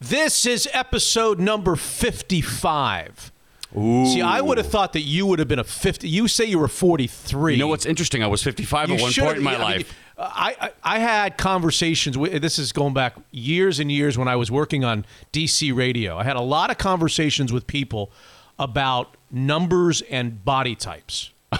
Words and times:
This 0.00 0.46
is 0.46 0.66
episode 0.72 1.38
number 1.38 1.76
55. 1.76 3.32
See, 3.72 4.20
I 4.22 4.40
would 4.40 4.58
have 4.58 4.66
thought 4.66 4.94
that 4.94 5.02
you 5.02 5.26
would 5.26 5.38
have 5.38 5.46
been 5.46 5.58
a 5.60 5.64
50. 5.64 6.08
You 6.08 6.26
say 6.26 6.46
you 6.46 6.58
were 6.58 6.68
43. 6.68 7.52
You 7.52 7.58
know 7.60 7.68
what's 7.68 7.86
interesting? 7.86 8.22
I 8.22 8.26
was 8.26 8.42
55 8.42 8.88
You 8.88 8.94
at 8.96 9.00
one 9.00 9.12
point 9.12 9.36
in 9.36 9.42
my 9.44 9.50
I 9.54 9.58
mean, 9.58 9.62
life. 9.62 9.94
I, 10.18 10.56
I, 10.60 10.96
I 10.96 10.98
had 10.98 11.36
conversations 11.38 12.18
with 12.18 12.42
this 12.42 12.58
is 12.58 12.72
going 12.72 12.94
back 12.94 13.14
years 13.30 13.78
and 13.78 13.92
years 13.92 14.18
when 14.18 14.26
I 14.26 14.36
was 14.36 14.50
working 14.50 14.84
on 14.84 15.04
DC 15.32 15.74
radio. 15.74 16.16
I 16.16 16.24
had 16.24 16.36
a 16.36 16.40
lot 16.42 16.70
of 16.70 16.78
conversations 16.78 17.52
with 17.52 17.66
people 17.66 18.10
about 18.58 19.16
numbers 19.30 20.00
and 20.02 20.44
body 20.44 20.74
types. 20.74 21.30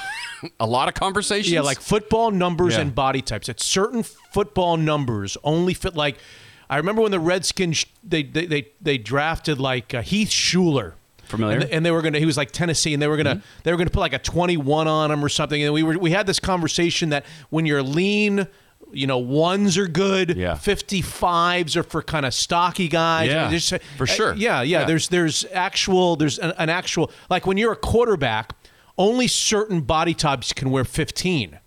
A 0.58 0.66
lot 0.66 0.88
of 0.88 0.94
conversations. 0.94 1.52
Yeah, 1.52 1.60
like 1.60 1.80
football 1.80 2.30
numbers 2.30 2.74
Yeah. 2.74 2.80
and 2.80 2.94
body 2.94 3.20
types. 3.20 3.48
At 3.50 3.60
certain 3.60 4.02
football 4.02 4.76
numbers 4.78 5.36
only 5.44 5.74
fit 5.74 5.94
like 5.94 6.16
I 6.70 6.76
remember 6.78 7.02
when 7.02 7.10
the 7.10 7.20
Redskins 7.20 7.84
they 8.02 8.22
they 8.22 8.46
they, 8.46 8.68
they 8.80 8.96
drafted 8.96 9.58
like 9.60 9.92
uh, 9.92 10.00
Heath 10.00 10.30
Shuler. 10.30 10.94
Familiar. 11.24 11.58
And, 11.60 11.70
and 11.70 11.86
they 11.86 11.90
were 11.90 12.00
gonna. 12.02 12.18
He 12.18 12.26
was 12.26 12.36
like 12.36 12.50
Tennessee, 12.50 12.92
and 12.94 13.02
they 13.02 13.06
were 13.06 13.16
gonna. 13.16 13.36
Mm-hmm. 13.36 13.60
They 13.64 13.70
were 13.72 13.76
gonna 13.78 13.90
put 13.90 14.00
like 14.00 14.12
a 14.14 14.18
twenty-one 14.18 14.88
on 14.88 15.10
him 15.10 15.24
or 15.24 15.28
something. 15.28 15.62
And 15.62 15.72
we 15.74 15.82
were. 15.82 15.98
We 15.98 16.10
had 16.12 16.26
this 16.26 16.40
conversation 16.40 17.10
that 17.10 17.24
when 17.50 17.66
you're 17.66 17.82
lean, 17.82 18.48
you 18.92 19.06
know, 19.06 19.18
ones 19.18 19.78
are 19.78 19.86
good. 19.86 20.36
Yeah. 20.36 20.54
Fifty-fives 20.56 21.76
are 21.76 21.82
for 21.84 22.02
kind 22.02 22.26
of 22.26 22.34
stocky 22.34 22.88
guys. 22.88 23.28
Yeah, 23.28 23.48
There's- 23.48 23.72
for 23.96 24.06
sure. 24.06 24.32
uh, 24.32 24.36
yeah, 24.36 24.62
yeah, 24.62 24.80
Yeah. 24.80 24.86
There's 24.86 25.08
there's 25.08 25.44
actual. 25.52 26.16
There's 26.16 26.38
an, 26.38 26.52
an 26.58 26.68
actual 26.68 27.10
like 27.28 27.46
when 27.46 27.56
you're 27.58 27.72
a 27.72 27.76
quarterback. 27.76 28.52
Only 28.98 29.28
certain 29.28 29.80
body 29.80 30.12
types 30.12 30.52
can 30.52 30.70
wear 30.70 30.84
fifteen. 30.84 31.58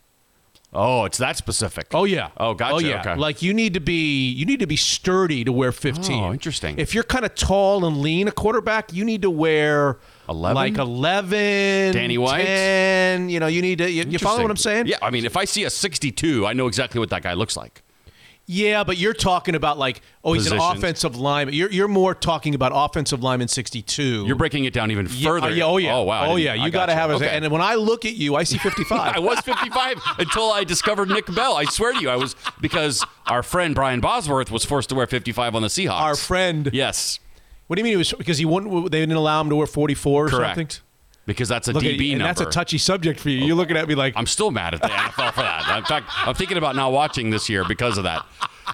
Oh, 0.73 1.05
it's 1.05 1.17
that 1.17 1.37
specific. 1.37 1.87
Oh 1.93 2.05
yeah. 2.05 2.29
Oh, 2.37 2.53
gotcha. 2.53 2.75
Oh 2.75 2.79
yeah. 2.79 2.99
Okay. 3.01 3.15
Like 3.15 3.41
you 3.41 3.53
need 3.53 3.73
to 3.75 3.79
be 3.79 4.29
you 4.31 4.45
need 4.45 4.59
to 4.59 4.67
be 4.67 4.75
sturdy 4.75 5.43
to 5.43 5.51
wear 5.51 5.71
15. 5.71 6.23
Oh, 6.23 6.31
interesting. 6.33 6.77
If 6.77 6.93
you're 6.95 7.03
kind 7.03 7.25
of 7.25 7.35
tall 7.35 7.85
and 7.85 7.97
lean, 7.97 8.27
a 8.27 8.31
quarterback, 8.31 8.93
you 8.93 9.05
need 9.05 9.21
to 9.21 9.29
wear 9.29 9.99
11? 10.29 10.55
like 10.55 10.77
11, 10.77 11.93
Danny 11.93 12.17
White? 12.17 12.45
10, 12.45 13.29
you 13.29 13.39
know, 13.39 13.47
you 13.47 13.61
need 13.61 13.77
to 13.79 13.91
you, 13.91 14.03
you 14.07 14.19
follow 14.19 14.41
what 14.41 14.51
I'm 14.51 14.57
saying? 14.57 14.87
Yeah, 14.87 14.97
I 15.01 15.09
mean, 15.09 15.25
if 15.25 15.37
I 15.37 15.45
see 15.45 15.63
a 15.65 15.69
62, 15.69 16.47
I 16.47 16.53
know 16.53 16.67
exactly 16.67 16.99
what 16.99 17.09
that 17.11 17.21
guy 17.21 17.33
looks 17.33 17.55
like. 17.55 17.82
Yeah, 18.45 18.83
but 18.83 18.97
you're 18.97 19.13
talking 19.13 19.55
about 19.55 19.77
like 19.77 20.01
oh, 20.23 20.33
he's 20.33 20.51
an 20.51 20.59
offensive 20.59 21.15
lineman. 21.15 21.55
You're 21.55 21.71
you're 21.71 21.87
more 21.87 22.13
talking 22.13 22.55
about 22.55 22.73
offensive 22.75 23.23
lineman 23.23 23.47
62. 23.47 24.25
You're 24.27 24.35
breaking 24.35 24.65
it 24.65 24.73
down 24.73 24.91
even 24.91 25.05
uh, 25.05 25.09
further. 25.09 25.47
oh, 25.47 25.49
yeah, 25.49 25.63
oh 25.63 25.77
yeah. 25.77 25.95
Oh 25.95 26.03
wow. 26.03 26.31
Oh 26.31 26.35
yeah. 26.35 26.53
You 26.53 26.69
got 26.69 26.87
to 26.87 26.93
have 26.93 27.09
a 27.09 27.13
Okay. 27.13 27.29
and 27.29 27.49
when 27.51 27.61
I 27.61 27.75
look 27.75 28.03
at 28.05 28.15
you, 28.15 28.35
I 28.35 28.43
see 28.43 28.57
55. 28.57 28.91
I 29.15 29.19
was 29.19 29.39
55 29.39 29.97
until 30.19 30.51
I 30.51 30.65
discovered 30.65 31.07
Nick 31.09 31.33
Bell. 31.33 31.55
I 31.55 31.63
swear 31.65 31.93
to 31.93 31.99
you, 31.99 32.09
I 32.09 32.17
was 32.17 32.35
because 32.59 33.03
our 33.27 33.43
friend 33.43 33.73
Brian 33.73 34.01
Bosworth 34.01 34.51
was 34.51 34.65
forced 34.65 34.89
to 34.89 34.95
wear 34.95 35.07
55 35.07 35.55
on 35.55 35.61
the 35.61 35.69
Seahawks. 35.69 36.01
Our 36.01 36.15
friend. 36.15 36.69
Yes, 36.73 37.19
What 37.67 37.77
do 37.77 37.79
you 37.79 37.85
mean 37.85 37.93
it 37.93 37.97
was 37.97 38.11
because 38.11 38.39
he 38.39 38.45
wouldn't 38.45 38.91
they 38.91 38.99
didn't 38.99 39.15
allow 39.15 39.39
him 39.39 39.49
to 39.51 39.55
wear 39.55 39.67
44 39.67 40.25
or 40.25 40.29
correct. 40.29 40.57
something? 40.57 40.69
Because 41.25 41.47
that's 41.47 41.69
a 41.69 41.71
Look 41.73 41.83
at, 41.85 41.91
DB 41.91 42.09
and 42.11 42.19
number. 42.19 42.25
that's 42.25 42.41
a 42.41 42.45
touchy 42.45 42.77
subject 42.77 43.17
for 43.19 43.29
you. 43.29 43.45
You're 43.45 43.55
looking 43.55 43.77
at 43.77 43.87
me 43.87 43.95
like 43.95 44.13
I'm 44.17 44.25
still 44.25 44.51
mad 44.51 44.73
at 44.73 44.81
the 44.81 44.89
NFL 44.89 45.33
for 45.33 45.41
that. 45.41 45.77
In 45.77 45.85
fact, 45.85 46.07
I'm 46.27 46.35
thinking 46.35 46.57
about 46.57 46.75
not 46.75 46.91
watching 46.91 47.29
this 47.29 47.47
year 47.49 47.63
because 47.65 47.97
of 47.97 48.03
that. 48.03 48.25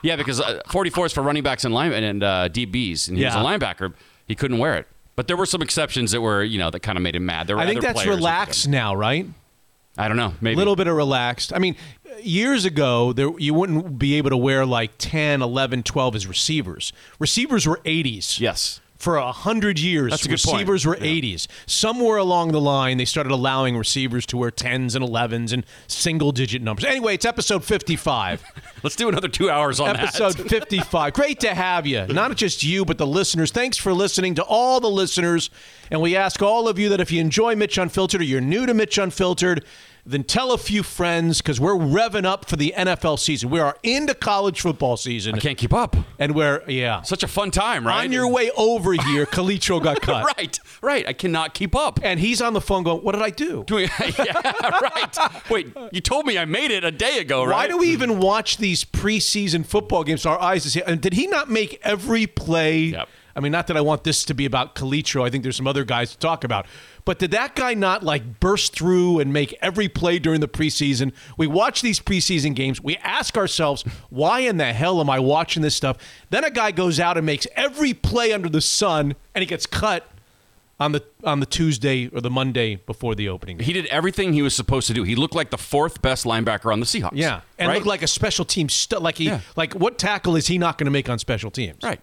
Yeah, 0.01 0.15
because 0.15 0.41
uh, 0.41 0.61
44 0.71 1.07
is 1.07 1.13
for 1.13 1.21
running 1.21 1.43
backs 1.43 1.63
and 1.63 1.73
line 1.73 1.91
and 1.93 2.23
uh, 2.23 2.49
DBs, 2.49 3.07
and 3.07 3.17
he 3.17 3.23
Yeah. 3.23 3.35
was 3.35 3.45
a 3.45 3.47
linebacker. 3.47 3.93
He 4.27 4.33
couldn't 4.33 4.57
wear 4.57 4.77
it, 4.77 4.87
but 5.15 5.27
there 5.27 5.37
were 5.37 5.45
some 5.45 5.61
exceptions 5.61 6.11
that 6.11 6.21
were, 6.21 6.43
you 6.43 6.57
know, 6.57 6.69
that 6.71 6.79
kind 6.81 6.97
of 6.97 7.03
made 7.03 7.15
him 7.15 7.25
mad. 7.25 7.45
There 7.47 7.55
were 7.55 7.61
I 7.61 7.67
think 7.67 7.81
that's 7.81 8.05
relaxed 8.05 8.67
now, 8.67 8.95
right? 8.95 9.27
I 9.97 10.07
don't 10.07 10.17
know, 10.17 10.33
maybe 10.41 10.53
A 10.55 10.57
little 10.57 10.75
bit 10.75 10.87
of 10.87 10.95
relaxed. 10.95 11.51
I 11.53 11.59
mean, 11.59 11.75
years 12.21 12.63
ago, 12.65 13.11
there 13.13 13.29
you 13.37 13.53
wouldn't 13.53 13.99
be 13.99 14.15
able 14.15 14.29
to 14.29 14.37
wear 14.37 14.65
like 14.65 14.91
10, 14.97 15.41
11, 15.41 15.83
12 15.83 16.15
as 16.15 16.25
receivers. 16.27 16.93
Receivers 17.19 17.67
were 17.67 17.81
80s. 17.83 18.39
Yes. 18.39 18.79
For 18.99 19.15
a 19.15 19.31
hundred 19.31 19.79
years, 19.79 20.11
That's 20.11 20.25
a 20.25 20.27
good 20.27 20.41
point. 20.41 20.55
receivers 20.57 20.85
were 20.85 20.97
Yeah. 20.97 21.05
80s. 21.05 21.47
Somewhere 21.65 22.17
along 22.17 22.51
the 22.51 22.59
line, 22.59 22.97
they 22.97 23.05
started 23.05 23.31
allowing 23.31 23.77
receivers 23.77 24.25
to 24.25 24.35
wear 24.37 24.51
10s 24.51 24.93
and 24.93 25.03
11s 25.03 25.53
and 25.53 25.65
single 25.87 26.33
digit 26.33 26.61
numbers. 26.61 26.83
Anyway, 26.83 27.13
it's 27.15 27.23
episode 27.23 27.63
55. 27.63 28.43
Let's 28.83 28.97
do 28.97 29.07
another 29.07 29.29
two 29.29 29.49
hours 29.49 29.79
on 29.79 29.95
episode 29.95 30.33
that. 30.33 30.49
55. 30.49 31.13
Great 31.13 31.39
to 31.39 31.55
have 31.55 31.87
you. 31.87 32.07
Not 32.07 32.35
just 32.35 32.61
you, 32.61 32.83
but 32.83 32.97
the 32.97 33.07
listeners. 33.07 33.51
Thanks 33.51 33.77
for 33.77 33.93
listening 33.93 34.35
to 34.35 34.43
all 34.43 34.81
the 34.81 34.89
listeners. 34.89 35.49
And 35.89 36.01
we 36.01 36.17
ask 36.17 36.41
all 36.41 36.67
of 36.67 36.77
you 36.77 36.89
that 36.89 36.99
if 36.99 37.09
you 37.09 37.21
enjoy 37.21 37.55
Mitch 37.55 37.77
Unfiltered 37.77 38.19
or 38.19 38.25
you're 38.25 38.41
new 38.41 38.65
to 38.65 38.73
Mitch 38.73 38.97
Unfiltered, 38.97 39.63
then 40.05 40.23
tell 40.23 40.51
a 40.51 40.57
few 40.57 40.83
friends 40.83 41.41
because 41.41 41.59
we're 41.59 41.75
revving 41.75 42.25
up 42.25 42.49
for 42.49 42.55
the 42.55 42.73
NFL 42.75 43.19
season. 43.19 43.49
We 43.49 43.59
are 43.59 43.77
into 43.83 44.13
college 44.13 44.61
football 44.61 44.97
season. 44.97 45.35
I 45.35 45.39
can't 45.39 45.57
keep 45.57 45.73
up. 45.73 45.95
And 46.17 46.35
we're, 46.35 46.63
yeah. 46.67 47.01
Such 47.01 47.23
a 47.23 47.27
fun 47.27 47.51
time, 47.51 47.85
right? 47.85 48.05
On 48.05 48.11
your 48.11 48.27
way 48.27 48.51
over 48.57 48.93
here, 48.93 49.25
Calitro 49.27 49.81
got 49.81 50.01
cut. 50.01 50.25
right, 50.37 50.59
right. 50.81 51.07
I 51.07 51.13
cannot 51.13 51.53
keep 51.53 51.75
up. 51.75 51.99
And 52.03 52.19
he's 52.19 52.41
on 52.41 52.53
the 52.53 52.61
phone 52.61 52.83
going, 52.83 53.03
What 53.03 53.13
did 53.13 53.21
I 53.21 53.29
do? 53.29 53.63
Doing, 53.65 53.89
yeah, 53.99 54.79
right. 54.81 55.17
Wait, 55.49 55.75
you 55.91 56.01
told 56.01 56.25
me 56.25 56.37
I 56.37 56.45
made 56.45 56.71
it 56.71 56.83
a 56.83 56.91
day 56.91 57.19
ago, 57.19 57.43
right? 57.43 57.55
Why 57.55 57.67
do 57.67 57.77
we 57.77 57.89
even 57.89 58.19
watch 58.19 58.57
these 58.57 58.83
preseason 58.83 59.65
football 59.65 60.03
games? 60.03 60.25
Our 60.25 60.39
eyes 60.39 60.65
is 60.65 60.73
here. 60.73 60.83
And 60.87 61.01
did 61.01 61.13
he 61.13 61.27
not 61.27 61.49
make 61.49 61.79
every 61.83 62.27
play? 62.27 62.79
Yep. 62.79 63.09
I 63.35 63.41
mean, 63.41 63.51
not 63.53 63.67
that 63.67 63.77
I 63.77 63.81
want 63.81 64.03
this 64.03 64.25
to 64.25 64.33
be 64.33 64.45
about 64.45 64.75
Calitro. 64.75 65.25
I 65.25 65.29
think 65.29 65.43
there's 65.43 65.55
some 65.55 65.67
other 65.67 65.85
guys 65.85 66.11
to 66.11 66.17
talk 66.17 66.43
about. 66.43 66.65
But 67.09 67.17
did 67.17 67.31
that 67.31 67.55
guy 67.55 67.73
not 67.73 68.03
like 68.03 68.39
burst 68.39 68.71
through 68.75 69.17
and 69.19 69.33
make 69.33 69.57
every 69.63 69.89
play 69.89 70.19
during 70.19 70.41
the 70.41 70.47
preseason? 70.47 71.11
We 71.37 71.47
watch 71.47 71.81
these 71.81 71.99
preseason 71.99 72.53
games. 72.53 72.83
We 72.83 72.97
ask 72.97 73.35
ourselves, 73.35 73.81
why 74.11 74.41
in 74.41 74.57
the 74.57 74.71
hell 74.73 75.01
am 75.01 75.09
I 75.09 75.17
watching 75.17 75.63
this 75.63 75.73
stuff? 75.75 75.97
Then 76.29 76.43
a 76.43 76.51
guy 76.51 76.69
goes 76.69 76.99
out 76.99 77.17
and 77.17 77.25
makes 77.25 77.47
every 77.55 77.95
play 77.95 78.31
under 78.31 78.47
the 78.47 78.61
sun, 78.61 79.15
and 79.33 79.41
he 79.41 79.47
gets 79.47 79.65
cut 79.65 80.07
on 80.79 80.91
the 80.91 81.03
on 81.23 81.39
the 81.39 81.47
Tuesday 81.47 82.09
or 82.13 82.21
the 82.21 82.29
Monday 82.29 82.75
before 82.75 83.15
the 83.15 83.27
opening. 83.27 83.57
game. 83.57 83.65
He 83.65 83.73
did 83.73 83.87
everything 83.87 84.33
he 84.33 84.43
was 84.43 84.55
supposed 84.55 84.85
to 84.85 84.93
do. 84.93 85.01
He 85.01 85.15
looked 85.15 85.33
like 85.33 85.49
the 85.49 85.57
fourth 85.57 86.03
best 86.03 86.25
linebacker 86.25 86.71
on 86.71 86.79
the 86.79 86.85
Seahawks. 86.85 87.13
Yeah, 87.15 87.41
and 87.57 87.69
right? 87.69 87.73
looked 87.73 87.87
like 87.87 88.03
a 88.03 88.07
special 88.07 88.45
team 88.45 88.69
stu- 88.69 88.99
Like 88.99 89.17
he, 89.17 89.25
Yeah. 89.25 89.39
like 89.55 89.73
what 89.73 89.97
tackle 89.97 90.35
is 90.35 90.45
he 90.45 90.59
not 90.59 90.77
going 90.77 90.85
to 90.85 90.91
make 90.91 91.09
on 91.09 91.17
special 91.17 91.49
teams? 91.49 91.79
Right. 91.83 92.01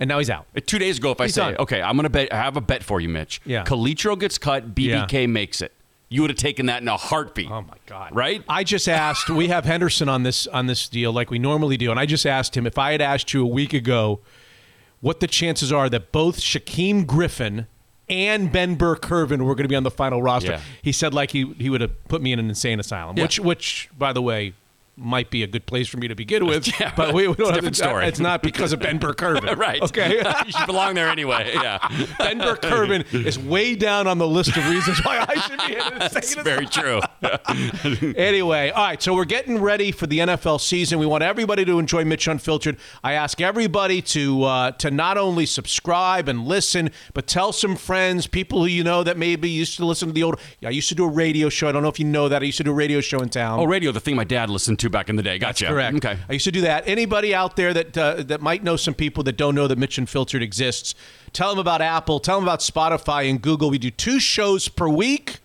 And 0.00 0.08
now 0.08 0.18
he's 0.18 0.30
out. 0.30 0.46
Uh, 0.56 0.60
Two 0.64 0.78
days 0.78 0.98
ago, 0.98 1.12
if 1.12 1.20
I 1.20 1.24
He's 1.24 1.34
say, 1.34 1.42
done. 1.42 1.56
okay, 1.58 1.80
I'm 1.80 1.94
going 1.96 2.04
to 2.04 2.10
bet, 2.10 2.32
I 2.32 2.36
have 2.36 2.56
a 2.56 2.60
bet 2.60 2.82
for 2.82 3.00
you, 3.00 3.08
Mitch. 3.08 3.40
Yeah. 3.44 3.64
Calitro 3.64 4.18
gets 4.18 4.38
cut, 4.38 4.74
BBK 4.74 5.28
makes 5.28 5.60
it. 5.62 5.72
You 6.08 6.20
would 6.22 6.30
have 6.30 6.38
taken 6.38 6.66
that 6.66 6.82
in 6.82 6.88
a 6.88 6.96
heartbeat. 6.96 7.50
Oh 7.50 7.62
my 7.62 7.76
god! 7.86 8.14
Right? 8.14 8.44
I 8.48 8.62
just 8.62 8.88
asked. 8.88 9.30
we 9.30 9.48
have 9.48 9.64
Henderson 9.64 10.08
on 10.08 10.22
this 10.22 10.46
on 10.46 10.66
this 10.66 10.88
deal 10.88 11.12
like 11.12 11.30
we 11.30 11.38
normally 11.40 11.76
do, 11.76 11.90
and 11.90 11.98
I 11.98 12.06
just 12.06 12.24
asked 12.26 12.56
him 12.56 12.66
if 12.66 12.78
I 12.78 12.92
had 12.92 13.00
asked 13.00 13.32
you 13.32 13.42
a 13.42 13.46
week 13.48 13.72
ago 13.72 14.20
what 15.00 15.20
the 15.20 15.26
chances 15.26 15.72
are 15.72 15.88
that 15.90 16.12
both 16.12 16.38
Shaquem 16.40 17.04
Griffin 17.06 17.66
and 18.08 18.52
Ben 18.52 18.74
Burr-Kirven 18.76 19.38
were 19.44 19.54
going 19.54 19.64
to 19.64 19.68
be 19.68 19.74
on 19.74 19.82
the 19.82 19.90
final 19.90 20.22
roster. 20.22 20.52
Yeah. 20.52 20.60
He 20.82 20.92
said 20.92 21.14
like 21.14 21.30
he 21.32 21.52
he 21.58 21.68
would 21.70 21.80
have 21.80 22.04
put 22.06 22.22
me 22.22 22.32
in 22.32 22.38
an 22.38 22.48
insane 22.48 22.78
asylum, 22.78 23.16
Yeah. 23.16 23.24
which 23.24 23.40
which 23.40 23.88
by 23.98 24.12
the 24.12 24.22
way. 24.22 24.52
Might 24.96 25.30
be 25.30 25.42
a 25.42 25.48
good 25.48 25.66
place 25.66 25.88
for 25.88 25.96
me 25.96 26.06
to 26.06 26.14
begin 26.14 26.46
with, 26.50 26.68
Yeah, 26.78 26.92
but 26.96 27.12
we, 27.14 27.26
we 27.26 27.34
don't 27.34 27.46
have 27.46 27.54
different 27.56 27.76
to, 27.76 27.82
story. 27.82 28.06
It's 28.06 28.20
not 28.20 28.42
because 28.42 28.72
of 28.72 28.78
Ben 28.80 28.98
Burr-Kirven, 28.98 29.56
right. 29.56 29.82
Okay, 29.82 30.16
you 30.46 30.52
should 30.52 30.66
belong 30.66 30.94
there 30.94 31.08
anyway. 31.08 31.50
Yeah. 31.54 31.78
Ben 32.18 32.38
Burr-Kirven 32.38 33.12
is 33.26 33.38
way 33.38 33.74
down 33.74 34.06
on 34.06 34.18
the 34.18 34.26
list 34.28 34.56
of 34.56 34.68
reasons 34.68 35.04
why 35.04 35.24
I 35.28 35.34
should 35.40 35.58
be 35.66 35.74
in 35.74 35.80
an 35.80 35.98
That's 35.98 36.34
very 36.36 36.66
true. 36.66 37.00
Anyway, 38.16 38.70
all 38.70 38.84
right, 38.84 39.02
so 39.02 39.14
we're 39.14 39.24
getting 39.24 39.60
ready 39.60 39.90
for 39.90 40.06
the 40.06 40.18
NFL 40.20 40.60
season. 40.60 40.98
We 40.98 41.06
want 41.06 41.22
everybody 41.24 41.64
to 41.64 41.78
enjoy 41.78 42.04
Mitch 42.04 42.28
Unfiltered. 42.28 42.76
I 43.02 43.14
ask 43.14 43.40
everybody 43.40 44.00
to 44.02 44.44
uh, 44.44 44.70
to 44.72 44.90
not 44.90 45.18
only 45.18 45.46
subscribe 45.46 46.28
and 46.28 46.46
listen, 46.46 46.90
but 47.14 47.26
tell 47.26 47.52
some 47.52 47.76
friends, 47.76 48.26
people 48.26 48.60
who 48.60 48.66
you 48.66 48.84
know 48.84 49.02
that 49.02 49.16
maybe 49.18 49.48
used 49.48 49.76
to 49.78 49.86
listen 49.86 50.08
to 50.08 50.14
the 50.14 50.22
old. 50.22 50.40
I 50.64 50.70
used 50.70 50.88
to 50.90 50.94
do 50.94 51.04
a 51.04 51.08
radio 51.08 51.48
show. 51.48 51.68
I 51.68 51.72
don't 51.72 51.82
know 51.82 51.88
if 51.88 51.98
you 51.98 52.06
know 52.06 52.28
that. 52.28 52.42
I 52.42 52.46
used 52.46 52.58
to 52.58 52.64
do 52.64 52.70
a 52.70 52.74
radio 52.74 53.00
show 53.00 53.20
in 53.20 53.28
town. 53.28 53.58
Oh, 53.60 53.64
radio, 53.64 53.92
the 53.92 54.00
thing 54.00 54.16
my 54.16 54.24
dad 54.24 54.50
listened 54.50 54.78
to 54.80 54.83
back 54.90 55.08
in 55.08 55.16
the 55.16 55.22
day. 55.22 55.38
Gotcha. 55.38 55.66
Correct. 55.66 55.96
Okay. 55.96 56.18
I 56.28 56.32
used 56.32 56.44
to 56.44 56.52
do 56.52 56.62
that. 56.62 56.86
Anybody 56.86 57.34
out 57.34 57.56
there 57.56 57.72
that 57.74 57.96
uh, 57.96 58.22
that 58.24 58.40
might 58.40 58.62
know 58.62 58.76
some 58.76 58.94
people 58.94 59.22
that 59.24 59.36
don't 59.36 59.54
know 59.54 59.66
that 59.68 59.78
Mitch 59.78 59.98
Unfiltered 59.98 60.42
exists, 60.42 60.94
tell 61.32 61.50
them 61.50 61.58
about 61.58 61.82
Apple. 61.82 62.20
Tell 62.20 62.36
them 62.38 62.44
about 62.44 62.60
Spotify 62.60 63.28
and 63.28 63.40
Google. 63.40 63.70
We 63.70 63.78
do 63.78 63.90
two 63.90 64.20
shows 64.20 64.68
per 64.68 64.88
week. 64.88 65.40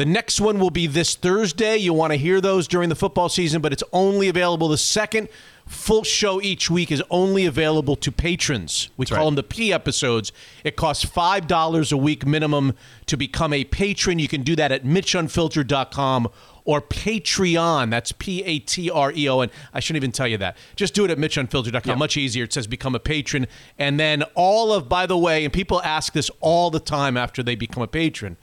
The 0.00 0.06
next 0.06 0.40
one 0.40 0.58
will 0.58 0.70
be 0.70 0.86
this 0.86 1.14
Thursday. 1.14 1.76
You'll 1.76 1.96
want 1.96 2.14
to 2.14 2.16
hear 2.16 2.40
those 2.40 2.66
during 2.66 2.88
the 2.88 2.94
football 2.94 3.28
season, 3.28 3.60
but 3.60 3.70
it's 3.70 3.84
only 3.92 4.28
available. 4.30 4.68
The 4.68 4.78
second 4.78 5.28
full 5.66 6.04
show 6.04 6.40
each 6.40 6.70
week 6.70 6.90
is 6.90 7.02
only 7.10 7.44
available 7.44 7.96
to 7.96 8.10
patrons. 8.10 8.88
We 8.96 9.04
call 9.04 9.18
right. 9.18 9.24
them 9.26 9.34
the 9.34 9.42
P 9.42 9.74
episodes. 9.74 10.32
It 10.64 10.74
costs 10.74 11.04
$5 11.04 11.92
a 11.92 11.96
week 11.98 12.26
minimum 12.26 12.74
to 13.06 13.16
become 13.18 13.52
a 13.52 13.64
patron. 13.64 14.18
You 14.18 14.26
can 14.26 14.42
do 14.42 14.56
that 14.56 14.72
at 14.72 14.84
mitchunfiltered.com 14.84 16.28
or 16.64 16.80
Patreon. 16.80 17.90
That's 17.90 18.12
P 18.12 18.42
A 18.44 18.58
T 18.58 18.90
R 18.90 19.12
E 19.12 19.28
O 19.28 19.40
N. 19.40 19.50
I 19.72 19.80
shouldn't 19.80 20.02
even 20.02 20.12
tell 20.12 20.28
you 20.28 20.38
that. 20.38 20.56
Just 20.76 20.94
do 20.94 21.04
it 21.04 21.10
at 21.10 21.18
mitchunfiltered.com. 21.18 21.98
Much 21.98 22.16
easier. 22.16 22.44
It 22.44 22.52
says 22.52 22.66
become 22.66 22.94
a 22.94 23.00
patron. 23.00 23.46
And 23.78 23.98
then 23.98 24.22
all 24.34 24.72
of, 24.72 24.88
by 24.88 25.06
the 25.06 25.18
way, 25.18 25.44
and 25.44 25.52
people 25.52 25.82
ask 25.82 26.12
this 26.12 26.30
all 26.40 26.70
the 26.70 26.80
time 26.80 27.16
after 27.16 27.42
they 27.42 27.54
become 27.54 27.82
a 27.82 27.88
patron 27.88 28.36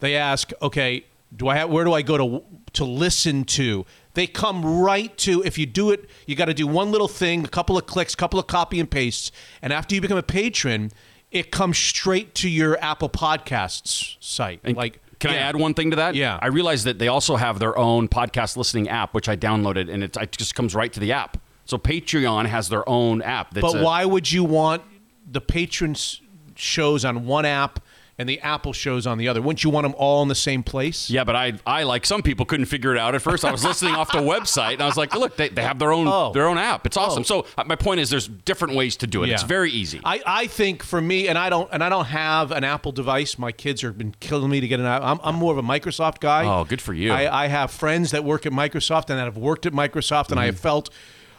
they 0.00 0.16
ask, 0.16 0.52
okay, 0.62 1.04
do 1.34 1.48
I 1.48 1.56
have 1.56 1.70
where 1.70 1.84
do 1.84 1.92
I 1.92 2.02
go 2.02 2.16
to 2.16 2.44
to 2.74 2.84
listen 2.84 3.44
to? 3.44 3.84
they 4.14 4.26
come 4.26 4.64
right 4.64 5.16
to 5.18 5.44
if 5.44 5.58
you 5.58 5.66
do 5.66 5.90
it, 5.92 6.08
you 6.26 6.34
got 6.34 6.46
to 6.46 6.54
do 6.54 6.66
one 6.66 6.90
little 6.90 7.06
thing, 7.06 7.44
a 7.44 7.48
couple 7.48 7.78
of 7.78 7.86
clicks, 7.86 8.16
couple 8.16 8.40
of 8.40 8.48
copy 8.48 8.80
and 8.80 8.90
pastes, 8.90 9.30
and 9.62 9.72
after 9.72 9.94
you 9.94 10.00
become 10.00 10.18
a 10.18 10.22
patron, 10.22 10.90
it 11.30 11.52
comes 11.52 11.78
straight 11.78 12.34
to 12.36 12.48
your 12.48 12.76
Apple 12.82 13.08
Podcasts 13.08 14.16
site. 14.18 14.60
like, 14.76 15.00
Can 15.18 15.30
I 15.30 15.36
add 15.36 15.56
one 15.56 15.74
thing 15.74 15.90
to 15.90 15.96
that? 15.96 16.14
Yeah. 16.14 16.38
I 16.40 16.46
realized 16.46 16.84
that 16.86 16.98
they 16.98 17.08
also 17.08 17.36
have 17.36 17.58
their 17.58 17.76
own 17.76 18.08
podcast 18.08 18.56
listening 18.56 18.88
app, 18.88 19.14
which 19.14 19.28
I 19.28 19.36
downloaded, 19.36 19.92
and 19.92 20.04
it, 20.04 20.16
it 20.16 20.32
just 20.32 20.54
comes 20.54 20.74
right 20.74 20.92
to 20.92 21.00
the 21.00 21.12
app. 21.12 21.38
So 21.64 21.76
Patreon 21.76 22.46
has 22.46 22.68
their 22.68 22.88
own 22.88 23.20
app. 23.22 23.52
That's 23.52 23.72
But 23.72 23.80
a- 23.80 23.84
why 23.84 24.04
would 24.04 24.30
you 24.30 24.44
want 24.44 24.82
the 25.30 25.40
patrons 25.40 26.20
shows 26.54 27.04
on 27.04 27.26
one 27.26 27.44
app 27.44 27.80
and 28.18 28.28
the 28.28 28.40
Apple 28.40 28.72
shows 28.72 29.06
on 29.06 29.16
the 29.18 29.28
other? 29.28 29.40
Wouldn't 29.40 29.62
you 29.64 29.70
want 29.70 29.84
them 29.84 29.94
all 29.96 30.22
in 30.22 30.28
the 30.28 30.34
same 30.34 30.62
place? 30.62 31.08
Yeah, 31.08 31.24
but 31.24 31.36
I, 31.36 31.52
I 31.66 31.84
like 31.84 32.04
some 32.04 32.22
people 32.22 32.44
couldn't 32.44 32.66
figure 32.66 32.92
it 32.92 32.98
out 32.98 33.14
at 33.14 33.22
first. 33.22 33.44
I 33.44 33.52
was 33.52 33.64
listening 33.64 33.94
off 33.94 34.10
the 34.12 34.18
website, 34.18 34.72
and 34.74 34.82
I 34.82 34.86
was 34.86 34.96
like, 34.96 35.14
look, 35.14 35.36
they, 35.36 35.48
they 35.48 35.62
have 35.62 35.78
their 35.78 35.92
own 35.92 36.08
Oh. 36.08 36.32
their 36.32 36.48
own 36.48 36.58
app. 36.58 36.84
It's 36.86 36.96
awesome. 36.96 37.24
So 37.24 37.46
uh, 37.56 37.64
my 37.66 37.76
point 37.76 38.00
is, 38.00 38.10
there's 38.10 38.26
different 38.28 38.74
ways 38.74 38.96
to 38.96 39.06
do 39.06 39.22
it. 39.22 39.30
It's 39.30 39.42
very 39.44 39.70
easy. 39.70 40.00
I, 40.04 40.20
I 40.26 40.46
think 40.48 40.82
for 40.82 41.00
me, 41.00 41.28
and 41.28 41.38
I 41.38 41.48
don't 41.48 41.68
and 41.72 41.82
I 41.84 41.88
don't 41.88 42.06
have 42.06 42.50
an 42.50 42.64
Apple 42.64 42.92
device. 42.92 43.38
My 43.38 43.52
kids 43.52 43.82
have 43.82 43.96
been 43.96 44.14
killing 44.20 44.50
me 44.50 44.60
to 44.60 44.68
get 44.68 44.80
an. 44.80 44.86
I'm, 44.86 45.20
I'm 45.22 45.34
more 45.36 45.52
of 45.52 45.58
a 45.58 45.62
Microsoft 45.62 46.20
guy. 46.20 46.44
Oh, 46.44 46.64
good 46.64 46.80
for 46.80 46.94
you. 46.94 47.12
I, 47.12 47.44
I 47.44 47.46
have 47.46 47.70
friends 47.70 48.10
that 48.10 48.24
work 48.24 48.46
at 48.46 48.52
Microsoft 48.52 49.10
and 49.10 49.18
that 49.18 49.24
have 49.24 49.36
worked 49.38 49.66
at 49.66 49.72
Microsoft, 49.72 50.30
and 50.30 50.40
I 50.40 50.44
Mm-hmm. 50.44 50.54
have 50.54 50.60
felt. 50.60 50.90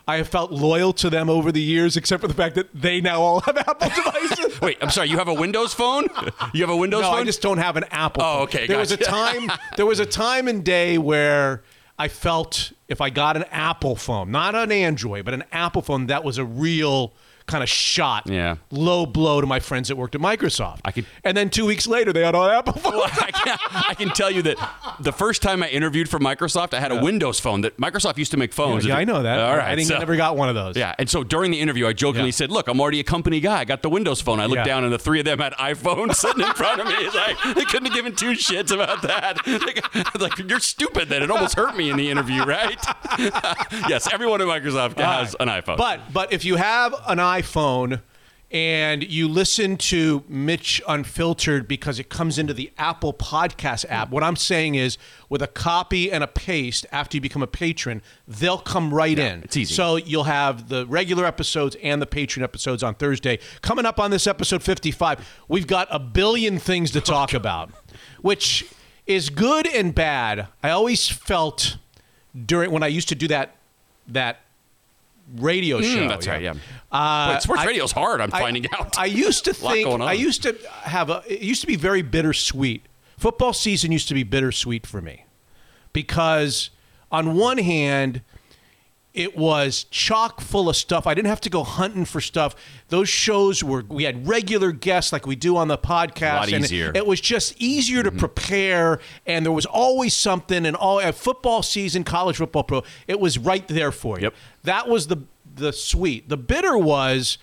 I 0.09 0.17
have 0.17 0.27
felt 0.27 0.51
loyal 0.51 0.91
to 0.93 1.09
them 1.11 1.29
over 1.29 1.51
the 1.51 1.61
years, 1.61 1.95
except 1.95 2.21
for 2.21 2.27
the 2.27 2.33
fact 2.33 2.55
that 2.55 2.73
they 2.73 2.99
now 2.99 3.21
all 3.21 3.41
have 3.41 3.55
Apple 3.67 3.89
devices. 3.89 4.59
Wait, 4.61 4.79
I'm 4.81 4.89
sorry. 4.89 5.07
You 5.07 5.17
have 5.19 5.27
a 5.27 5.33
Windows 5.35 5.71
phone? 5.75 6.07
You 6.51 6.61
have 6.61 6.71
a 6.71 6.75
Windows 6.75 7.01
No, 7.01 7.11
phone? 7.11 7.19
I 7.19 7.23
just 7.23 7.43
don't 7.43 7.59
have 7.59 7.77
an 7.77 7.83
Apple. 7.91 8.23
Oh, 8.25 8.41
okay, 8.43 8.65
There 8.65 8.79
was 8.79 8.91
a 8.91 8.97
time. 8.97 9.51
There 9.77 9.85
was 9.85 9.99
a 9.99 10.07
time 10.07 10.47
and 10.47 10.63
day 10.65 10.97
where 10.97 11.61
I 11.99 12.07
felt 12.07 12.71
if 12.87 13.01
I 13.01 13.11
got 13.11 13.37
an 13.37 13.43
Apple 13.51 13.95
phone, 13.95 14.31
not 14.31 14.55
an 14.55 14.71
Android, 14.71 15.25
but 15.25 15.35
an 15.35 15.43
Apple 15.51 15.83
phone, 15.83 16.07
that 16.07 16.23
was 16.23 16.39
a 16.39 16.43
real 16.45 17.13
kind 17.49 17.63
of 17.63 17.69
shot. 17.69 18.27
Yeah. 18.27 18.55
Low 18.71 19.05
blow 19.05 19.41
to 19.41 19.47
my 19.47 19.59
friends 19.59 19.87
that 19.89 19.95
worked 19.97 20.15
at 20.15 20.21
Microsoft. 20.21 20.79
I 20.85 20.91
could- 20.91 21.05
And 21.23 21.35
then 21.35 21.49
two 21.49 21.65
weeks 21.65 21.87
later, 21.87 22.13
they 22.13 22.21
had 22.23 22.35
an 22.35 22.49
Apple 22.51 22.73
phone. 22.73 22.93
Well, 22.93 23.03
I, 23.11 23.31
can, 23.31 23.57
I 23.89 23.93
can 23.95 24.09
tell 24.09 24.31
you 24.31 24.41
that 24.43 24.57
the 24.99 25.11
first 25.11 25.41
time 25.41 25.61
I 25.63 25.69
interviewed 25.69 26.07
for 26.09 26.19
Microsoft, 26.19 26.73
I 26.73 26.79
had 26.79 26.91
a 26.91 27.01
Windows 27.03 27.39
phone. 27.39 27.61
That 27.61 27.77
Microsoft 27.77 28.17
used 28.17 28.31
to 28.31 28.37
make 28.37 28.53
phones. 28.53 28.85
yeah, 28.85 28.95
I 28.97 29.03
know 29.03 29.23
that. 29.23 29.39
All 29.39 29.57
right, 29.57 29.77
I 29.77 29.83
so- 29.83 29.97
never 29.97 30.15
got 30.15 30.37
one 30.37 30.47
of 30.49 30.55
those. 30.55 30.77
Yeah, 30.77 30.93
and 30.99 31.09
so 31.09 31.23
during 31.23 31.51
the 31.51 31.59
interview, 31.59 31.87
I 31.87 31.93
jokingly 31.93 32.27
Yeah. 32.29 32.31
said, 32.31 32.51
"Look, 32.51 32.67
I'm 32.67 32.79
already 32.79 32.99
a 32.99 33.03
company 33.03 33.39
guy. 33.39 33.59
I 33.59 33.65
got 33.65 33.81
the 33.81 33.89
Windows 33.89 34.21
phone." 34.21 34.39
I 34.39 34.45
looked 34.45 34.57
Yeah. 34.59 34.63
down, 34.65 34.83
and 34.83 34.93
the 34.93 34.99
three 34.99 35.19
of 35.19 35.25
them 35.25 35.39
had 35.39 35.53
iPhones 35.53 36.15
sitting 36.23 36.45
in 36.45 36.53
front 36.53 36.79
of 36.81 36.87
me. 36.87 36.93
It's 36.99 37.15
like 37.15 37.55
they 37.55 37.65
couldn't 37.65 37.87
have 37.87 37.95
given 37.95 38.15
two 38.15 38.31
shits 38.31 38.71
about 38.71 39.01
that. 39.01 39.45
Like, 39.47 40.19
like, 40.19 40.37
you're 40.49 40.59
stupid. 40.59 41.09
Then 41.09 41.23
it 41.23 41.31
almost 41.31 41.55
hurt 41.55 41.75
me 41.75 41.89
in 41.89 41.97
the 41.97 42.09
interview, 42.09 42.43
right? 42.43 42.77
yes, 43.89 44.07
everyone 44.13 44.41
at 44.41 44.47
Microsoft 44.47 44.97
has 44.99 45.35
an 45.39 45.47
iPhone. 45.47 45.77
But 45.77 45.99
but 46.13 46.31
if 46.33 46.45
you 46.45 46.55
have 46.55 46.93
an 47.07 47.17
iPhone 47.17 47.38
and 48.51 49.03
you 49.03 49.27
listen 49.27 49.77
to 49.77 50.23
Mitch 50.27 50.81
Unfiltered 50.87 51.67
because 51.67 51.99
it 51.99 52.09
comes 52.09 52.39
into 52.39 52.53
the 52.53 52.71
Apple 52.79 53.13
Podcast 53.13 53.85
app, 53.89 54.09
what 54.09 54.23
I'm 54.23 54.35
saying 54.35 54.73
is 54.73 54.97
with 55.29 55.43
a 55.43 55.47
copy 55.47 56.11
and 56.11 56.23
a 56.23 56.27
paste 56.27 56.85
after 56.91 57.17
you 57.17 57.21
become 57.21 57.43
a 57.43 57.47
patron, 57.47 58.01
they'll 58.27 58.57
come 58.57 58.91
right 58.91 59.17
in. 59.19 59.43
it's 59.43 59.55
easy. 59.55 59.73
So 59.73 59.97
you'll 59.97 60.23
have 60.23 60.67
the 60.67 60.87
regular 60.87 61.25
episodes 61.25 61.77
and 61.83 62.01
the 62.01 62.07
patron 62.07 62.43
episodes 62.43 62.81
on 62.81 62.95
Thursday. 62.95 63.37
Coming 63.61 63.85
up 63.85 63.99
on 63.99 64.09
this 64.09 64.25
episode 64.25 64.63
55, 64.63 65.43
we've 65.47 65.67
got 65.67 65.87
a 65.91 65.99
billion 65.99 66.57
things 66.57 66.89
to 66.91 67.01
talk 67.01 67.35
about, 67.35 67.69
which 68.21 68.65
is 69.05 69.29
good 69.29 69.67
and 69.67 69.93
bad. 69.93 70.47
I 70.63 70.71
always 70.71 71.07
felt 71.07 71.77
during 72.45 72.71
when 72.71 72.81
I 72.81 72.87
used 72.87 73.09
to 73.09 73.15
do 73.15 73.27
that 73.27 73.55
that 74.07 74.39
radio 75.37 75.81
show. 75.81 75.87
Mm, 75.99 76.09
that's 76.09 76.27
right. 76.27 76.41
Yeah. 76.41 76.53
Uh, 76.91 77.31
Wait, 77.33 77.41
sports 77.41 77.61
I- 77.61 77.65
radio's 77.65 77.91
hard. 77.91 78.21
I'm 78.21 78.29
I- 78.33 78.39
finding 78.39 78.65
out. 78.73 78.97
I 78.97 79.05
used 79.05 79.45
to 79.45 79.53
think. 79.53 79.87
I 80.01 80.13
used 80.13 80.43
to 80.43 80.57
have 80.83 81.09
a 81.09 81.23
it 81.27 81.41
used 81.41 81.61
to 81.61 81.67
be 81.67 81.75
very 81.75 82.01
bittersweet. 82.01 82.85
Football 83.17 83.53
season 83.53 83.91
used 83.91 84.07
to 84.07 84.13
be 84.13 84.23
bittersweet 84.23 84.87
for 84.87 85.01
me 85.01 85.25
because 85.93 86.69
on 87.11 87.35
one 87.35 87.57
hand 87.57 88.21
it 89.13 89.35
was 89.35 89.85
chock 89.85 90.39
full 90.39 90.69
of 90.69 90.75
stuff. 90.75 91.07
I 91.07 91.13
didn't 91.13 91.29
have 91.29 91.41
to 91.41 91.49
go 91.49 91.63
hunting 91.63 92.05
for 92.05 92.21
stuff. 92.21 92.55
Those 92.89 93.09
shows 93.09 93.63
were 93.63 93.83
we 93.87 94.03
had 94.03 94.27
regular 94.27 94.71
guests 94.71 95.11
like 95.11 95.25
we 95.25 95.35
do 95.35 95.57
on 95.57 95.67
the 95.67 95.77
podcast. 95.77 96.35
lot 96.35 96.53
and 96.53 96.63
easier. 96.63 96.91
It 96.93 97.05
was 97.07 97.19
just 97.19 97.55
easier 97.59 98.03
Mm-hmm. 98.03 98.15
to 98.17 98.19
prepare, 98.19 98.99
and 99.25 99.45
there 99.45 99.51
was 99.51 99.65
always 99.65 100.13
something. 100.15 100.65
And 100.65 100.75
all 100.75 100.99
at 101.01 101.15
football 101.15 101.63
season, 101.63 102.03
college 102.03 102.37
football 102.37 102.63
pro, 102.63 102.83
it 103.07 103.19
was 103.19 103.37
right 103.37 103.67
there 103.67 103.91
for 103.91 104.17
you. 104.19 104.23
Yep. 104.25 104.33
That 104.63 104.87
was 104.87 105.07
the 105.07 105.17
the 105.55 105.73
sweet. 105.73 106.29
The 106.29 106.37
bitter 106.37 106.77
was. 106.77 107.37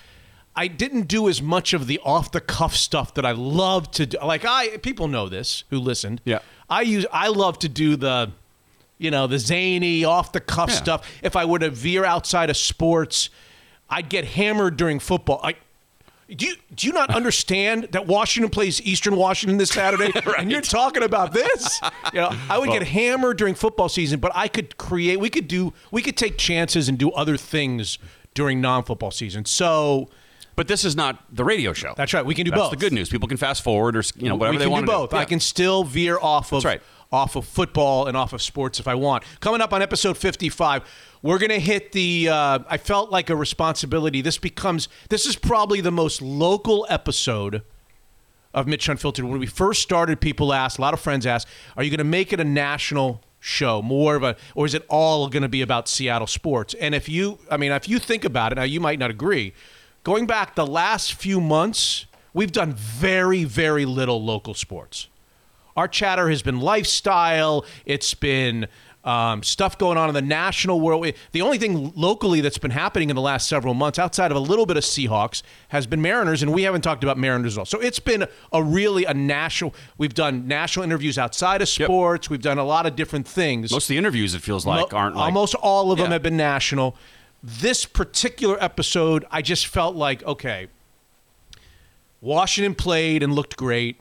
I 0.58 0.68
didn't 0.68 1.02
do 1.06 1.28
as 1.28 1.42
much 1.42 1.74
of 1.74 1.86
the 1.86 1.98
off 2.02 2.32
the 2.32 2.40
cuff 2.40 2.74
stuff 2.74 3.12
that 3.12 3.26
I 3.26 3.32
love 3.32 3.90
to 3.90 4.06
do. 4.06 4.16
Like 4.24 4.46
I, 4.46 4.78
people 4.78 5.06
know 5.06 5.28
this 5.28 5.64
who 5.68 5.78
listened. 5.78 6.22
Yeah. 6.24 6.38
I 6.70 6.80
use. 6.80 7.04
I 7.12 7.28
love 7.28 7.58
to 7.58 7.68
do 7.68 7.94
the 7.94 8.30
you 8.98 9.10
know, 9.10 9.26
the 9.26 9.38
zany, 9.38 10.04
off 10.04 10.32
the 10.32 10.40
cuff 10.40 10.70
Yeah. 10.70 10.76
stuff. 10.76 11.08
If 11.22 11.36
I 11.36 11.44
were 11.44 11.58
to 11.58 11.70
veer 11.70 12.04
outside 12.04 12.50
of 12.50 12.56
sports, 12.56 13.30
I'd 13.90 14.08
get 14.08 14.24
hammered 14.24 14.76
during 14.76 14.98
football. 14.98 15.40
Like, 15.42 15.58
do 16.34 16.44
you 16.46 16.56
do 16.74 16.86
you 16.88 16.92
not 16.92 17.10
understand 17.14 17.88
that 17.92 18.06
Washington 18.06 18.50
plays 18.50 18.80
Eastern 18.82 19.14
Washington 19.16 19.58
this 19.58 19.70
Saturday, 19.70 20.10
and 20.38 20.50
you're 20.50 20.60
talking 20.60 21.02
about 21.04 21.32
this? 21.32 21.80
You 22.12 22.20
know, 22.20 22.32
I 22.50 22.58
would 22.58 22.70
get 22.70 22.82
hammered 22.82 23.36
during 23.38 23.54
football 23.54 23.88
season, 23.88 24.18
but 24.18 24.32
I 24.34 24.48
could 24.48 24.76
create. 24.76 25.20
We 25.20 25.30
could 25.30 25.46
do. 25.46 25.72
We 25.92 26.02
could 26.02 26.16
take 26.16 26.36
chances 26.36 26.88
and 26.88 26.98
do 26.98 27.10
other 27.12 27.36
things 27.36 27.98
during 28.34 28.60
non-football 28.60 29.12
season. 29.12 29.44
So 29.44 30.08
but 30.56 30.68
this 30.68 30.84
is 30.86 30.96
not 30.96 31.22
the 31.34 31.44
radio 31.44 31.72
show. 31.74 31.92
that's 31.96 32.12
right. 32.14 32.24
We 32.24 32.34
can 32.34 32.44
do 32.46 32.50
That's 32.50 32.62
both. 32.62 32.70
the 32.70 32.76
good 32.76 32.92
news. 32.92 33.08
People 33.10 33.28
can 33.28 33.36
fast 33.36 33.62
forward 33.62 33.94
or 33.96 34.02
you 34.16 34.28
know 34.28 34.36
whatever 34.36 34.56
we 34.58 34.64
they 34.64 34.66
want 34.66 34.86
do 34.86 34.92
both. 34.92 35.10
do. 35.10 35.16
I 35.16 35.26
can 35.26 35.38
still 35.38 35.84
veer 35.84 36.18
off 36.18 36.50
of 36.52 36.62
That's 36.62 36.64
right. 36.64 36.82
Off 37.12 37.36
of 37.36 37.46
football 37.46 38.06
and 38.06 38.16
off 38.16 38.32
of 38.32 38.42
sports 38.42 38.80
if 38.80 38.88
I 38.88 38.94
want. 38.94 39.24
Coming 39.40 39.60
up 39.60 39.72
on 39.72 39.82
episode 39.82 40.16
55, 40.16 40.82
we're 41.22 41.38
going 41.38 41.50
to 41.50 41.60
hit 41.60 41.92
the 41.92 42.28
uh, 42.28 42.58
I 42.68 42.78
felt 42.78 43.10
like 43.10 43.30
a 43.30 43.36
responsibility. 43.36 44.20
This 44.20 44.38
becomes 44.38 44.88
this 45.08 45.26
is 45.26 45.36
probably 45.36 45.80
the 45.80 45.90
most 45.90 46.20
local 46.22 46.86
episode 46.88 47.62
of 48.54 48.66
Mitch 48.66 48.88
Unfiltered. 48.88 49.24
When 49.24 49.38
we 49.38 49.46
first 49.46 49.82
started, 49.82 50.20
people 50.20 50.52
asked, 50.52 50.78
a 50.78 50.80
lot 50.80 50.94
of 50.94 51.00
friends 51.00 51.26
asked, 51.26 51.48
"Are 51.76 51.82
you 51.82 51.90
going 51.90 51.98
to 51.98 52.04
make 52.04 52.32
it 52.32 52.40
a 52.40 52.44
national 52.44 53.22
show, 53.38 53.82
more 53.82 54.16
of 54.16 54.22
a, 54.22 54.36
or 54.54 54.66
is 54.66 54.74
it 54.74 54.84
all 54.88 55.28
going 55.28 55.42
to 55.42 55.48
be 55.48 55.62
about 55.62 55.88
Seattle 55.88 56.26
sports?" 56.26 56.74
And 56.80 56.94
if 56.94 57.08
you, 57.08 57.38
I 57.50 57.56
mean, 57.56 57.72
if 57.72 57.88
you 57.88 57.98
think 57.98 58.24
about 58.24 58.52
it, 58.52 58.56
now 58.56 58.62
you 58.62 58.80
might 58.80 58.98
not 58.98 59.10
agree. 59.10 59.52
Going 60.04 60.26
back 60.26 60.54
the 60.54 60.66
last 60.66 61.14
few 61.14 61.40
months, 61.40 62.06
we've 62.32 62.52
done 62.52 62.72
very, 62.72 63.42
very 63.42 63.84
little 63.84 64.22
local 64.22 64.54
sports. 64.54 65.08
Our 65.76 65.88
chatter 65.88 66.28
has 66.30 66.42
been 66.42 66.60
lifestyle. 66.60 67.64
It's 67.84 68.14
been 68.14 68.66
um, 69.04 69.42
stuff 69.44 69.78
going 69.78 69.96
on 69.98 70.08
in 70.08 70.14
the 70.14 70.22
national 70.22 70.80
world. 70.80 71.06
The 71.30 71.42
only 71.42 71.58
thing 71.58 71.92
locally 71.94 72.40
that's 72.40 72.58
been 72.58 72.72
happening 72.72 73.08
in 73.08 73.14
the 73.14 73.22
last 73.22 73.48
several 73.48 73.72
months, 73.72 74.00
outside 74.00 74.32
of 74.32 74.36
a 74.36 74.40
little 74.40 74.66
bit 74.66 74.76
of 74.76 74.82
Seahawks, 74.82 75.42
has 75.68 75.86
been 75.86 76.02
Mariners, 76.02 76.42
and 76.42 76.52
we 76.52 76.62
haven't 76.64 76.80
talked 76.82 77.04
about 77.04 77.16
Mariners 77.16 77.56
at 77.56 77.60
all. 77.60 77.66
So 77.66 77.78
it's 77.80 78.00
been 78.00 78.26
a 78.52 78.62
really 78.62 79.04
a 79.04 79.14
national. 79.14 79.74
We've 79.96 80.14
done 80.14 80.48
national 80.48 80.82
interviews 80.84 81.18
outside 81.18 81.62
of 81.62 81.68
Yep. 81.78 81.86
sports. 81.86 82.28
We've 82.30 82.42
done 82.42 82.58
a 82.58 82.64
lot 82.64 82.84
of 82.86 82.96
different 82.96 83.28
things. 83.28 83.70
Most 83.70 83.84
of 83.84 83.88
the 83.90 83.98
interviews, 83.98 84.34
it 84.34 84.42
feels 84.42 84.66
like, 84.66 84.90
Mo- 84.90 84.98
aren't 84.98 85.14
like 85.14 85.24
almost 85.26 85.54
all 85.54 85.92
of 85.92 85.98
them 85.98 86.08
Yeah. 86.08 86.14
have 86.14 86.22
been 86.24 86.36
national. 86.36 86.96
This 87.44 87.84
particular 87.84 88.56
episode, 88.60 89.24
I 89.30 89.40
just 89.40 89.66
felt 89.68 89.94
like 89.94 90.24
okay. 90.24 90.66
Washington 92.20 92.74
played 92.74 93.22
and 93.22 93.34
looked 93.34 93.56
great. 93.56 94.00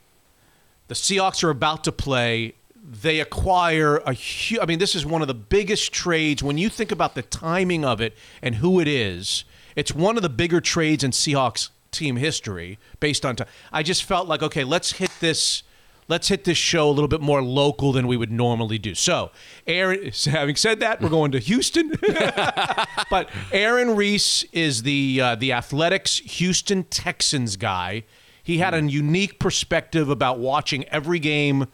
The 0.88 0.96
Seahawks 0.96 1.44
are 1.44 1.50
about 1.50 1.84
to 1.86 1.92
play. 1.92 2.54
They 2.76 3.20
acquire 3.20 3.98
a 3.98 4.14
huge. 4.14 4.62
I 4.62 4.66
mean, 4.66 4.80
this 4.80 4.94
is 4.94 5.06
one 5.06 5.22
of 5.22 5.28
the 5.28 5.34
biggest 5.34 5.92
trades. 5.92 6.44
When 6.44 6.58
you 6.58 6.70
think 6.70 6.92
about 6.92 7.16
the 7.16 7.24
timing 7.24 7.84
of 7.84 8.00
it 8.00 8.16
and 8.42 8.56
who 8.56 8.80
it 8.80 8.88
is, 8.88 9.46
it's 9.76 9.94
one 9.94 10.18
of 10.18 10.24
the 10.24 10.30
bigger 10.30 10.62
trades 10.62 11.04
in 11.04 11.12
Seahawks 11.12 11.70
team 11.92 12.18
history 12.18 12.78
based 13.00 13.26
on 13.26 13.36
time. 13.36 13.48
I 13.72 13.82
just 13.82 14.04
felt 14.04 14.28
like, 14.28 14.44
okay, 14.44 14.64
let's 14.64 14.94
hit 14.94 15.12
this. 15.20 15.64
Let's 16.08 16.28
hit 16.28 16.44
this 16.44 16.60
show 16.60 16.88
a 16.88 16.92
little 16.92 17.08
bit 17.08 17.22
more 17.22 17.42
local 17.42 17.92
than 17.92 18.06
we 18.06 18.16
would 18.16 18.32
normally 18.32 18.78
do. 18.78 18.94
So, 18.94 19.32
Aaron, 19.66 20.12
having 20.26 20.56
said 20.56 20.80
that, 20.82 21.02
we're 21.02 21.10
going 21.10 21.32
to 21.32 21.40
Houston. 21.40 21.94
but 23.10 23.28
Aaron 23.52 23.96
Reiss 23.96 24.44
is 24.52 24.84
the 24.84 25.20
uh, 25.20 25.36
the 25.36 25.52
Athletics 25.52 26.20
Houston 26.20 26.84
Texans 26.84 27.58
guy. 27.58 28.04
He 28.46 28.60
had 28.60 28.76
a 28.76 28.82
unique 28.84 29.40
perspective 29.40 30.08
about 30.08 30.38
watching 30.38 30.84
every 30.86 31.18
game 31.18 31.66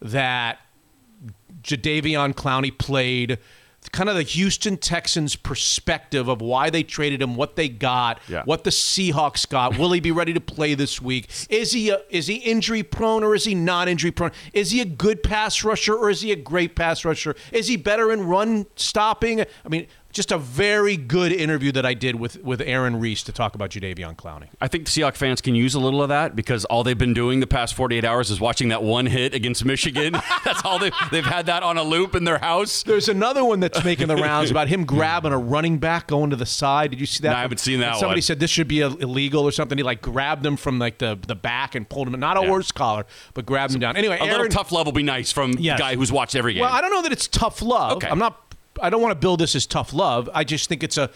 that 0.00 0.58
Jadeveon 1.62 2.32
Clowney 2.34 2.76
played, 2.76 3.38
kind 3.92 4.08
of 4.08 4.16
the 4.16 4.22
Houston 4.22 4.78
Texans 4.78 5.36
perspective 5.36 6.26
of 6.28 6.40
why 6.40 6.70
they 6.70 6.82
traded 6.82 7.20
him, 7.20 7.36
what 7.36 7.56
they 7.56 7.68
got, 7.68 8.20
Yeah. 8.26 8.42
what 8.46 8.64
the 8.64 8.70
Seahawks 8.70 9.46
got. 9.46 9.78
Will 9.78 9.92
he 9.92 10.00
be 10.00 10.10
ready 10.12 10.32
to 10.32 10.40
play 10.40 10.74
this 10.74 11.00
week? 11.02 11.28
Is 11.50 11.72
he 11.72 11.90
a, 11.90 12.00
is 12.08 12.26
he 12.26 12.36
injury 12.36 12.82
prone 12.82 13.22
or 13.22 13.34
is 13.34 13.44
he 13.44 13.54
not 13.54 13.86
injury 13.88 14.10
prone? 14.10 14.32
Is 14.54 14.70
he 14.70 14.80
a 14.80 14.86
good 14.86 15.22
pass 15.22 15.62
rusher 15.62 15.94
or 15.94 16.08
is 16.08 16.22
he 16.22 16.32
a 16.32 16.36
great 16.36 16.74
pass 16.74 17.04
rusher? 17.04 17.36
Is 17.52 17.68
he 17.68 17.76
better 17.76 18.10
in 18.10 18.26
run 18.26 18.64
stopping? 18.76 19.42
I 19.42 19.68
mean, 19.68 19.86
just 20.14 20.32
a 20.32 20.38
very 20.38 20.96
good 20.96 21.32
interview 21.32 21.72
that 21.72 21.84
I 21.84 21.92
did 21.94 22.14
with 22.16 22.42
with 22.42 22.60
Aaron 22.62 22.98
Reiss 23.00 23.22
to 23.24 23.32
talk 23.32 23.54
about 23.54 23.70
Jadeveon 23.70 24.16
Clowney. 24.16 24.48
I 24.60 24.68
think 24.68 24.86
Seahawks 24.86 25.16
fans 25.16 25.40
can 25.40 25.54
use 25.54 25.74
a 25.74 25.80
little 25.80 26.02
of 26.02 26.08
that 26.08 26.34
because 26.34 26.64
all 26.66 26.84
they've 26.84 26.96
been 26.96 27.12
doing 27.14 27.40
the 27.40 27.46
past 27.46 27.74
48 27.74 28.04
hours 28.04 28.30
is 28.30 28.40
watching 28.40 28.68
that 28.68 28.82
one 28.82 29.06
hit 29.06 29.34
against 29.34 29.64
Michigan. 29.64 30.12
That's 30.44 30.64
all 30.64 30.78
they've, 30.78 30.92
they've 31.10 31.24
had 31.24 31.46
that 31.46 31.62
on 31.62 31.76
a 31.76 31.82
loop 31.82 32.14
in 32.14 32.24
their 32.24 32.38
house. 32.38 32.82
There's 32.82 33.08
another 33.08 33.44
one 33.44 33.60
that's 33.60 33.84
making 33.84 34.08
the 34.08 34.16
rounds 34.16 34.50
about 34.52 34.68
him 34.68 34.84
grabbing 34.84 35.32
a 35.32 35.38
running 35.38 35.78
back 35.78 36.06
going 36.06 36.30
to 36.30 36.36
the 36.36 36.46
side. 36.46 36.90
Did 36.92 37.00
you 37.00 37.06
see 37.06 37.22
that? 37.22 37.30
No, 37.30 37.36
I 37.36 37.40
haven't 37.40 37.58
seen 37.58 37.80
that 37.80 37.90
And 37.90 37.96
Somebody 37.98 38.18
one. 38.18 38.22
said 38.22 38.40
this 38.40 38.50
should 38.50 38.68
be 38.68 38.80
illegal 38.80 39.42
or 39.42 39.50
something. 39.52 39.76
He 39.76 39.84
like 39.84 40.00
grabbed 40.00 40.46
him 40.46 40.56
from 40.56 40.78
like 40.78 40.98
the, 40.98 41.18
the 41.26 41.34
back 41.34 41.74
and 41.74 41.88
pulled 41.88 42.08
him. 42.08 42.18
Not 42.20 42.36
a 42.36 42.40
Yeah. 42.42 42.46
horse 42.48 42.70
collar, 42.72 43.04
but 43.34 43.44
grabbed 43.46 43.74
him 43.74 43.80
down. 43.80 43.96
Anyway, 43.96 44.18
A 44.20 44.24
little 44.24 44.48
tough 44.48 44.70
love 44.70 44.86
will 44.86 44.92
be 44.92 45.02
nice 45.02 45.32
from 45.32 45.52
Yes. 45.58 45.78
the 45.78 45.82
guy 45.82 45.94
who's 45.96 46.12
watched 46.12 46.36
every 46.36 46.54
game. 46.54 46.60
Well, 46.62 46.72
I 46.72 46.80
don't 46.80 46.92
know 46.92 47.02
that 47.02 47.12
it's 47.12 47.26
tough 47.26 47.60
love. 47.60 47.96
Okay. 47.96 48.08
I'm 48.08 48.18
not. 48.18 48.40
I 48.82 48.90
don't 48.90 49.00
want 49.02 49.12
to 49.12 49.18
build 49.18 49.40
this 49.40 49.54
as 49.54 49.66
tough 49.66 49.92
love. 49.92 50.28
I 50.34 50.44
just 50.44 50.68
think 50.68 50.82
it's 50.82 50.96
a 50.96 51.10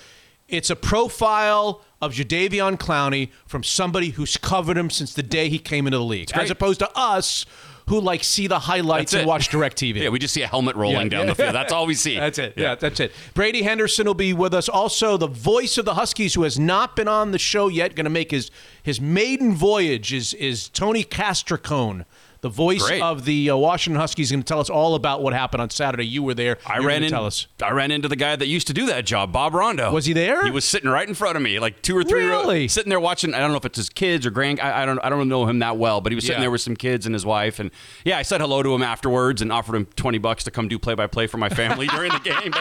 it's 0.49 0.71
a 0.71 0.77
profile 0.77 1.83
of 2.01 2.15
Jadeveon 2.15 2.79
Clowney 2.79 3.31
from 3.47 3.63
somebody 3.63 4.11
who's 4.11 4.37
covered 4.37 4.79
him 4.79 4.89
since 4.91 5.13
the 5.13 5.23
day 5.23 5.49
he 5.49 5.59
came 5.59 5.87
into 5.87 5.99
the 5.99 6.05
league, 6.05 6.31
as 6.33 6.51
opposed 6.51 6.79
to 6.79 6.91
us 6.97 7.45
who 7.89 8.01
like 8.01 8.23
see 8.23 8.47
the 8.47 8.59
highlights 8.59 9.15
and 9.15 9.27
watch 9.27 9.49
DirecTV. 9.49 9.97
yeah, 10.03 10.09
we 10.11 10.19
just 10.19 10.35
see 10.35 10.43
a 10.43 10.47
helmet 10.47 10.77
rolling 10.77 11.05
Yeah, 11.11 11.19
down 11.19 11.21
yeah. 11.27 11.33
the 11.33 11.35
field. 11.35 11.55
That's 11.55 11.73
all 11.73 11.87
we 11.87 11.95
see. 11.95 12.17
That's 12.19 12.39
it. 12.39 12.53
Yeah. 12.57 12.75
that's 12.75 13.01
it. 13.01 13.13
Brady 13.33 13.63
Henderson 13.63 14.07
will 14.07 14.13
be 14.15 14.35
with 14.35 14.53
us. 14.53 14.69
Also, 14.69 15.17
the 15.17 15.27
voice 15.27 15.79
of 15.79 15.87
the 15.87 15.95
Huskies, 15.95 16.35
who 16.35 16.43
has 16.43 16.59
not 16.59 16.97
been 16.97 17.09
on 17.09 17.31
the 17.31 17.39
show 17.39 17.69
yet, 17.69 17.95
going 17.95 18.05
to 18.05 18.11
make 18.11 18.31
his 18.31 18.51
his 18.83 19.01
maiden 19.01 19.55
voyage, 19.55 20.13
is 20.13 20.35
is 20.35 20.69
Tony 20.69 21.03
Castricone. 21.03 22.05
The 22.41 22.49
voice 22.49 22.87
Great. 22.87 23.03
of 23.03 23.25
the 23.25 23.51
uh, 23.51 23.57
Washington 23.57 24.01
Huskies 24.01 24.29
is 24.29 24.31
going 24.33 24.43
to 24.43 24.47
tell 24.47 24.61
us 24.61 24.71
all 24.71 24.95
about 24.95 25.23
what 25.23 25.33
happened 25.33 25.61
on 25.61 25.71
Saturday. 25.71 26.07
You 26.07 26.23
were 26.23 26.35
there. 26.35 26.59
I 26.65 26.77
You're 26.79 26.87
ran 26.87 27.03
in, 27.03 27.11
Tell 27.11 27.27
us. 27.27 27.49
I 27.63 27.73
ran 27.73 27.91
into 27.91 28.07
the 28.07 28.15
guy 28.17 28.37
that 28.37 28.47
used 28.47 28.69
to 28.69 28.73
do 28.73 28.87
that 28.87 29.05
job, 29.07 29.33
Bob 29.33 29.55
Rondeau. 29.55 29.93
Was 29.93 30.07
he 30.07 30.13
there? 30.13 30.45
He 30.45 30.51
was 30.53 30.65
sitting 30.65 30.89
right 30.89 31.09
in 31.09 31.15
front 31.15 31.37
of 31.37 31.43
me, 31.43 31.59
like 31.59 31.83
two 31.83 31.97
or 31.97 32.05
three 32.05 32.27
rows- 32.27 32.45
Really? 32.45 32.69
sitting 32.69 32.91
there 32.91 33.01
watching. 33.01 33.35
I 33.35 33.39
don't 33.41 33.51
know 33.51 33.57
if 33.57 33.65
it's 33.65 33.77
his 33.77 33.89
kids 33.89 34.25
or 34.25 34.31
grand. 34.31 34.61
I, 34.61 34.83
I 34.83 34.87
don't. 34.87 34.99
I 35.01 35.09
don't 35.09 35.29
know 35.29 35.47
him 35.47 35.59
that 35.59 35.77
well, 35.79 36.01
but 36.01 36.13
he 36.13 36.15
was 36.15 36.25
sitting 36.25 36.39
Yeah. 36.39 36.43
there 36.45 36.51
with 36.53 36.61
some 36.61 36.77
kids 36.77 37.07
and 37.07 37.15
his 37.15 37.27
wife. 37.27 37.59
And 37.59 37.71
yeah, 38.05 38.19
I 38.19 38.23
said 38.23 38.41
hello 38.41 38.63
to 38.63 38.73
him 38.75 38.83
afterwards 38.83 39.43
and 39.43 39.51
offered 39.53 39.75
him 39.75 39.87
twenty 39.97 40.19
bucks 40.19 40.45
to 40.45 40.51
come 40.53 40.69
do 40.69 40.79
play 40.79 40.95
by 40.95 41.09
play 41.09 41.27
for 41.27 41.39
my 41.39 41.49
family 41.49 41.87
during 41.89 42.13
the 42.13 42.21
game. 42.21 42.53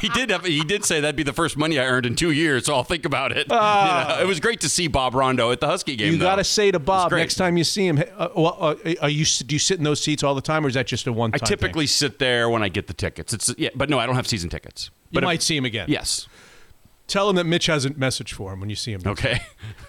He, 0.00 0.06
he 0.08 0.08
did 0.14 0.30
have. 0.30 0.44
He 0.44 0.62
did 0.62 0.84
say 0.84 1.00
that'd 1.00 1.16
be 1.16 1.22
the 1.24 1.32
first 1.32 1.56
money 1.56 1.78
I 1.78 1.86
earned 1.86 2.06
in 2.06 2.14
two 2.14 2.30
years. 2.30 2.66
So 2.66 2.74
I'll 2.74 2.84
think 2.84 3.04
about 3.04 3.32
it. 3.32 3.48
You 3.50 3.56
know, 3.56 4.18
it 4.20 4.26
was 4.26 4.38
great 4.38 4.60
to 4.60 4.68
see 4.68 4.86
Bob 4.86 5.14
Rondeau 5.14 5.50
at 5.50 5.60
the 5.60 5.66
Husky 5.66 5.96
game. 5.96 6.12
You 6.12 6.18
got 6.18 6.36
to 6.36 6.44
say 6.44 6.70
to 6.70 6.78
Bob 6.78 7.10
next 7.12 7.34
time 7.34 7.56
you 7.56 7.64
see 7.64 7.86
him. 7.86 7.96
hey, 7.96 8.10
Uh, 8.16 8.28
well, 8.36 8.56
uh, 8.60 8.74
are 9.02 9.08
you 9.08 9.24
do 9.24 9.54
you 9.54 9.58
sit 9.58 9.78
in 9.78 9.84
those 9.84 10.00
seats 10.02 10.22
all 10.22 10.34
the 10.34 10.40
time, 10.40 10.64
or 10.64 10.68
is 10.68 10.74
that 10.74 10.86
just 10.86 11.06
a 11.06 11.12
one? 11.12 11.32
Thing? 11.32 11.40
I 11.42 11.46
typically 11.46 11.86
sit 11.86 12.18
there 12.18 12.48
when 12.50 12.62
I 12.62 12.68
get 12.68 12.86
the 12.86 12.94
tickets. 12.94 13.32
It's 13.32 13.54
yeah, 13.58 13.70
but 13.74 13.88
no, 13.90 13.98
I 13.98 14.06
don't 14.06 14.16
have 14.16 14.26
season 14.28 14.50
tickets. 14.50 14.90
you 15.10 15.14
But 15.14 15.22
if- 15.24 15.26
might 15.26 15.42
see 15.42 15.56
him 15.56 15.64
again. 15.64 15.86
yes. 15.88 16.28
Tell 17.06 17.28
him 17.28 17.34
that 17.36 17.44
Mitch 17.44 17.66
has 17.66 17.84
a 17.86 17.90
message 17.94 18.32
for 18.34 18.52
him 18.52 18.60
when 18.60 18.70
you 18.70 18.76
see 18.76 18.92
him. 18.92 19.00
Okay. 19.04 19.40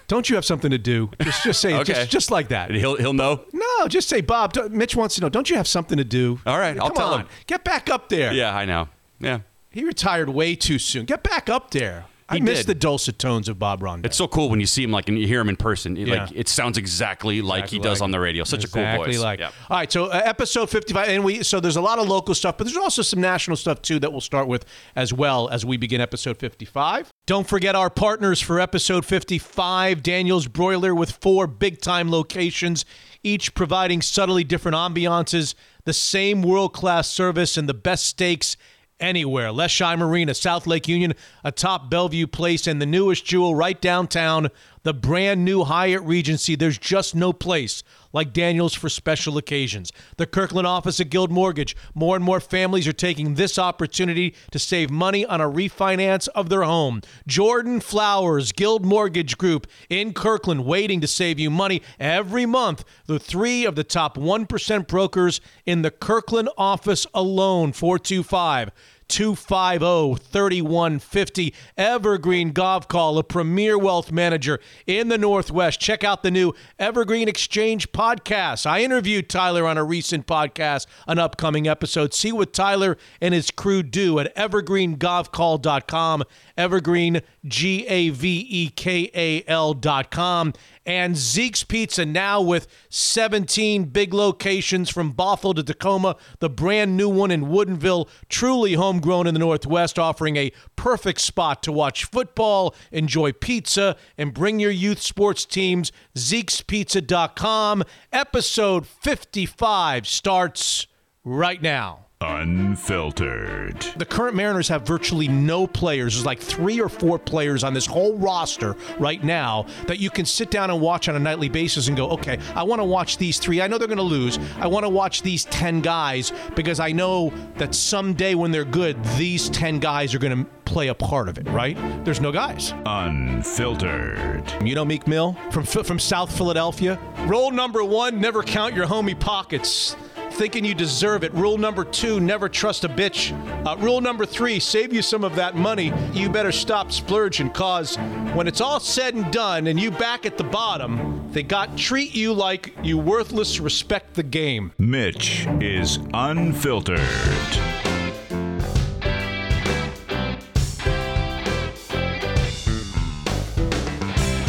Don't 0.08 0.28
you 0.28 0.34
have 0.34 0.44
something 0.44 0.72
to 0.72 0.78
do? 0.78 1.08
Just 1.22 1.44
just 1.44 1.60
say 1.60 1.74
Okay. 1.78 1.92
just 1.92 2.10
just 2.10 2.30
like 2.32 2.48
that. 2.48 2.72
He'll 2.72 2.96
he'll 2.96 3.12
know. 3.12 3.44
No, 3.52 3.86
just 3.88 4.08
say, 4.08 4.22
Bob. 4.22 4.52
don't- 4.54 4.72
Mitch 4.72 4.96
wants 4.96 5.14
to 5.14 5.20
know. 5.20 5.28
Don't 5.28 5.48
you 5.48 5.56
have 5.56 5.68
something 5.68 5.98
to 5.98 6.04
do? 6.04 6.40
All 6.44 6.58
right, 6.58 6.76
I'll 6.80 6.90
tell 6.90 7.14
on, 7.14 7.20
him. 7.20 7.28
Get 7.46 7.62
back 7.62 7.88
up 7.88 8.08
there. 8.08 8.32
Yeah, 8.32 8.56
I 8.56 8.64
know. 8.64 8.88
Yeah. 9.20 9.40
He 9.70 9.84
retired 9.84 10.30
way 10.30 10.56
too 10.56 10.78
soon. 10.80 11.04
Get 11.04 11.22
back 11.22 11.48
up 11.48 11.70
there. 11.70 12.06
I 12.32 12.40
miss 12.40 12.60
did. 12.60 12.66
the 12.68 12.74
dulcet 12.74 13.18
tones 13.18 13.48
of 13.48 13.58
Bob 13.58 13.82
Rondeau. 13.82 14.06
It's 14.06 14.16
so 14.16 14.26
cool 14.28 14.48
when 14.48 14.60
you 14.60 14.66
see 14.66 14.82
him 14.82 14.90
like 14.90 15.08
and 15.08 15.18
you 15.18 15.26
hear 15.26 15.40
him 15.40 15.48
in 15.48 15.56
person. 15.56 15.96
It, 15.96 16.08
Yeah. 16.08 16.24
Like 16.24 16.32
it 16.34 16.48
sounds 16.48 16.78
exactly 16.78 17.42
like 17.42 17.68
he 17.68 17.78
does 17.78 18.00
like 18.00 18.04
on 18.04 18.10
the 18.10 18.20
radio. 18.20 18.44
Such 18.44 18.64
a 18.64 18.68
cool 18.68 18.82
voice. 18.82 19.08
exactly 19.08 19.18
like. 19.18 19.40
Yeah. 19.40 19.50
All 19.70 19.76
right, 19.76 19.90
so 19.90 20.06
uh, 20.06 20.20
episode 20.24 20.70
fifty-five, 20.70 21.08
and 21.08 21.24
we 21.24 21.42
so 21.42 21.60
there's 21.60 21.76
a 21.76 21.80
lot 21.80 21.98
of 21.98 22.08
local 22.08 22.34
stuff, 22.34 22.58
but 22.58 22.64
there's 22.64 22.76
also 22.76 23.02
some 23.02 23.20
national 23.20 23.56
stuff 23.56 23.82
too 23.82 23.98
that 24.00 24.10
we'll 24.12 24.20
start 24.20 24.48
with 24.48 24.64
as 24.96 25.12
well 25.12 25.48
as 25.48 25.64
we 25.64 25.76
begin 25.76 26.00
episode 26.00 26.38
fifty-five. 26.38 27.10
Don't 27.26 27.46
forget 27.46 27.74
our 27.74 27.90
partners 27.90 28.40
for 28.40 28.60
episode 28.60 29.04
fifty-five: 29.04 30.02
Daniel's 30.02 30.48
Broiler 30.48 30.94
with 30.94 31.12
four 31.12 31.46
big-time 31.46 32.10
locations, 32.10 32.84
each 33.22 33.54
providing 33.54 34.02
subtly 34.02 34.44
different 34.44 34.76
ambiances, 34.76 35.54
the 35.84 35.92
same 35.92 36.42
world-class 36.42 37.08
service, 37.08 37.56
and 37.56 37.68
the 37.68 37.74
best 37.74 38.06
steaks 38.06 38.56
anywhere. 39.02 39.48
Leschi 39.48 39.98
Marina, 39.98 40.34
South 40.34 40.66
Lake 40.66 40.88
Union, 40.88 41.14
a 41.44 41.52
top 41.52 41.90
Bellevue 41.90 42.26
place, 42.26 42.66
and 42.66 42.80
the 42.80 42.86
newest 42.86 43.24
jewel 43.24 43.54
right 43.54 43.80
downtown, 43.80 44.48
the 44.82 44.94
brand 44.94 45.44
new 45.44 45.64
Hyatt 45.64 46.02
Regency. 46.02 46.56
There's 46.56 46.78
just 46.78 47.14
no 47.14 47.32
place 47.32 47.82
like 48.12 48.32
Daniels 48.32 48.74
for 48.74 48.88
special 48.88 49.38
occasions. 49.38 49.92
The 50.16 50.26
Kirkland 50.26 50.66
office 50.66 51.00
at 51.00 51.10
Guild 51.10 51.30
Mortgage. 51.30 51.76
More 51.94 52.16
and 52.16 52.24
more 52.24 52.40
families 52.40 52.86
are 52.86 52.92
taking 52.92 53.34
this 53.34 53.58
opportunity 53.58 54.34
to 54.50 54.58
save 54.58 54.90
money 54.90 55.24
on 55.24 55.40
a 55.40 55.50
refinance 55.50 56.28
of 56.28 56.48
their 56.48 56.62
home. 56.62 57.02
Jordan 57.26 57.80
Flowers, 57.80 58.52
Guild 58.52 58.84
Mortgage 58.84 59.38
Group 59.38 59.66
in 59.88 60.12
Kirkland, 60.12 60.64
waiting 60.64 61.00
to 61.00 61.08
save 61.08 61.38
you 61.38 61.50
money 61.50 61.82
every 61.98 62.46
month. 62.46 62.84
The 63.06 63.18
three 63.18 63.64
of 63.64 63.76
the 63.76 63.84
top 63.84 64.16
1% 64.16 64.86
brokers 64.86 65.40
in 65.64 65.82
the 65.82 65.90
Kirkland 65.90 66.48
office 66.56 67.06
alone, 67.14 67.72
425 67.72 68.70
250 69.12 70.14
3150. 70.30 71.54
Evergreen 71.76 72.50
Gavekal, 72.50 73.18
a 73.18 73.22
premier 73.22 73.76
wealth 73.76 74.10
manager 74.10 74.58
in 74.86 75.08
the 75.08 75.18
Northwest. 75.18 75.78
Check 75.78 76.02
out 76.02 76.22
the 76.22 76.30
new 76.30 76.54
Evergreen 76.78 77.28
Exchange 77.28 77.92
podcast. 77.92 78.64
I 78.64 78.80
interviewed 78.80 79.28
Tyler 79.28 79.66
on 79.66 79.76
a 79.76 79.84
recent 79.84 80.26
podcast, 80.26 80.86
an 81.06 81.18
upcoming 81.18 81.68
episode. 81.68 82.14
See 82.14 82.32
what 82.32 82.54
Tyler 82.54 82.96
and 83.20 83.34
his 83.34 83.50
crew 83.50 83.82
do 83.82 84.18
at 84.18 84.34
evergreengavekal.com, 84.34 86.24
evergreen, 86.56 87.20
G 87.44 87.86
A 87.88 88.08
V 88.08 88.46
E 88.48 88.68
K 88.70 89.10
A 89.14 89.44
L.com. 89.46 90.54
And 90.84 91.16
Zeke's 91.16 91.62
Pizza 91.62 92.04
now 92.04 92.40
with 92.40 92.66
17 92.88 93.84
big 93.84 94.12
locations 94.12 94.90
from 94.90 95.14
Bothell 95.14 95.54
to 95.54 95.62
Tacoma, 95.62 96.16
the 96.40 96.50
brand 96.50 96.96
new 96.96 97.08
one 97.08 97.30
in 97.30 97.46
Woodinville, 97.46 98.08
truly 98.28 98.74
homegrown 98.74 99.26
in 99.26 99.34
the 99.34 99.40
Northwest, 99.40 99.98
offering 99.98 100.36
a 100.36 100.52
perfect 100.74 101.20
spot 101.20 101.62
to 101.62 101.72
watch 101.72 102.04
football, 102.04 102.74
enjoy 102.90 103.32
pizza, 103.32 103.96
and 104.18 104.34
bring 104.34 104.58
your 104.58 104.70
youth 104.70 105.00
sports 105.00 105.44
teams. 105.44 105.92
Zeke'sPizza.com. 106.16 107.84
Episode 108.12 108.86
55 108.86 110.06
starts 110.06 110.86
right 111.24 111.62
now. 111.62 112.06
Unfiltered. 112.22 113.80
The 113.96 114.06
current 114.06 114.36
Mariners 114.36 114.68
have 114.68 114.86
virtually 114.86 115.26
no 115.26 115.66
players. 115.66 116.14
There's 116.14 116.24
like 116.24 116.38
three 116.38 116.80
or 116.80 116.88
four 116.88 117.18
players 117.18 117.64
on 117.64 117.74
this 117.74 117.84
whole 117.84 118.16
roster 118.16 118.76
right 118.98 119.22
now 119.22 119.66
that 119.86 119.98
you 119.98 120.08
can 120.08 120.24
sit 120.24 120.50
down 120.50 120.70
and 120.70 120.80
watch 120.80 121.08
on 121.08 121.16
a 121.16 121.18
nightly 121.18 121.48
basis 121.48 121.88
and 121.88 121.96
go, 121.96 122.10
okay, 122.10 122.38
I 122.54 122.62
want 122.62 122.80
to 122.80 122.84
watch 122.84 123.18
these 123.18 123.38
three. 123.38 123.60
I 123.60 123.66
know 123.66 123.76
they're 123.76 123.88
going 123.88 123.96
to 123.96 124.04
lose. 124.04 124.38
I 124.58 124.68
want 124.68 124.84
to 124.84 124.88
watch 124.88 125.22
these 125.22 125.44
10 125.46 125.80
guys 125.80 126.32
because 126.54 126.78
I 126.78 126.92
know 126.92 127.32
that 127.56 127.74
someday 127.74 128.34
when 128.34 128.52
they're 128.52 128.64
good, 128.64 129.02
these 129.16 129.48
10 129.50 129.80
guys 129.80 130.14
are 130.14 130.18
going 130.18 130.44
to 130.44 130.50
play 130.64 130.88
a 130.88 130.94
part 130.94 131.28
of 131.28 131.38
it, 131.38 131.48
right? 131.48 131.76
There's 132.04 132.20
no 132.20 132.32
guys. 132.32 132.72
Unfiltered. 132.86 134.44
You 134.64 134.74
know 134.74 134.84
Meek 134.84 135.06
Mill 135.06 135.36
from 135.50 135.64
from 135.64 135.98
South 135.98 136.34
Philadelphia. 136.34 136.98
Rule 137.26 137.50
number 137.50 137.84
one: 137.84 138.20
never 138.20 138.42
count 138.42 138.74
your 138.74 138.86
homie 138.86 139.18
pockets. 139.18 139.96
Thinking 140.32 140.64
you 140.64 140.74
deserve 140.74 141.24
it. 141.24 141.32
Rule 141.34 141.58
number 141.58 141.84
two: 141.84 142.18
never 142.18 142.48
trust 142.48 142.84
a 142.84 142.88
bitch. 142.88 143.32
Uh, 143.66 143.76
rule 143.76 144.00
number 144.00 144.26
three: 144.26 144.58
save 144.58 144.92
you 144.92 145.02
some 145.02 145.24
of 145.24 145.36
that 145.36 145.54
money. 145.54 145.92
You 146.12 146.28
better 146.28 146.50
stop 146.50 146.90
splurging, 146.90 147.50
cause 147.50 147.96
when 148.34 148.48
it's 148.48 148.60
all 148.60 148.80
said 148.80 149.14
and 149.14 149.32
done, 149.32 149.66
and 149.66 149.78
you 149.78 149.90
back 149.90 150.26
at 150.26 150.36
the 150.36 150.44
bottom, 150.44 151.28
they 151.32 151.42
got 151.42 151.76
treat 151.76 152.14
you 152.14 152.32
like 152.32 152.74
you 152.82 152.98
worthless. 152.98 153.60
Respect 153.60 154.14
the 154.14 154.22
game. 154.22 154.72
Mitch 154.78 155.46
is 155.60 155.98
unfiltered. 156.12 156.98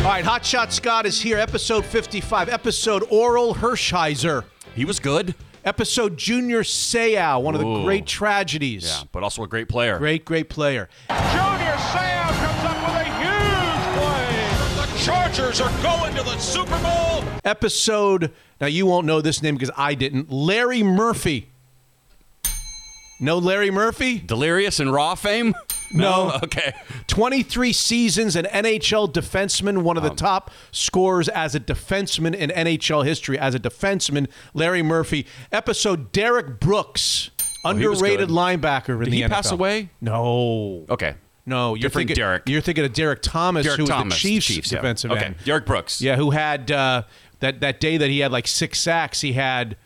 All 0.03 0.09
right, 0.09 0.25
Hotshot 0.25 0.71
Scott 0.71 1.05
is 1.05 1.21
here. 1.21 1.37
Episode 1.37 1.85
55. 1.85 2.49
Episode 2.49 3.03
Orel 3.03 3.55
Hershiser. 3.55 4.43
He 4.75 4.85
was 4.85 4.99
good. 4.99 5.33
Episode 5.65 6.17
Junior 6.17 6.61
Seau, 6.63 7.41
one 7.41 7.55
of 7.55 7.61
the 7.61 7.83
great 7.83 8.05
tragedies. 8.05 8.83
Yeah, 8.83 9.03
but 9.13 9.23
also 9.23 9.43
a 9.43 9.47
great 9.47 9.69
player. 9.69 9.97
Great, 9.97 10.25
great 10.25 10.49
player. 10.49 10.89
Junior 11.09 11.75
Seau 11.77 12.29
comes 12.35 12.63
up 12.65 12.77
with 12.85 12.95
a 12.99 13.05
huge 13.21 13.83
play. 13.95 14.85
The 14.85 14.99
Chargers 15.05 15.61
are 15.61 15.71
going 15.81 16.13
to 16.15 16.23
the 16.23 16.37
Super 16.37 16.77
Bowl. 16.83 17.23
Episode, 17.45 18.33
now 18.59 18.67
you 18.67 18.85
won't 18.85 19.05
know 19.05 19.21
this 19.21 19.41
name 19.41 19.55
because 19.55 19.71
I 19.77 19.95
didn't. 19.95 20.29
Larry 20.29 20.83
Murphy. 20.83 21.52
No 23.19 23.37
Larry 23.37 23.71
Murphy? 23.71 24.19
Delirious 24.19 24.79
and 24.79 24.91
Raw 24.91 25.15
fame? 25.15 25.53
No. 25.93 26.31
Okay. 26.43 26.73
23 27.07 27.71
seasons, 27.71 28.35
an 28.35 28.45
NHL 28.45 29.13
defenseman, 29.13 29.83
one 29.83 29.95
of 29.97 30.03
the 30.03 30.09
Um, 30.09 30.15
top 30.15 30.49
scorers 30.71 31.29
as 31.29 31.53
a 31.55 31.59
defenseman 31.59 32.33
in 32.35 32.49
NHL 32.49 33.05
history 33.05 33.37
as 33.37 33.53
a 33.53 33.59
defenseman, 33.59 34.27
Larry 34.55 34.81
Murphy. 34.81 35.27
Episode 35.51 36.11
Derrick 36.11 36.59
Brooks, 36.59 37.29
Oh, 37.63 37.69
underrated 37.69 38.29
linebacker 38.29 38.89
in 38.89 38.97
the 38.99 39.05
year. 39.05 39.05
Did 39.05 39.11
the 39.11 39.17
he 39.17 39.21
NFL. 39.23 39.29
pass 39.29 39.51
away? 39.51 39.89
No. 40.01 40.85
Okay. 40.89 41.15
No, 41.45 41.75
you're 41.75 41.83
Different 41.83 42.07
thinking 42.09 42.21
Derek. 42.21 42.43
You're 42.49 42.61
thinking 42.61 42.85
of 42.85 42.93
Derrick 42.93 43.21
Thomas, 43.21 43.63
Derek 43.65 43.77
who 43.77 43.83
was 43.83 43.89
Thomas, 43.89 44.13
the 44.15 44.19
Chiefs, 44.19 44.47
Chiefs 44.47 44.71
yeah. 44.71 44.77
defensive 44.79 45.11
Okay. 45.11 45.25
end. 45.25 45.35
Derrick 45.45 45.65
Brooks. 45.65 46.01
Yeah, 46.01 46.15
who 46.15 46.31
had 46.31 46.71
uh, 46.71 47.03
that 47.41 47.59
that 47.61 47.79
day 47.79 47.97
that 47.97 48.09
he 48.09 48.19
had 48.19 48.31
like 48.31 48.47
six 48.47 48.79
sacks. 48.79 49.21
He 49.21 49.33
had 49.33 49.77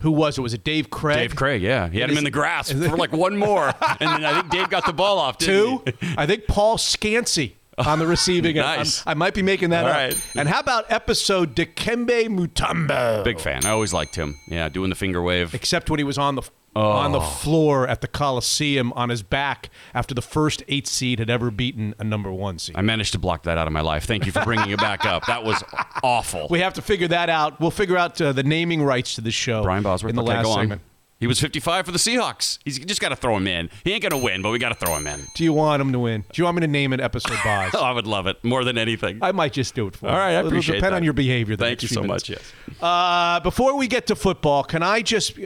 who 0.00 0.10
was 0.10 0.38
it? 0.38 0.40
Was 0.42 0.54
it 0.54 0.64
Dave 0.64 0.90
Krieg? 0.90 1.16
Dave 1.16 1.36
Krieg, 1.36 1.62
yeah. 1.62 1.88
He 1.88 2.00
had 2.00 2.10
him 2.10 2.18
in 2.18 2.24
the 2.24 2.30
grass 2.30 2.70
for 2.70 2.96
like 2.96 3.12
one 3.12 3.36
more. 3.36 3.66
and 4.00 4.10
then 4.10 4.24
I 4.24 4.40
think 4.40 4.50
Dave 4.50 4.70
got 4.70 4.86
the 4.86 4.92
ball 4.92 5.18
off, 5.18 5.38
Two. 5.38 5.82
didn't 5.84 6.02
he? 6.02 6.14
I 6.18 6.26
think 6.26 6.46
Paul 6.46 6.76
Skansi 6.76 7.52
on 7.78 7.98
the 7.98 8.06
receiving 8.16 8.58
end. 8.58 8.66
Nice. 8.78 9.02
I 9.06 9.14
might 9.14 9.34
be 9.34 9.42
making 9.42 9.70
that 9.70 9.84
All 9.84 9.90
up. 9.90 9.96
right. 9.96 10.16
And 10.34 10.48
how 10.48 10.60
about 10.60 10.90
episode 10.90 11.54
Dikembe 11.54 12.28
Mutombo? 12.28 13.24
Big 13.24 13.40
fan. 13.40 13.64
I 13.64 13.70
always 13.70 13.92
liked 13.92 14.16
him. 14.16 14.38
Yeah, 14.48 14.68
doing 14.68 14.90
the 14.90 14.96
finger 14.96 15.22
wave. 15.22 15.54
Except 15.54 15.90
when 15.90 15.98
he 15.98 16.04
was 16.04 16.18
on 16.18 16.34
the 16.34 16.42
on 16.76 17.10
Oh. 17.14 17.18
the 17.18 17.24
floor 17.24 17.86
at 17.88 18.00
the 18.00 18.08
Coliseum 18.08 18.92
on 18.94 19.08
his 19.08 19.22
back 19.22 19.70
after 19.94 20.14
the 20.14 20.22
first 20.22 20.62
eight 20.68 20.86
seed 20.86 21.18
had 21.18 21.30
ever 21.30 21.50
beaten 21.50 21.94
a 21.98 22.04
number 22.04 22.30
one 22.32 22.58
seed. 22.58 22.76
I 22.76 22.82
managed 22.82 23.12
to 23.12 23.18
block 23.18 23.44
that 23.44 23.56
out 23.58 23.66
of 23.66 23.72
my 23.72 23.80
life. 23.80 24.04
Thank 24.04 24.26
you 24.26 24.32
for 24.32 24.44
bringing 24.44 24.70
it 24.70 24.78
back 24.78 25.04
up. 25.06 25.26
That 25.26 25.44
was 25.44 25.62
awful. 26.02 26.48
we 26.50 26.60
have 26.60 26.74
to 26.74 26.82
figure 26.82 27.08
that 27.08 27.28
out. 27.30 27.60
We'll 27.60 27.70
figure 27.70 27.96
out 27.96 28.20
uh, 28.20 28.32
the 28.32 28.42
naming 28.42 28.82
rights 28.82 29.14
to 29.16 29.20
the 29.20 29.30
show. 29.30 29.62
Brian 29.62 29.82
Bosworth. 29.82 30.10
in 30.10 30.16
the 30.16 30.22
okay, 30.22 30.34
last 30.34 30.46
on. 30.46 30.58
segment. 30.58 30.82
He 31.18 31.26
was 31.26 31.40
55 31.40 31.86
for 31.86 31.92
the 31.92 31.98
Seahawks. 31.98 32.58
He's 32.64 32.78
just 32.78 33.00
got 33.00 33.08
to 33.08 33.16
throw 33.16 33.36
him 33.38 33.46
in. 33.46 33.70
He 33.84 33.92
ain't 33.92 34.02
going 34.02 34.10
to 34.10 34.18
win, 34.18 34.42
but 34.42 34.50
we 34.50 34.58
got 34.58 34.68
to 34.68 34.74
throw 34.74 34.94
him 34.96 35.06
in. 35.06 35.20
Do 35.34 35.44
you 35.44 35.52
want 35.54 35.80
him 35.80 35.90
to 35.92 35.98
win? 35.98 36.24
Do 36.30 36.40
you 36.42 36.44
want 36.44 36.56
me 36.56 36.60
to 36.60 36.66
name 36.66 36.92
an 36.92 37.00
episode 37.00 37.38
Boz? 37.42 37.70
Oh, 37.74 37.82
I 37.82 37.92
would 37.92 38.06
love 38.06 38.26
it 38.26 38.42
more 38.44 38.64
than 38.64 38.76
anything. 38.76 39.18
I 39.22 39.32
might 39.32 39.54
just 39.54 39.74
do 39.74 39.86
it 39.86 39.96
for 39.96 40.08
All 40.08 40.12
you. 40.12 40.18
right, 40.18 40.34
I 40.34 40.38
It'll 40.40 40.48
appreciate 40.48 40.76
depend 40.76 40.92
that. 40.92 40.96
on 40.98 41.04
your 41.04 41.14
behavior. 41.14 41.56
Thank 41.56 41.80
you 41.80 41.88
so 41.88 42.02
minutes. 42.02 42.28
much. 42.28 42.38
Yes. 42.38 42.52
Uh, 42.82 43.40
before 43.40 43.76
we 43.78 43.86
get 43.88 44.06
to 44.08 44.14
football, 44.16 44.62
can 44.62 44.82
I 44.82 45.00
just? 45.00 45.38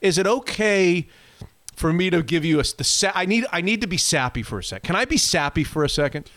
Is 0.00 0.18
it 0.18 0.28
okay 0.28 1.08
for 1.74 1.92
me 1.92 2.08
to 2.10 2.22
give 2.22 2.44
you 2.44 2.60
a 2.60 2.62
the? 2.62 2.84
Sa- 2.84 3.10
I 3.14 3.26
need 3.26 3.46
I 3.50 3.60
need 3.62 3.80
to 3.80 3.88
be 3.88 3.96
sappy 3.96 4.42
for 4.44 4.60
a 4.60 4.64
sec. 4.64 4.84
Can 4.84 4.94
I 4.94 5.06
be 5.06 5.16
sappy 5.16 5.64
for 5.64 5.82
a 5.82 5.88
second? 5.88 6.30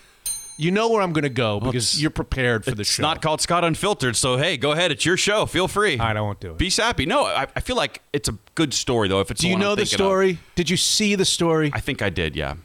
You 0.59 0.71
know 0.71 0.89
where 0.89 1.01
I'm 1.01 1.13
going 1.13 1.23
to 1.23 1.29
go 1.29 1.59
because 1.59 1.93
it's- 1.93 2.01
you're 2.01 2.11
prepared 2.11 2.65
for 2.65 2.71
the 2.71 2.83
show. 2.83 2.91
It's 2.91 2.99
not 2.99 3.21
called 3.21 3.39
Scott 3.39 3.63
Unfiltered, 3.63 4.15
so 4.17 4.35
hey, 4.37 4.57
go 4.57 4.71
ahead. 4.73 4.91
It's 4.91 5.05
your 5.05 5.15
show. 5.15 5.45
Feel 5.45 5.67
free. 5.69 5.97
All 5.97 6.05
right, 6.05 6.17
I 6.17 6.21
won't 6.21 6.41
do 6.41 6.51
it. 6.51 6.57
Be 6.57 6.69
sappy. 6.69 7.05
No, 7.05 7.23
I, 7.25 7.47
I 7.55 7.61
feel 7.61 7.77
like 7.77 8.01
it's 8.11 8.27
a 8.27 8.37
good 8.55 8.73
story 8.73 9.07
though. 9.07 9.21
If 9.21 9.31
it's 9.31 9.39
do 9.41 9.47
you 9.47 9.53
one 9.53 9.61
I'm 9.61 9.67
know 9.69 9.75
the 9.75 9.85
thinking 9.85 9.95
of. 10.05 10.07
story? 10.09 10.39
Did 10.55 10.69
you 10.69 10.75
see 10.77 11.15
the 11.15 11.23
story? 11.25 11.71
I 11.73 11.79
think 11.79 12.01
I 12.01 12.09
did. 12.09 12.35
Yeah. 12.35 12.55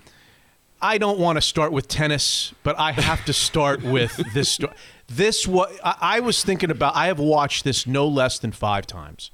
I 0.83 0.99
don't 0.99 1.19
want 1.19 1.37
to 1.37 1.41
start 1.41 1.73
with 1.73 1.89
tennis, 1.89 2.53
but 2.63 2.79
I 2.79 2.93
have 2.93 3.25
to 3.27 3.33
start 3.33 3.83
with 3.83 4.21
this 4.35 4.51
story. 4.51 4.73
This 5.07 5.47
what 5.47 5.71
I, 5.85 5.97
I 6.01 6.21
was 6.21 6.43
thinking 6.43 6.71
about. 6.71 6.97
I 6.97 7.09
have 7.09 7.19
watched 7.19 7.63
this 7.65 7.87
no 7.87 8.09
less 8.09 8.39
than 8.39 8.53
five 8.53 8.87
times, 8.87 9.31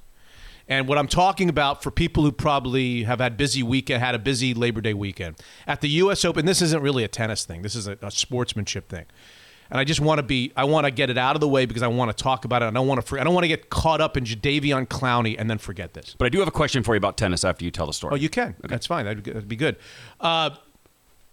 and 0.70 0.86
what 0.86 0.96
I'm 0.96 1.08
talking 1.08 1.48
about 1.48 1.82
for 1.82 1.90
people 1.90 2.22
who 2.22 2.30
probably 2.30 3.02
have 3.02 3.18
had 3.18 3.36
busy 3.36 3.62
weekend, 3.62 4.02
had 4.02 4.14
a 4.14 4.18
busy 4.18 4.54
Labor 4.54 4.80
Day 4.80 4.94
weekend 4.94 5.36
at 5.66 5.80
the 5.80 5.88
U.S. 5.88 6.24
Open. 6.24 6.46
This 6.46 6.62
isn't 6.62 6.80
really 6.80 7.02
a 7.02 7.08
tennis 7.08 7.44
thing. 7.44 7.62
This 7.62 7.74
is 7.74 7.88
a, 7.88 7.98
a 8.00 8.10
sportsmanship 8.10 8.88
thing, 8.88 9.06
and 9.68 9.80
I 9.80 9.84
just 9.84 10.00
want 10.00 10.18
to 10.18 10.22
be. 10.22 10.52
I 10.56 10.64
want 10.64 10.86
to 10.86 10.92
get 10.92 11.10
it 11.10 11.18
out 11.18 11.34
of 11.34 11.40
the 11.40 11.48
way 11.48 11.66
because 11.66 11.82
I 11.82 11.88
want 11.88 12.16
to 12.16 12.22
talk 12.22 12.44
about 12.44 12.62
it. 12.62 12.66
I 12.66 12.70
don't 12.70 12.86
want 12.86 13.04
to. 13.04 13.20
I 13.20 13.24
don't 13.24 13.34
want 13.34 13.44
to 13.44 13.48
get 13.48 13.68
caught 13.68 14.00
up 14.00 14.16
in 14.16 14.24
Jadeveon 14.24 14.86
Clowney 14.86 15.34
and 15.36 15.50
then 15.50 15.58
forget 15.58 15.92
this. 15.92 16.14
But 16.16 16.26
I 16.26 16.28
do 16.28 16.38
have 16.38 16.48
a 16.48 16.52
question 16.52 16.84
for 16.84 16.94
you 16.94 16.98
about 16.98 17.18
tennis 17.18 17.44
after 17.44 17.64
you 17.64 17.72
tell 17.72 17.88
the 17.88 17.92
story. 17.92 18.12
Oh, 18.12 18.16
you 18.16 18.28
can. 18.28 18.54
That's 18.62 18.86
fine. 18.86 19.04
That'd, 19.04 19.24
that'd 19.24 19.48
be 19.48 19.56
good. 19.56 19.76
Uh, 20.20 20.50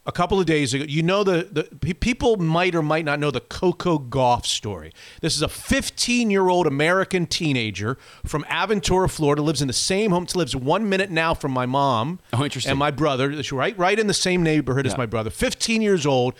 a 0.07 0.11
couple 0.13 0.39
of 0.39 0.45
days 0.45 0.73
ago, 0.73 0.85
you 0.87 1.03
know 1.03 1.21
the, 1.23 1.67
the 1.81 1.93
people 1.93 2.37
might 2.37 2.73
or 2.73 2.81
might 2.81 3.03
not 3.03 3.19
know 3.19 3.29
the 3.29 3.41
Coco 3.41 3.99
Gauff 3.99 4.45
story. 4.45 4.93
This 5.21 5.35
is 5.35 5.41
a 5.41 5.49
15 5.49 6.31
year 6.31 6.47
old 6.47 6.65
American 6.65 7.25
teenager 7.27 7.97
from 8.25 8.43
Aventura, 8.45 9.11
Florida, 9.11 9.41
lives 9.41 9.61
in 9.61 9.67
the 9.67 9.73
same 9.73 10.11
home. 10.11 10.25
Lives 10.33 10.55
one 10.55 10.87
minute 10.87 11.11
now 11.11 11.33
from 11.33 11.51
my 11.51 11.65
mom. 11.65 12.19
Oh, 12.31 12.43
interesting. 12.43 12.71
And 12.71 12.79
my 12.79 12.89
brother, 12.89 13.29
right, 13.51 13.77
right 13.77 13.99
in 13.99 14.07
the 14.07 14.13
same 14.13 14.43
neighborhood 14.43 14.87
as 14.87 14.97
my 14.97 15.05
brother. 15.05 15.29
15 15.29 15.81
years 15.81 16.05
old. 16.05 16.35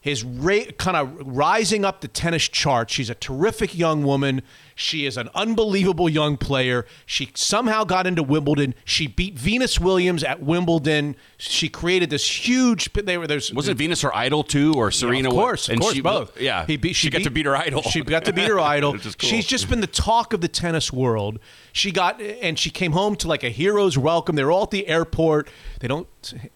His 0.00 0.22
ra- 0.22 0.70
kind 0.78 0.96
of 0.96 1.26
rising 1.26 1.84
up 1.84 2.02
the 2.02 2.08
tennis 2.08 2.48
chart. 2.48 2.88
She's 2.88 3.10
a 3.10 3.16
terrific 3.16 3.76
young 3.76 4.04
woman. 4.04 4.42
She 4.78 5.06
is 5.06 5.16
an 5.16 5.28
unbelievable 5.34 6.08
young 6.08 6.36
player. 6.36 6.86
She 7.04 7.30
somehow 7.34 7.82
got 7.82 8.06
into 8.06 8.22
Wimbledon. 8.22 8.76
She 8.84 9.08
beat 9.08 9.36
Venus 9.36 9.80
Williams 9.80 10.22
at 10.22 10.40
Wimbledon. 10.40 11.16
She 11.36 11.68
created 11.68 12.10
this 12.10 12.46
huge. 12.46 12.92
They 12.92 13.18
were 13.18 13.26
there's 13.26 13.52
Wasn't 13.52 13.76
Venus 13.76 14.02
her 14.02 14.14
idol 14.14 14.44
too, 14.44 14.74
or 14.76 14.92
Serena? 14.92 15.30
of 15.30 15.34
course, 15.34 15.66
of 15.68 15.72
and 15.72 15.80
course, 15.80 15.94
she, 15.94 16.00
both. 16.00 16.40
Yeah, 16.40 16.64
he 16.64 16.76
beat, 16.76 16.94
she, 16.94 17.10
got 17.10 17.24
to 17.24 17.30
beat 17.30 17.44
her 17.46 17.56
idol. 17.56 17.82
She 17.82 18.02
got 18.02 18.24
to 18.26 18.32
beat 18.32 18.46
her 18.46 18.60
idol. 18.76 18.92
Cool. 18.92 19.12
She's 19.18 19.46
just 19.46 19.68
been 19.68 19.80
the 19.80 19.88
talk 19.88 20.32
of 20.32 20.42
the 20.42 20.48
tennis 20.48 20.92
world. 20.92 21.40
She 21.72 21.90
got 21.90 22.20
and 22.20 22.56
she 22.56 22.70
came 22.70 22.92
home 22.92 23.16
to 23.16 23.26
like 23.26 23.42
a 23.42 23.50
hero's 23.50 23.98
welcome. 23.98 24.36
They 24.36 24.44
were 24.44 24.52
all 24.52 24.62
at 24.62 24.70
the 24.70 24.86
airport. 24.86 25.48
They 25.80 25.88
don't, 25.88 26.06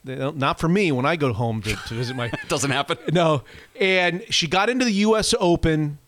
they 0.04 0.14
don't 0.14 0.36
not 0.36 0.60
for 0.60 0.68
me 0.68 0.92
when 0.92 1.06
I 1.06 1.16
go 1.16 1.32
home 1.32 1.60
to, 1.62 1.74
to 1.74 1.94
visit 1.94 2.14
my. 2.14 2.26
it 2.26 2.38
doesn't 2.48 2.70
happen. 2.70 2.98
No, 3.12 3.42
and 3.80 4.22
she 4.30 4.46
got 4.46 4.70
into 4.70 4.84
the 4.84 4.92
U.S. 4.92 5.34
Open. 5.40 5.98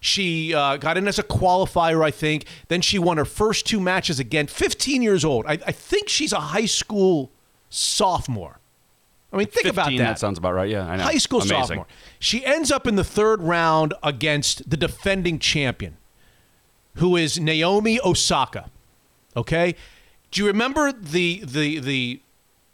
She 0.00 0.54
uh, 0.54 0.76
got 0.76 0.96
in 0.96 1.08
as 1.08 1.18
a 1.18 1.22
qualifier, 1.22 2.04
I 2.04 2.10
think. 2.10 2.44
Then 2.68 2.80
she 2.80 2.98
won 2.98 3.16
her 3.16 3.24
first 3.24 3.66
two 3.66 3.80
matches 3.80 4.18
again. 4.20 4.46
15 4.46 5.02
years 5.02 5.24
old. 5.24 5.46
I, 5.46 5.52
I 5.52 5.72
think 5.72 6.08
she's 6.08 6.32
a 6.32 6.40
high 6.40 6.66
school 6.66 7.32
sophomore. 7.68 8.60
I 9.32 9.38
mean, 9.38 9.46
think 9.46 9.66
15, 9.66 9.70
about 9.70 9.90
that. 9.90 9.98
That 9.98 10.18
sounds 10.18 10.38
about 10.38 10.54
right. 10.54 10.70
Yeah, 10.70 10.86
I 10.86 10.96
know. 10.96 11.02
High 11.02 11.18
school 11.18 11.40
Amazing. 11.40 11.58
sophomore. 11.58 11.86
She 12.18 12.44
ends 12.44 12.70
up 12.70 12.86
in 12.86 12.96
the 12.96 13.04
third 13.04 13.42
round 13.42 13.94
against 14.02 14.70
the 14.70 14.76
defending 14.76 15.38
champion, 15.38 15.96
who 16.94 17.16
is 17.16 17.38
Naomi 17.38 18.00
Osaka. 18.00 18.70
Okay, 19.36 19.74
do 20.30 20.40
you 20.40 20.46
remember 20.46 20.92
the 20.92 21.42
the 21.44 21.80
the 21.80 22.20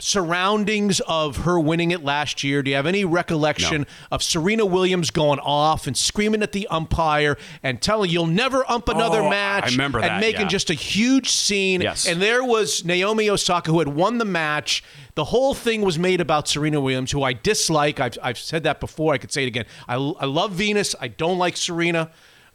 surroundings 0.02 1.00
of 1.06 1.38
her 1.38 1.58
winning 1.60 1.90
it 1.92 2.02
last 2.02 2.42
year? 2.42 2.62
Do 2.62 2.70
you 2.70 2.76
have 2.76 2.86
any 2.86 3.04
recollection 3.04 3.82
No. 3.82 3.86
of 4.10 4.22
Serena 4.22 4.66
Williams 4.66 5.10
going 5.10 5.38
off 5.38 5.86
and 5.86 5.96
screaming 5.96 6.42
at 6.42 6.52
the 6.52 6.66
umpire 6.68 7.38
and 7.62 7.80
telling 7.80 8.10
you'll 8.10 8.26
never 8.26 8.68
ump 8.70 8.88
another 8.88 9.22
Oh, 9.22 9.30
match? 9.30 9.64
I 9.64 9.70
remember 9.70 9.98
and 10.00 10.08
that, 10.08 10.20
making 10.20 10.42
yeah. 10.42 10.48
just 10.48 10.70
a 10.70 10.74
huge 10.74 11.30
scene. 11.30 11.80
Yes. 11.80 12.06
And 12.06 12.20
there 12.20 12.42
was 12.44 12.84
Naomi 12.84 13.30
Osaka 13.30 13.70
who 13.70 13.78
had 13.78 13.88
won 13.88 14.18
the 14.18 14.24
match. 14.24 14.82
The 15.14 15.24
whole 15.24 15.54
thing 15.54 15.82
was 15.82 15.98
made 15.98 16.20
about 16.20 16.48
Serena 16.48 16.80
Williams, 16.80 17.12
who 17.12 17.22
I 17.22 17.32
dislike. 17.32 18.00
I've, 18.00 18.18
I've 18.22 18.38
said 18.38 18.64
that 18.64 18.80
before. 18.80 19.14
I 19.14 19.18
could 19.18 19.30
say 19.32 19.44
it 19.44 19.48
again. 19.48 19.66
I, 19.86 19.94
I 19.94 20.24
love 20.26 20.52
Venus. 20.52 20.94
I 21.00 21.08
don't 21.08 21.38
like 21.38 21.56
Serena. 21.56 22.10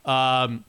Um, 0.06 0.66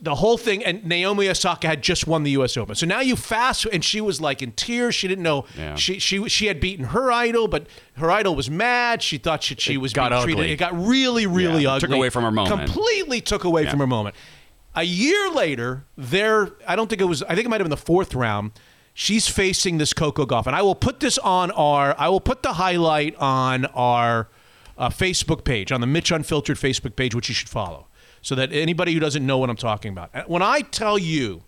the 0.00 0.14
whole 0.16 0.36
thing, 0.38 0.64
and 0.64 0.84
Naomi 0.84 1.28
Osaka 1.28 1.66
had 1.66 1.82
just 1.82 2.06
won 2.06 2.22
the 2.22 2.30
U.S. 2.32 2.56
Open. 2.56 2.74
So 2.74 2.86
now 2.86 3.00
you 3.00 3.16
fast, 3.16 3.66
and 3.66 3.84
she 3.84 4.00
was 4.00 4.20
like 4.20 4.42
in 4.42 4.52
tears. 4.52 4.94
She 4.94 5.08
didn't 5.08 5.22
know 5.24 5.44
Yeah. 5.56 5.74
she 5.76 5.98
she 5.98 6.28
she 6.28 6.46
had 6.46 6.60
beaten 6.60 6.86
her 6.86 7.10
idol, 7.12 7.48
but 7.48 7.66
her 7.94 8.10
idol 8.10 8.34
was 8.34 8.50
mad. 8.50 9.02
She 9.02 9.18
thought 9.18 9.42
she, 9.42 9.54
she 9.56 9.76
was 9.76 9.92
got 9.92 10.10
being 10.10 10.22
treated. 10.22 10.40
ugly. 10.40 10.52
It 10.52 10.56
got 10.56 10.74
really 10.86 11.26
really 11.26 11.62
Yeah, 11.64 11.74
ugly. 11.74 11.88
took 11.88 11.96
away 11.96 12.10
from 12.10 12.24
her 12.24 12.30
moment. 12.30 12.64
Completely 12.64 13.20
took 13.20 13.44
away 13.44 13.66
from 13.66 13.78
her 13.80 13.86
moment. 13.86 14.14
A 14.74 14.82
year 14.82 15.30
later, 15.30 15.84
there 15.96 16.50
I 16.66 16.76
don't 16.76 16.88
think 16.88 17.00
it 17.00 17.06
was. 17.06 17.22
I 17.22 17.34
think 17.34 17.46
it 17.46 17.48
might 17.48 17.60
have 17.60 17.64
been 17.64 17.70
the 17.70 17.76
fourth 17.76 18.14
round. 18.14 18.52
She's 18.98 19.28
facing 19.28 19.76
this 19.78 19.92
Coco 19.92 20.24
Gauff, 20.24 20.46
and 20.46 20.56
I 20.56 20.62
will 20.62 20.74
put 20.74 21.00
this 21.00 21.18
on 21.18 21.50
our. 21.50 21.94
I 21.98 22.08
will 22.08 22.20
put 22.20 22.42
the 22.42 22.54
highlight 22.54 23.14
on 23.16 23.66
our 23.66 24.28
uh, 24.78 24.88
Facebook 24.88 25.44
page, 25.44 25.70
on 25.72 25.80
the 25.82 25.86
Mitch 25.86 26.10
Unfiltered 26.10 26.56
Facebook 26.58 26.96
page, 26.96 27.14
which 27.14 27.28
you 27.28 27.34
should 27.34 27.48
follow, 27.50 27.86
so 28.26 28.34
that 28.34 28.52
anybody 28.52 28.92
who 28.92 28.98
doesn't 28.98 29.24
know 29.24 29.38
what 29.38 29.48
I'm 29.48 29.56
talking 29.56 29.92
about. 29.92 30.28
When 30.28 30.42
I 30.42 30.62
tell 30.62 30.98
you 30.98 31.44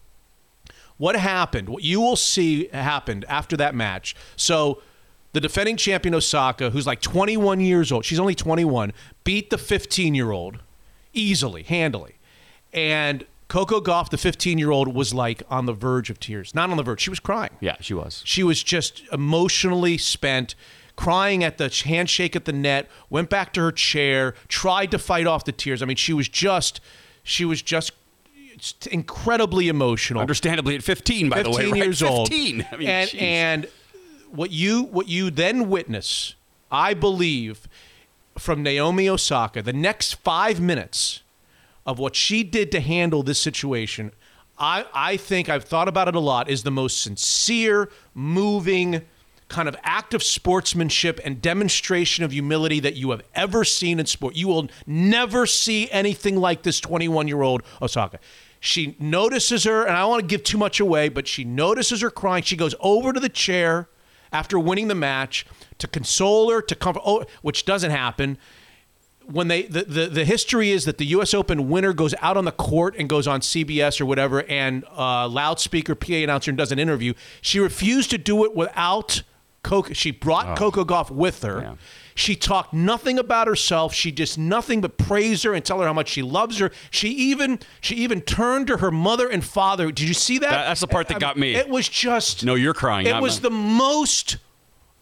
what 0.97 1.17
happened, 1.17 1.69
what 1.69 1.83
you 1.83 2.01
will 2.01 2.15
see 2.15 2.69
happened 2.69 3.25
after 3.29 3.57
that 3.57 3.75
match. 3.75 4.15
So 4.37 4.81
the 5.33 5.41
defending 5.41 5.77
champion 5.77 6.15
Osaka, 6.15 6.71
who's 6.71 6.87
like 6.87 7.01
21 7.01 7.59
years 7.59 7.91
old, 7.91 8.05
she's 8.05 8.21
only 8.21 8.37
21, 8.37 8.93
beat 9.25 9.51
the 9.51 9.59
15 9.59 10.15
year 10.15 10.31
old 10.31 10.61
easily, 11.13 11.65
handily. 11.65 12.15
And 12.73 13.27
Coco 13.49 13.81
Gauff, 13.81 14.11
the 14.11 14.17
15 14.17 14.57
year 14.57 14.71
old, 14.71 14.95
was 14.95 15.13
like 15.13 15.43
on 15.51 15.67
the 15.67 15.73
verge 15.73 16.11
of 16.11 16.21
tears. 16.21 16.55
Not 16.55 16.71
on 16.71 16.77
the 16.77 16.85
verge, 16.85 17.01
she 17.01 17.11
was 17.11 17.19
crying. 17.19 17.57
Yeah, 17.59 17.75
she 17.81 17.93
was. 17.93 18.23
She 18.25 18.45
was 18.45 18.63
just 18.63 19.03
emotionally 19.13 19.99
spent, 19.99 20.55
crying 20.99 21.45
at 21.45 21.59
the 21.59 21.69
handshake 21.85 22.35
at 22.35 22.45
the 22.45 22.53
net, 22.53 22.89
went 23.09 23.31
back 23.31 23.53
to 23.53 23.61
her 23.61 23.71
chair, 23.71 24.35
tried 24.49 24.91
to 24.91 24.99
fight 24.99 25.29
off 25.29 25.45
the 25.45 25.53
tears. 25.53 25.81
I 25.81 25.87
mean, 25.87 25.97
she 25.97 26.13
was 26.13 26.29
just, 26.29 26.81
she 27.23 27.45
was 27.45 27.63
just 27.63 27.93
incredibly 28.91 29.69
emotional. 29.69 30.21
Understandably, 30.21 30.75
at 30.75 30.83
15, 30.83 31.29
by 31.29 31.45
the 31.45 31.51
way, 31.51 31.57
15 31.59 31.71
right? 31.73 31.85
years 31.85 32.03
old. 32.03 32.29
15. 32.29 32.67
I 32.73 32.77
mean, 32.77 32.89
and 32.89 33.15
and 33.15 33.69
what 34.33 34.51
you 34.51 34.83
what 34.83 35.07
you 35.07 35.31
then 35.31 35.71
witness, 35.71 36.35
I 36.69 36.95
believe, 36.95 37.69
from 38.37 38.65
Naomi 38.65 39.09
Osaka, 39.09 39.63
the 39.63 39.73
next 39.73 40.15
five 40.15 40.61
minutes 40.61 41.23
of 41.87 42.01
what 42.01 42.17
she 42.17 42.43
did 42.43 42.73
to 42.73 42.81
handle 42.81 43.23
this 43.23 43.41
situation, 43.41 44.11
I, 44.59 44.85
I 44.93 45.17
think 45.17 45.49
I've 45.49 45.65
thought 45.65 45.87
about 45.87 46.09
it 46.09 46.17
a 46.17 46.21
lot, 46.21 46.51
is 46.51 46.65
the 46.65 46.73
most 46.73 47.01
sincere, 47.01 47.89
moving, 48.15 49.03
kind 49.49 49.69
of 49.69 49.77
act 49.83 50.15
of 50.15 50.23
sportsmanship 50.23 51.21
and 51.25 51.41
demonstration 51.41 52.25
of 52.25 52.33
humility 52.33 52.81
that 52.81 52.97
you 52.97 53.11
have 53.11 53.23
ever 53.35 53.65
seen 53.65 53.99
in 53.99 54.07
sport. 54.07 54.37
You 54.37 54.49
will 54.49 54.69
never 54.87 55.47
see 55.47 55.91
anything 55.91 56.37
like 56.37 56.63
this 56.63 56.81
21 56.81 57.29
year 57.29 57.43
old 57.43 57.63
Osaka. 57.81 58.19
She 58.61 58.97
notices 58.99 59.65
her, 59.65 59.85
and 59.85 59.97
I 59.97 60.01
don't 60.01 60.11
want 60.11 60.23
to 60.23 60.27
give 60.27 60.43
too 60.43 60.59
much 60.59 60.81
away, 60.81 61.09
but 61.09 61.29
she 61.29 61.45
notices 61.45 62.01
her 62.01 62.11
crying. 62.11 62.43
She 62.43 62.57
goes 62.57 62.75
over 62.81 63.13
to 63.13 63.21
the 63.21 63.29
chair 63.29 63.89
after 64.33 64.59
winning 64.59 64.89
the 64.89 64.95
match 64.95 65.47
to 65.79 65.87
console 65.87 66.51
her, 66.51 66.61
to 66.63 66.75
comfort, 66.75 67.03
oh, 67.07 67.25
which 67.43 67.65
doesn't 67.65 67.93
happen 67.93 68.37
when 69.31 69.49
they 69.49 69.63
the, 69.63 69.83
the, 69.83 70.07
the 70.07 70.25
history 70.25 70.71
is 70.71 70.87
that 70.87 70.99
the 70.99 71.05
U.S. 71.07 71.35
Open 71.35 71.69
winner 71.69 71.93
goes 71.93 72.15
out 72.21 72.37
on 72.37 72.45
the 72.45 72.53
court 72.53 72.97
and 72.99 73.09
goes 73.09 73.27
on 73.27 73.41
CBS 73.41 74.01
or 74.01 74.07
whatever, 74.07 74.43
and 74.45 74.85
uh, 74.97 75.29
loudspeaker 75.29 75.95
PA 75.95 76.15
announcer 76.15 76.51
and 76.51 76.59
does 76.59 76.73
an 76.73 76.79
interview. 76.79 77.13
She 77.43 77.61
refused 77.61 78.11
to 78.11 78.19
do 78.19 78.45
it 78.45 78.57
without 78.57 79.23
Coco. 79.63 79.93
She 79.93 80.11
brought 80.11 80.57
Coco 80.57 80.85
Gauff 80.85 81.11
with 81.11 81.43
her. 81.43 81.61
Yeah. 81.61 81.75
She 82.15 82.35
talked 82.35 82.73
nothing 82.73 83.19
about 83.19 83.47
herself. 83.47 83.95
She 83.95 84.11
just 84.11 84.39
nothing 84.39 84.81
but 84.81 84.97
praise 84.99 85.43
her 85.45 85.55
and 85.55 85.65
tell 85.65 85.79
her 85.81 85.87
how 85.87 85.93
much 85.93 86.09
she 86.09 86.23
loves 86.23 86.59
her. 86.59 86.71
She 86.91 87.11
even 87.11 87.61
she 87.81 87.95
even 87.97 88.21
turned 88.23 88.67
to 88.69 88.79
her 88.79 88.91
mother 88.91 89.29
and 89.29 89.45
father. 89.45 89.87
Did 89.93 90.09
you 90.09 90.15
see 90.15 90.39
that? 90.39 90.51
That- 90.51 90.67
that's 90.69 90.81
the 90.81 90.87
part 90.89 91.09
that 91.09 91.17
I- 91.17 91.21
got 91.21 91.37
me. 91.37 91.55
It 91.55 91.69
was 91.69 91.89
just 91.89 92.45
No, 92.45 92.55
you're 92.57 92.75
crying. 92.75 93.07
it 93.07 93.21
was 93.21 93.39
me. 93.39 93.43
the 93.43 93.51
most 93.51 94.37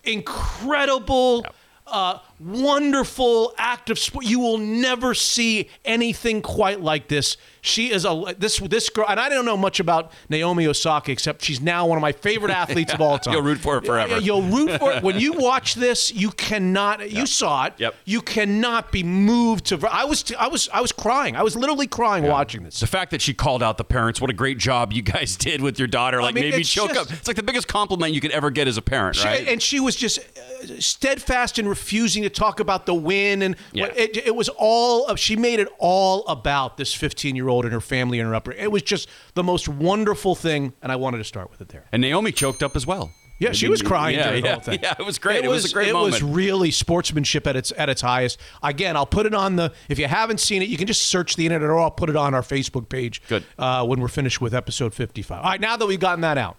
incredible, 0.04 1.44
uh, 1.86 2.18
wonderful 2.38 3.54
act 3.58 3.90
of 3.90 3.98
sport. 3.98 4.24
You 4.26 4.40
will 4.40 4.58
never 4.58 5.14
see 5.14 5.68
anything 5.84 6.42
quite 6.42 6.80
like 6.80 7.08
this. 7.08 7.36
She 7.62 7.90
is 7.90 8.04
a 8.04 8.34
this 8.38 8.58
this 8.60 8.88
girl, 8.90 9.06
and 9.08 9.18
I 9.18 9.28
don't 9.28 9.44
know 9.44 9.56
much 9.56 9.80
about 9.80 10.12
Naomi 10.28 10.68
Osaka 10.68 11.10
except 11.10 11.42
she's 11.42 11.60
now 11.60 11.84
one 11.88 11.98
of 11.98 12.02
my 12.02 12.12
favorite 12.12 12.52
athletes 12.62 12.92
of 12.92 13.00
all 13.00 13.18
time. 13.18 13.34
You'll 13.34 13.42
root 13.42 13.58
for 13.58 13.74
her 13.74 13.80
forever. 13.80 14.20
You'll 14.20 14.42
root 14.42 14.78
for 14.78 14.92
it 14.92 15.02
when 15.02 15.18
you 15.18 15.32
watch 15.32 15.74
this. 15.74 16.12
You 16.14 16.30
cannot. 16.30 17.10
You 17.10 17.26
saw 17.26 17.66
it. 17.66 17.74
Yep. 17.78 17.94
You 18.04 18.20
cannot 18.20 18.92
be 18.92 19.02
moved 19.02 19.66
to. 19.66 19.88
I 19.90 20.04
was 20.04 20.32
I 20.38 20.46
was 20.46 20.68
I 20.72 20.80
was 20.80 20.92
crying. 20.92 21.34
I 21.34 21.42
was 21.42 21.56
literally 21.56 21.88
crying 21.88 22.24
watching 22.24 22.62
this. 22.62 22.78
The 22.78 22.86
fact 22.86 23.10
that 23.10 23.20
she 23.20 23.34
called 23.34 23.64
out 23.64 23.78
the 23.78 23.84
parents, 23.84 24.20
what 24.20 24.30
a 24.30 24.34
great 24.34 24.58
job 24.58 24.92
you 24.92 25.02
guys 25.02 25.36
did 25.36 25.60
with 25.60 25.76
your 25.78 25.88
daughter, 25.88 26.22
like 26.22 26.36
mean, 26.36 26.44
made 26.44 26.54
me 26.54 26.60
it's 26.60 26.70
choke 26.72 26.90
just- 26.94 27.10
up. 27.10 27.18
It's 27.18 27.26
like 27.26 27.36
the 27.36 27.42
biggest 27.42 27.66
compliment 27.66 28.14
you 28.14 28.20
could 28.20 28.30
ever 28.30 28.50
get 28.52 28.68
as 28.68 28.76
a 28.76 28.82
parent, 28.82 29.16
She- 29.16 29.26
right? 29.26 29.48
And 29.48 29.60
she 29.60 29.80
was 29.80 29.96
just 29.96 30.18
uh, 30.20 30.78
steadfast 30.78 31.58
in 31.58 31.66
refusing 31.66 32.22
to 32.28 32.30
talk 32.30 32.60
about 32.60 32.86
the 32.86 32.94
win, 32.94 33.42
and 33.42 33.56
Yeah. 33.72 33.86
it, 33.96 34.16
it 34.16 34.34
was 34.34 34.48
all. 34.50 35.06
Of, 35.06 35.18
she 35.18 35.36
made 35.36 35.60
it 35.60 35.68
all 35.78 36.26
about 36.26 36.76
this 36.76 36.92
15 36.94 37.34
year 37.36 37.48
old 37.48 37.64
and 37.64 37.72
her 37.72 37.80
family 37.80 38.20
and 38.20 38.28
her 38.28 38.34
upper. 38.34 38.52
It 38.52 38.70
was 38.70 38.82
just 38.82 39.08
the 39.34 39.42
most 39.42 39.68
wonderful 39.68 40.34
thing, 40.34 40.72
and 40.82 40.92
I 40.92 40.96
wanted 40.96 41.18
to 41.18 41.24
start 41.24 41.50
with 41.50 41.60
it 41.60 41.68
there. 41.68 41.84
And 41.92 42.02
Naomi 42.02 42.32
choked 42.32 42.62
up 42.62 42.76
as 42.76 42.86
well. 42.86 43.12
Yeah, 43.38 43.52
she 43.52 43.68
was 43.68 43.82
crying 43.82 44.16
Yeah, 44.16 44.28
during 44.28 44.42
the 44.42 44.48
yeah, 44.48 44.54
whole 44.54 44.62
thing. 44.62 44.78
yeah, 44.82 44.94
it 44.98 45.04
was 45.04 45.18
great. 45.18 45.44
It, 45.44 45.48
was, 45.48 45.70
a 45.70 45.74
great 45.74 45.92
moment. 45.92 46.14
it 46.16 46.22
moment. 46.22 46.34
was 46.36 46.36
really 46.36 46.70
sportsmanship 46.70 47.46
at 47.46 47.54
its 47.54 47.70
at 47.76 47.90
its 47.90 48.00
highest. 48.00 48.40
Again, 48.62 48.96
I'll 48.96 49.04
put 49.04 49.26
it 49.26 49.34
on 49.34 49.56
the. 49.56 49.72
If 49.90 49.98
you 49.98 50.06
haven't 50.06 50.40
seen 50.40 50.62
it, 50.62 50.70
you 50.70 50.78
can 50.78 50.86
just 50.86 51.02
search 51.06 51.36
the 51.36 51.44
internet, 51.44 51.68
or 51.68 51.78
I'll 51.78 51.90
put 51.90 52.08
it 52.08 52.16
on 52.16 52.32
our 52.34 52.40
Facebook 52.40 52.88
page. 52.88 53.20
Good. 53.28 53.44
Uh, 53.58 53.84
when 53.84 54.00
we're 54.00 54.08
finished 54.08 54.40
with 54.40 54.54
episode 54.54 54.94
55. 54.94 55.38
All 55.38 55.44
right, 55.50 55.60
now 55.60 55.76
that 55.76 55.86
we've 55.86 56.00
gotten 56.00 56.22
that 56.22 56.38
out. 56.38 56.56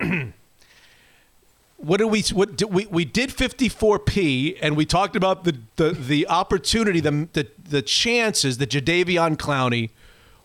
what 1.78 1.98
did 1.98 2.06
we 2.06 2.22
what 2.32 2.62
we 2.70 2.86
we 2.86 3.04
did 3.04 3.30
54p 3.30 4.58
and 4.60 4.76
we 4.76 4.84
talked 4.84 5.14
about 5.14 5.44
the 5.44 5.56
the, 5.76 5.92
the 5.92 6.26
opportunity 6.28 7.00
the, 7.00 7.28
the 7.32 7.46
the 7.62 7.82
chances 7.82 8.58
that 8.58 8.70
Jadeveon 8.70 9.36
Clowney 9.36 9.90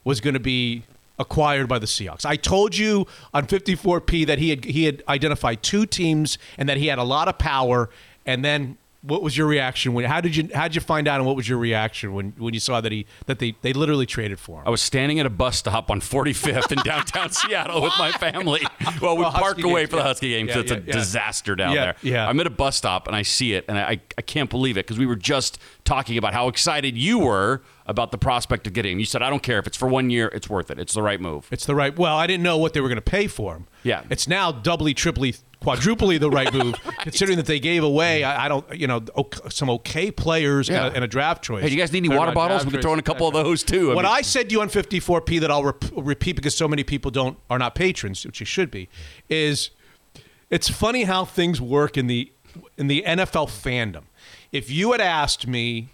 was 0.04 0.22
going 0.22 0.36
to 0.36 0.40
be 0.40 0.84
acquired 1.18 1.68
by 1.68 1.80
the 1.80 1.86
Seahawks. 1.86 2.26
I 2.26 2.36
told 2.36 2.76
you 2.76 3.08
on 3.34 3.48
54p 3.48 4.28
that 4.28 4.38
he 4.38 4.52
had 4.52 4.66
he 4.66 4.86
had 4.86 5.04
identified 5.08 5.64
two 5.64 5.86
teams 5.88 6.38
and 6.58 6.70
that 6.70 6.78
he 6.78 6.88
had 6.88 7.00
a 7.00 7.04
lot 7.04 7.28
of 7.28 7.38
power 7.40 7.90
and 8.26 8.46
then 8.46 8.78
what 9.06 9.22
was 9.22 9.38
your 9.38 9.48
reaction 9.48 9.94
when 9.94 10.06
how 10.06 10.22
did 10.22 10.34
you 10.36 10.50
how 10.56 10.64
did 10.64 10.76
you 10.76 10.82
find 10.82 11.08
out 11.10 11.18
and 11.20 11.26
what 11.26 11.36
was 11.36 11.48
your 11.48 11.58
reaction 11.58 12.14
when 12.14 12.34
when 12.38 12.54
you 12.54 12.60
saw 12.60 12.80
that 12.80 12.92
he 12.92 13.06
that 13.26 13.38
they 13.40 13.54
they 13.62 13.74
literally 13.74 14.06
traded 14.06 14.40
for 14.40 14.62
him? 14.62 14.68
I 14.68 14.70
was 14.70 14.82
standing 14.82 15.20
at 15.20 15.26
a 15.26 15.30
bus 15.30 15.58
stop 15.58 15.92
on 15.92 16.00
45th 16.00 16.72
in 16.72 16.80
downtown 16.84 17.30
Seattle 17.34 17.82
with 17.82 17.94
my 18.00 18.12
family. 18.14 18.62
Well, 19.02 19.18
we 19.18 19.24
Well, 19.24 19.32
Husky 19.32 19.62
away 19.64 19.82
games, 19.82 19.90
for 19.90 19.96
the. 19.98 20.04
Husky 20.04 20.30
game 20.30 20.46
because 20.48 20.70
yeah, 20.72 20.78
it's 20.78 20.86
a 20.86 20.88
yeah. 20.88 20.94
disaster 20.94 21.56
down 21.56 21.74
Yeah, 21.74 21.84
there. 21.86 21.96
yeah. 22.02 22.28
I'm 22.30 22.40
at 22.40 22.48
a 22.48 22.50
bus 22.50 22.78
stop 22.78 23.08
and 23.08 23.16
I 23.16 23.22
see 23.24 23.54
it 23.54 23.66
and 23.68 23.78
I, 23.78 24.00
I 24.18 24.22
can't 24.22 24.50
believe 24.50 24.78
it 24.78 24.86
because 24.86 24.98
we 24.98 25.06
were 25.06 25.16
just 25.18 25.60
talking 25.84 26.18
about 26.18 26.34
how 26.34 26.48
excited 26.48 26.98
you 26.98 27.20
were 27.20 27.62
about 27.86 28.12
the 28.12 28.18
prospect 28.18 28.66
of 28.68 28.72
getting 28.74 28.94
him. 28.94 29.00
You 29.00 29.06
said, 29.06 29.22
I 29.22 29.30
don't 29.30 29.44
care 29.44 29.60
if 29.60 29.68
it's 29.68 29.76
for 29.76 29.90
one 29.90 30.10
year, 30.10 30.30
it's 30.34 30.50
worth 30.50 30.72
it. 30.72 30.80
It's 30.80 30.94
the 30.94 31.02
right 31.02 31.20
move. 31.20 31.50
It's 31.52 31.66
the 31.66 31.76
right. 31.76 31.98
Well, 31.98 32.16
I 32.16 32.26
didn't 32.28 32.44
know 32.44 32.58
what 32.58 32.74
they 32.74 32.80
were 32.80 32.88
going 32.88 32.96
to 32.96 33.02
pay 33.02 33.28
for 33.28 33.56
him. 33.56 33.68
Yeah. 33.84 34.04
it's 34.10 34.30
now 34.30 34.54
doubly, 34.54 34.94
triply, 34.94 35.36
quadruply 35.64 36.18
the 36.20 36.30
right 36.30 36.54
move, 36.54 36.76
considering 37.00 37.38
that 37.38 37.46
they 37.46 37.60
gave 37.60 37.84
away. 37.84 38.24
I, 38.24 38.46
I 38.46 38.48
don't, 38.50 38.66
you 38.78 38.86
know, 38.88 39.02
ok- 39.16 39.50
some 39.50 39.70
okay 39.72 40.12
players 40.12 40.70
Yeah. 40.70 40.86
and, 40.86 40.94
a, 40.94 40.96
and 40.98 41.04
a 41.04 41.08
draft 41.08 41.44
choice. 41.44 41.64
Hey, 41.64 41.70
you 41.70 41.78
guys 41.78 41.92
need 41.92 42.06
any 42.06 42.14
Or 42.14 42.20
water 42.20 42.32
bottles? 42.34 42.66
We 42.66 42.72
can 42.72 42.82
throw 42.82 42.94
in 42.94 43.00
a 43.00 43.04
couple 43.04 43.28
of 43.28 43.34
those 43.34 43.64
too. 43.64 43.88
what 43.96 44.04
mean- 44.04 44.06
I 44.06 44.22
said 44.22 44.50
to 44.50 44.54
you 44.54 44.62
on 44.62 44.70
54p 44.70 45.40
that 45.42 45.50
I'll 45.50 45.64
rep- 45.64 45.84
repeat 45.96 46.36
because 46.36 46.56
so 46.56 46.68
many 46.68 46.84
people 46.84 47.10
don't 47.12 47.38
are 47.50 47.58
not 47.58 47.76
patrons, 47.76 48.26
which 48.26 48.40
you 48.40 48.46
should 48.46 48.70
be, 48.70 48.90
is 49.30 49.70
it's 50.50 50.70
funny 50.70 51.04
how 51.04 51.26
things 51.26 51.60
work 51.60 51.98
in 51.98 52.08
the 52.08 52.32
in 52.78 52.88
the 52.88 53.04
NFL 53.08 53.48
fandom. 53.48 54.04
If 54.52 54.70
you 54.70 54.92
had 54.92 55.02
asked 55.02 55.48
me 55.48 55.88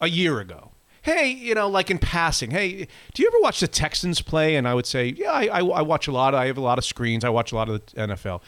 a 0.00 0.08
year 0.08 0.40
ago, 0.40 0.70
hey, 1.02 1.28
you 1.28 1.54
know, 1.54 1.68
like 1.68 1.90
in 1.90 1.98
passing, 1.98 2.50
hey, 2.50 2.86
do 3.12 3.22
you 3.22 3.28
ever 3.28 3.36
watch 3.40 3.60
the 3.60 3.68
Texans 3.68 4.22
play? 4.22 4.56
And 4.56 4.66
I 4.66 4.74
would 4.74 4.86
say, 4.86 5.08
yeah, 5.16 5.30
I, 5.32 5.44
I, 5.46 5.58
I 5.60 5.82
watch 5.82 6.08
a 6.08 6.12
lot. 6.12 6.34
I 6.34 6.46
have 6.46 6.56
a 6.56 6.62
lot 6.62 6.78
of 6.78 6.84
screens. 6.86 7.24
I 7.24 7.28
watch 7.28 7.52
a 7.52 7.54
lot 7.56 7.68
of 7.68 7.84
the 7.84 7.92
NFL. 8.00 8.40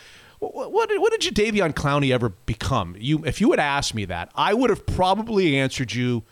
What, 0.51 0.73
what, 0.73 0.89
did- 0.89 1.01
what 1.01 1.13
did 1.19 1.35
Jadeveon 1.35 1.73
Clowney 1.73 2.11
ever 2.13 2.31
become? 2.31 2.97
You, 2.99 3.23
if 3.25 3.41
you 3.41 3.51
had 3.53 3.61
asked 3.61 3.95
me 3.95 4.05
that, 4.07 4.31
I 4.35 4.55
would 4.55 4.71
have 4.71 4.85
probably 4.87 5.57
answered 5.57 5.93
you. 5.95 6.25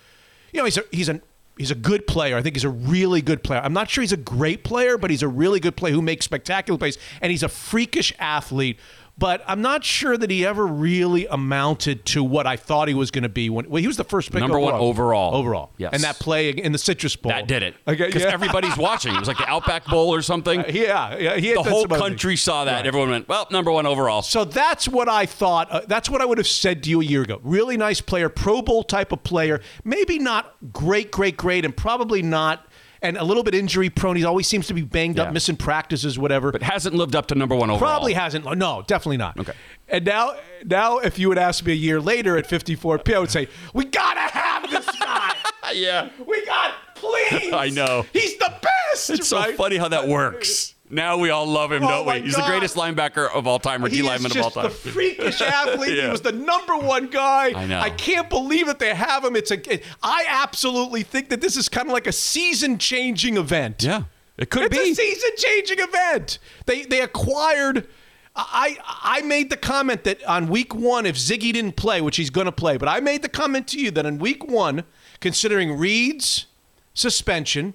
You 0.52 0.58
know, 0.58 0.64
he's 0.64 0.78
a, 0.78 0.82
he's 0.90 1.08
a 1.08 1.20
he's 1.58 1.70
a 1.70 1.76
good 1.76 2.06
player. 2.08 2.36
I 2.36 2.42
think 2.42 2.56
he's 2.56 2.64
a 2.64 2.70
really 2.70 3.22
good 3.22 3.44
player. 3.44 3.60
I'm 3.62 3.72
not 3.72 3.88
sure 3.88 4.02
he's 4.02 4.12
a 4.12 4.16
great 4.16 4.64
player, 4.64 4.98
but 4.98 5.10
he's 5.10 5.22
a 5.22 5.28
really 5.28 5.60
good 5.60 5.76
player 5.76 5.92
who 5.94 6.02
makes 6.02 6.24
spectacular 6.24 6.76
plays, 6.76 6.98
and 7.20 7.30
he's 7.30 7.44
a 7.44 7.48
freakish 7.48 8.12
athlete. 8.18 8.78
But 9.20 9.44
I'm 9.46 9.60
not 9.60 9.84
sure 9.84 10.16
that 10.16 10.30
he 10.30 10.46
ever 10.46 10.66
really 10.66 11.26
amounted 11.26 12.06
to 12.06 12.24
what 12.24 12.46
I 12.46 12.56
thought 12.56 12.88
he 12.88 12.94
was 12.94 13.10
going 13.10 13.22
to 13.24 13.28
be. 13.28 13.50
When 13.50 13.68
well, 13.68 13.80
he 13.80 13.86
was 13.86 13.98
the 13.98 14.02
first 14.04 14.32
pick 14.32 14.40
Number 14.40 14.58
one 14.58 14.72
overall. 14.74 15.34
overall, 15.34 15.70
Yes. 15.76 15.90
and 15.92 16.02
that 16.04 16.18
play 16.18 16.48
in 16.48 16.72
the 16.72 16.78
Citrus 16.78 17.16
Bowl 17.16 17.30
that 17.30 17.46
did 17.46 17.62
it. 17.62 17.74
Okay, 17.86 18.06
Because 18.06 18.22
yeah. 18.22 18.30
everybody's 18.32 18.76
watching. 18.88 19.14
It 19.14 19.18
was 19.18 19.28
like 19.28 19.36
the 19.36 19.46
Outback 19.48 19.84
Bowl 19.84 20.12
or 20.14 20.22
something. 20.22 20.64
yeah, 20.70 21.18
yeah, 21.18 21.36
he 21.36 21.52
the 21.52 21.62
whole 21.62 21.86
country 21.86 22.34
saw 22.36 22.64
that. 22.64 22.76
Right. 22.76 22.86
Everyone 22.86 23.10
went, 23.10 23.28
well, 23.28 23.46
number 23.50 23.70
one 23.70 23.84
overall. 23.86 24.22
So 24.22 24.44
that's 24.46 24.88
what 24.88 25.06
I 25.08 25.26
thought. 25.26 25.70
Uh, 25.70 25.82
that's 25.86 26.08
what 26.08 26.22
I 26.22 26.24
would 26.24 26.38
have 26.38 26.48
said 26.48 26.82
to 26.84 26.90
you 26.90 27.02
a 27.02 27.04
year 27.04 27.20
ago. 27.20 27.40
Really 27.44 27.76
nice 27.76 28.00
player, 28.00 28.30
Pro 28.30 28.62
Bowl 28.62 28.82
type 28.82 29.12
of 29.12 29.22
player. 29.22 29.60
Maybe 29.84 30.18
not 30.18 30.54
great, 30.72 31.10
great, 31.12 31.36
great, 31.36 31.66
and 31.66 31.76
probably 31.76 32.22
not, 32.22 32.66
and 33.02 33.16
a 33.16 33.24
little 33.24 33.42
bit 33.42 33.54
injury 33.54 33.90
prone. 33.90 34.16
He 34.16 34.24
always 34.24 34.46
seems 34.46 34.66
to 34.68 34.74
be 34.74 34.82
banged 34.82 35.16
Yeah. 35.18 35.24
up, 35.24 35.32
missing 35.32 35.56
practices, 35.56 36.18
whatever. 36.18 36.52
but 36.52 36.62
hasn't 36.62 36.94
lived 36.94 37.16
up 37.16 37.26
to 37.28 37.34
number 37.34 37.54
one 37.56 37.70
overall. 37.70 37.90
Probably 37.90 38.12
hasn't. 38.12 38.44
No, 38.56 38.82
definitely 38.86 39.16
not. 39.16 39.38
Okay. 39.38 39.52
And 39.88 40.04
now, 40.04 40.34
now, 40.64 40.98
if 40.98 41.18
you 41.18 41.28
would 41.28 41.38
ask 41.38 41.64
me 41.64 41.72
a 41.72 41.76
year 41.76 42.00
later 42.00 42.36
at 42.36 42.46
54p, 42.46 43.14
I 43.14 43.18
would 43.18 43.30
say 43.30 43.48
we 43.74 43.84
gotta 43.86 44.20
have 44.20 44.70
this 44.70 44.86
guy. 44.98 45.34
Yeah. 45.72 46.08
we 46.26 46.44
got, 46.46 46.72
please. 46.96 47.52
I 47.52 47.68
know. 47.70 48.04
He's 48.12 48.36
the 48.38 48.52
best. 48.60 49.10
It's 49.10 49.28
so 49.28 49.40
funny 49.52 49.76
how 49.76 49.86
that 49.88 50.08
works. 50.08 50.74
Now 50.92 51.16
we 51.18 51.30
all 51.30 51.46
love 51.46 51.70
him, 51.70 51.84
Oh 51.84 51.88
don't 51.88 52.06
we? 52.06 52.20
He's 52.22 52.34
the 52.34 52.42
greatest 52.42 52.74
linebacker 52.74 53.30
of 53.32 53.46
all 53.46 53.60
time, 53.60 53.84
or 53.84 53.88
D 53.88 54.02
lineman 54.02 54.32
of 54.32 54.36
all 54.38 54.42
just 54.44 54.54
time. 54.54 54.64
the 54.64 54.70
freakish 54.70 55.40
athlete. 55.40 56.02
He 56.02 56.08
was 56.08 56.20
the 56.20 56.32
number 56.32 56.76
one 56.76 57.06
guy. 57.06 57.52
I 57.54 57.66
know. 57.66 57.78
I 57.78 57.90
can't 57.90 58.28
believe 58.28 58.66
that 58.66 58.80
they 58.80 58.92
have 58.94 59.24
him. 59.24 59.36
It's 59.36 59.52
a. 59.52 59.80
I 60.02 60.24
absolutely 60.28 61.02
think 61.04 61.28
that 61.28 61.40
this 61.40 61.56
is 61.56 61.68
kind 61.68 61.86
of 61.88 61.92
like 61.92 62.08
a 62.08 62.12
season-changing 62.12 63.36
event. 63.36 63.82
yeah, 63.84 64.02
it 64.36 64.50
could 64.50 64.64
it's 64.72 64.76
be. 64.76 64.90
a 64.90 64.94
season-changing 64.94 65.78
event. 65.78 66.38
They 66.66 66.82
they 66.82 67.00
acquired. 67.02 67.86
I 68.34 68.76
I 68.84 69.22
made 69.22 69.50
the 69.50 69.56
comment 69.56 70.04
that 70.04 70.24
on 70.24 70.48
week 70.48 70.74
one, 70.74 71.06
if 71.06 71.16
Ziggy 71.16 71.52
didn't 71.52 71.76
play, 71.76 72.00
which 72.00 72.16
he's 72.16 72.30
going 72.30 72.46
to 72.46 72.52
play, 72.52 72.76
but 72.76 72.88
I 72.88 72.98
made 73.00 73.22
the 73.22 73.28
comment 73.28 73.68
to 73.68 73.78
you 73.78 73.90
that 73.92 74.06
in 74.06 74.18
week 74.18 74.44
one, 74.48 74.84
considering 75.20 75.78
Reed's 75.78 76.46
suspension, 76.94 77.74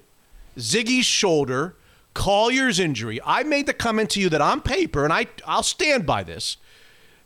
Ziggy's 0.58 1.04
shoulder, 1.06 1.76
Collier's 2.16 2.80
injury, 2.80 3.20
I 3.24 3.42
made 3.42 3.66
the 3.66 3.74
comment 3.74 4.08
to 4.10 4.20
you 4.20 4.28
that 4.30 4.40
on 4.40 4.62
paper, 4.62 5.04
and 5.04 5.12
I 5.12 5.26
I'll 5.46 5.62
stand 5.62 6.06
by 6.06 6.22
this. 6.24 6.56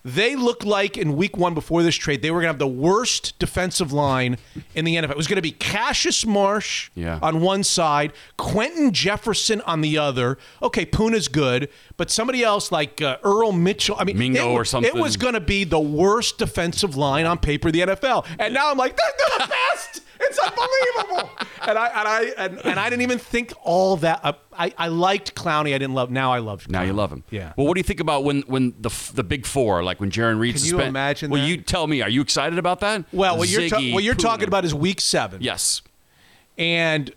They 0.02 0.34
looked 0.34 0.64
like 0.64 0.96
in 0.96 1.14
week 1.14 1.36
one 1.36 1.52
before 1.52 1.82
this 1.82 1.94
trade, 1.94 2.22
they 2.22 2.30
were 2.30 2.38
going 2.40 2.46
to 2.48 2.52
have 2.54 2.58
the 2.58 2.66
worst 2.66 3.38
defensive 3.38 3.92
line 3.92 4.38
in 4.74 4.86
the 4.86 4.96
NFL. 4.96 5.10
It 5.10 5.16
was 5.16 5.26
going 5.28 5.36
to 5.36 5.42
be 5.42 5.52
Cassius 5.52 6.24
Marsh 6.24 6.90
Yeah. 6.94 7.18
on 7.22 7.42
one 7.42 7.62
side, 7.64 8.14
Quentin 8.38 8.92
Jefferson 8.94 9.60
on 9.60 9.82
the 9.82 9.98
other. 9.98 10.38
Okay, 10.62 10.86
Poona's 10.86 11.28
good, 11.28 11.68
but 11.98 12.10
somebody 12.10 12.42
else 12.42 12.72
like 12.72 13.02
uh, 13.02 13.18
Earl 13.22 13.52
Mitchell. 13.52 13.94
I 13.98 14.04
mean, 14.04 14.16
Mingo 14.16 14.48
it, 14.50 14.54
or 14.54 14.64
something. 14.64 14.90
It 14.90 14.98
was 14.98 15.18
going 15.18 15.34
to 15.34 15.40
be 15.40 15.64
the 15.64 15.78
worst 15.80 16.38
defensive 16.38 16.96
line 16.96 17.26
on 17.26 17.36
paper 17.36 17.70
the 17.70 17.80
NFL. 17.80 18.26
And 18.38 18.54
now 18.54 18.70
I'm 18.70 18.78
like, 18.78 18.96
they're 18.96 19.28
the 19.38 19.48
best. 19.48 20.00
It's 20.22 20.38
unbelievable. 20.38 21.30
and 21.66 21.78
I 21.78 21.86
and 21.88 22.08
I 22.08 22.22
and, 22.38 22.66
and 22.66 22.78
I 22.80 22.90
didn't 22.90 23.02
even 23.02 23.18
think 23.18 23.52
all 23.62 23.96
that. 23.98 24.20
Uh, 24.22 24.32
I 24.52 24.72
I 24.76 24.88
liked 24.88 25.34
Clowney. 25.34 25.74
I 25.74 25.78
didn't 25.78 25.94
love. 25.94 26.10
Now 26.10 26.32
I 26.32 26.38
love. 26.38 26.64
Clowney. 26.64 26.70
Now 26.70 26.82
you 26.82 26.92
love 26.92 27.10
him. 27.12 27.24
Yeah. 27.30 27.52
Well, 27.56 27.66
what 27.66 27.74
do 27.74 27.80
you 27.80 27.84
think 27.84 28.00
about 28.00 28.24
when 28.24 28.42
when 28.42 28.74
the 28.78 28.90
the 29.14 29.24
big 29.24 29.46
four, 29.46 29.82
like 29.82 29.98
when 30.00 30.10
Jarran 30.10 30.38
Reed 30.38 30.56
Can 30.56 30.64
you 30.64 30.80
imagine 30.80 31.30
Well, 31.30 31.40
that? 31.40 31.48
you 31.48 31.56
tell 31.58 31.86
me. 31.86 32.02
Are 32.02 32.08
you 32.10 32.20
excited 32.20 32.58
about 32.58 32.80
that? 32.80 33.04
Well, 33.12 33.38
what 33.38 33.48
you're 33.48 33.68
ta- 33.68 33.80
what 33.92 34.04
you're 34.04 34.14
talking 34.14 34.46
about 34.48 34.64
is 34.64 34.74
Week 34.74 35.00
Seven. 35.00 35.40
Yes. 35.42 35.82
and 36.58 37.12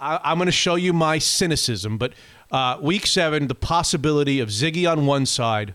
I, 0.00 0.20
I'm 0.22 0.38
going 0.38 0.46
to 0.46 0.52
show 0.52 0.76
you 0.76 0.92
my 0.92 1.18
cynicism. 1.18 1.98
But 1.98 2.12
uh, 2.52 2.78
Week 2.80 3.04
Seven, 3.04 3.48
the 3.48 3.54
possibility 3.56 4.38
of 4.38 4.48
Ziggy 4.50 4.88
on 4.90 5.06
one 5.06 5.26
side, 5.26 5.74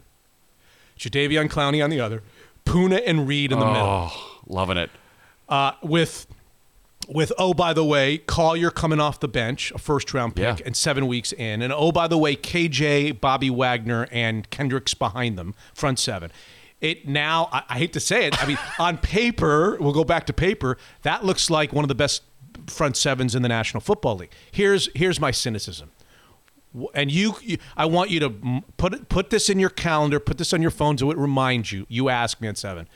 Jadeveon 0.97 1.49
Clowney 1.49 1.84
on 1.84 1.89
the 1.89 1.99
other, 1.99 2.23
Poona 2.65 3.02
and 3.06 3.28
Reed 3.28 3.52
in 3.52 3.60
the 3.60 3.65
middle. 3.65 3.82
Oh, 3.86 4.39
loving 4.47 4.78
it. 4.78 4.89
uh, 5.49 5.73
with 5.82 6.26
with 7.08 7.32
oh 7.38 7.54
by 7.54 7.74
the 7.74 7.84
way, 7.84 8.18
Collier 8.20 8.72
coming 8.72 9.00
off 9.00 9.20
the 9.20 9.28
bench, 9.28 9.72
a 9.72 9.78
first 9.78 10.13
round 10.13 10.36
pick, 10.36 10.60
Yeah. 10.60 10.66
and 10.66 10.76
seven 10.76 11.08
weeks 11.08 11.32
in, 11.34 11.62
and 11.62 11.74
oh 11.74 11.92
by 11.92 12.08
the 12.08 12.18
way, 12.18 12.36
KJ, 12.36 13.20
Bobby 13.20 13.50
Wagner, 13.50 14.08
and 14.12 14.50
Kendricks 14.50 14.94
behind 14.94 15.38
them, 15.38 15.54
front 15.74 16.00
seven. 16.00 16.32
It 16.82 17.08
now, 17.08 17.50
I, 17.52 17.63
I 17.70 17.78
hate 17.78 17.94
to 17.94 18.00
say 18.00 18.26
it, 18.28 18.42
I 18.44 18.46
mean, 18.46 18.58
on 18.80 18.98
paper, 18.98 19.78
we'll 19.80 19.94
go 19.94 20.04
back 20.04 20.26
to 20.28 20.34
paper. 20.34 20.78
That 21.04 21.24
looks 21.26 21.50
like 21.50 21.72
one 21.74 21.84
of 21.84 21.88
the 21.89 21.96
best 21.96 22.24
front 22.68 22.96
sevens 22.98 23.36
in 23.36 23.42
the 23.42 23.50
National 23.50 23.82
Football 23.82 24.18
League. 24.18 24.32
Here's 24.52 24.89
here's 24.96 25.20
my 25.20 25.32
cynicism 25.32 25.92
and 26.96 27.12
you, 27.12 27.36
you 27.42 27.58
I 27.78 27.86
want 27.86 28.10
you 28.10 28.20
to 28.22 28.63
put 28.78 28.94
it, 28.94 29.08
put 29.10 29.30
this 29.30 29.50
in 29.50 29.60
your 29.60 29.70
calendar, 29.70 30.20
put 30.20 30.38
this 30.39 30.54
on 30.54 30.62
your 30.62 30.72
phone 30.72 30.98
so 30.98 31.12
it 31.12 31.18
reminds 31.18 31.72
you. 31.72 31.86
You 31.88 32.10
ask 32.10 32.42
me 32.42 32.48
in 32.48 32.56
seven, 32.56 32.88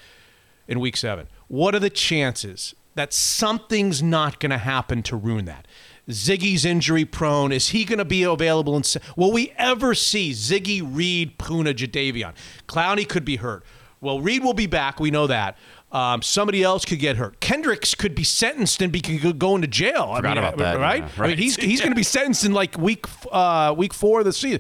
in 0.68 0.80
week 0.80 0.98
seven. 0.98 1.28
What 1.48 1.76
are 1.76 1.80
the 1.80 1.90
chances 1.92 2.74
that 2.98 3.14
something's 3.14 4.04
not 4.04 4.40
going 4.40 4.50
to 4.50 4.58
happen 4.58 5.02
to 5.04 5.16
ruin 5.16 5.46
that? 5.46 5.68
Ziggy's 6.10 6.64
injury 6.64 7.06
prone. 7.06 7.52
Is 7.52 7.70
he 7.70 7.84
going 7.84 8.00
to 8.00 8.06
be 8.06 8.24
available? 8.24 8.78
In, 8.78 8.84
will 9.16 9.32
we 9.32 9.54
ever 9.58 9.94
see 9.94 10.32
Ziggy, 10.32 10.82
Reed, 10.84 11.38
Poona, 11.38 11.74
Jadeveon? 11.74 12.34
Clowney 12.68 13.08
could 13.08 13.26
be 13.26 13.38
hurt. 13.38 13.64
Well, 14.00 14.22
Reed 14.22 14.44
will 14.44 14.54
be 14.54 14.68
back. 14.68 15.00
We 15.00 15.12
know 15.12 15.28
that. 15.28 15.58
Um, 15.92 16.22
somebody 16.22 16.64
else 16.64 16.86
could 16.86 17.00
get 17.00 17.18
hurt. 17.18 17.40
Kendricks 17.40 17.96
could 17.96 18.14
be 18.14 18.24
sentenced 18.24 18.82
and 18.82 18.92
be 18.92 19.00
could 19.00 19.40
go 19.40 19.56
into 19.56 19.68
jail. 19.68 20.10
I 20.12 20.18
Forgot 20.18 20.30
mean, 20.30 20.38
about 20.38 20.58
that, 20.58 20.80
right? 20.80 21.00
yeah, 21.00 21.10
I 21.18 21.22
mean, 21.22 21.30
right. 21.30 21.40
he's 21.40 21.56
he's 21.56 21.80
going 21.80 21.92
to 21.92 21.96
be 21.96 22.04
sentenced 22.04 22.44
in 22.44 22.54
like 22.54 22.78
week 22.78 23.06
uh, 23.32 23.74
week 23.76 23.94
four 23.94 24.20
of 24.20 24.26
the 24.26 24.34
season. 24.34 24.60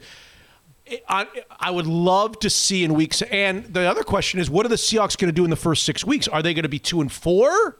I, 1.10 1.28
I 1.60 1.69
would 1.69 1.86
love 1.86 2.39
to 2.39 2.50
see 2.50 2.86
in 2.86 2.93
weeks. 2.93 3.21
And 3.23 3.65
the 3.65 3.82
other 3.82 4.04
question 4.04 4.39
is, 4.39 4.50
what 4.50 4.65
are 4.65 4.69
the 4.69 4.76
Seahawks 4.76 5.17
going 5.17 5.28
to 5.28 5.34
do 5.34 5.43
in 5.43 5.50
the 5.50 5.58
first 5.58 5.84
six 5.84 6.06
weeks? 6.06 6.30
Are 6.30 6.41
they 6.41 6.54
going 6.54 6.63
to 6.63 6.69
be 6.69 6.80
two 6.80 7.02
and 7.02 7.12
four 7.12 7.78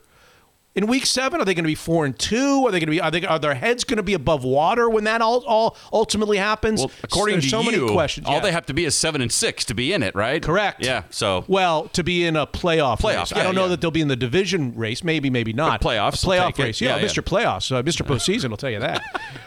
in 0.78 0.86
week 0.86 1.04
seven? 1.04 1.40
Are 1.40 1.44
they 1.44 1.54
going 1.54 1.64
to 1.64 1.68
be 1.68 1.74
four 1.74 2.06
and 2.06 2.18
two? 2.18 2.64
Are 2.66 2.70
they 2.70 2.78
going 2.78 2.86
to 2.86 2.90
be? 2.92 3.00
Are 3.00 3.10
they? 3.10 3.26
Are 3.26 3.38
their 3.38 3.54
heads 3.54 3.84
going 3.84 3.96
to 3.96 4.02
be 4.02 4.14
above 4.14 4.44
water 4.44 4.88
when 4.88 5.04
that 5.04 5.20
all, 5.20 5.44
all 5.46 5.76
ultimately 5.92 6.36
happens? 6.38 6.80
Well, 6.80 6.90
according 7.02 7.34
There's 7.34 7.44
to 7.46 7.50
so 7.50 7.60
you, 7.60 7.70
many 7.82 7.92
questions. 7.92 8.26
all 8.28 8.34
Yeah. 8.34 8.40
they 8.40 8.52
have 8.52 8.66
to 8.66 8.74
be 8.74 8.84
is 8.84 8.94
seven 8.94 9.20
and 9.20 9.30
six 9.32 9.64
to 9.66 9.74
be 9.74 9.92
in 9.92 10.02
it, 10.02 10.14
right? 10.14 10.42
Correct. 10.42 10.84
Yeah. 10.84 11.02
So 11.10 11.44
well, 11.48 11.88
to 11.88 12.04
be 12.04 12.24
in 12.24 12.36
a 12.36 12.46
playoff, 12.46 13.00
Playoff, 13.00 13.18
race. 13.20 13.32
yeah, 13.32 13.40
I 13.40 13.42
don't 13.42 13.54
know 13.56 13.62
yeah. 13.62 13.68
that 13.68 13.80
they'll 13.80 13.90
be 13.90 14.00
in 14.00 14.08
the 14.08 14.16
division 14.16 14.74
race. 14.76 15.02
Maybe, 15.02 15.28
maybe 15.30 15.52
not. 15.52 15.80
playoffs, 15.80 16.22
A 16.22 16.26
playoff 16.26 16.58
race. 16.58 16.80
Yeah. 16.80 17.00
Mr. 17.00 17.22
Playoffs, 17.22 17.70
uh, 17.76 17.82
Mr. 17.82 18.06
Postseason. 18.06 18.50
will 18.50 18.56
tell 18.56 18.70
you 18.70 18.78
that. 18.80 19.02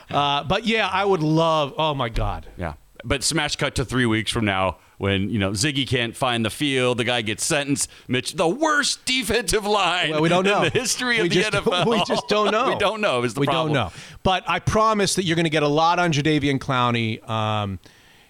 uh, 0.10 0.44
but 0.44 0.66
yeah, 0.66 0.88
I 0.88 1.06
would 1.06 1.24
love. 1.24 1.74
Oh 1.78 1.94
my 1.94 2.10
God. 2.10 2.48
Yeah. 2.58 2.74
But 3.04 3.24
smash 3.24 3.56
cut 3.56 3.74
to 3.76 3.86
three 3.86 4.06
weeks 4.06 4.32
from 4.32 4.46
now 4.46 4.78
when, 5.02 5.32
you 5.32 5.40
know, 5.40 5.50
Ziggy 5.52 5.88
can't 5.88 6.16
find 6.16 6.46
the 6.46 6.52
field, 6.52 7.00
the 7.00 7.04
guy 7.04 7.24
gets 7.24 7.44
sentenced. 7.44 7.90
Mitch, 8.08 8.34
the 8.34 8.48
worst 8.48 9.04
defensive 9.06 9.66
line 9.66 10.12
Well, 10.12 10.22
we 10.22 10.30
don't 10.30 10.46
know. 10.46 10.58
in 10.58 10.64
the 10.66 10.80
history 10.80 11.18
of 11.18 11.24
we 11.24 11.30
the 11.30 11.36
just, 11.42 11.52
NFL. 11.54 11.88
We 11.88 12.04
just 12.06 12.28
don't 12.28 12.52
know. 12.58 12.70
we 12.70 12.76
don't 12.76 13.02
know 13.02 13.24
is 13.24 13.34
the 13.34 13.40
we 13.40 13.48
problem. 13.48 13.74
don't 13.74 13.88
know. 13.88 13.92
But 14.22 14.44
I 14.48 14.60
promise 14.60 15.16
that 15.16 15.24
you're 15.24 15.36
going 15.36 15.46
to 15.46 15.50
get 15.50 15.64
a 15.64 15.68
lot 15.68 15.98
on 15.98 16.14
Jadeveon 16.14 16.60
Clowney. 16.60 17.28
Um, 17.28 17.80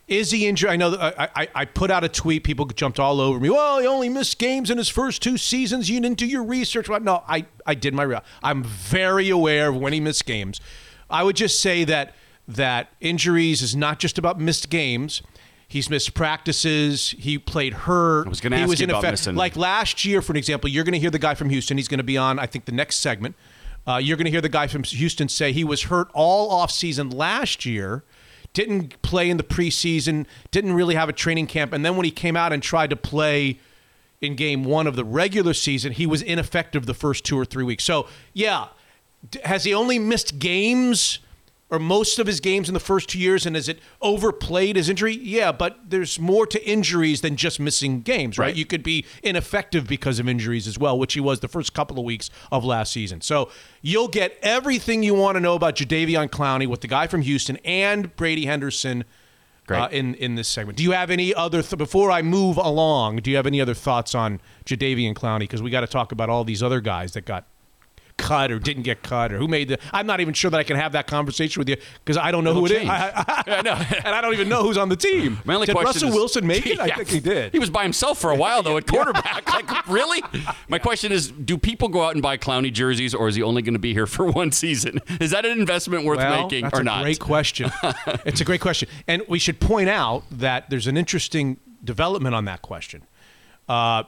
is 0.08 0.32
he 0.32 0.48
injured? 0.48 0.70
I 0.70 0.78
know 0.78 0.92
that 0.92 1.20
I, 1.20 1.30
I, 1.36 1.48
I 1.56 1.66
put 1.66 1.92
out 1.92 2.06
a 2.06 2.10
tweet. 2.10 2.46
People 2.46 2.66
jumped 2.68 3.02
all 3.02 3.20
over 3.20 3.38
me. 3.38 3.50
Well, 3.50 3.80
he 3.80 3.86
only 3.88 4.08
missed 4.08 4.40
games 4.40 4.72
in 4.72 4.78
his 4.78 4.88
first 4.88 5.22
two 5.22 5.36
seasons. 5.38 5.90
You 5.90 6.00
didn't 6.00 6.20
do 6.20 6.26
your 6.26 6.44
research. 6.44 6.88
Well, 6.88 7.02
no, 7.02 7.22
I, 7.28 7.48
I 7.66 7.76
did 7.76 7.94
my. 7.94 8.04
re- 8.04 8.20
I'm 8.42 8.64
very 8.64 9.30
aware 9.30 9.68
of 9.68 9.76
when 9.76 9.92
he 9.92 10.00
missed 10.00 10.26
games. 10.26 10.62
I 11.10 11.24
would 11.24 11.36
just 11.36 11.60
say 11.60 11.84
that 11.84 12.16
that 12.48 12.88
injuries 13.02 13.62
is 13.62 13.76
not 13.76 14.00
just 14.00 14.18
about 14.18 14.40
missed 14.40 14.70
games. 14.70 15.22
He's 15.72 15.90
missed 15.90 16.14
practices. 16.14 17.16
He 17.18 17.38
played 17.40 17.72
hurt. 17.74 18.28
I 18.28 18.30
was 18.30 18.42
gonna 18.42 18.58
he 18.58 18.64
ask 18.64 18.70
was 18.70 18.82
you 18.82 18.88
about 18.88 19.04
ineffect- 19.06 19.12
missing- 19.12 19.36
Like 19.36 19.56
last 19.56 20.04
year, 20.04 20.22
for 20.22 20.34
an 20.34 20.38
example, 20.38 20.70
you're 20.70 20.84
going 20.84 20.92
to 20.94 21.00
hear 21.00 21.10
the 21.10 21.18
guy 21.18 21.34
from 21.34 21.50
Houston. 21.50 21.78
He's 21.78 21.88
going 21.88 22.00
to 22.00 22.04
be 22.04 22.18
on, 22.18 22.40
I 22.40 22.46
think, 22.46 22.66
the 22.66 22.74
next 22.74 22.98
segment. 22.98 23.36
Uh, 23.88 23.96
you're 23.96 24.18
going 24.18 24.26
to 24.26 24.32
hear 24.32 24.42
the 24.42 24.50
guy 24.50 24.68
from 24.68 24.84
Houston 24.84 25.30
say 25.30 25.54
he 25.54 25.64
was 25.64 25.84
hurt 25.84 26.10
all 26.14 26.52
offseason 26.62 27.14
last 27.14 27.66
year, 27.66 28.04
didn't 28.54 29.02
play 29.02 29.30
in 29.30 29.38
the 29.38 29.44
preseason, 29.44 30.26
didn't 30.52 30.74
really 30.74 30.96
have 30.96 31.08
a 31.08 31.14
training 31.14 31.48
camp. 31.48 31.72
And 31.72 31.86
then 31.86 31.96
when 31.96 32.04
he 32.04 32.12
came 32.12 32.36
out 32.36 32.52
and 32.52 32.62
tried 32.62 32.90
to 32.90 32.98
play 32.98 33.58
in 34.20 34.36
game 34.36 34.66
one 34.66 34.88
of 34.88 34.98
the 34.98 35.06
regular 35.06 35.54
season, 35.54 35.94
he 35.94 36.06
was 36.06 36.22
ineffective 36.22 36.86
the 36.86 36.94
first 36.94 37.24
two 37.24 37.40
or 37.40 37.46
three 37.46 37.64
weeks. 37.64 37.86
So, 37.86 38.08
yeah, 38.34 38.68
has 39.46 39.64
he 39.64 39.74
only 39.74 39.98
missed 40.00 40.38
games? 40.38 41.20
Or 41.72 41.80
most 41.80 42.20
of 42.20 42.28
his 42.28 42.42
games 42.42 42.68
in 42.68 42.74
the 42.74 42.82
first 42.82 43.08
two 43.08 43.18
years, 43.18 43.46
and 43.46 43.56
is 43.56 43.70
it 43.70 43.80
overplayed 44.02 44.76
his 44.76 44.90
injury? 44.90 45.14
Yeah, 45.14 45.54
but 45.54 45.80
there's 45.88 46.20
more 46.20 46.46
to 46.48 46.62
injuries 46.70 47.22
than 47.22 47.38
just 47.38 47.62
missing 47.62 48.02
games, 48.02 48.38
right? 48.38 48.48
Right. 48.48 48.56
You 48.58 48.66
could 48.66 48.84
be 48.84 49.06
ineffective 49.24 49.88
because 49.88 50.20
of 50.20 50.28
injuries 50.28 50.68
as 50.68 50.78
well, 50.78 51.00
which 51.00 51.14
he 51.14 51.22
was 51.22 51.40
the 51.40 51.48
first 51.48 51.74
couple 51.74 51.98
of 51.98 52.04
weeks 52.04 52.30
of 52.52 52.66
last 52.66 52.92
season. 52.92 53.22
So 53.22 53.50
you'll 53.82 54.10
get 54.10 54.38
everything 54.42 55.02
you 55.02 55.14
want 55.14 55.38
to 55.38 55.40
know 55.40 55.56
about 55.56 55.76
Jadeveon 55.78 56.28
Clowney 56.30 56.68
with 56.68 56.82
the 56.82 56.88
guy 56.88 57.08
from 57.08 57.22
Houston 57.22 57.56
and 57.64 58.14
Brady 58.18 58.46
Henderson. 58.46 59.06
Uh, 59.86 59.88
in 59.92 60.16
in 60.16 60.36
this 60.36 60.50
segment, 60.50 60.78
do 60.78 60.84
you 60.84 60.92
have 60.92 61.10
any 61.10 61.34
other 61.34 61.62
th- 61.62 61.78
before 61.78 62.12
I 62.12 62.22
move 62.22 62.58
along? 62.58 63.18
Do 63.18 63.30
you 63.30 63.38
have 63.38 63.48
any 63.48 63.62
other 63.62 63.76
thoughts 63.76 64.14
on 64.14 64.42
Jadeveon 64.66 65.14
Clowney? 65.14 65.42
Because 65.42 65.62
we 65.62 65.70
got 65.70 65.82
to 65.82 65.88
talk 65.88 66.12
about 66.12 66.30
all 66.30 66.44
these 66.44 66.62
other 66.62 66.82
guys 66.82 67.14
that 67.14 67.24
got 67.26 67.46
cut 68.22 68.52
or 68.52 68.60
didn't 68.60 68.84
get 68.84 69.04
cut 69.04 69.34
or 69.34 69.38
who 69.38 69.48
made 69.48 69.68
the. 69.68 69.80
I'm 69.92 70.08
not 70.08 70.22
even 70.22 70.34
sure 70.34 70.50
that 70.52 70.60
I 70.60 70.64
can 70.64 70.78
have 70.78 70.94
that 70.94 71.08
conversation 71.08 71.60
with 71.60 71.68
you 71.68 71.76
because 72.06 72.16
I 72.18 72.32
don't 72.32 72.44
know 72.46 72.54
who 72.54 72.66
it 72.68 72.72
It'll 72.72 72.84
is, 72.84 72.88
change. 72.88 72.90
I, 73.18 73.44
I- 73.48 73.58
I 73.58 73.62
know. 73.64 73.74
and 74.06 74.16
I 74.16 74.22
don't 74.22 74.34
even 74.34 74.48
know 74.48 74.64
who's 74.64 74.78
on 74.78 74.88
the 74.90 74.96
team. 74.96 75.40
My 75.46 75.56
only 75.56 75.66
did 75.66 75.74
question 75.74 75.86
Russell 75.88 76.10
is- 76.10 76.16
Wilson 76.16 76.48
make 76.48 76.66
it? 76.68 76.80
I 76.80 76.86
Yeah. 76.86 76.96
think 76.96 77.10
he 77.10 77.20
did. 77.20 77.52
He 77.52 77.60
was 77.60 77.70
by 77.70 77.84
himself 77.84 78.20
for 78.20 78.32
a 78.32 78.36
while 78.36 78.64
though 78.64 78.78
at 78.78 78.88
quarterback. 78.92 79.52
like 79.52 79.88
really? 79.88 80.22
My 80.70 80.80
question 80.80 81.12
is, 81.12 81.32
do 81.32 81.58
people 81.58 81.90
go 81.90 82.04
out 82.04 82.14
and 82.14 82.22
buy 82.22 82.38
Clowney 82.38 82.72
jerseys, 82.72 83.14
or 83.14 83.28
is 83.28 83.36
he 83.36 83.44
only 83.44 83.62
going 83.62 83.74
to 83.74 83.80
be 83.80 83.94
here 83.94 84.08
for 84.16 84.26
one 84.32 84.52
season? 84.52 85.00
Is 85.20 85.32
that 85.32 85.46
an 85.46 85.60
investment 85.60 86.06
worth 86.06 86.18
well, 86.20 86.44
making 86.44 86.64
that's 86.64 86.78
or 86.78 86.82
a 86.82 86.84
not? 86.86 87.04
great 87.04 87.20
question. 87.20 87.72
it's 88.26 88.40
a 88.42 88.46
great 88.46 88.62
question, 88.62 88.88
and 89.08 89.24
we 89.28 89.40
should 89.40 89.60
point 89.60 89.90
out 89.90 90.24
that 90.32 90.70
there's 90.70 90.88
an 90.88 90.98
interesting 90.98 91.58
development 91.84 92.36
on 92.36 92.46
that 92.46 92.62
question. 92.62 93.04
Uh, 93.68 94.04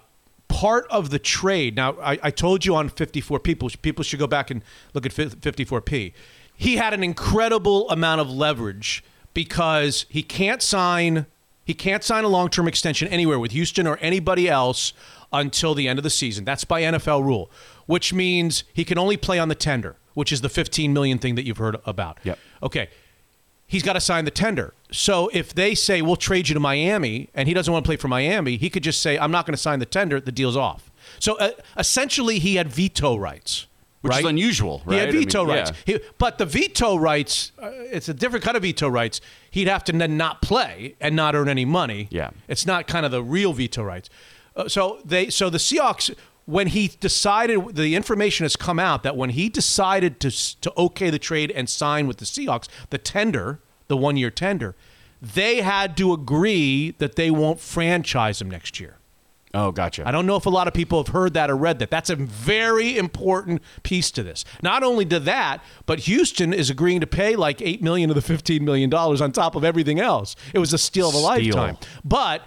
part 0.53 0.85
of 0.91 1.09
the 1.09 1.17
trade. 1.17 1.75
Now, 1.75 1.97
I, 1.99 2.19
I 2.21 2.29
told 2.29 2.63
you 2.63 2.75
on 2.75 2.87
54 2.87 3.39
people. 3.39 3.69
People 3.81 4.03
should 4.03 4.19
go 4.19 4.27
back 4.27 4.51
and 4.51 4.63
look 4.93 5.03
at 5.05 5.11
54p. 5.11 6.13
He 6.55 6.75
had 6.77 6.93
an 6.93 7.03
incredible 7.03 7.89
amount 7.89 8.21
of 8.21 8.29
leverage 8.29 9.03
because 9.33 10.05
he 10.09 10.21
can't 10.21 10.61
sign. 10.61 11.25
He 11.65 11.73
can't 11.73 12.03
sign 12.03 12.23
a 12.23 12.27
long-term 12.27 12.67
extension 12.67 13.07
anywhere 13.07 13.39
with 13.39 13.51
Houston 13.51 13.87
or 13.87 13.97
anybody 13.97 14.47
else 14.47 14.93
until 15.31 15.73
the 15.73 15.87
end 15.87 15.97
of 15.97 16.03
the 16.03 16.11
season. 16.11 16.45
That's 16.45 16.65
by 16.65 16.83
NFL 16.83 17.23
rule, 17.23 17.49
which 17.87 18.13
means 18.13 18.63
he 18.73 18.85
can 18.85 18.99
only 18.99 19.17
play 19.17 19.39
on 19.39 19.47
the 19.47 19.55
tender, 19.55 19.95
which 20.13 20.31
is 20.31 20.41
the 20.41 20.49
15 20.49 20.93
million 20.93 21.17
thing 21.17 21.33
that 21.33 21.45
you've 21.45 21.57
heard 21.57 21.77
about. 21.83 22.19
Yep. 22.23 22.37
Okay. 22.61 22.89
He's 23.65 23.83
got 23.83 23.93
to 23.93 24.01
sign 24.01 24.25
the 24.25 24.31
tender. 24.31 24.73
So 24.91 25.29
if 25.33 25.53
they 25.53 25.73
say 25.73 26.01
we'll 26.01 26.15
trade 26.15 26.49
you 26.49 26.53
to 26.53 26.59
Miami 26.59 27.29
and 27.33 27.47
he 27.47 27.53
doesn't 27.53 27.71
want 27.71 27.85
to 27.85 27.87
play 27.87 27.97
for 27.97 28.07
Miami, 28.07 28.57
he 28.57 28.69
could 28.69 28.83
just 28.83 29.01
say 29.01 29.17
I'm 29.17 29.31
not 29.31 29.45
going 29.45 29.53
to 29.55 29.61
sign 29.61 29.79
the 29.79 29.85
tender. 29.85 30.19
The 30.19 30.31
deal's 30.31 30.57
off. 30.57 30.91
So 31.19 31.37
uh, 31.37 31.51
essentially, 31.77 32.39
he 32.39 32.55
had 32.55 32.69
veto 32.69 33.15
rights. 33.15 33.67
Which 34.01 34.11
right? 34.11 34.19
is 34.19 34.29
unusual, 34.29 34.81
He 34.89 34.95
had 34.95 35.05
right? 35.05 35.09
I 35.09 35.11
mean, 35.13 35.23
veto 35.23 35.47
yeah. 35.47 35.53
rights. 35.53 35.71
He, 35.85 35.99
but 36.17 36.37
the 36.37 36.45
veto 36.45 36.97
rights, 36.97 37.53
uh, 37.57 37.71
it's 37.71 38.09
a 38.09 38.13
different 38.13 38.43
kind 38.43 38.57
of 38.57 38.63
veto 38.63 38.89
rights. 38.89 39.21
He'd 39.49 39.69
have 39.69 39.85
to 39.85 39.93
then 39.93 40.17
not 40.17 40.41
play 40.41 40.95
and 40.99 41.15
not 41.15 41.35
earn 41.35 41.47
any 41.47 41.63
money. 41.63 42.09
Yeah. 42.11 42.31
It's 42.49 42.65
not 42.65 42.85
kind 42.85 43.05
of 43.05 43.13
the 43.13 43.23
real 43.23 43.53
veto 43.53 43.81
rights. 43.81 44.09
Uh, 44.57 44.67
so 44.67 44.99
they, 45.05 45.29
so 45.29 45.49
the 45.49 45.57
Seahawks, 45.57 46.13
when 46.45 46.67
he 46.67 46.89
decided, 46.99 47.75
the 47.75 47.95
information 47.95 48.43
has 48.43 48.55
come 48.55 48.79
out 48.79 49.03
that 49.03 49.15
when 49.15 49.31
he 49.31 49.49
decided 49.49 50.19
to 50.19 50.31
to 50.61 50.73
okay 50.77 51.09
the 51.09 51.19
trade 51.19 51.51
and 51.51 51.69
sign 51.69 52.07
with 52.07 52.17
the 52.17 52.25
Seahawks, 52.25 52.67
the 52.89 52.97
tender, 52.97 53.59
the 53.87 53.97
one 53.97 54.17
year 54.17 54.29
tender, 54.29 54.75
they 55.21 55.61
had 55.61 55.95
to 55.97 56.11
agree 56.13 56.91
that 56.97 57.15
they 57.15 57.31
won't 57.31 57.59
franchise 57.59 58.41
him 58.41 58.49
next 58.51 58.79
year. 58.79 58.97
Oh, 59.55 59.71
gotcha. 59.71 60.05
I 60.07 60.11
don't 60.11 60.25
know 60.25 60.35
if 60.35 60.47
a 60.47 60.49
lot 60.49 60.67
of 60.67 60.73
people 60.73 60.97
have 61.03 61.13
heard 61.13 61.35
that 61.35 61.51
or 61.51 61.55
read 61.55 61.77
that. 61.77 61.91
That's 61.91 62.09
a 62.09 62.15
very 62.15 62.97
important 62.97 63.61
piece 63.83 64.09
to 64.11 64.23
this. 64.23 64.43
Not 64.63 64.81
only 64.81 65.05
to 65.05 65.19
that, 65.19 65.63
but 65.85 65.99
Houston 65.99 66.53
is 66.53 66.71
agreeing 66.71 67.01
to 67.01 67.07
pay 67.07 67.35
like 67.35 67.61
eight 67.61 67.79
million 67.81 68.09
of 68.09 68.15
the 68.15 68.21
fifteen 68.21 68.65
million 68.65 68.89
dollars 68.89 69.21
on 69.21 69.31
top 69.31 69.55
of 69.55 69.63
everything 69.63 69.99
else. 69.99 70.35
It 70.53 70.59
was 70.59 70.73
a 70.73 70.77
steal 70.79 71.09
of 71.09 71.15
a 71.15 71.19
Steal. 71.19 71.55
lifetime. 71.55 71.77
But 72.03 72.41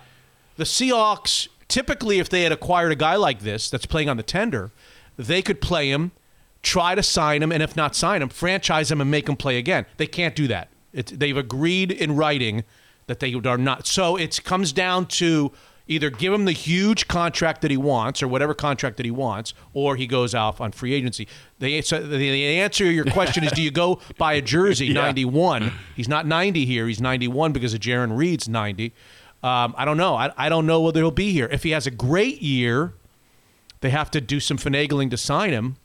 the 0.57 0.65
Seahawks, 0.65 1.47
typically, 1.69 2.19
if 2.19 2.29
they 2.29 2.43
had 2.43 2.53
acquired 2.53 2.93
a 2.93 2.97
guy 2.97 3.17
like 3.17 3.41
this 3.41 3.71
that's 3.71 3.87
playing 3.87 4.09
on 4.09 4.17
the 4.17 4.23
tender, 4.23 4.71
they 5.17 5.43
could 5.43 5.61
play 5.61 5.91
him, 5.91 6.13
try 6.63 6.95
to 6.95 7.03
sign 7.03 7.43
him, 7.43 7.53
and 7.53 7.63
if 7.63 7.77
not 7.77 7.95
sign 7.97 8.23
him, 8.23 8.29
franchise 8.29 8.91
him 8.91 9.01
and 9.01 9.11
make 9.11 9.29
him 9.29 9.37
play 9.37 9.59
again. 9.59 9.87
They 9.97 10.07
can't 10.07 10.35
do 10.35 10.47
that. 10.49 10.69
It's, 10.93 11.13
they've 11.13 11.37
agreed 11.37 11.93
in 11.93 12.17
writing 12.17 12.65
that 13.07 13.21
they 13.21 13.35
are 13.35 13.59
not. 13.59 13.87
So 13.87 14.17
it 14.17 14.43
comes 14.45 14.73
down 14.73 15.07
to 15.07 15.53
either 15.89 16.11
give 16.11 16.33
him 16.33 16.45
the 16.45 16.53
huge 16.53 17.07
contract 17.07 17.63
that 17.63 17.71
he 17.71 17.77
wants 17.77 18.23
or 18.23 18.29
whatever 18.29 18.55
contract 18.55 18.97
that 18.97 19.07
he 19.07 19.11
wants, 19.11 19.55
or 19.73 19.97
he 19.97 20.07
goes 20.07 20.35
off 20.35 20.61
on 20.61 20.73
free 20.73 20.93
agency. 20.93 21.29
The, 21.59 21.81
so 21.83 22.01
the, 22.03 22.17
the 22.17 22.59
answer 22.59 22.85
to 22.85 22.91
your 22.91 23.05
question 23.05 23.45
is 23.45 23.53
do 23.53 23.63
you 23.63 23.71
go 23.71 24.01
buy 24.19 24.35
a 24.35 24.43
jersey 24.43 24.93
91? 24.93 25.73
He's 25.95 26.09
not 26.09 26.27
90 26.27 26.65
here. 26.65 26.89
He's 26.89 27.01
91 27.01 27.53
because 27.53 27.73
of 27.73 27.81
Jarran 27.81 28.17
Reed's 28.17 28.49
90. 28.49 28.93
Um, 29.47 29.77
I 29.79 29.85
don't 29.85 29.97
know. 29.97 30.17
I, 30.17 30.33
I 30.37 30.49
don't 30.49 30.67
know 30.67 30.81
whether 30.81 30.99
he'll 30.99 31.13
be 31.13 31.31
here. 31.31 31.49
If 31.53 31.63
he 31.63 31.71
has 31.71 31.87
a 31.87 31.91
great 31.93 32.43
year, 32.43 32.95
they 33.81 33.91
have 33.91 34.11
to 34.11 34.21
do 34.21 34.41
some 34.41 34.59
finagling 34.59 35.09
to 35.11 35.17
sign 35.17 35.53
him. 35.53 35.77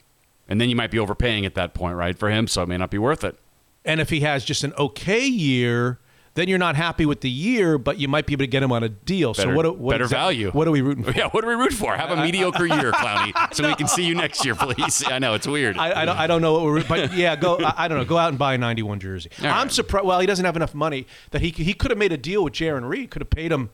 And 0.48 0.60
then 0.60 0.68
you 0.68 0.76
might 0.76 0.90
be 0.90 0.98
overpaying 0.98 1.46
at 1.46 1.54
that 1.54 1.76
point, 1.76 1.96
right, 1.96 2.18
for 2.18 2.32
him, 2.32 2.48
so 2.48 2.64
it 2.64 2.68
may 2.68 2.78
not 2.78 2.90
be 2.90 2.98
worth 2.98 3.24
it. 3.24 3.38
And 3.86 4.02
if 4.02 4.10
he 4.10 4.22
has 4.22 4.44
just 4.44 4.64
an 4.64 4.74
okay 4.80 5.28
year, 5.28 6.00
then 6.34 6.48
you're 6.48 6.58
not 6.58 6.76
happy 6.76 7.06
with 7.06 7.22
the 7.22 7.30
year, 7.30 7.78
but 7.78 8.00
you 8.00 8.08
might 8.08 8.26
be 8.26 8.34
able 8.34 8.44
to 8.44 8.48
get 8.48 8.64
him 8.64 8.72
on 8.72 8.84
a 8.84 8.90
deal. 8.90 9.34
Better, 9.34 9.50
so 9.52 9.56
what? 9.56 9.78
what 9.78 9.92
better 9.92 10.04
exact- 10.06 10.20
value. 10.20 10.52
What 10.52 10.68
are 10.68 10.72
we 10.72 10.82
rooting 10.82 11.04
for? 11.04 11.12
Yeah, 11.22 11.28
what 11.30 11.42
do 11.42 11.48
we 11.48 11.56
root 11.56 11.74
for? 11.74 11.96
Have 11.96 12.12
a 12.12 12.16
mediocre 12.24 12.66
year, 12.66 12.92
Clowney, 12.94 13.34
so 13.54 13.68
we 13.68 13.76
can 13.76 13.88
see 13.88 14.04
you 14.04 14.16
next 14.16 14.46
year, 14.46 14.56
please. 14.56 15.04
I 15.06 15.20
know 15.20 15.34
it's 15.34 15.48
weird. 15.48 15.78
I, 15.78 16.02
I 16.02 16.06
don't. 16.06 16.18
I 16.18 16.28
don't 16.28 16.42
know 16.42 16.54
what 16.54 16.64
we're. 16.64 16.84
But 16.84 17.14
yeah, 17.14 17.36
go. 17.36 17.58
I, 17.60 17.86
I 17.86 17.88
don't 17.88 17.98
know. 17.98 18.06
Go 18.06 18.18
out 18.18 18.30
and 18.30 18.38
buy 18.40 18.54
a 18.54 18.58
'91 18.58 19.00
jersey. 19.00 19.30
All 19.40 19.48
I'm 19.48 19.52
right. 19.64 19.72
surprised. 19.72 20.06
Well, 20.06 20.20
he 20.20 20.28
doesn't 20.28 20.46
have 20.46 20.56
enough 20.56 20.74
money 20.74 21.06
that 21.32 21.42
he 21.42 21.50
he 21.50 21.74
could 21.74 21.92
have 21.92 21.98
made 21.98 22.14
a 22.14 22.18
deal 22.18 22.44
with 22.44 22.54
Jarran 22.54 22.88
Reed. 22.88 23.12
Could 23.12 23.22
have 23.22 23.30
paid 23.30 23.52
him 23.52 23.70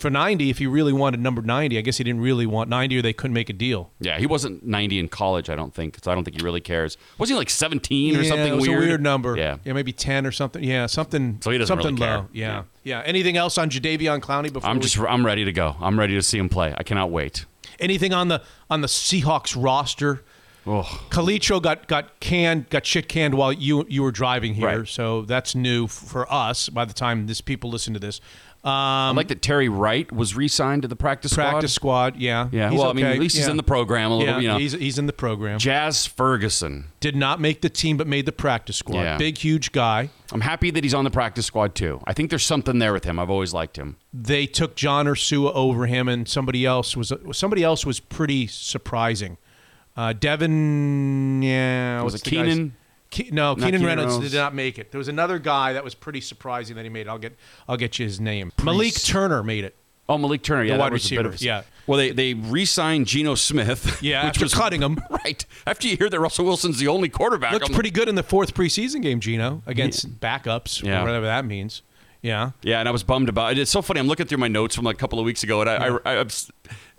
for 0.00 0.10
90 0.10 0.50
if 0.50 0.58
he 0.58 0.66
really 0.66 0.92
wanted 0.92 1.20
number 1.20 1.42
90. 1.42 1.78
I 1.78 1.80
guess 1.80 1.98
he 1.98 2.04
didn't 2.04 2.20
really 2.22 2.46
want 2.46 2.68
90, 2.70 2.98
or 2.98 3.02
they 3.02 3.12
couldn't 3.12 3.34
make 3.34 3.48
a 3.50 3.52
deal. 3.52 3.90
yeah, 4.00 4.18
he 4.18 4.26
wasn't 4.26 4.64
90 4.64 4.98
in 4.98 5.08
college, 5.08 5.48
I 5.50 5.54
don't 5.54 5.74
think, 5.74 5.98
so 6.02 6.10
I 6.10 6.14
don't 6.14 6.24
think 6.24 6.38
he 6.40 6.44
really 6.44 6.60
cares. 6.60 6.96
Was 7.18 7.28
he 7.28 7.34
like 7.34 7.50
17 7.50 8.16
or 8.16 8.22
yeah, 8.22 8.28
something 8.28 8.52
it 8.52 8.56
was 8.56 8.68
weird? 8.68 8.82
a 8.82 8.86
weird 8.86 9.02
number. 9.02 9.36
Yeah. 9.36 9.58
yeah, 9.64 9.72
maybe 9.72 9.92
10 9.92 10.26
or 10.26 10.32
something. 10.32 10.62
Yeah, 10.64 10.86
something. 10.86 11.38
So 11.42 11.50
he 11.50 11.58
doesn't 11.58 11.68
something 11.76 11.96
really 11.96 12.06
care. 12.06 12.16
low. 12.18 12.26
Yeah. 12.32 12.62
yeah, 12.84 13.02
Anything 13.04 13.36
else 13.36 13.58
on 13.58 13.70
Jadeveon 13.70 14.20
Clowney 14.20 14.52
before 14.52 14.68
I'm 14.68 14.76
we- 14.76 14.82
just 14.82 14.98
I'm 14.98 15.24
ready 15.26 15.44
to 15.44 15.52
go. 15.52 15.76
I'm 15.80 15.98
ready 15.98 16.14
to 16.14 16.22
see 16.22 16.38
him 16.38 16.48
play. 16.48 16.74
I 16.76 16.82
cannot 16.82 17.10
wait. 17.10 17.44
anything 17.78 18.12
on 18.12 18.28
the 18.28 18.42
on 18.70 18.80
the 18.80 18.88
Seahawks 18.88 19.54
roster? 19.60 20.22
Oh, 20.66 20.82
Calitro 21.08 21.60
got 21.62 21.88
got 21.88 22.20
canned, 22.20 22.68
got 22.68 22.84
shit 22.84 23.08
canned 23.08 23.32
while 23.34 23.50
you 23.50 23.86
you 23.88 24.02
were 24.02 24.12
driving 24.12 24.52
here, 24.54 24.80
Right. 24.80 24.86
so 24.88 25.22
that's 25.22 25.54
new 25.54 25.84
f- 25.84 25.90
for 25.90 26.30
us. 26.30 26.68
By 26.68 26.84
the 26.84 26.92
time 26.92 27.26
this 27.26 27.40
people 27.40 27.70
listen 27.70 27.94
to 27.94 27.98
this, 27.98 28.20
um, 28.62 28.70
I 28.72 29.10
like 29.12 29.28
that 29.28 29.40
Terry 29.40 29.70
Wright 29.70 30.10
was 30.12 30.36
re-signed 30.36 30.82
to 30.82 30.88
the 30.88 30.96
practice, 30.96 31.32
practice 31.32 31.72
squad, 31.72 32.16
yeah, 32.16 32.48
Yeah, 32.52 32.68
He's 32.68 32.78
well, 32.78 32.90
I 32.90 32.92
mean, 32.92 33.06
at 33.06 33.18
least 33.18 33.34
he's 33.36 33.48
in 33.48 33.56
the 33.56 33.62
program 33.62 34.10
a 34.10 34.16
little. 34.18 34.34
Yeah, 34.34 34.40
you 34.40 34.48
know, 34.48 34.58
he's 34.58 34.72
he's 34.72 34.98
in 34.98 35.06
the 35.06 35.14
program. 35.14 35.58
Jazz 35.58 36.06
Ferguson. 36.06 36.88
Did 37.00 37.16
not 37.16 37.40
make 37.40 37.62
the 37.62 37.70
team, 37.70 37.96
but 37.96 38.06
made 38.06 38.26
the 38.26 38.32
practice 38.32 38.76
squad. 38.76 39.00
Yeah. 39.00 39.16
Big, 39.16 39.38
huge 39.38 39.72
guy. 39.72 40.10
I'm 40.30 40.42
happy 40.42 40.70
that 40.72 40.84
he's 40.84 40.92
on 40.92 41.04
the 41.04 41.10
practice 41.10 41.46
squad 41.46 41.74
too. 41.74 42.02
I 42.04 42.12
think 42.12 42.28
there's 42.28 42.44
something 42.44 42.78
there 42.78 42.92
with 42.92 43.04
him. 43.04 43.18
I've 43.18 43.30
always 43.30 43.54
liked 43.54 43.78
him. 43.78 43.96
They 44.12 44.44
took 44.44 44.76
John 44.76 45.06
Ursua 45.06 45.54
over 45.54 45.86
him, 45.86 46.06
and 46.06 46.28
somebody 46.28 46.66
else 46.66 46.94
was 46.94 47.14
somebody 47.32 47.64
else 47.64 47.86
was 47.86 47.98
pretty 47.98 48.46
surprising. 48.46 49.38
Uh, 49.96 50.12
Devin, 50.12 51.42
yeah, 51.42 52.02
Was 52.02 52.14
it 52.14 52.22
Keenan? 52.22 52.76
Ke- 53.10 53.32
no, 53.32 53.54
Keenan 53.54 53.72
Keenan 53.72 53.86
Reynolds 53.86 54.12
Reynolds. 54.12 54.30
did 54.30 54.36
not 54.38 54.54
make 54.54 54.78
it. 54.78 54.90
There 54.92 54.98
was 54.98 55.08
another 55.08 55.38
guy 55.38 55.72
that 55.72 55.82
was 55.82 55.94
pretty 55.94 56.20
surprising 56.20 56.76
that 56.76 56.82
he 56.84 56.88
made. 56.88 57.02
it. 57.06 57.08
I'll 57.08 57.18
get 57.18 57.36
I'll 57.68 57.76
get 57.76 57.98
you 57.98 58.04
his 58.04 58.20
name. 58.20 58.52
Malik 58.62 58.94
Turner 58.94 59.42
made 59.42 59.64
it. 59.64 59.74
Oh, 60.08 60.18
Malik 60.18 60.42
Turner. 60.42 60.64
Yeah, 60.64 60.74
The 60.74 60.80
wide 60.80 60.92
a 60.92 61.26
of- 61.26 61.40
yeah. 61.42 61.62
Well, 61.86 61.98
they 61.98 62.10
they 62.10 62.34
re-signed 62.34 63.06
Geno 63.06 63.34
Smith. 63.34 63.98
Yeah, 64.02 64.24
which 64.24 64.36
after 64.36 64.44
was 64.44 64.54
cutting 64.54 64.82
him. 64.82 65.00
Right. 65.24 65.44
After 65.66 65.86
you 65.88 65.96
hear 65.96 66.08
that 66.08 66.18
Russell 66.20 66.44
Wilson's 66.44 66.78
the 66.78 66.88
only 66.88 67.08
quarterback. 67.08 67.52
Looked 67.52 67.68
the- 67.68 67.74
pretty 67.74 67.90
good 67.90 68.08
in 68.08 68.14
the 68.14 68.22
fourth 68.22 68.54
preseason 68.54 69.02
game, 69.02 69.20
Geno, 69.20 69.62
against 69.66 70.20
backups, 70.20 70.82
Yeah. 70.82 71.00
or 71.00 71.04
whatever 71.04 71.26
that 71.26 71.44
means. 71.44 71.82
Yeah. 72.22 72.50
Yeah, 72.62 72.80
and 72.80 72.88
I 72.88 72.92
was 72.92 73.02
bummed 73.02 73.28
about 73.28 73.52
it. 73.52 73.58
It's 73.58 73.70
so 73.70 73.82
funny. 73.82 73.98
I'm 74.00 74.06
looking 74.08 74.26
through 74.26 74.38
my 74.38 74.48
notes 74.48 74.74
from 74.76 74.84
like 74.84 74.96
a 74.96 74.98
couple 74.98 75.18
of 75.18 75.24
weeks 75.24 75.42
ago, 75.42 75.60
and 75.62 75.70
I, 75.70 75.74
I, 75.76 75.98
I, 76.04 76.20
I've- 76.20 76.34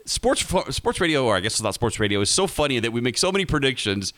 sports 0.05 0.45
sports 0.75 0.99
radio, 0.99 1.25
or 1.25 1.35
I 1.35 1.39
guess 1.41 1.53
it's 1.53 1.61
not 1.61 1.73
sports 1.73 1.99
radio, 1.99 2.21
is 2.21 2.29
so 2.29 2.47
funny 2.47 2.79
that 2.79 2.91
we 2.91 3.01
make 3.01 3.17
so 3.17 3.31
many 3.31 3.45
predictions, 3.45 4.13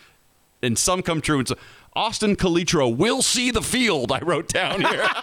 and 0.61 0.77
some 0.77 1.01
come 1.01 1.19
true. 1.21 1.39
And 1.39 1.47
so 1.47 1.55
Austin 1.95 2.35
Calitro 2.35 2.95
will 2.95 3.21
see 3.21 3.51
the 3.51 3.61
field. 3.61 4.11
I 4.11 4.19
wrote 4.19 4.47
down 4.47 4.81
here. 4.81 5.07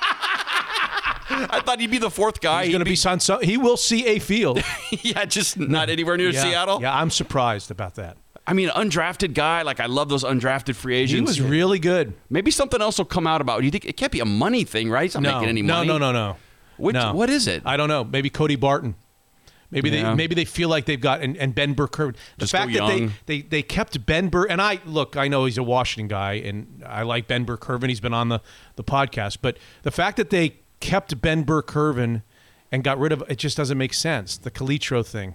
I 1.32 1.60
thought 1.64 1.80
he'd 1.80 1.90
be 1.90 1.98
the 1.98 2.10
fourth 2.10 2.40
guy. 2.40 2.64
He's 2.64 2.72
going 2.72 2.84
to 2.84 2.90
be 2.90 2.98
on 3.08 3.20
some, 3.20 3.40
he 3.42 3.56
will 3.56 3.76
see 3.76 4.06
a 4.06 4.18
field. 4.18 4.62
yeah, 4.90 5.24
just 5.24 5.58
not 5.58 5.88
anywhere 5.88 6.16
near 6.16 6.30
yeah. 6.30 6.42
Seattle. 6.42 6.80
Yeah, 6.82 6.94
I'm 6.94 7.10
surprised 7.10 7.70
about 7.70 7.94
that. 7.96 8.16
I 8.46 8.52
mean, 8.52 8.68
undrafted 8.70 9.34
guy. 9.34 9.62
Like 9.62 9.78
I 9.80 9.86
love 9.86 10.08
those 10.08 10.24
undrafted 10.24 10.74
free 10.74 10.96
agents. 10.96 11.36
He 11.36 11.42
was 11.42 11.50
really 11.50 11.78
good. 11.78 12.14
Maybe 12.30 12.50
something 12.50 12.80
else 12.82 12.98
will 12.98 13.04
come 13.04 13.26
out 13.26 13.40
about. 13.40 13.60
it. 13.60 13.64
You 13.64 13.70
think 13.70 13.84
it 13.84 13.96
can't 13.96 14.10
be 14.10 14.20
a 14.20 14.24
money 14.24 14.64
thing, 14.64 14.90
right? 14.90 15.04
He's 15.04 15.14
not 15.14 15.22
No, 15.22 15.34
making 15.34 15.48
any 15.50 15.62
no, 15.62 15.74
money. 15.74 15.88
no, 15.88 15.98
no, 15.98 16.12
no. 16.12 16.36
Which, 16.76 16.94
no. 16.94 17.12
What 17.14 17.30
is 17.30 17.46
it? 17.46 17.62
I 17.64 17.76
don't 17.76 17.88
know. 17.88 18.02
Maybe 18.02 18.28
Cody 18.30 18.56
Barton. 18.56 18.96
Maybe 19.70 19.90
Yeah. 19.90 20.10
they 20.10 20.14
maybe 20.14 20.34
they 20.34 20.44
feel 20.44 20.68
like 20.68 20.84
they've 20.84 21.00
got 21.00 21.20
and, 21.20 21.36
and 21.36 21.54
Ben 21.54 21.74
Burke. 21.74 21.96
The 21.96 22.14
Just 22.38 22.52
fact 22.52 22.72
that 22.72 22.86
they, 22.88 23.10
they 23.26 23.42
they 23.42 23.62
kept 23.62 24.04
Ben 24.06 24.28
Burke 24.28 24.50
and 24.50 24.60
I 24.60 24.80
look, 24.84 25.16
I 25.16 25.28
know 25.28 25.44
he's 25.44 25.58
a 25.58 25.62
Washington 25.62 26.08
guy 26.08 26.34
and 26.34 26.82
I 26.86 27.02
like 27.02 27.26
Ben 27.28 27.44
Burke 27.44 27.82
He's 27.84 28.00
been 28.00 28.14
on 28.14 28.28
the 28.28 28.40
the 28.76 28.84
podcast, 28.84 29.38
but 29.42 29.56
the 29.82 29.90
fact 29.90 30.16
that 30.16 30.30
they 30.30 30.56
kept 30.80 31.20
Ben 31.20 31.42
Burke 31.44 31.74
and 31.76 32.84
got 32.84 32.98
rid 32.98 33.12
of 33.12 33.22
it 33.28 33.36
just 33.38 33.56
doesn't 33.56 33.78
make 33.78 33.94
sense. 33.94 34.36
The 34.36 34.50
Calitro 34.50 35.06
thing, 35.06 35.34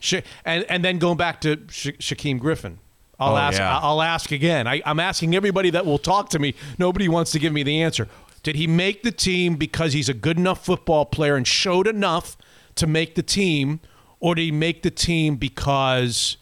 Sha- 0.00 0.20
and 0.44 0.64
and 0.68 0.84
then 0.84 0.98
going 0.98 1.16
back 1.16 1.40
to 1.42 1.60
Sha- 1.70 1.92
Shaquem 1.92 2.38
Griffin. 2.38 2.78
I'll 3.18 3.34
Oh, 3.34 3.38
ask. 3.38 3.58
yeah. 3.58 3.78
I'll 3.78 4.02
ask 4.02 4.32
again. 4.32 4.66
I, 4.66 4.82
I'm 4.84 4.98
asking 4.98 5.36
everybody 5.36 5.70
that 5.70 5.86
will 5.86 5.98
talk 5.98 6.30
to 6.30 6.40
me. 6.40 6.54
Nobody 6.78 7.08
wants 7.08 7.30
to 7.30 7.38
give 7.38 7.52
me 7.52 7.62
the 7.62 7.80
answer. 7.80 8.08
Did 8.42 8.56
he 8.56 8.66
make 8.66 9.04
the 9.04 9.12
team 9.12 9.54
because 9.54 9.92
he's 9.92 10.08
a 10.08 10.14
good 10.14 10.36
enough 10.36 10.64
football 10.64 11.06
player 11.06 11.36
and 11.36 11.46
showed 11.46 11.86
enough 11.86 12.36
to 12.76 12.86
make 12.86 13.14
the 13.14 13.22
team, 13.22 13.80
or 14.20 14.34
did 14.34 14.42
he 14.42 14.52
make 14.52 14.82
the 14.82 14.90
team 14.90 15.36
because 15.36 16.36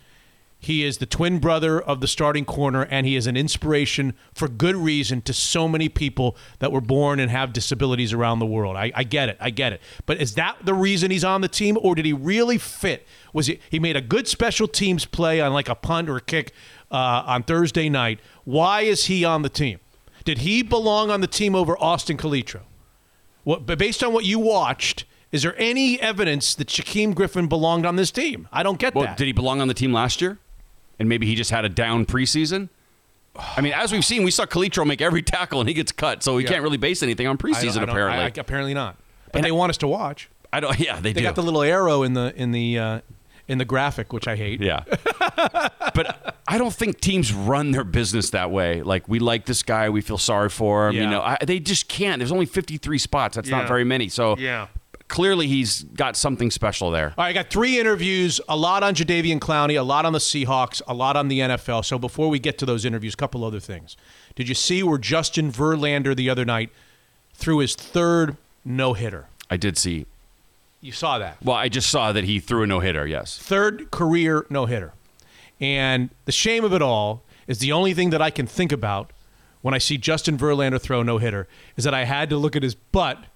he 0.62 0.84
is 0.84 0.98
the 0.98 1.06
twin 1.06 1.40
brother 1.40 1.80
of 1.80 2.00
the 2.00 2.06
starting 2.06 2.44
corner 2.44 2.84
and 2.84 3.04
he 3.04 3.16
is 3.16 3.26
an 3.26 3.36
inspiration 3.36 4.14
for 4.32 4.46
good 4.46 4.76
reason 4.76 5.20
to 5.22 5.32
so 5.32 5.66
many 5.66 5.88
people 5.88 6.36
that 6.60 6.70
were 6.70 6.80
born 6.80 7.18
and 7.18 7.32
have 7.32 7.52
disabilities 7.52 8.12
around 8.12 8.38
the 8.38 8.46
world? 8.46 8.76
I, 8.76 8.92
I 8.94 9.02
get 9.02 9.28
it. 9.28 9.36
I 9.40 9.50
get 9.50 9.72
it. 9.72 9.80
But 10.06 10.20
is 10.20 10.34
that 10.34 10.58
the 10.64 10.72
reason 10.72 11.10
he's 11.10 11.24
on 11.24 11.40
the 11.40 11.48
team, 11.48 11.76
or 11.82 11.96
did 11.96 12.04
he 12.04 12.12
really 12.12 12.58
fit? 12.58 13.04
Was 13.32 13.48
he 13.48 13.58
he 13.68 13.80
made 13.80 13.96
a 13.96 14.00
good 14.00 14.28
special 14.28 14.68
teams 14.68 15.04
play 15.04 15.40
on 15.40 15.52
like 15.52 15.68
a 15.68 15.74
punt 15.74 16.08
or 16.08 16.18
a 16.18 16.20
kick 16.20 16.52
uh, 16.92 17.24
on 17.26 17.42
Thursday 17.42 17.88
night? 17.88 18.20
Why 18.44 18.82
is 18.82 19.06
he 19.06 19.24
on 19.24 19.42
the 19.42 19.48
team? 19.48 19.80
Did 20.24 20.38
he 20.38 20.62
belong 20.62 21.10
on 21.10 21.20
the 21.20 21.26
team 21.26 21.56
over 21.56 21.76
Austin 21.82 22.16
Calitro? 22.16 22.60
What, 23.42 23.66
but 23.66 23.78
based 23.78 24.04
on 24.04 24.12
what 24.12 24.24
you 24.24 24.38
watched, 24.38 25.04
is 25.32 25.42
there 25.42 25.54
any 25.58 26.00
evidence 26.00 26.54
that 26.54 26.68
Shaquem 26.68 27.14
Griffin 27.14 27.48
belonged 27.48 27.84
on 27.86 27.96
this 27.96 28.10
team? 28.10 28.48
I 28.52 28.62
don't 28.62 28.78
get 28.78 28.94
Well, 28.94 29.04
that. 29.06 29.16
did 29.16 29.26
he 29.26 29.32
belong 29.32 29.60
on 29.60 29.68
the 29.68 29.74
team 29.74 29.92
last 29.92 30.20
year? 30.20 30.38
And 30.98 31.08
maybe 31.08 31.26
he 31.26 31.34
just 31.34 31.50
had 31.50 31.64
a 31.64 31.68
down 31.68 32.06
preseason? 32.06 32.68
I 33.34 33.60
mean, 33.62 33.72
as 33.72 33.90
we've 33.92 34.04
seen, 34.04 34.24
we 34.24 34.30
saw 34.30 34.44
Calitro 34.44 34.86
make 34.86 35.00
every 35.00 35.22
tackle 35.22 35.58
and 35.60 35.68
he 35.68 35.74
gets 35.74 35.90
cut, 35.90 36.22
so 36.22 36.34
we 36.36 36.44
Yeah. 36.44 36.50
can't 36.50 36.62
really 36.62 36.76
base 36.76 37.02
anything 37.02 37.26
on 37.26 37.32
I 37.32 37.36
don't- 37.36 37.50
preseason, 37.54 37.70
I 37.70 37.80
don't- 37.80 37.88
apparently. 37.88 38.18
I- 38.18 38.22
I, 38.24 38.26
I- 38.26 38.32
apparently 38.36 38.74
not. 38.74 38.96
But 39.32 39.42
they 39.42 39.52
want 39.52 39.70
us 39.70 39.78
to 39.78 39.88
watch. 39.88 40.28
I 40.52 40.60
don't, 40.60 40.78
yeah, 40.78 40.96
they, 40.96 41.14
They 41.14 41.20
do. 41.20 41.26
got 41.26 41.34
the 41.34 41.42
little 41.42 41.62
arrow 41.62 42.02
in 42.02 42.12
the 42.12 42.34
in 42.36 42.52
the 42.52 42.78
uh, 42.78 43.00
in 43.48 43.56
the 43.56 43.64
graphic, 43.64 44.12
which 44.12 44.28
I 44.28 44.36
hate. 44.36 44.60
yeah. 44.60 44.84
but 45.94 46.36
I 46.46 46.58
don't 46.58 46.72
think 46.74 47.00
teams 47.00 47.32
run 47.32 47.70
their 47.70 47.84
business 47.84 48.30
that 48.30 48.50
way. 48.50 48.82
Like, 48.82 49.08
we 49.08 49.18
like 49.18 49.46
this 49.46 49.62
guy, 49.62 49.88
we 49.88 50.00
feel 50.02 50.18
sorry 50.18 50.48
for 50.50 50.88
him. 50.88 50.96
You 50.96 51.06
know, 51.08 51.22
I, 51.22 51.38
they 51.44 51.58
just 51.58 51.88
can't. 51.88 52.18
There's 52.18 52.32
only 52.32 52.46
53 52.46 52.98
spots. 52.98 53.36
That's 53.36 53.48
Yeah. 53.48 53.58
not 53.58 53.68
very 53.68 53.84
many. 53.84 54.08
So 54.10 54.36
Yeah. 54.38 54.66
Clearly 55.12 55.46
he's 55.46 55.82
got 55.82 56.16
something 56.16 56.50
special 56.50 56.90
there. 56.90 57.08
All 57.18 57.24
right, 57.24 57.28
I 57.28 57.32
got 57.34 57.50
three 57.50 57.78
interviews, 57.78 58.40
a 58.48 58.56
lot 58.56 58.82
on 58.82 58.94
Jadeveon 58.94 59.40
Clowney, 59.40 59.78
a 59.78 59.82
lot 59.82 60.06
on 60.06 60.14
the 60.14 60.18
Seahawks, 60.18 60.80
a 60.88 60.94
lot 60.94 61.18
on 61.18 61.28
the 61.28 61.40
NFL. 61.40 61.84
So 61.84 61.98
before 61.98 62.30
we 62.30 62.38
get 62.38 62.56
to 62.60 62.66
those 62.66 62.86
interviews, 62.86 63.12
a 63.12 63.18
couple 63.18 63.44
other 63.44 63.60
things. 63.60 63.94
Did 64.36 64.48
you 64.48 64.54
see 64.54 64.82
where 64.82 64.96
Justin 64.96 65.52
Verlander 65.52 66.16
the 66.16 66.30
other 66.30 66.46
night 66.46 66.70
threw 67.34 67.58
his 67.58 67.74
third 67.74 68.38
no 68.64 68.94
hitter? 68.94 69.28
I 69.50 69.58
did 69.58 69.76
see. 69.76 70.06
You 70.80 70.92
saw 70.92 71.18
that. 71.18 71.36
Well, 71.44 71.56
I 71.56 71.68
just 71.68 71.90
saw 71.90 72.12
that 72.12 72.24
he 72.24 72.40
threw 72.40 72.62
a 72.62 72.66
no 72.66 72.80
hitter, 72.80 73.06
yes. 73.06 73.36
third 73.36 73.90
career 73.90 74.46
no 74.48 74.64
hitter. 74.64 74.94
And 75.60 76.08
the 76.24 76.32
shame 76.32 76.64
of 76.64 76.72
it 76.72 76.80
all 76.80 77.22
is 77.46 77.58
the 77.58 77.70
only 77.70 77.92
thing 77.92 78.08
that 78.10 78.22
I 78.22 78.30
can 78.30 78.46
think 78.46 78.72
about 78.72 79.12
when 79.60 79.74
I 79.74 79.78
see 79.78 79.98
Justin 79.98 80.38
Verlander 80.38 80.80
throw 80.80 81.02
no 81.02 81.18
hitter 81.18 81.48
is 81.76 81.84
that 81.84 81.92
I 81.92 82.04
had 82.04 82.30
to 82.30 82.38
look 82.38 82.56
at 82.56 82.62
his 82.62 82.74
butt 82.74 83.26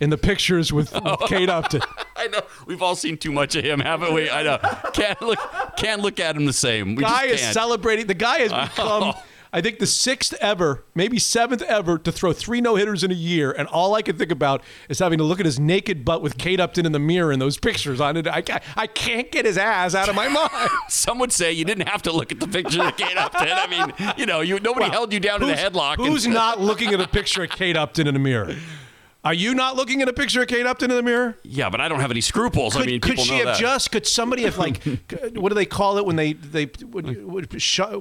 in 0.00 0.10
the 0.10 0.18
pictures 0.18 0.72
with, 0.72 0.92
with 0.92 1.02
oh. 1.06 1.16
Kate 1.26 1.48
Upton. 1.48 1.82
I 2.16 2.28
know 2.28 2.40
we've 2.66 2.82
all 2.82 2.96
seen 2.96 3.16
too 3.16 3.32
much 3.32 3.54
of 3.56 3.64
him, 3.64 3.80
haven't 3.80 4.14
we? 4.14 4.30
I 4.30 4.42
know. 4.42 4.58
Can't 4.92 5.20
look, 5.20 5.38
can't 5.76 6.00
look 6.00 6.20
at 6.20 6.36
him 6.36 6.46
the 6.46 6.52
same. 6.52 6.94
We 6.94 7.02
guy 7.02 7.26
is 7.26 7.40
celebrating. 7.40 8.06
The 8.06 8.14
guy 8.14 8.38
has 8.40 8.52
oh. 8.52 8.62
become. 8.62 9.14
I 9.54 9.60
think 9.60 9.78
the 9.78 9.86
sixth 9.86 10.34
ever, 10.40 10.82
maybe 10.96 11.16
seventh 11.20 11.62
ever, 11.62 11.96
to 11.98 12.10
throw 12.10 12.32
three 12.32 12.60
no 12.60 12.74
hitters 12.74 13.04
in 13.04 13.12
a 13.12 13.14
year, 13.14 13.52
and 13.52 13.68
all 13.68 13.94
I 13.94 14.02
can 14.02 14.18
think 14.18 14.32
about 14.32 14.64
is 14.88 14.98
having 14.98 15.18
to 15.18 15.24
look 15.24 15.38
at 15.38 15.46
his 15.46 15.60
naked 15.60 16.04
butt 16.04 16.22
with 16.22 16.38
Kate 16.38 16.58
Upton 16.58 16.84
in 16.84 16.90
the 16.90 16.98
mirror 16.98 17.30
in 17.30 17.38
those 17.38 17.56
pictures 17.56 18.00
on 18.00 18.16
it. 18.16 18.26
I 18.26 18.42
can't, 18.42 18.64
I 18.76 18.88
can't 18.88 19.30
get 19.30 19.44
his 19.44 19.56
ass 19.56 19.94
out 19.94 20.08
of 20.08 20.16
my 20.16 20.26
mind. 20.50 20.50
Some 20.88 21.20
would 21.20 21.30
say 21.30 21.52
you 21.52 21.64
didn't 21.64 21.86
have 21.86 22.02
to 22.02 22.10
look 22.10 22.32
at 22.32 22.40
the 22.40 22.48
picture 22.48 22.82
of 22.82 22.96
Kate 22.96 23.16
Upton. 23.16 23.46
I 23.48 23.68
mean, 23.68 24.14
you 24.16 24.26
know, 24.26 24.40
you 24.40 24.58
nobody 24.58 24.90
held 24.90 25.12
you 25.12 25.20
down 25.20 25.40
in 25.40 25.50
a 25.50 25.52
Who's- 25.52 25.70
headlock. 25.70 25.98
and- 25.98 26.08
Who's 26.08 26.26
not 26.26 26.60
looking 26.60 26.92
at 26.92 27.00
a 27.00 27.06
picture 27.06 27.44
of 27.44 27.50
Kate 27.50 27.76
Upton 27.76 28.08
in 28.08 28.16
a 28.16 28.18
mirror? 28.18 28.56
Are 29.24 29.32
you 29.32 29.54
not 29.54 29.74
looking 29.74 30.02
at 30.02 30.08
a 30.08 30.12
picture 30.12 30.42
of 30.42 30.48
Kate 30.48 30.66
Upton 30.66 30.90
in 30.90 30.96
the 30.98 31.02
mirror? 31.02 31.36
yeah, 31.44 31.70
but 31.70 31.80
I 31.80 31.88
don't 31.88 32.00
have 32.00 32.10
any 32.10 32.20
scruples. 32.20 32.74
Could, 32.74 32.82
I 32.82 32.86
mean, 32.86 33.00
could 33.00 33.18
she 33.18 33.36
have 33.38 33.46
that. 33.46 33.56
just? 33.58 33.90
Could 33.90 34.06
somebody 34.06 34.42
have 34.42 34.58
like? 34.58 34.82
what 35.34 35.48
do 35.48 35.54
they 35.54 35.64
call 35.64 35.96
it 35.96 36.04
when 36.04 36.16
they 36.16 36.34
they 36.34 36.68
would, 36.82 37.24
would 37.24 37.62
sh- 37.62 37.80
uh, 37.80 37.98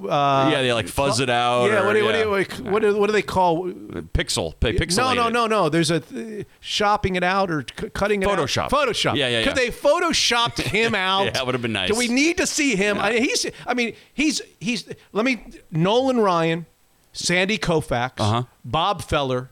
yeah, 0.51 0.61
they 0.61 0.73
like 0.73 0.87
fuzz 0.89 1.21
it 1.21 1.29
out. 1.29 1.67
Yeah, 1.67 1.83
or- 1.83 1.85
what 1.87 1.93
do, 1.93 1.99
yeah. 1.99 2.25
what, 2.25 2.49
do, 2.49 2.63
what, 2.65 2.81
do, 2.81 2.97
what 2.97 3.07
do 3.07 3.13
they 3.13 3.21
call? 3.21 3.67
Pixel, 3.67 4.53
p- 4.59 4.73
pixelated. 4.77 4.97
No, 4.97 5.13
no, 5.13 5.29
no, 5.29 5.47
no. 5.47 5.69
There's 5.69 5.91
a 5.91 6.01
th- 6.01 6.45
shopping 6.59 7.15
it 7.15 7.23
out 7.23 7.49
or 7.49 7.61
c- 7.79 7.89
cutting 7.91 8.21
it 8.21 8.27
Photoshop. 8.27 8.63
out. 8.65 8.71
Photoshop. 8.71 9.15
Yeah, 9.15 9.29
yeah, 9.29 9.43
Could 9.45 9.55
they 9.55 9.69
photoshopped 9.69 10.59
him 10.61 10.93
out? 10.93 11.23
Yeah, 11.25 11.31
that 11.31 11.45
would've 11.45 11.61
been 11.61 11.71
nice. 11.73 11.89
Do 11.89 11.95
we 11.95 12.09
need 12.09 12.35
to 12.37 12.45
see 12.45 12.75
him? 12.75 12.99
I, 12.99 13.13
he's. 13.13 13.45
I 13.65 13.73
mean, 13.73 13.95
he's. 14.13 14.41
He's. 14.59 14.87
Let 15.13 15.23
me. 15.23 15.45
Nolan 15.71 16.19
Ryan, 16.19 16.65
Sandy 17.13 17.57
Koufax, 17.57 18.11
Uh-huh. 18.19 18.43
Bob 18.65 19.01
Feller, 19.03 19.49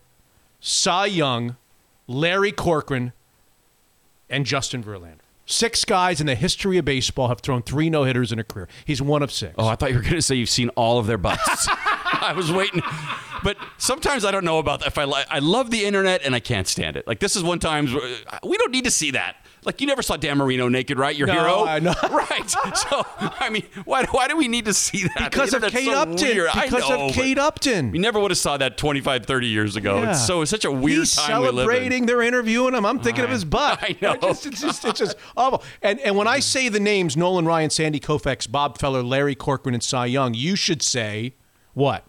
Cy 0.59 1.05
Young, 1.07 1.55
Larry 2.07 2.51
Corcoran, 2.51 3.13
and 4.29 4.45
Justin 4.45 4.83
Verlander. 4.83 5.19
Six 5.45 5.83
guys 5.83 6.21
in 6.21 6.27
the 6.27 6.35
history 6.35 6.77
of 6.77 6.85
baseball 6.85 7.27
have 7.27 7.41
thrown 7.41 7.61
three 7.61 7.89
no 7.89 8.03
hitters 8.05 8.31
in 8.31 8.39
a 8.39 8.43
career. 8.43 8.69
He's 8.85 9.01
one 9.01 9.21
of 9.21 9.31
six. 9.31 9.53
Oh, 9.57 9.67
I 9.67 9.75
thought 9.75 9.89
you 9.89 9.97
were 9.97 10.01
going 10.01 10.15
to 10.15 10.21
say 10.21 10.35
you've 10.35 10.49
seen 10.49 10.69
all 10.69 10.97
of 10.97 11.07
their 11.07 11.17
butts. 11.17 11.67
I 12.13 12.33
was 12.35 12.51
waiting, 12.51 12.81
but 13.43 13.57
sometimes 13.77 14.23
I 14.23 14.31
don't 14.31 14.45
know 14.45 14.59
about 14.59 14.79
that. 14.79 14.87
If 14.87 14.97
I 14.97 15.05
li- 15.05 15.25
I 15.29 15.39
love 15.39 15.71
the 15.71 15.83
internet 15.83 16.21
and 16.23 16.35
I 16.35 16.39
can't 16.39 16.67
stand 16.67 16.95
it. 16.95 17.07
Like 17.07 17.19
this 17.19 17.35
is 17.35 17.43
one 17.43 17.59
time 17.59 17.87
uh, 17.87 18.39
we 18.43 18.57
don't 18.57 18.71
need 18.71 18.85
to 18.85 18.91
see 18.91 19.11
that. 19.11 19.40
Like 19.63 19.79
you 19.79 19.85
never 19.85 20.01
saw 20.01 20.17
Dan 20.17 20.39
Marino 20.39 20.69
naked, 20.69 20.97
right? 20.97 21.15
Your 21.15 21.27
No, 21.27 21.33
hero, 21.33 21.65
I 21.65 21.77
know. 21.79 21.93
right? 22.09 22.49
So 22.49 23.05
I 23.19 23.49
mean, 23.51 23.63
why 23.85 24.05
why 24.05 24.27
do 24.27 24.35
we 24.35 24.47
need 24.47 24.65
to 24.65 24.73
see 24.73 25.03
that? 25.03 25.29
Because 25.31 25.53
of 25.53 25.61
Kate 25.63 25.85
so 25.85 25.93
Upton. 25.99 26.15
weird. 26.15 26.49
Because 26.51 26.89
know, 26.89 27.05
of 27.07 27.11
Kate 27.13 27.37
Upton. 27.37 27.91
We 27.91 27.99
never 27.99 28.19
would 28.19 28.31
have 28.31 28.39
saw 28.39 28.57
that 28.57 28.77
25, 28.77 29.25
30 29.27 29.47
years 29.47 29.75
ago. 29.75 30.01
Yeah. 30.01 30.11
It's 30.11 30.25
so 30.25 30.41
it's 30.41 30.49
such 30.49 30.65
a 30.65 30.71
weird 30.71 30.99
He's 30.99 31.15
time 31.15 31.41
we 31.41 31.49
live 31.49 31.53
in. 31.53 31.55
celebrating. 31.57 32.05
They're 32.07 32.23
interviewing 32.23 32.73
him. 32.73 32.85
I'm 32.87 32.99
thinking 32.99 33.23
of 33.23 33.29
his 33.29 33.45
butt. 33.45 33.79
I 33.83 33.95
know. 34.01 34.13
It's 34.13 34.23
just, 34.23 34.45
it's 34.47 34.61
just, 34.61 34.85
it's 34.85 34.99
just 34.99 35.17
awful. 35.37 35.63
And 35.83 35.99
and 35.99 36.15
when 36.17 36.27
I 36.27 36.39
say 36.39 36.67
the 36.67 36.79
names 36.79 37.15
Nolan 37.15 37.45
Ryan, 37.45 37.69
Sandy 37.69 37.99
Koufax, 37.99 38.51
Bob 38.51 38.79
Feller, 38.79 39.03
Larry 39.03 39.35
Corcoran, 39.35 39.75
and 39.75 39.83
Cy 39.83 40.07
Young, 40.07 40.33
you 40.33 40.55
should 40.55 40.81
say 40.81 41.35
what? 41.75 42.03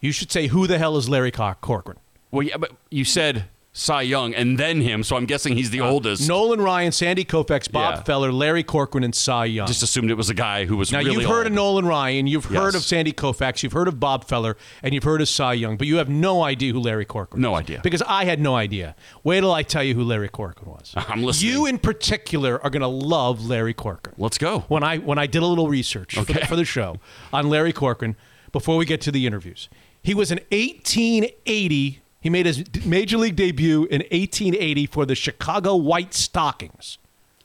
You 0.00 0.12
should 0.12 0.30
say 0.32 0.46
who 0.48 0.66
the 0.66 0.78
hell 0.78 0.96
is 0.96 1.08
Larry 1.08 1.30
Cor- 1.30 1.56
Corcoran? 1.60 1.98
Well, 2.30 2.42
yeah, 2.46 2.56
but 2.56 2.72
you 2.90 3.04
said 3.04 3.46
Cy 3.72 4.02
Young 4.02 4.34
and 4.34 4.58
then 4.58 4.80
him, 4.80 5.04
so 5.04 5.14
I'm 5.16 5.26
guessing 5.26 5.54
he's 5.56 5.70
the 5.70 5.80
uh, 5.80 5.88
oldest. 5.88 6.26
Nolan 6.28 6.60
Ryan, 6.60 6.90
Sandy 6.90 7.24
Koufax, 7.24 7.70
Bob 7.70 7.94
Yeah. 7.98 8.02
Feller, 8.02 8.32
Larry 8.32 8.64
Corcoran, 8.64 9.04
and 9.04 9.14
Cy 9.14 9.44
Young. 9.44 9.68
Just 9.68 9.84
assumed 9.84 10.10
it 10.10 10.14
was 10.16 10.28
a 10.28 10.34
guy 10.34 10.64
who 10.64 10.76
was 10.76 10.90
now 10.90 10.98
really 10.98 11.12
you've 11.12 11.24
heard 11.30 11.38
old. 11.38 11.46
of 11.46 11.52
Nolan 11.52 11.86
Ryan, 11.86 12.26
you've 12.26 12.46
heard 12.46 12.74
of 12.74 12.82
Sandy 12.82 13.12
Koufax, 13.12 13.62
you've 13.62 13.72
heard 13.72 13.86
of 13.86 14.00
Bob 14.00 14.24
Feller, 14.24 14.56
and 14.82 14.92
you've 14.92 15.04
heard 15.04 15.20
of 15.20 15.28
Cy 15.28 15.52
Young, 15.52 15.76
but 15.76 15.86
you 15.86 15.98
have 15.98 16.08
no 16.08 16.42
idea 16.42 16.72
who 16.72 16.80
Larry 16.80 17.04
Corcoran. 17.04 17.40
No 17.42 17.52
was. 17.52 17.60
idea. 17.60 17.80
because 17.82 18.02
I 18.08 18.24
had 18.24 18.40
no 18.40 18.56
idea. 18.56 18.96
Wait 19.22 19.38
till 19.40 19.52
I 19.52 19.62
tell 19.62 19.84
you 19.84 19.94
who 19.94 20.02
Larry 20.02 20.28
Corcoran 20.28 20.72
was. 20.72 20.92
I'm 20.96 21.22
listening. 21.22 21.52
You 21.52 21.66
in 21.66 21.78
particular 21.78 22.60
are 22.64 22.70
going 22.70 22.80
to 22.82 22.88
love 22.88 23.46
Larry 23.46 23.72
Corcoran. 23.74 24.16
Let's 24.18 24.36
go. 24.36 24.64
When 24.66 24.82
I 24.82 24.98
when 24.98 25.18
I 25.18 25.28
did 25.28 25.42
a 25.42 25.46
little 25.46 25.68
research 25.68 26.16
for, 26.16 26.24
the, 26.24 26.44
for 26.46 26.56
the 26.56 26.64
show 26.64 26.96
on 27.32 27.48
Larry 27.48 27.72
Corcoran 27.72 28.16
before 28.50 28.76
we 28.76 28.84
get 28.84 29.00
to 29.02 29.12
the 29.12 29.28
interviews, 29.28 29.68
he 30.02 30.12
was 30.12 30.32
in 30.32 30.38
1880. 30.50 32.02
He 32.20 32.28
made 32.28 32.46
his 32.46 32.64
major 32.84 33.16
league 33.16 33.36
debut 33.36 33.84
in 33.84 34.00
1880 34.00 34.86
for 34.86 35.06
the 35.06 35.14
Chicago 35.14 35.74
White 35.74 36.12
Stockings. 36.12 36.98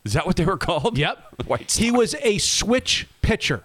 Is 0.04 0.14
that 0.14 0.26
what 0.26 0.36
they 0.36 0.46
were 0.46 0.58
called? 0.58 0.98
Yep. 0.98 1.18
White 1.48 1.72
He 1.72 1.92
was 1.92 2.16
a 2.22 2.38
switch 2.38 3.08
pitcher. 3.22 3.64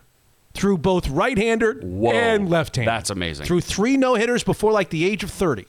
Threw 0.55 0.79
both 0.79 1.09
right-hander 1.09 1.75
Whoa. 1.75 2.13
and 2.13 2.49
left-hander. 2.49 2.91
That's 2.91 3.11
amazing. 3.11 3.47
Threw 3.47 3.61
three 3.61 3.97
no-hitters 3.97 4.43
before 4.43 4.73
like 4.73 4.91
the 4.91 5.05
age 5.05 5.23
of 5.23 5.31
30. 5.31 5.67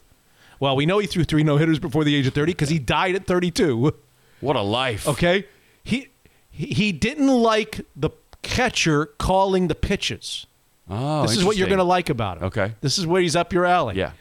Well, 0.59 0.75
we 0.75 0.85
know 0.85 0.99
he 0.99 1.07
threw 1.07 1.23
three 1.23 1.43
no-hitters 1.43 1.79
before 1.79 2.03
the 2.03 2.15
age 2.15 2.27
of 2.27 2.33
30 2.33 2.53
because 2.53 2.69
he 2.69 2.79
died 2.79 3.15
at 3.15 3.25
32. 3.25 3.93
What 4.41 4.55
a 4.55 4.61
life. 4.61 5.07
Okay? 5.07 5.45
He 5.83 6.09
he 6.49 6.67
he 6.67 6.91
didn't 6.91 7.27
like 7.27 7.81
the 7.95 8.09
catcher 8.41 9.07
calling 9.17 9.67
the 9.67 9.75
pitches. 9.75 10.45
Oh, 10.89 11.21
this 11.23 11.37
is 11.37 11.45
what 11.45 11.57
you're 11.57 11.67
going 11.67 11.77
to 11.77 11.83
like 11.83 12.09
about 12.09 12.37
him. 12.39 12.43
Okay. 12.45 12.73
This 12.81 12.97
is 12.97 13.07
where 13.07 13.21
he's 13.21 13.35
up 13.35 13.53
your 13.53 13.65
alley. 13.65 13.95
Yeah. 13.95 14.11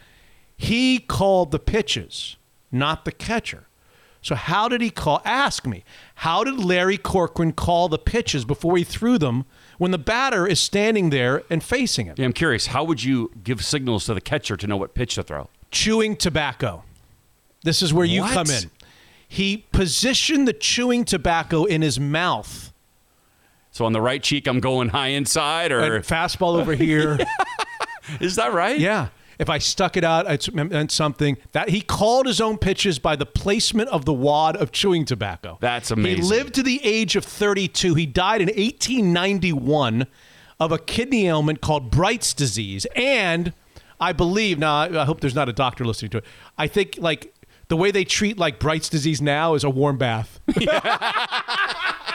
He 0.62 0.98
called 0.98 1.52
the 1.52 1.58
pitches, 1.58 2.36
not 2.70 3.06
the 3.06 3.12
catcher. 3.12 3.64
So 4.20 4.34
how 4.34 4.68
did 4.68 4.82
he 4.82 4.90
call? 4.90 5.22
Ask 5.24 5.66
me. 5.66 5.84
How 6.16 6.44
did 6.44 6.58
Larry 6.62 6.98
Corcoran 6.98 7.52
call 7.52 7.88
the 7.88 7.96
pitches 7.98 8.44
before 8.44 8.76
he 8.76 8.84
threw 8.84 9.16
them 9.16 9.46
when 9.78 9.90
the 9.90 9.96
batter 9.98 10.46
is 10.46 10.60
standing 10.60 11.08
there 11.08 11.44
and 11.48 11.64
facing 11.64 12.04
him? 12.04 12.16
Yeah, 12.18 12.26
I'm 12.26 12.34
curious. 12.34 12.66
How 12.66 12.84
would 12.84 13.02
you 13.02 13.30
give 13.42 13.64
signals 13.64 14.04
to 14.04 14.12
the 14.12 14.20
catcher 14.20 14.54
to 14.58 14.66
know 14.66 14.76
what 14.76 14.92
pitch 14.92 15.14
to 15.14 15.22
throw? 15.22 15.48
Chewing 15.70 16.14
tobacco. 16.14 16.84
This 17.62 17.80
is 17.80 17.94
where 17.94 18.04
you 18.04 18.20
What? 18.20 18.34
come 18.34 18.50
in. 18.50 18.70
He 19.26 19.64
positioned 19.72 20.46
the 20.46 20.52
chewing 20.52 21.06
tobacco 21.06 21.64
in 21.64 21.80
his 21.80 21.98
mouth. 21.98 22.74
So 23.70 23.86
on 23.86 23.92
the 23.94 24.02
right 24.02 24.22
cheek, 24.22 24.46
I'm 24.46 24.60
going 24.60 24.90
high 24.90 25.08
inside, 25.08 25.72
or 25.72 25.80
And 25.80 26.04
fastball 26.04 26.60
over 26.60 26.74
here. 26.74 27.18
is 28.20 28.36
that 28.36 28.52
right? 28.52 28.78
Yeah. 28.78 29.08
If 29.40 29.48
I 29.48 29.56
stuck 29.56 29.96
it 29.96 30.04
out, 30.04 30.30
it 30.30 30.54
meant 30.54 30.92
something. 30.92 31.38
That 31.52 31.70
he 31.70 31.80
called 31.80 32.26
his 32.26 32.42
own 32.42 32.58
pitches 32.58 32.98
by 32.98 33.16
the 33.16 33.24
placement 33.24 33.88
of 33.88 34.04
the 34.04 34.12
wad 34.12 34.54
of 34.54 34.70
chewing 34.70 35.06
tobacco. 35.06 35.56
That's 35.62 35.90
amazing. 35.90 36.24
He 36.24 36.28
lived 36.28 36.54
to 36.56 36.62
the 36.62 36.78
age 36.84 37.16
of 37.16 37.24
32. 37.24 37.94
He 37.94 38.04
died 38.04 38.42
in 38.42 38.48
1891 38.48 40.06
of 40.60 40.72
a 40.72 40.78
kidney 40.78 41.26
ailment 41.26 41.62
called 41.62 41.90
Bright's 41.90 42.34
disease, 42.34 42.86
and 42.94 43.54
I 43.98 44.12
believe 44.12 44.58
now. 44.58 44.74
I 44.74 45.00
I 45.00 45.04
hope 45.06 45.22
there's 45.22 45.34
not 45.34 45.48
a 45.48 45.54
doctor 45.54 45.86
listening 45.86 46.10
to 46.10 46.18
it. 46.18 46.24
I 46.58 46.66
think 46.66 46.96
like 46.98 47.34
the 47.68 47.78
way 47.78 47.90
they 47.90 48.04
treat 48.04 48.36
like 48.36 48.60
Bright's 48.60 48.90
disease 48.90 49.22
now 49.22 49.54
is 49.54 49.64
a 49.64 49.70
warm 49.70 49.96
bath. 49.96 50.38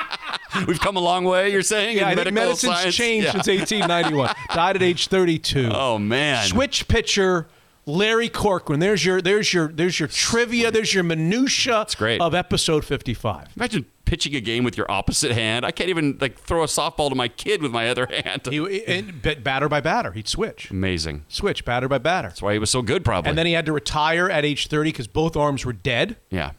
We've 0.68 0.80
come 0.80 0.96
a 0.98 1.02
long 1.02 1.24
way. 1.26 1.52
You're 1.52 1.62
saying 1.62 1.98
Yeah, 1.98 2.04
in 2.04 2.20
I 2.20 2.24
medical 2.24 2.44
medicine's 2.46 2.74
science? 2.78 2.96
changed 2.96 3.26
Yeah. 3.26 3.32
since 3.42 3.48
1891. 3.48 4.34
Died 4.54 4.76
at 4.76 4.84
age 4.84 5.08
32. 5.08 5.70
Oh 5.74 5.98
man. 5.98 6.46
Switch 6.48 6.88
pitcher 6.88 7.48
Larry 7.86 8.30
Corcoran. 8.30 8.80
There's 8.80 9.06
your 9.06 9.22
there's 9.22 9.54
your 9.54 9.68
there's 9.68 10.00
your 10.00 10.08
trivia. 10.08 10.72
There's 10.72 10.94
your 10.94 11.04
minutia 11.04 11.86
great. 11.98 12.20
of 12.22 12.34
episode 12.34 12.84
55. 12.84 13.50
Imagine 13.56 13.86
pitching 14.06 14.36
a 14.36 14.40
game 14.40 14.64
with 14.64 14.76
your 14.78 14.90
opposite 14.90 15.32
hand. 15.32 15.66
I 15.66 15.72
can't 15.72 15.90
even 15.90 16.18
like 16.20 16.40
throw 16.40 16.64
a 16.64 16.68
softball 16.68 17.10
to 17.10 17.16
my 17.16 17.28
kid 17.28 17.62
with 17.62 17.72
my 17.72 17.88
other 17.90 18.08
hand. 18.08 18.42
He 18.50 18.84
and 18.86 19.22
batter 19.44 19.68
by 19.70 19.82
batter. 19.82 20.12
He'd 20.14 20.28
switch, 20.28 20.70
Amazing. 20.72 21.26
switch 21.28 21.64
batter 21.66 21.88
by 21.88 21.98
batter. 22.00 22.28
That's 22.30 22.42
why 22.42 22.54
he 22.54 22.60
was 22.60 22.70
so 22.72 22.82
good, 22.82 23.04
probably. 23.06 23.30
And 23.30 23.38
then 23.38 23.46
he 23.48 23.54
had 23.54 23.66
to 23.68 23.74
retire 23.74 24.30
at 24.30 24.46
age 24.46 24.68
30 24.68 24.92
because 24.92 25.08
both 25.08 25.36
arms 25.36 25.64
were 25.66 25.74
dead. 25.74 26.18
yeah. 26.30 26.52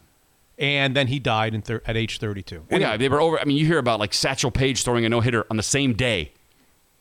And 0.57 0.95
then 0.95 1.07
he 1.07 1.19
died 1.19 1.63
thir- 1.63 1.83
at 1.85 1.95
age 1.95 2.17
32. 2.19 2.65
Well, 2.71 2.79
yeah, 2.79 2.97
they 2.97 3.09
were 3.09 3.21
over. 3.21 3.39
I 3.39 3.45
mean, 3.45 3.57
you 3.57 3.65
hear 3.65 3.77
about 3.77 3.99
like 3.99 4.13
Satchel 4.13 4.49
Paige 4.51 4.83
throwing 4.83 5.05
a 5.05 5.09
no 5.09 5.21
hitter 5.21 5.45
on 5.51 5.57
the 5.57 5.63
same 5.63 5.93
day. 5.93 6.33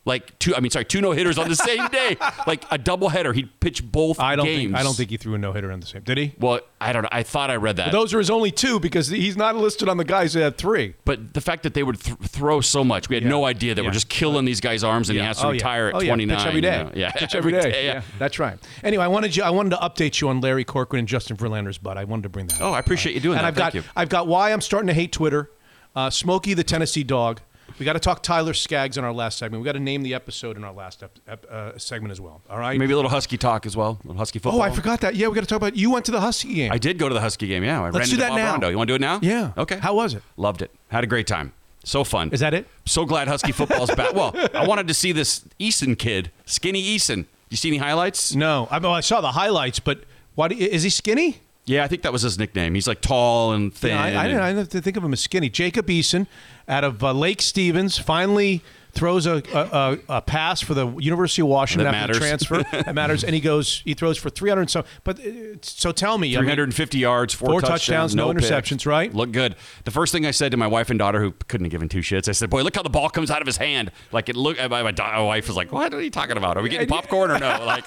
Like 0.07 0.39
two, 0.39 0.55
I 0.55 0.61
mean, 0.61 0.71
sorry, 0.71 0.85
two 0.87 1.01
no 1.03 1.11
hitters 1.11 1.37
on 1.37 1.49
the 1.49 1.57
same 1.57 1.87
day. 1.93 2.17
Like 2.47 2.65
a 2.71 2.79
double 2.79 3.09
header. 3.11 3.33
He'd 3.33 3.59
pitch 3.61 3.85
both 3.85 4.19
I 4.21 4.37
don't 4.37 4.47
games. 4.47 4.71
think 4.73 4.77
I 4.77 4.83
don't 4.85 4.95
think 4.97 5.11
he 5.11 5.17
threw 5.17 5.35
a 5.35 5.39
no 5.39 5.53
hitter 5.53 5.71
on 5.73 5.81
the 5.81 5.87
same. 5.87 6.03
Did 6.03 6.17
he? 6.17 6.33
Well, 6.39 6.61
I 6.81 6.93
don't 6.93 7.03
know. 7.03 7.09
I 7.11 7.25
thought 7.25 7.51
I 7.51 7.57
read 7.57 7.77
that. 7.79 7.91
Those 7.93 8.15
are 8.15 8.19
his 8.19 8.31
only 8.31 8.53
two 8.53 8.79
because 8.81 9.09
he's 9.09 9.37
not 9.37 9.57
listed 9.57 9.89
on 9.89 9.97
the 9.97 10.05
guys 10.05 10.33
that 10.35 10.43
had 10.43 10.57
three. 10.59 10.95
but 11.05 11.35
the 11.35 11.41
fact 11.41 11.65
that 11.65 11.75
they 11.75 11.83
would 11.83 12.01
th- 12.01 12.17
throw 12.21 12.61
so 12.61 12.85
much, 12.85 13.09
we 13.09 13.17
had 13.17 13.25
no 13.27 13.45
idea 13.45 13.75
that 13.75 13.83
Yeah. 13.83 13.89
we're 13.89 13.93
just 13.95 14.09
killing 14.09 14.45
these 14.45 14.61
guys' 14.61 14.85
arms, 14.85 15.11
and 15.11 15.19
he 15.19 15.25
has 15.25 15.39
to 15.41 15.49
Oh, 15.49 15.51
retire 15.51 15.91
yeah. 15.91 15.97
at 15.97 16.03
oh, 16.03 16.07
29. 16.07 16.29
Yeah. 16.29 16.37
Pitch 16.37 16.47
every 16.47 16.61
day. 16.61 16.79
you 16.79 16.85
know? 16.85 16.91
Yeah, 16.95 17.11
Pitch 17.11 17.35
every 17.35 17.53
day. 17.53 17.85
Yeah. 17.87 18.03
that's 18.21 18.39
right. 18.39 18.59
Anyway, 18.85 19.03
I 19.05 19.09
wanted 19.09 19.35
you. 19.35 19.43
I 19.43 19.51
wanted 19.51 19.71
to 19.71 19.77
update 19.79 20.21
you 20.21 20.29
on 20.29 20.41
Larry 20.41 20.65
Corcoran 20.65 21.01
and 21.01 21.09
Justin 21.09 21.37
Verlander's 21.37 21.79
butt. 21.79 21.99
I 21.99 22.05
wanted 22.05 22.23
to 22.23 22.29
bring 22.29 22.47
that. 22.47 22.61
Oh, 22.61 22.69
up. 22.69 22.75
I 22.75 22.79
appreciate 22.79 23.15
you 23.17 23.21
doing 23.21 23.39
and 23.39 23.45
that. 23.45 23.49
I've 23.49 23.57
Thank 23.57 23.73
got 23.73 23.75
you. 23.75 23.91
I've 23.97 24.09
got 24.09 24.29
why 24.29 24.53
I'm 24.53 24.61
starting 24.61 24.87
to 24.87 24.95
hate 24.95 25.11
Twitter. 25.11 25.51
Uh, 25.97 26.11
Smokey 26.11 26.53
the 26.55 26.63
Tennessee 26.63 27.03
dog. 27.05 27.41
We 27.79 27.85
got 27.85 27.93
to 27.93 28.01
talk 28.01 28.23
Tyler 28.23 28.55
Skaggs 28.55 28.97
in 28.97 29.05
our 29.05 29.13
last 29.13 29.37
segment. 29.39 29.63
We 29.63 29.67
got 29.67 29.73
to 29.73 29.81
name 29.81 30.03
the 30.03 30.15
episode 30.15 30.57
in 30.57 30.65
our 30.65 30.73
last 30.73 31.03
ep- 31.03 31.19
ep- 31.29 31.47
uh, 31.51 31.77
segment 31.79 32.11
as 32.13 32.21
well. 32.21 32.41
All 32.49 32.59
right. 32.59 32.79
Maybe 32.79 32.93
a 32.93 32.97
little 32.97 33.11
Husky 33.11 33.37
talk 33.37 33.67
as 33.67 33.77
well. 33.77 33.99
A 34.03 34.07
little 34.07 34.19
Husky 34.19 34.39
football. 34.39 34.61
Oh, 34.61 34.65
I 34.65 34.71
forgot 34.71 35.01
that. 35.03 35.15
Yeah, 35.15 35.29
we 35.29 35.35
got 35.35 35.43
to 35.43 35.47
talk 35.47 35.57
about. 35.59 35.77
You 35.77 35.91
went 35.91 36.07
to 36.07 36.13
the 36.13 36.21
Husky 36.21 36.55
game. 36.55 36.73
I 36.73 36.79
did 36.79 36.99
go 36.99 37.09
to 37.09 37.15
the 37.15 37.21
Husky 37.21 37.47
game. 37.47 37.63
Yeah, 37.65 37.81
I 37.81 37.85
ran 37.85 37.93
Let's 37.93 38.09
do 38.09 38.15
into 38.15 38.25
that 38.25 38.31
Bob 38.31 38.39
now. 38.39 38.53
Rondeau. 38.53 38.69
You 38.71 38.77
want 38.79 38.89
to 38.89 38.93
do 38.93 38.95
it 38.97 39.01
now? 39.01 39.19
Yeah. 39.23 39.53
Okay. 39.59 39.77
How 39.79 39.95
was 39.95 40.15
it? 40.15 40.23
Loved 40.37 40.63
it. 40.63 40.71
Had 40.89 41.05
a 41.05 41.07
great 41.07 41.27
time. 41.27 41.53
So 41.85 42.03
fun. 42.03 42.31
Is 42.33 42.41
that 42.41 42.55
it? 42.55 42.67
So 42.87 43.05
glad 43.05 43.29
Husky 43.29 43.53
football's 43.53 43.95
back. 43.95 44.15
Well, 44.15 44.33
I 44.55 44.67
wanted 44.67 44.89
to 44.89 44.95
see 44.95 45.13
this 45.13 45.45
Eason 45.61 45.99
kid, 45.99 46.31
skinny 46.47 46.83
Eason. 46.83 47.27
You 47.51 47.57
see 47.57 47.69
any 47.69 47.77
highlights? 47.79 48.35
No. 48.35 48.67
I, 48.71 48.79
mean, 48.81 48.91
I 48.91 49.01
saw 49.01 49.21
the 49.21 49.33
highlights, 49.33 49.79
but 49.79 50.01
why? 50.35 50.49
Do, 50.49 50.57
is 50.57 50.83
he 50.83 50.91
skinny? 50.91 51.43
Yeah, 51.67 51.83
I 51.83 51.89
think 51.89 52.03
that 52.03 52.13
was 52.13 52.23
his 52.23 52.39
nickname. 52.39 52.75
He's 52.75 52.87
like 52.87 53.01
tall 53.01 53.53
and 53.53 53.75
thin. 53.75 53.91
Yeah, 53.91 54.03
I, 54.03 54.07
I, 54.07 54.29
didn't, 54.29 54.41
I 54.41 54.47
didn't 54.49 54.59
have 54.59 54.69
to 54.71 54.81
think 54.81 54.97
of 54.97 55.03
him 55.05 55.13
as 55.13 55.21
skinny. 55.21 55.49
Jacob 55.51 55.87
Eason 55.89 56.29
out 56.69 56.85
of 56.85 57.03
uh, 57.03 57.13
Lake 57.13 57.43
Stevens 57.43 57.99
finally 57.99 58.63
throws 58.97 59.27
a, 59.27 59.43
a, 59.55 59.99
a, 60.09 60.23
pass 60.23 60.61
for 60.61 60.75
the 60.75 60.89
University 60.99 61.43
of 61.43 61.49
Washington 61.49 61.85
That 61.85 61.95
after 61.95 62.15
the 62.15 62.19
transfer. 62.19 62.63
that 62.73 62.95
matters, 62.95 63.23
and 63.23 63.35
he 63.35 63.41
goes, 63.41 63.83
he 63.85 63.95
throws 63.95 64.19
for 64.19 64.31
300 64.31 64.71
so. 64.71 64.85
But 65.05 65.21
uh, 65.21 65.31
so 65.63 65.93
tell 65.93 66.19
me, 66.19 66.37
I 66.37 66.41
mean, 66.41 66.47
350 66.47 66.99
yards, 66.99 67.35
four, 67.35 67.51
Four 67.51 67.61
touchdowns, 67.61 68.13
touchdowns, 68.13 68.15
no 68.15 68.33
picks. 68.33 68.47
interceptions, 68.47 68.87
right? 68.87 69.15
Look 69.15 69.33
good. 69.33 69.57
The 69.85 69.91
first 69.91 70.13
thing 70.13 70.27
I 70.27 70.31
said 70.31 70.51
to 70.51 70.57
my 70.57 70.67
wife 70.67 70.91
and 70.91 70.99
daughter, 70.99 71.21
who 71.21 71.33
couldn't 71.49 71.67
have 71.67 71.71
given 71.71 71.89
two 71.89 72.01
shits, 72.01 72.29
I 72.29 72.33
said, 72.33 72.51
"Boy, 72.51 72.63
look 72.63 72.75
how 72.75 72.83
the 72.83 72.91
ball 72.91 73.11
comes 73.11 73.31
out 73.31 73.41
of 73.41 73.47
his 73.47 73.59
hand. 73.59 73.93
Like 74.13 74.29
it 74.29 74.37
look." 74.37 74.59
My, 74.59 74.83
my, 74.83 74.93
my 74.93 75.23
wife 75.23 75.47
was 75.47 75.57
like, 75.57 75.73
"What 75.73 75.93
are 75.95 76.01
you 76.01 76.11
talking 76.11 76.37
about? 76.37 76.57
Are 76.57 76.63
we 76.63 76.69
getting 76.69 76.89
popcorn 76.89 77.31
or 77.31 77.39
no?" 77.39 77.57
Like, 77.67 77.87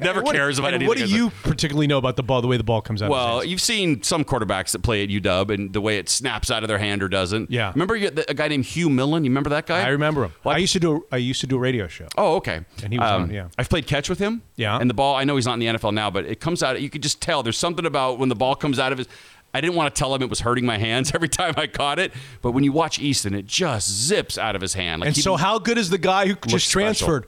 never 0.00 0.20
what, 0.20 0.34
cares 0.34 0.58
about 0.58 0.74
anything. 0.74 0.88
What 0.88 0.98
do 0.98 1.06
you 1.06 1.30
particularly 1.42 1.86
know 1.86 1.96
about 1.96 2.16
the 2.16 2.22
ball, 2.22 2.42
the 2.42 2.48
way 2.48 2.58
the 2.58 2.64
ball 2.64 2.82
comes 2.82 3.00
out? 3.00 3.06
of 3.06 3.12
his 3.12 3.12
Well, 3.12 3.44
you've 3.44 3.62
seen 3.62 4.02
some 4.02 4.24
quarterbacks 4.24 4.72
that 4.72 4.82
play 4.82 5.02
at 5.02 5.08
UW 5.08 5.54
and 5.54 5.72
the 5.72 5.80
way 5.80 5.96
it 5.98 6.08
snaps 6.08 6.50
out 6.50 6.62
of 6.62 6.68
their 6.68 6.78
hand 6.78 7.02
or 7.02 7.08
doesn't. 7.08 7.50
Yeah. 7.50 7.72
Remember 7.74 7.94
a 7.94 8.34
guy 8.34 8.48
named 8.48 8.64
Hugh 8.66 8.90
Millen? 8.90 9.24
You 9.24 9.30
remember 9.30 9.50
that 9.50 9.66
guy? 9.66 9.82
I 9.82 9.88
remember 9.88 10.24
him. 10.24 10.32
Well, 10.44 10.54
I 10.54 10.58
used 10.58 10.72
to 10.74 10.80
do. 10.80 11.06
I 11.10 11.16
used 11.16 11.40
to 11.40 11.46
do 11.46 11.56
a 11.56 11.58
radio 11.58 11.88
show. 11.88 12.06
Oh, 12.16 12.36
okay. 12.36 12.60
And 12.82 12.92
he 12.92 12.98
was 12.98 13.10
on, 13.10 13.22
um, 13.22 13.30
yeah. 13.30 13.48
I've 13.58 13.68
played 13.68 13.86
catch 13.86 14.08
with 14.08 14.18
him. 14.18 14.42
Yeah. 14.56 14.78
And 14.78 14.88
the 14.88 14.94
ball, 14.94 15.16
I 15.16 15.24
know 15.24 15.36
he's 15.36 15.46
not 15.46 15.54
in 15.54 15.60
the 15.60 15.66
NFL 15.66 15.94
now, 15.94 16.10
but 16.10 16.24
it 16.24 16.40
comes 16.40 16.62
out. 16.62 16.80
You 16.80 16.90
could 16.90 17.02
just 17.02 17.20
tell. 17.20 17.42
There's 17.42 17.58
something 17.58 17.86
about 17.86 18.18
when 18.18 18.28
the 18.28 18.34
ball 18.34 18.54
comes 18.54 18.78
out 18.78 18.92
of 18.92 18.98
his. 18.98 19.08
I 19.54 19.60
didn't 19.60 19.76
want 19.76 19.94
to 19.94 19.98
tell 19.98 20.14
him 20.14 20.22
it 20.22 20.28
was 20.28 20.40
hurting 20.40 20.66
my 20.66 20.76
hands 20.76 21.12
every 21.14 21.28
time 21.28 21.54
I 21.56 21.66
caught 21.66 21.98
it, 21.98 22.12
but 22.42 22.52
when 22.52 22.62
you 22.62 22.72
watch 22.72 22.98
Eason, 22.98 23.34
it 23.36 23.46
just 23.46 23.90
zips 23.90 24.36
out 24.36 24.54
of 24.54 24.60
his 24.60 24.74
hand. 24.74 25.00
Like 25.00 25.08
and 25.08 25.16
so, 25.16 25.36
how 25.36 25.58
good 25.58 25.78
is 25.78 25.88
the 25.88 25.98
guy 25.98 26.26
who 26.26 26.34
just 26.46 26.68
special. 26.68 27.22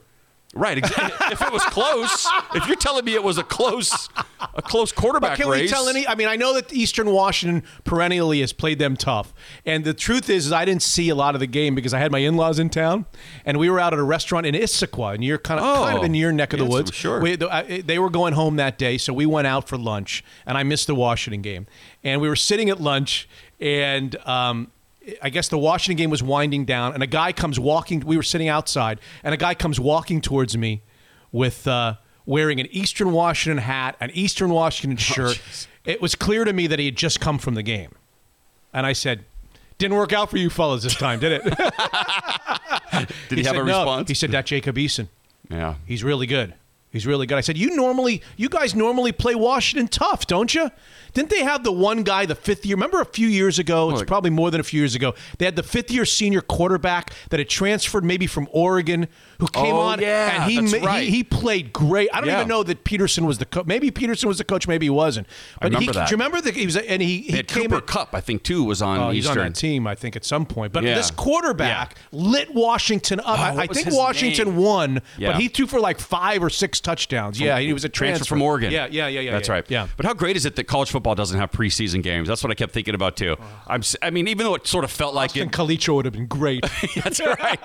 Right. 0.58 0.78
ex- 0.78 0.90
if 1.32 1.40
it 1.40 1.52
was 1.52 1.62
close, 1.64 2.26
if 2.54 2.66
you're 2.66 2.76
telling 2.76 3.04
me 3.04 3.14
it 3.14 3.22
was 3.22 3.38
a 3.38 3.42
close, 3.44 4.08
a 4.54 4.60
close 4.62 4.92
quarterback 4.92 5.38
race. 5.38 5.38
Can 5.38 5.48
race. 5.50 5.62
we 5.62 5.68
tell 5.68 5.88
any? 5.88 6.06
I 6.06 6.14
mean, 6.14 6.28
I 6.28 6.36
know 6.36 6.52
that 6.54 6.72
Eastern 6.72 7.10
Washington 7.10 7.62
perennially 7.84 8.40
has 8.40 8.52
played 8.52 8.78
them 8.78 8.96
tough, 8.96 9.32
and 9.64 9.84
the 9.84 9.94
truth 9.94 10.28
is, 10.28 10.46
is 10.46 10.52
I 10.52 10.64
didn't 10.64 10.82
see 10.82 11.08
a 11.08 11.14
lot 11.14 11.34
of 11.34 11.40
the 11.40 11.46
game 11.46 11.74
because 11.74 11.94
I 11.94 11.98
had 12.00 12.10
my 12.12 12.18
in-laws 12.18 12.58
in 12.58 12.70
town, 12.70 13.06
and 13.44 13.56
we 13.58 13.70
were 13.70 13.78
out 13.80 13.92
at 13.92 13.98
a 13.98 14.02
restaurant 14.04 14.46
in 14.46 14.54
Issaquah, 14.54 15.14
and 15.14 15.24
you're 15.24 15.38
kind 15.38 15.60
of 15.60 15.66
Oh. 15.66 15.84
kind 15.84 15.98
of 15.98 16.04
in 16.04 16.14
your 16.14 16.32
neck 16.32 16.52
of 16.52 16.58
the 16.58 16.64
woods. 16.64 16.92
sure. 16.94 17.20
We, 17.20 17.36
they 17.36 17.98
were 17.98 18.10
going 18.10 18.34
home 18.34 18.56
that 18.56 18.78
day, 18.78 18.98
so 18.98 19.12
we 19.12 19.26
went 19.26 19.46
out 19.46 19.68
for 19.68 19.76
lunch, 19.78 20.24
and 20.46 20.58
I 20.58 20.62
missed 20.64 20.86
the 20.88 20.94
Washington 20.94 21.40
game, 21.42 21.66
and 22.02 22.20
we 22.20 22.28
were 22.28 22.36
sitting 22.36 22.68
at 22.68 22.80
lunch, 22.80 23.28
and. 23.60 24.16
Um, 24.26 24.72
I 25.22 25.30
guess 25.30 25.48
the 25.48 25.58
Washington 25.58 25.96
game 25.96 26.10
was 26.10 26.22
winding 26.22 26.64
down, 26.64 26.94
and 26.94 27.02
a 27.02 27.06
guy 27.06 27.32
comes 27.32 27.58
walking. 27.58 28.00
We 28.00 28.16
were 28.16 28.22
sitting 28.22 28.48
outside, 28.48 29.00
and 29.22 29.34
a 29.34 29.36
guy 29.36 29.54
comes 29.54 29.78
walking 29.80 30.20
towards 30.20 30.56
me 30.56 30.82
with 31.32 31.66
uh, 31.66 31.94
wearing 32.26 32.60
an 32.60 32.66
Eastern 32.70 33.12
Washington 33.12 33.58
hat, 33.62 33.96
an 34.00 34.10
Eastern 34.12 34.50
Washington 34.50 34.96
shirt. 34.96 35.40
it 35.84 36.00
was 36.02 36.14
clear 36.14 36.44
to 36.44 36.52
me 36.52 36.66
that 36.66 36.78
he 36.78 36.84
had 36.86 36.96
just 36.96 37.20
come 37.20 37.38
from 37.38 37.54
the 37.54 37.62
game, 37.62 37.92
and 38.72 38.86
I 38.86 38.92
said, 38.92 39.24
"Didn't 39.78 39.96
work 39.96 40.12
out 40.12 40.30
for 40.30 40.36
you 40.36 40.50
fellas 40.50 40.82
this 40.82 40.94
time, 40.94 41.20
did 41.20 41.32
it?" 41.32 41.42
Did 43.28 43.38
he, 43.38 43.44
have 43.44 43.54
said, 43.54 43.56
a 43.56 43.64
"No." 43.64 43.78
response? 43.78 44.08
He 44.08 44.14
said, 44.14 44.32
"That 44.32 44.46
Jacob 44.46 44.76
Eason, 44.76 45.08
yeah. 45.50 45.74
he's 45.86 46.02
really 46.02 46.26
good. 46.26 46.54
He's 46.90 47.06
really 47.06 47.26
good." 47.26 47.38
I 47.38 47.42
said, 47.42 47.56
"You 47.56 47.76
normally, 47.76 48.22
you 48.36 48.48
guys 48.48 48.74
normally 48.74 49.12
play 49.12 49.34
Washington 49.34 49.88
tough, 49.88 50.26
don't 50.26 50.54
you?" 50.54 50.70
Didn't 51.18 51.30
they 51.30 51.42
have 51.42 51.64
the 51.64 51.72
one 51.72 52.04
guy, 52.04 52.26
the 52.26 52.36
fifth 52.36 52.64
year? 52.64 52.76
Remember 52.76 53.00
a 53.00 53.04
few 53.04 53.26
years 53.26 53.58
ago? 53.58 53.90
It's 53.90 54.04
probably 54.04 54.30
more 54.30 54.52
than 54.52 54.60
a 54.60 54.64
few 54.64 54.78
years 54.80 54.94
ago. 54.94 55.14
They 55.38 55.46
had 55.46 55.56
the 55.56 55.64
fifth 55.64 55.90
year 55.90 56.04
senior 56.04 56.40
quarterback 56.40 57.12
that 57.30 57.40
had 57.40 57.48
transferred 57.48 58.04
maybe 58.04 58.28
from 58.28 58.46
Oregon, 58.52 59.08
who 59.40 59.48
came 59.48 59.74
Oh, 59.74 59.80
on 59.80 60.00
yeah, 60.00 60.42
and 60.44 60.50
he, 60.50 60.60
ma- 60.60 60.86
right. 60.86 61.02
he 61.02 61.10
he 61.18 61.24
played 61.24 61.72
great. 61.72 62.08
I 62.12 62.20
don't 62.20 62.28
Yeah. 62.28 62.36
even 62.36 62.46
know 62.48 62.62
that 62.62 62.84
Petersen 62.84 63.26
was 63.26 63.38
the 63.38 63.46
coach. 63.46 63.66
Maybe 63.66 63.90
Petersen 63.90 64.28
was 64.28 64.38
the 64.38 64.44
coach. 64.44 64.68
Maybe 64.68 64.86
he 64.86 64.90
wasn't. 64.90 65.26
But 65.60 65.64
remember 65.72 65.90
he, 65.92 65.98
that. 65.98 66.06
Do 66.08 66.12
you 66.12 66.16
remember 66.16 66.40
that 66.40 66.54
he 66.54 66.64
was? 66.64 66.76
And 66.76 67.02
he 67.02 67.22
he 67.22 67.42
came 67.42 67.64
Cooper 67.64 67.74
in, 67.78 67.80
Kupp, 67.82 68.14
I 68.14 68.20
think, 68.20 68.44
too, 68.44 68.62
was 68.62 68.80
on 68.80 68.98
Oh, 69.00 69.10
he's 69.10 69.24
Eastern. 69.24 69.38
on 69.40 69.46
that 69.48 69.54
team, 69.58 69.88
I 69.88 69.96
think, 69.96 70.14
at 70.14 70.24
some 70.24 70.46
point. 70.46 70.72
But 70.72 70.84
Yeah. 70.84 70.94
this 70.94 71.10
quarterback 71.10 71.96
lit 72.12 72.54
Washington 72.54 73.18
up. 73.20 73.40
I, 73.40 73.62
I 73.62 73.66
think 73.66 73.88
Washington 73.90 74.50
name? 74.50 74.56
won, 74.56 75.02
but 75.18 75.34
he 75.36 75.48
threw 75.48 75.66
for 75.66 75.80
like 75.80 75.98
five 75.98 76.44
or 76.44 76.50
six 76.50 76.78
touchdowns. 76.80 77.40
yeah, 77.40 77.58
he 77.58 77.72
was 77.72 77.84
a 77.84 77.88
transfer, 77.88 78.24
from 78.24 78.40
Oregon. 78.42 78.70
Yeah, 78.70 78.86
yeah, 78.88 79.08
yeah, 79.08 79.20
yeah. 79.20 79.32
That's 79.32 79.48
right. 79.48 79.64
Yeah. 79.68 79.88
But 79.96 80.06
how 80.06 80.14
great 80.14 80.36
is 80.36 80.46
it 80.46 80.54
that 80.54 80.64
college 80.68 80.90
football 80.92 81.07
doesn't 81.14 81.38
have 81.38 81.50
preseason 81.50 82.02
games? 82.02 82.28
That's 82.28 82.42
what 82.42 82.50
I 82.50 82.54
kept 82.54 82.72
thinking 82.72 82.94
about 82.94 83.16
too. 83.16 83.36
I'm. 83.66 83.82
I 84.02 84.10
mean, 84.10 84.28
even 84.28 84.44
though 84.44 84.54
it 84.54 84.66
sort 84.66 84.84
of 84.84 84.90
felt 84.90 85.14
like 85.14 85.30
Austin 85.30 85.48
it. 85.48 85.52
Calitro 85.52 85.96
would 85.96 86.04
have 86.04 86.14
been 86.14 86.26
great. 86.26 86.64
That's 87.02 87.20
right. 87.20 87.60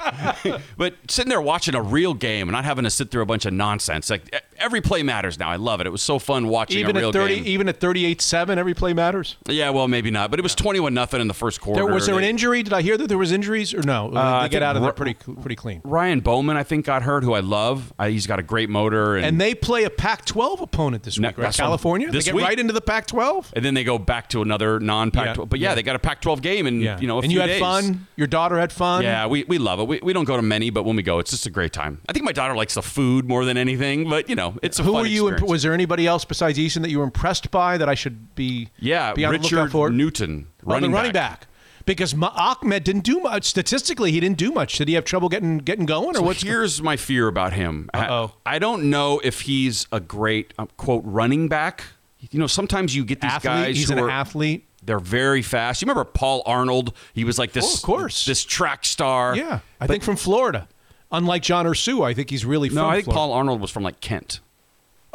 but 0.78 0.96
sitting 1.10 1.30
there 1.30 1.42
watching 1.42 1.76
a 1.76 1.82
real 1.82 2.14
game 2.14 2.48
and 2.48 2.54
not 2.54 2.66
having 2.66 2.84
to 2.84 2.90
sit 2.90 3.12
through 3.12 3.22
a 3.24 3.26
bunch 3.26 3.46
of 3.46 3.54
nonsense. 3.54 4.10
Like 4.10 4.34
e- 4.34 4.40
every 4.58 4.82
play 4.82 5.04
matters 5.04 5.38
now. 5.40 5.50
I 5.50 5.56
love 5.58 5.82
it. 5.82 5.88
It 5.88 5.92
was 5.92 6.02
so 6.02 6.20
fun 6.20 6.48
watching 6.48 6.80
even 6.80 6.96
a 6.96 7.00
real 7.00 7.10
at 7.10 7.14
thirty, 7.14 7.36
game. 7.36 7.48
even 7.48 7.70
at 7.70 7.80
thirty-eight 7.80 8.22
seven, 8.22 8.58
every 8.60 8.74
play 8.74 8.94
matters. 8.94 9.36
Yeah, 9.48 9.70
well, 9.72 9.88
maybe 9.88 10.12
not. 10.12 10.30
But 10.30 10.40
it 10.40 10.44
was 10.44 10.56
twenty-one 10.56 10.94
nothing 10.94 11.22
in 11.22 11.28
the 11.28 11.34
first 11.34 11.62
quarter. 11.62 11.84
There 11.84 11.94
was 11.94 12.06
there 12.06 12.18
an 12.18 12.24
injury? 12.24 12.64
Did 12.64 12.74
I 12.74 12.82
hear 12.82 12.98
that 12.98 13.08
there 13.08 13.18
was 13.18 13.32
injuries 13.32 13.74
or 13.74 13.82
no? 13.84 14.12
Uh, 14.14 14.20
I 14.20 14.44
they 14.44 14.50
get 14.50 14.64
out 14.64 14.76
of 14.76 14.82
there 14.82 14.92
pretty 14.92 15.14
pretty 15.16 15.56
clean. 15.56 15.82
Ryan 15.84 16.20
Bowman, 16.20 16.58
I 16.58 16.64
think, 16.64 16.86
got 16.86 17.04
hurt. 17.04 17.24
Who 17.24 17.34
I 17.34 17.40
love. 17.42 17.94
Uh, 18.00 18.08
he's 18.08 18.28
got 18.28 18.40
a 18.40 18.44
great 18.44 18.70
motor. 18.70 19.16
And, 19.16 19.26
And 19.26 19.42
they 19.42 19.56
play 19.56 19.84
a 19.84 19.90
Pac-12 19.90 20.62
opponent 20.62 21.04
this 21.04 21.18
week, 21.18 21.38
right? 21.38 21.54
California. 21.54 22.10
this 22.12 22.26
they 22.26 22.30
get 22.30 22.36
week. 22.36 22.46
right 22.46 22.60
into 22.60 22.74
the 22.74 22.82
Pac-12. 22.82 23.54
and 23.54 23.64
then 23.64 23.74
they 23.74 23.84
go 23.84 23.98
back 23.98 24.30
to 24.30 24.42
another 24.42 24.80
non-Pac-12. 24.80 25.38
Yeah, 25.38 25.46
But 25.46 25.60
yeah, 25.60 25.70
yeah. 25.70 25.76
they 25.76 25.84
got 25.84 25.96
a 25.96 26.00
Pac-12 26.00 26.42
game 26.42 26.68
in 26.68 26.82
Yeah, 26.82 27.00
you 27.00 27.08
know 27.08 27.20
a 27.20 27.22
and 27.22 27.32
you 27.32 27.40
had 27.40 27.48
days. 27.48 27.60
fun. 27.62 28.08
Your 28.16 28.28
daughter 28.28 28.58
had 28.60 28.72
fun. 28.74 29.04
Yeah, 29.04 29.28
we, 29.28 29.44
we 29.46 29.58
love 29.58 29.80
it. 29.80 29.88
We, 29.88 30.00
we 30.04 30.14
don't 30.14 30.26
go 30.26 30.36
to 30.36 30.42
many, 30.42 30.70
but 30.70 30.84
when 30.84 30.96
we 30.96 31.04
go, 31.04 31.20
it's 31.20 31.32
just 31.32 31.46
a 31.46 31.50
great 31.50 31.72
time. 31.74 32.02
I 32.10 32.14
think 32.14 32.26
my 32.26 32.32
daughter 32.32 32.56
likes 32.56 32.74
the 32.76 32.82
food 32.82 33.28
more 33.28 33.46
than 33.46 33.58
anything, 33.58 34.10
but 34.10 34.30
you 34.30 34.36
know, 34.36 34.43
it's 34.62 34.80
a 34.80 34.84
Who 34.84 34.94
were 34.94 35.06
you? 35.06 35.30
Imp- 35.30 35.42
was 35.42 35.64
there 35.64 35.74
anybody 35.74 36.06
else 36.08 36.26
besides 36.26 36.58
Eason 36.58 36.82
that 36.82 36.90
you 36.90 37.00
were 37.00 37.04
impressed 37.04 37.50
by 37.52 37.78
that 37.78 37.88
I 37.90 37.96
should 37.96 38.36
be? 38.36 38.70
yeah, 38.80 39.14
be 39.14 39.26
on 39.26 39.34
the 39.34 39.40
lookout 39.40 39.52
Richard 39.52 39.72
for? 39.72 39.90
Newton, 39.90 40.48
Oh, 40.48 40.54
the 40.60 40.66
running, 40.74 40.92
running 40.92 41.12
back. 41.14 41.48
Because 41.86 42.16
Ma- 42.16 42.32
Ahmed 42.34 42.86
didn't 42.86 43.04
do 43.04 43.20
much. 43.20 43.44
Statistically, 43.46 44.12
he 44.14 44.20
didn't 44.22 44.38
do 44.38 44.52
much. 44.54 44.78
Did 44.78 44.88
he 44.88 44.94
have 44.94 45.04
trouble 45.04 45.28
getting 45.28 45.58
getting 45.58 45.86
going, 45.86 46.12
or 46.12 46.20
So 46.20 46.22
what's? 46.22 46.42
here's 46.42 46.82
my 46.82 46.96
fear 46.96 47.28
about 47.28 47.52
him. 47.54 47.90
I- 47.94 48.06
Uh-oh. 48.06 48.32
I, 48.46 48.58
don't 48.60 48.90
know 48.90 49.20
if 49.24 49.42
he's 49.42 49.86
a 49.92 50.00
great 50.00 50.54
um, 50.58 50.70
quote 50.78 51.04
running 51.06 51.50
back. 51.50 51.84
You 52.32 52.40
know, 52.40 52.48
sometimes 52.48 52.96
you 52.96 53.04
get 53.04 53.20
these 53.20 53.30
athlete? 53.32 53.44
guys 53.54 53.76
He's 53.76 53.90
an 53.90 54.00
are 54.00 54.10
athlete. 54.10 54.66
they're 54.82 54.98
very 55.00 55.42
fast. 55.42 55.82
You 55.82 55.88
remember 55.88 56.06
Paul 56.06 56.42
Arnold? 56.46 56.94
He 57.14 57.26
was 57.26 57.38
like 57.38 57.52
this, 57.52 57.66
Oh, 57.66 57.74
of 57.76 57.82
course. 57.82 58.24
this 58.24 58.46
track 58.46 58.86
star. 58.86 59.36
Yeah, 59.36 59.60
I 59.82 59.86
But- 59.86 59.90
think 59.90 60.04
from 60.04 60.16
Florida. 60.16 60.70
Unlike 61.14 61.44
John 61.44 61.66
Ursu, 61.66 62.06
I 62.06 62.14
think 62.14 62.30
he's 62.30 62.44
really 62.46 62.70
No, 62.70 62.88
I 62.90 62.96
think 62.96 63.06
Florida. 63.06 63.18
Paul 63.20 63.34
Arnold 63.34 63.62
was 63.62 63.72
from 63.72 63.84
like 63.84 64.02
Kent. 64.02 64.40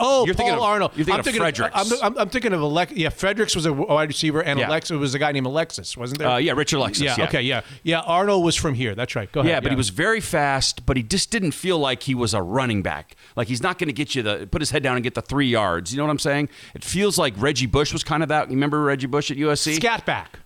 Oh, 0.01 0.25
You're 0.27 0.35
Paul 0.37 0.45
thinking 0.47 0.55
of- 0.55 0.63
Arnold. 0.63 0.91
you're 0.95 0.99
thinking 1.07 1.15
I'm 1.15 1.19
of 1.19 1.25
thinking 1.25 1.41
Fredericks. 1.43 1.75
I'm, 1.93 1.99
I'm, 2.13 2.19
I'm 2.21 2.29
thinking 2.29 2.53
of 2.53 2.61
Alex. 2.61 2.93
Yeah, 2.93 3.09
Fredericks 3.09 3.57
was 3.57 3.67
a 3.67 3.73
wide 3.73 4.07
receiver, 4.07 4.41
and 4.41 4.61
Yeah. 4.61 4.69
Alexis 4.69 4.97
was 4.97 5.13
a 5.17 5.19
guy 5.19 5.33
named 5.33 5.47
Alexis, 5.47 5.97
wasn't 5.97 6.21
there? 6.21 6.29
Uh, 6.29 6.37
yeah, 6.37 6.53
Richard 6.53 6.77
Alexis. 6.77 7.03
yeah, 7.03 7.17
yeah. 7.19 7.25
Okay. 7.25 7.43
Yeah. 7.43 7.63
Yeah. 7.83 8.01
Arnold 8.03 8.45
was 8.45 8.55
from 8.55 8.75
here. 8.75 8.95
That's 8.95 9.17
right. 9.17 9.31
Go 9.33 9.41
ahead. 9.41 9.51
Yeah, 9.51 9.59
but 9.61 9.73
he 9.73 9.77
was 9.77 9.89
very 9.89 10.21
fast, 10.21 10.87
but 10.87 10.97
he 10.97 11.03
just 11.03 11.33
didn't 11.33 11.51
feel 11.51 11.81
like 11.81 12.05
he 12.05 12.15
was 12.15 12.33
a 12.33 12.41
running 12.41 12.81
back. 12.81 13.17
Like 13.35 13.49
he's 13.49 13.61
not 13.61 13.77
going 13.79 13.89
to 13.89 13.93
get 13.93 14.15
you 14.15 14.23
the 14.23 14.47
put 14.49 14.63
his 14.63 14.71
head 14.71 14.85
down 14.85 14.95
and 14.97 15.03
get 15.03 15.17
the 15.17 15.23
three 15.23 15.49
yards. 15.49 15.93
You 15.93 15.99
know 15.99 16.05
what 16.05 16.13
I'm 16.13 16.21
saying? 16.21 16.49
It 16.77 16.85
feels 16.85 17.19
like 17.19 17.35
Reggie 17.37 17.67
Bush 17.67 17.93
was 17.93 18.05
kind 18.05 18.23
of 18.23 18.29
that. 18.29 18.47
You 18.51 18.55
remember 18.55 18.81
Reggie 18.85 19.09
Bush 19.09 19.33
at 19.33 19.37
USC? 19.37 19.75
scat 19.75 20.07
back 20.07 20.39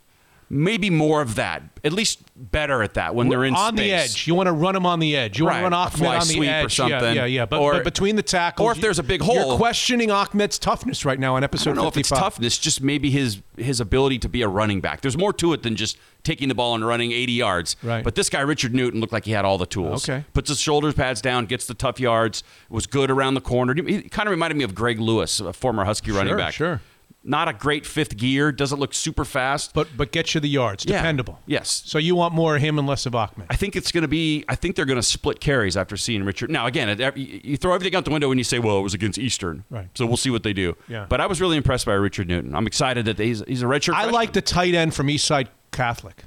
Maybe 0.54 0.90
more 0.90 1.22
of 1.22 1.36
that. 1.36 1.62
At 1.82 1.94
least 1.94 2.20
better 2.36 2.82
at 2.82 2.92
that 2.94 3.14
when 3.14 3.30
they're 3.30 3.42
in 3.44 3.54
on 3.54 3.74
the 3.74 3.90
edge. 3.90 4.26
You 4.26 4.34
want 4.34 4.48
to 4.48 4.52
run 4.52 4.74
them 4.74 4.84
on 4.84 5.00
the 5.00 5.16
edge. 5.16 5.38
You 5.38 5.46
Right, 5.48 5.62
want 5.62 5.72
to 5.72 5.76
run 6.04 6.12
Ahmed 6.12 6.20
on 6.22 6.28
the 6.28 6.34
sweep 6.34 6.50
or 6.50 6.52
edge. 6.52 6.78
Yeah, 6.78 6.88
something. 6.98 7.16
Yeah, 7.16 7.24
yeah. 7.24 7.46
But, 7.46 7.60
Or- 7.60 7.72
but 7.72 7.84
between 7.84 8.16
the 8.16 8.22
tackles, 8.22 8.66
or 8.66 8.72
if 8.72 8.80
there's 8.82 8.98
a 8.98 9.02
big 9.02 9.22
you're 9.24 9.32
hole. 9.44 9.56
questioning 9.56 10.10
Ahmed's 10.10 10.58
toughness 10.58 11.06
right 11.06 11.18
now 11.18 11.36
on 11.36 11.42
episode. 11.42 11.70
I 11.70 11.74
don't 11.74 11.84
know 11.84 11.88
if 11.88 11.96
it's 11.96 12.10
toughness, 12.10 12.58
just 12.58 12.82
maybe 12.82 13.10
his 13.10 13.40
his 13.56 13.80
ability 13.80 14.18
to 14.18 14.28
be 14.28 14.42
a 14.42 14.48
running 14.48 14.82
back. 14.82 15.00
There's 15.00 15.16
more 15.16 15.32
to 15.34 15.54
it 15.54 15.62
than 15.62 15.74
just 15.74 15.96
taking 16.22 16.48
the 16.48 16.54
ball 16.54 16.74
and 16.74 16.86
running 16.86 17.12
80 17.12 17.32
yards. 17.32 17.76
Right. 17.82 18.04
But 18.04 18.14
this 18.14 18.28
guy 18.28 18.40
Richard 18.40 18.74
Newton 18.74 19.00
looked 19.00 19.12
like 19.12 19.24
he 19.24 19.32
had 19.32 19.44
all 19.46 19.56
the 19.56 19.66
tools. 19.66 20.06
Okay. 20.08 20.24
Puts 20.34 20.50
his 20.50 20.60
shoulders 20.60 20.92
pads 20.94 21.20
down, 21.22 21.46
gets 21.46 21.66
the 21.66 21.74
tough 21.74 21.98
yards, 21.98 22.44
was 22.68 22.86
good 22.86 23.10
around 23.10 23.34
the 23.34 23.40
corner. 23.40 23.74
He 23.74 24.02
kind 24.02 24.26
of 24.26 24.30
reminded 24.30 24.56
me 24.58 24.64
of 24.64 24.74
Greg 24.74 25.00
Lewis, 25.00 25.40
a 25.40 25.52
former 25.54 25.84
Husky 25.84 26.10
running 26.12 26.32
Sure, 26.32 26.38
back. 26.38 26.52
sure. 26.54 26.80
Not 27.24 27.46
a 27.48 27.52
great 27.52 27.86
fifth 27.86 28.16
gear, 28.16 28.50
doesn't 28.50 28.80
look 28.80 28.92
super 28.92 29.24
fast. 29.24 29.74
But 29.74 29.88
but 29.96 30.10
get 30.10 30.34
you 30.34 30.40
the 30.40 30.48
yards. 30.48 30.84
Yeah. 30.84 30.96
Dependable. 30.98 31.38
Yes. 31.46 31.82
So 31.86 31.98
you 31.98 32.16
want 32.16 32.34
more 32.34 32.56
of 32.56 32.62
him 32.62 32.78
and 32.78 32.86
less 32.88 33.06
of 33.06 33.14
Ahmed. 33.14 33.46
I 33.48 33.54
think 33.54 33.76
it's 33.76 33.92
going 33.92 34.02
to 34.02 34.08
be. 34.08 34.44
I 34.48 34.56
think 34.56 34.74
they're 34.74 34.84
going 34.84 34.98
to 34.98 35.02
split 35.04 35.38
carries 35.38 35.76
after 35.76 35.96
seeing 35.96 36.24
Richard. 36.24 36.50
Now, 36.50 36.66
again, 36.66 36.88
it- 36.88 37.16
you 37.16 37.56
throw 37.56 37.74
everything 37.74 37.94
out 37.96 38.04
the 38.04 38.10
window 38.10 38.28
when 38.28 38.38
you 38.38 38.44
say, 38.44 38.58
"Well, 38.58 38.76
it 38.78 38.82
was 38.82 38.92
against 38.94 39.18
Eastern." 39.18 39.62
Right. 39.70 39.86
So 39.94 40.04
we'll 40.04 40.16
see 40.16 40.30
what 40.30 40.42
they 40.42 40.52
do. 40.52 40.76
Yeah. 40.88 41.06
But 41.08 41.20
I 41.20 41.26
was 41.26 41.40
really 41.40 41.56
impressed 41.56 41.86
by 41.86 41.92
Richard 41.94 42.26
Newton. 42.26 42.54
I'm 42.56 42.66
excited 42.66 43.04
that 43.04 43.18
he's 43.20 43.42
he's 43.46 43.62
a 43.62 43.66
redshirt. 43.66 43.92
I 43.94 44.02
freshman. 44.02 44.14
like 44.14 44.32
the 44.32 44.42
tight 44.42 44.74
end 44.74 44.92
from 44.94 45.06
Eastside 45.06 45.46
Catholic, 45.70 46.24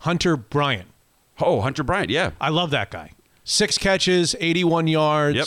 Hunter 0.00 0.36
Bryant. 0.36 0.88
Oh, 1.40 1.60
Hunter 1.62 1.82
Bryant. 1.84 2.10
Yeah. 2.10 2.32
I 2.40 2.50
love 2.50 2.70
that 2.72 2.90
guy. 2.90 3.12
Six 3.44 3.78
catches, 3.78 4.36
81 4.40 4.88
yards. 4.88 5.36
Yep. 5.36 5.46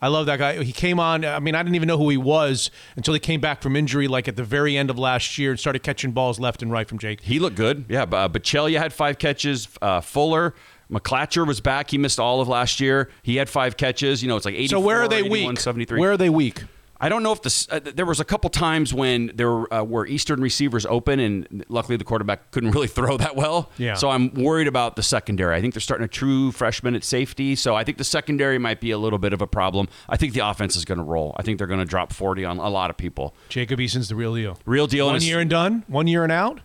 I 0.00 0.08
love 0.08 0.26
that 0.26 0.38
guy. 0.38 0.62
He 0.62 0.72
came 0.72 1.00
on. 1.00 1.24
I 1.24 1.40
mean, 1.40 1.54
I 1.54 1.62
didn't 1.62 1.74
even 1.74 1.88
know 1.88 1.98
who 1.98 2.08
he 2.08 2.16
was 2.16 2.70
until 2.96 3.14
he 3.14 3.20
came 3.20 3.40
back 3.40 3.62
from 3.62 3.74
injury, 3.74 4.06
like 4.08 4.28
at 4.28 4.36
the 4.36 4.44
very 4.44 4.76
end 4.76 4.90
of 4.90 4.98
last 4.98 5.38
year, 5.38 5.50
and 5.50 5.58
started 5.58 5.82
catching 5.82 6.12
balls 6.12 6.38
left 6.38 6.62
and 6.62 6.70
right 6.70 6.88
from 6.88 6.98
Jake. 6.98 7.20
He 7.22 7.38
looked 7.38 7.56
good. 7.56 7.86
Yeah. 7.88 8.02
Uh, 8.02 8.28
Baccellia 8.28 8.78
had 8.78 8.92
five 8.92 9.18
catches. 9.18 9.68
Uh, 9.82 10.00
Fuller. 10.00 10.54
McClatcher 10.90 11.46
was 11.46 11.60
back. 11.60 11.90
He 11.90 11.98
missed 11.98 12.18
all 12.18 12.40
of 12.40 12.48
last 12.48 12.80
year. 12.80 13.10
He 13.22 13.36
had 13.36 13.48
five 13.50 13.76
catches. 13.76 14.22
You 14.22 14.28
know, 14.28 14.36
it's 14.36 14.46
like 14.46 14.54
84, 14.54 14.68
So 14.68 14.80
where 14.80 15.02
are 15.02 15.08
they 15.08 15.18
81, 15.18 15.30
weak? 15.54 15.60
73. 15.60 16.00
Where 16.00 16.12
are 16.12 16.16
they 16.16 16.30
weak? 16.30 16.62
I 17.00 17.08
don't 17.08 17.22
know 17.22 17.32
if 17.32 17.42
this. 17.42 17.68
Uh, 17.70 17.78
there 17.80 18.06
was 18.06 18.18
a 18.18 18.24
couple 18.24 18.50
times 18.50 18.92
when 18.92 19.30
there 19.34 19.72
uh, 19.72 19.84
were 19.84 20.06
Eastern 20.06 20.40
receivers 20.40 20.84
open, 20.86 21.20
and 21.20 21.64
luckily 21.68 21.96
the 21.96 22.04
quarterback 22.04 22.50
couldn't 22.50 22.72
really 22.72 22.88
throw 22.88 23.16
that 23.18 23.36
well. 23.36 23.70
Yeah. 23.78 23.94
So 23.94 24.10
I'm 24.10 24.34
worried 24.34 24.66
about 24.66 24.96
the 24.96 25.02
secondary. 25.02 25.54
I 25.54 25.60
think 25.60 25.74
they're 25.74 25.80
starting 25.80 26.04
a 26.04 26.08
true 26.08 26.50
freshman 26.50 26.94
at 26.96 27.04
safety, 27.04 27.54
so 27.54 27.74
I 27.76 27.84
think 27.84 27.98
the 27.98 28.04
secondary 28.04 28.58
might 28.58 28.80
be 28.80 28.90
a 28.90 28.98
little 28.98 29.18
bit 29.18 29.32
of 29.32 29.40
a 29.40 29.46
problem. 29.46 29.88
I 30.08 30.16
think 30.16 30.32
the 30.32 30.40
offense 30.40 30.74
is 30.74 30.84
going 30.84 30.98
to 30.98 31.04
roll. 31.04 31.34
I 31.36 31.42
think 31.42 31.58
they're 31.58 31.68
going 31.68 31.80
to 31.80 31.86
drop 31.86 32.12
40 32.12 32.44
on 32.44 32.58
a 32.58 32.68
lot 32.68 32.90
of 32.90 32.96
people. 32.96 33.34
Jacob 33.48 33.80
Eason's 33.80 34.08
the 34.08 34.16
real 34.16 34.34
deal. 34.34 34.58
Real 34.66 34.86
deal. 34.86 35.06
One 35.06 35.22
year 35.22 35.38
and 35.40 35.48
done. 35.48 35.84
One 35.86 36.08
year 36.08 36.24
and 36.24 36.32
out, 36.32 36.60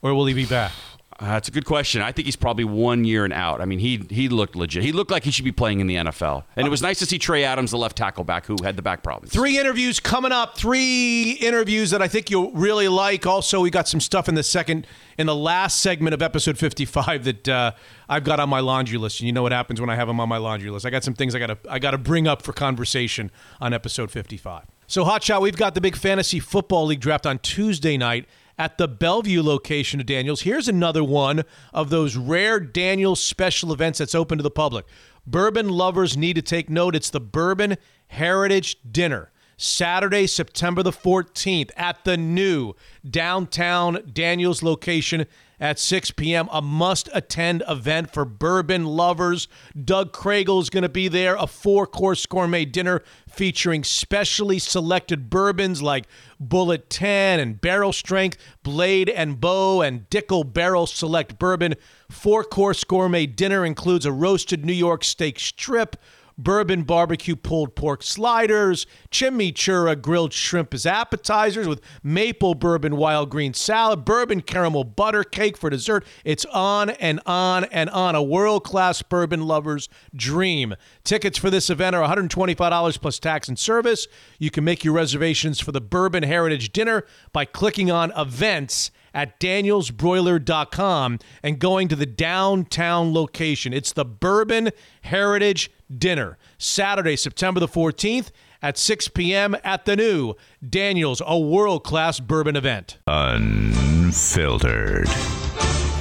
or 0.00 0.14
will 0.14 0.26
he 0.26 0.34
be 0.34 0.46
back? 0.46 0.72
Uh, 1.20 1.26
that's 1.26 1.48
a 1.48 1.50
good 1.50 1.64
question. 1.64 2.00
I 2.00 2.12
think 2.12 2.26
he's 2.26 2.36
probably 2.36 2.62
one 2.62 3.04
year 3.04 3.24
and 3.24 3.32
out. 3.32 3.60
I 3.60 3.64
mean, 3.64 3.80
he 3.80 4.06
he 4.08 4.28
looked 4.28 4.54
legit. 4.54 4.84
He 4.84 4.92
looked 4.92 5.10
like 5.10 5.24
he 5.24 5.32
should 5.32 5.44
be 5.44 5.50
playing 5.50 5.80
in 5.80 5.88
the 5.88 5.96
NFL. 5.96 6.44
And 6.54 6.64
it 6.64 6.70
was 6.70 6.80
nice 6.80 7.00
to 7.00 7.06
see 7.06 7.18
Trey 7.18 7.42
Adams, 7.42 7.72
the 7.72 7.76
left 7.76 7.96
tackle 7.96 8.22
back, 8.22 8.46
who 8.46 8.56
had 8.62 8.76
the 8.76 8.82
back 8.82 9.02
problems. 9.02 9.32
Three 9.32 9.58
interviews 9.58 9.98
coming 9.98 10.30
up. 10.30 10.56
Three 10.56 11.32
interviews 11.32 11.90
that 11.90 12.00
I 12.00 12.06
think 12.06 12.30
you'll 12.30 12.52
really 12.52 12.86
like. 12.86 13.26
Also, 13.26 13.60
we 13.60 13.70
got 13.70 13.88
some 13.88 14.00
stuff 14.00 14.28
in 14.28 14.36
the 14.36 14.44
second, 14.44 14.86
in 15.18 15.26
the 15.26 15.34
last 15.34 15.82
segment 15.82 16.14
of 16.14 16.22
episode 16.22 16.56
55 16.56 17.24
that 17.24 17.48
uh, 17.48 17.72
I've 18.08 18.22
got 18.22 18.38
on 18.38 18.48
my 18.48 18.60
laundry 18.60 18.96
list. 18.96 19.18
And 19.18 19.26
you 19.26 19.32
know 19.32 19.42
what 19.42 19.50
happens 19.50 19.80
when 19.80 19.90
I 19.90 19.96
have 19.96 20.06
them 20.06 20.20
on 20.20 20.28
my 20.28 20.38
laundry 20.38 20.70
list. 20.70 20.86
I 20.86 20.90
got 20.90 21.02
some 21.02 21.14
things 21.14 21.34
I 21.34 21.40
got 21.40 21.46
to 21.48 21.58
I 21.68 21.80
got 21.80 21.90
to 21.90 21.98
bring 21.98 22.28
up 22.28 22.42
for 22.42 22.52
conversation 22.52 23.32
on 23.60 23.72
episode 23.74 24.12
55. 24.12 24.66
So, 24.86 25.04
Hotshot, 25.04 25.42
we've 25.42 25.56
got 25.56 25.74
the 25.74 25.82
big 25.82 25.96
fantasy 25.96 26.38
football 26.40 26.86
league 26.86 27.00
draft 27.00 27.26
on 27.26 27.40
Tuesday 27.40 27.98
night 27.98 28.26
at 28.58 28.76
the 28.76 28.88
Bellevue 28.88 29.42
location 29.42 30.00
of 30.00 30.06
Daniels. 30.06 30.42
Here's 30.42 30.68
another 30.68 31.04
one 31.04 31.44
of 31.72 31.90
those 31.90 32.16
rare 32.16 32.58
Daniels 32.58 33.22
special 33.22 33.72
events 33.72 33.98
that's 33.98 34.14
open 34.14 34.38
to 34.38 34.42
the 34.42 34.50
public. 34.50 34.84
Bourbon 35.26 35.68
lovers 35.68 36.16
need 36.16 36.34
to 36.34 36.42
take 36.42 36.68
note. 36.68 36.96
It's 36.96 37.10
the 37.10 37.20
Bourbon 37.20 37.76
Heritage 38.08 38.78
Dinner. 38.90 39.30
Saturday, 39.56 40.26
September 40.26 40.82
the 40.82 40.92
14th 40.92 41.70
at 41.76 42.04
the 42.04 42.16
new 42.16 42.74
downtown 43.08 44.10
Daniels 44.12 44.62
location 44.62 45.26
at 45.60 45.78
6 45.78 46.12
p.m. 46.12 46.48
A 46.52 46.62
must 46.62 47.08
attend 47.12 47.62
event 47.68 48.12
for 48.12 48.24
bourbon 48.24 48.84
lovers. 48.84 49.48
Doug 49.84 50.12
Craigle 50.12 50.60
is 50.60 50.70
going 50.70 50.82
to 50.82 50.88
be 50.88 51.08
there. 51.08 51.36
A 51.36 51.46
four 51.46 51.86
course 51.86 52.24
gourmet 52.26 52.64
dinner 52.64 53.02
featuring 53.28 53.84
specially 53.84 54.58
selected 54.58 55.30
bourbons 55.30 55.82
like 55.82 56.06
Bulleit 56.42 56.84
10 56.88 57.40
and 57.40 57.60
Barrel 57.60 57.92
Strength, 57.92 58.38
Blade 58.62 59.08
and 59.08 59.40
Bow, 59.40 59.82
and 59.82 60.08
Dickel 60.10 60.52
Barrel 60.52 60.86
Select 60.86 61.38
Bourbon. 61.38 61.74
Four 62.10 62.44
course 62.44 62.84
gourmet 62.84 63.26
dinner 63.26 63.64
includes 63.64 64.06
a 64.06 64.12
roasted 64.12 64.64
New 64.64 64.72
York 64.72 65.04
steak 65.04 65.38
strip 65.38 65.96
bourbon 66.38 66.84
barbecue 66.84 67.36
pulled 67.36 67.74
pork 67.74 68.02
sliders, 68.02 68.86
chimichurri 69.10 70.00
grilled 70.00 70.32
shrimp 70.32 70.72
as 70.72 70.86
appetizers 70.86 71.66
with 71.66 71.80
maple 72.02 72.54
bourbon 72.54 72.96
wild 72.96 73.28
green 73.28 73.52
salad, 73.52 74.04
bourbon 74.04 74.40
caramel 74.40 74.84
butter 74.84 75.24
cake 75.24 75.56
for 75.56 75.68
dessert. 75.68 76.06
It's 76.24 76.44
on 76.46 76.90
and 76.90 77.20
on 77.26 77.64
and 77.64 77.90
on. 77.90 78.14
A 78.14 78.22
world 78.22 78.64
class 78.64 79.02
bourbon 79.02 79.46
lover's 79.46 79.88
dream. 80.14 80.74
Tickets 81.04 81.36
for 81.36 81.50
this 81.50 81.68
event 81.68 81.96
are 81.96 82.08
$125 82.08 83.00
plus 83.00 83.18
tax 83.18 83.48
and 83.48 83.58
service. 83.58 84.06
You 84.38 84.50
can 84.50 84.64
make 84.64 84.84
your 84.84 84.94
reservations 84.94 85.60
for 85.60 85.72
the 85.72 85.80
Bourbon 85.80 86.22
Heritage 86.22 86.72
Dinner 86.72 87.04
by 87.32 87.44
clicking 87.44 87.90
on 87.90 88.12
events 88.16 88.90
at 89.14 89.40
danielsbroiler.com 89.40 91.18
and 91.42 91.58
going 91.58 91.88
to 91.88 91.96
the 91.96 92.06
downtown 92.06 93.12
location. 93.12 93.72
It's 93.72 93.92
the 93.92 94.04
Bourbon 94.04 94.70
Heritage 95.02 95.70
Dinner, 95.96 96.36
Saturday, 96.58 97.16
September 97.16 97.60
the 97.60 97.68
14th 97.68 98.30
at 98.60 98.76
6 98.76 99.08
p.m. 99.08 99.56
at 99.64 99.84
the 99.84 99.96
new 99.96 100.34
Daniels, 100.68 101.22
a 101.24 101.38
world 101.38 101.84
class 101.84 102.20
bourbon 102.20 102.56
event. 102.56 102.98
Unfiltered. 103.06 105.08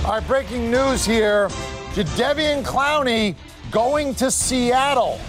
All 0.06 0.14
right, 0.14 0.28
breaking 0.28 0.72
news 0.72 1.06
here. 1.06 1.50
Jadeveon 1.94 2.64
Clowney 2.64 3.36
going 3.72 4.16
to 4.16 4.32
Seattle. 4.32 5.20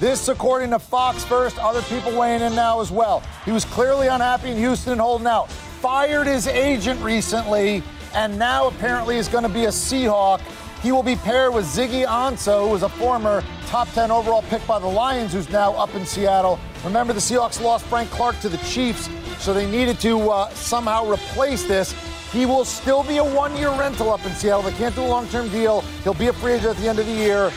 This, 0.00 0.28
according 0.28 0.70
to 0.70 0.78
Fox 0.78 1.24
First, 1.24 1.58
other 1.58 1.82
people 1.82 2.16
weighing 2.16 2.42
in 2.42 2.54
now 2.54 2.80
as 2.80 2.90
well. 2.90 3.22
He 3.44 3.50
was 3.50 3.64
clearly 3.64 4.06
unhappy 4.06 4.50
in 4.50 4.58
Houston 4.58 4.92
and 4.92 5.00
holding 5.00 5.26
out. 5.26 5.50
Fired 5.50 6.26
his 6.26 6.46
agent 6.46 7.00
recently, 7.02 7.82
and 8.14 8.38
now 8.38 8.68
apparently 8.68 9.16
is 9.16 9.28
going 9.28 9.42
to 9.42 9.48
be 9.48 9.64
a 9.64 9.68
Seahawk. 9.68 10.40
He 10.82 10.92
will 10.92 11.02
be 11.02 11.16
paired 11.16 11.52
with 11.52 11.64
Ziggy 11.64 12.06
Ansah, 12.06 12.64
who 12.64 12.70
was 12.70 12.82
a 12.82 12.88
former 12.88 13.42
top 13.66 13.90
10 13.92 14.10
overall 14.10 14.42
pick 14.42 14.64
by 14.66 14.78
the 14.78 14.86
Lions, 14.86 15.32
who's 15.32 15.50
now 15.50 15.72
up 15.74 15.94
in 15.94 16.06
Seattle. 16.06 16.58
Remember, 16.84 17.12
the 17.12 17.20
Seahawks 17.20 17.60
lost 17.60 17.84
Frank 17.86 18.10
Clark 18.10 18.38
to 18.40 18.48
the 18.48 18.58
Chiefs, 18.58 19.08
so 19.38 19.52
they 19.52 19.68
needed 19.68 19.98
to 20.00 20.30
uh, 20.30 20.48
somehow 20.50 21.10
replace 21.10 21.64
this. 21.64 21.92
He 22.32 22.46
will 22.46 22.64
still 22.64 23.02
be 23.02 23.16
a 23.16 23.24
one 23.24 23.56
year 23.56 23.70
rental 23.70 24.10
up 24.10 24.24
in 24.24 24.32
Seattle. 24.32 24.62
They 24.62 24.76
can't 24.76 24.94
do 24.94 25.02
a 25.02 25.06
long 25.06 25.26
term 25.28 25.48
deal. 25.48 25.80
He'll 26.04 26.14
be 26.14 26.28
a 26.28 26.32
free 26.32 26.52
agent 26.52 26.70
at 26.70 26.76
the 26.76 26.88
end 26.88 26.98
of 26.98 27.06
the 27.06 27.12
year. 27.12 27.50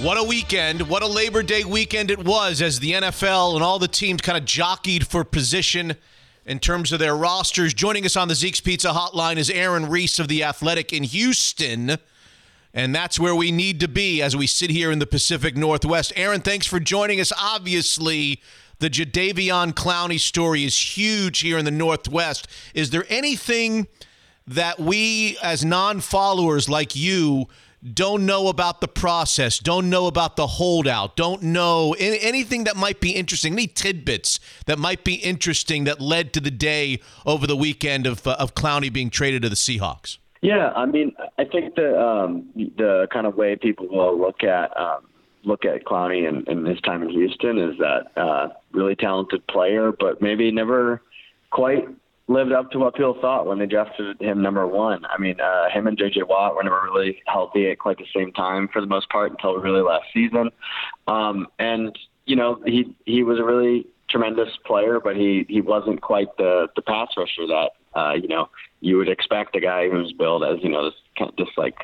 What 0.00 0.16
a 0.16 0.24
weekend. 0.24 0.82
What 0.82 1.02
a 1.02 1.06
Labor 1.06 1.42
Day 1.42 1.64
weekend 1.64 2.10
it 2.10 2.24
was 2.24 2.62
as 2.62 2.80
the 2.80 2.92
NFL 2.92 3.54
and 3.54 3.62
all 3.62 3.78
the 3.78 3.88
teams 3.88 4.22
kind 4.22 4.38
of 4.38 4.44
jockeyed 4.44 5.06
for 5.06 5.24
position 5.24 5.96
in 6.46 6.58
terms 6.58 6.92
of 6.92 6.98
their 6.98 7.16
rosters. 7.16 7.74
Joining 7.74 8.04
us 8.04 8.16
on 8.16 8.28
the 8.28 8.34
Zeke's 8.34 8.60
Pizza 8.60 8.88
Hotline 8.88 9.36
is 9.36 9.50
Aaron 9.50 9.88
Reiss 9.88 10.18
of 10.18 10.28
The 10.28 10.42
Athletic 10.42 10.92
in 10.92 11.04
Houston. 11.04 11.98
And 12.74 12.94
that's 12.94 13.20
where 13.20 13.34
we 13.34 13.52
need 13.52 13.80
to 13.80 13.88
be 13.88 14.22
as 14.22 14.36
we 14.36 14.46
sit 14.46 14.70
here 14.70 14.90
in 14.90 14.98
the 14.98 15.06
Pacific 15.06 15.56
Northwest. 15.56 16.12
Aaron, 16.16 16.40
thanks 16.40 16.66
for 16.66 16.80
joining 16.80 17.20
us. 17.20 17.32
Obviously, 17.38 18.40
the 18.78 18.88
Jadeveon 18.88 19.72
Clowney 19.74 20.18
story 20.18 20.64
is 20.64 20.96
huge 20.96 21.40
here 21.40 21.58
in 21.58 21.64
the 21.64 21.70
Northwest. 21.70 22.48
Is 22.74 22.90
there 22.90 23.04
anything 23.08 23.88
that 24.46 24.80
we, 24.80 25.36
as 25.42 25.64
non 25.64 26.00
followers 26.00 26.68
like 26.68 26.96
you, 26.96 27.46
don't 27.94 28.24
know 28.24 28.48
about 28.48 28.80
the 28.80 28.88
process, 28.88 29.58
don't 29.58 29.90
know 29.90 30.06
about 30.06 30.36
the 30.36 30.46
holdout, 30.46 31.16
don't 31.16 31.42
know 31.42 31.94
anything 31.98 32.64
that 32.64 32.76
might 32.76 33.00
be 33.00 33.10
interesting, 33.10 33.52
any 33.52 33.66
tidbits 33.66 34.38
that 34.66 34.78
might 34.78 35.02
be 35.02 35.14
interesting 35.14 35.84
that 35.84 36.00
led 36.00 36.32
to 36.32 36.40
the 36.40 36.50
day 36.50 37.00
over 37.26 37.46
the 37.46 37.56
weekend 37.56 38.06
of, 38.06 38.24
uh, 38.26 38.36
of 38.38 38.54
Clowney 38.54 38.92
being 38.92 39.10
traded 39.10 39.42
to 39.42 39.48
the 39.48 39.56
Seahawks? 39.56 40.18
Yeah, 40.42 40.72
I 40.74 40.86
mean, 40.86 41.12
I 41.38 41.44
think 41.44 41.76
the 41.76 41.98
um, 41.98 42.48
the 42.56 43.06
kind 43.12 43.26
of 43.26 43.36
way 43.36 43.54
people 43.54 43.86
will 43.88 44.20
look 44.20 44.42
at 44.42 44.76
um, 44.76 45.06
look 45.44 45.64
at 45.64 45.84
Clowney 45.84 46.28
and, 46.28 46.46
and 46.48 46.66
his 46.66 46.80
time 46.80 47.02
in 47.02 47.10
Houston 47.10 47.58
is 47.58 47.78
that 47.78 48.20
uh, 48.20 48.48
really 48.72 48.96
talented 48.96 49.46
player, 49.46 49.92
but 49.92 50.20
maybe 50.20 50.50
never 50.50 51.00
quite 51.50 51.86
lived 52.26 52.52
up 52.52 52.72
to 52.72 52.78
what 52.78 52.94
people 52.94 53.16
thought 53.20 53.46
when 53.46 53.58
they 53.58 53.66
drafted 53.66 54.20
him 54.20 54.42
number 54.42 54.66
one. 54.66 55.04
I 55.06 55.18
mean, 55.18 55.40
uh, 55.40 55.68
him 55.70 55.86
and 55.86 55.98
J.J. 55.98 56.22
Watt 56.24 56.54
were 56.56 56.62
never 56.62 56.80
really 56.84 57.20
healthy 57.26 57.70
at 57.70 57.78
quite 57.78 57.98
the 57.98 58.06
same 58.14 58.32
time 58.32 58.68
for 58.72 58.80
the 58.80 58.86
most 58.86 59.08
part 59.10 59.30
until 59.30 59.56
really 59.56 59.82
last 59.82 60.06
season. 60.12 60.50
Um, 61.06 61.46
and 61.60 61.96
you 62.26 62.34
know, 62.34 62.60
he 62.66 62.96
he 63.04 63.22
was 63.22 63.38
a 63.38 63.44
really 63.44 63.86
tremendous 64.10 64.50
player, 64.66 64.98
but 64.98 65.14
he 65.14 65.46
he 65.48 65.60
wasn't 65.60 66.00
quite 66.00 66.36
the 66.36 66.66
the 66.74 66.82
pass 66.82 67.10
rusher 67.16 67.46
that 67.46 67.70
uh, 67.94 68.12
you 68.14 68.28
know 68.28 68.48
you 68.80 68.96
would 68.96 69.08
expect 69.08 69.56
a 69.56 69.60
guy 69.60 69.88
who's 69.88 70.12
billed 70.12 70.44
as 70.44 70.58
you 70.62 70.70
know 70.70 70.90
this 71.38 71.48
like 71.56 71.76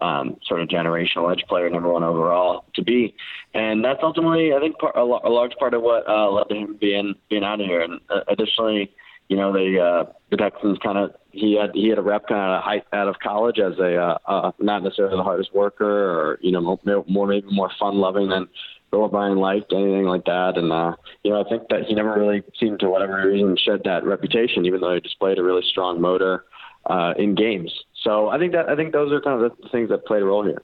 um, 0.00 0.36
sort 0.46 0.60
of 0.60 0.68
generational 0.68 1.30
edge 1.30 1.44
player, 1.48 1.68
number 1.70 1.92
one 1.92 2.02
overall, 2.02 2.64
to 2.74 2.82
be. 2.82 3.14
And 3.54 3.84
that's 3.84 4.00
ultimately, 4.02 4.52
I 4.52 4.58
think, 4.58 4.78
part, 4.78 4.96
a, 4.96 5.00
a 5.00 5.30
large 5.30 5.52
part 5.58 5.74
of 5.74 5.82
what 5.82 6.08
uh, 6.08 6.30
led 6.30 6.48
to 6.48 6.54
him 6.54 6.76
being 6.80 7.14
being 7.28 7.44
out 7.44 7.60
of 7.60 7.66
here. 7.66 7.82
And 7.82 8.00
uh, 8.10 8.20
additionally, 8.28 8.92
you 9.28 9.36
know, 9.36 9.52
the 9.52 9.80
uh, 9.80 10.12
the 10.30 10.36
Texans 10.36 10.78
kind 10.82 10.98
of 10.98 11.14
he 11.30 11.54
had 11.54 11.70
he 11.74 11.88
had 11.88 11.98
a 11.98 12.02
rep 12.02 12.26
kind 12.26 12.40
of 12.40 12.82
out 12.92 13.08
of 13.08 13.18
college 13.20 13.58
as 13.58 13.78
a 13.78 13.96
uh, 13.96 14.18
uh, 14.26 14.52
not 14.58 14.82
necessarily 14.82 15.16
the 15.16 15.22
hardest 15.22 15.54
worker 15.54 15.86
or 15.86 16.38
you 16.42 16.52
know 16.52 16.78
more 17.06 17.26
maybe 17.26 17.46
more 17.50 17.70
fun 17.78 17.96
loving 17.96 18.28
than 18.28 18.48
Bill 18.92 19.04
O'Brien 19.04 19.38
liked 19.38 19.72
anything 19.72 20.04
like 20.04 20.24
that. 20.26 20.56
And 20.56 20.70
uh, 20.70 20.94
you 21.24 21.32
know, 21.32 21.42
I 21.44 21.48
think 21.48 21.68
that 21.70 21.86
he 21.86 21.94
never 21.94 22.12
really 22.14 22.44
seemed 22.60 22.78
to 22.80 22.90
whatever 22.90 23.26
reason 23.26 23.56
shed 23.56 23.80
that 23.84 24.04
reputation, 24.04 24.66
even 24.66 24.80
though 24.80 24.94
he 24.94 25.00
displayed 25.00 25.38
a 25.38 25.42
really 25.42 25.62
strong 25.68 26.00
motor 26.00 26.44
uh, 26.86 27.14
in 27.16 27.34
games. 27.34 27.72
So 28.02 28.28
I 28.28 28.38
think 28.38 28.52
that 28.52 28.68
I 28.68 28.76
think 28.76 28.92
those 28.92 29.10
are 29.10 29.20
kind 29.20 29.42
of 29.42 29.56
the 29.56 29.68
things 29.70 29.88
that 29.88 30.04
played 30.04 30.22
a 30.22 30.26
role 30.26 30.44
here. 30.44 30.62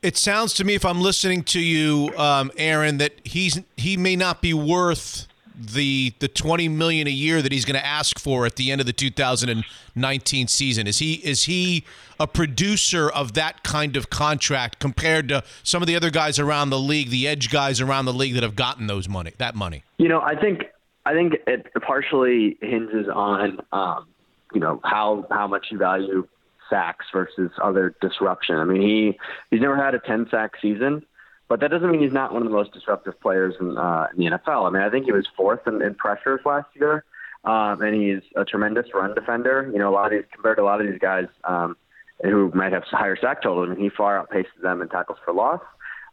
It 0.00 0.16
sounds 0.16 0.54
to 0.54 0.64
me, 0.64 0.74
if 0.74 0.84
I'm 0.84 1.00
listening 1.00 1.42
to 1.44 1.60
you, 1.60 2.10
um, 2.16 2.50
Aaron, 2.56 2.98
that 2.98 3.12
he's 3.24 3.60
he 3.76 3.96
may 3.96 4.16
not 4.16 4.40
be 4.40 4.54
worth 4.54 5.28
the 5.58 6.14
the 6.20 6.28
20 6.28 6.68
million 6.68 7.06
a 7.06 7.10
year 7.10 7.42
that 7.42 7.52
he's 7.52 7.64
going 7.64 7.78
to 7.78 7.84
ask 7.84 8.18
for 8.18 8.46
at 8.46 8.56
the 8.56 8.70
end 8.70 8.80
of 8.80 8.86
the 8.86 8.92
2019 8.92 10.48
season? 10.48 10.86
Is 10.86 10.98
he 10.98 11.14
is 11.14 11.44
he 11.44 11.84
a 12.20 12.26
producer 12.26 13.08
of 13.08 13.34
that 13.34 13.62
kind 13.62 13.96
of 13.96 14.10
contract 14.10 14.78
compared 14.78 15.28
to 15.28 15.42
some 15.62 15.82
of 15.82 15.86
the 15.86 15.96
other 15.96 16.10
guys 16.10 16.38
around 16.38 16.70
the 16.70 16.78
league, 16.78 17.10
the 17.10 17.26
edge 17.26 17.50
guys 17.50 17.80
around 17.80 18.04
the 18.04 18.12
league 18.12 18.34
that 18.34 18.42
have 18.42 18.56
gotten 18.56 18.86
those 18.86 19.08
money, 19.08 19.32
that 19.38 19.54
money? 19.54 19.82
You 19.98 20.08
know, 20.08 20.20
I 20.20 20.34
think 20.34 20.64
I 21.04 21.14
think 21.14 21.34
it 21.46 21.66
partially 21.82 22.56
hinges 22.60 23.06
on 23.12 23.60
um, 23.72 24.08
you 24.54 24.60
know 24.60 24.80
how 24.84 25.26
how 25.30 25.46
much 25.46 25.66
you 25.70 25.78
value 25.78 26.26
sacks 26.70 27.06
versus 27.12 27.50
other 27.62 27.94
disruption. 28.00 28.56
I 28.56 28.64
mean, 28.64 28.82
he 28.82 29.18
he's 29.50 29.60
never 29.60 29.76
had 29.76 29.94
a 29.94 29.98
10 29.98 30.28
sack 30.30 30.52
season. 30.60 31.04
But 31.48 31.60
that 31.60 31.70
doesn't 31.70 31.90
mean 31.90 32.02
he's 32.02 32.12
not 32.12 32.32
one 32.32 32.42
of 32.42 32.48
the 32.48 32.54
most 32.54 32.72
disruptive 32.72 33.18
players 33.20 33.54
in, 33.60 33.76
uh, 33.76 34.08
in 34.12 34.24
the 34.24 34.38
NFL. 34.38 34.66
I 34.66 34.70
mean, 34.70 34.82
I 34.82 34.90
think 34.90 35.06
he 35.06 35.12
was 35.12 35.26
fourth 35.36 35.66
in, 35.66 35.80
in 35.82 35.94
pressures 35.94 36.40
last 36.44 36.68
year, 36.74 37.04
um, 37.44 37.80
and 37.82 37.94
he's 37.94 38.22
a 38.36 38.44
tremendous 38.44 38.86
run 38.94 39.14
defender. 39.14 39.70
You 39.72 39.78
know, 39.78 39.88
a 39.88 39.94
lot 39.94 40.06
of 40.06 40.12
these 40.12 40.28
compared 40.32 40.58
to 40.58 40.62
a 40.62 40.64
lot 40.64 40.80
of 40.80 40.86
these 40.86 41.00
guys 41.00 41.26
um, 41.44 41.76
who 42.22 42.50
might 42.54 42.72
have 42.72 42.84
higher 42.84 43.16
sack 43.16 43.42
totals, 43.42 43.68
I 43.70 43.74
mean, 43.74 43.82
he 43.82 43.88
far 43.88 44.24
outpaces 44.26 44.60
them 44.62 44.82
in 44.82 44.88
tackles 44.88 45.18
for 45.24 45.32
loss. 45.32 45.60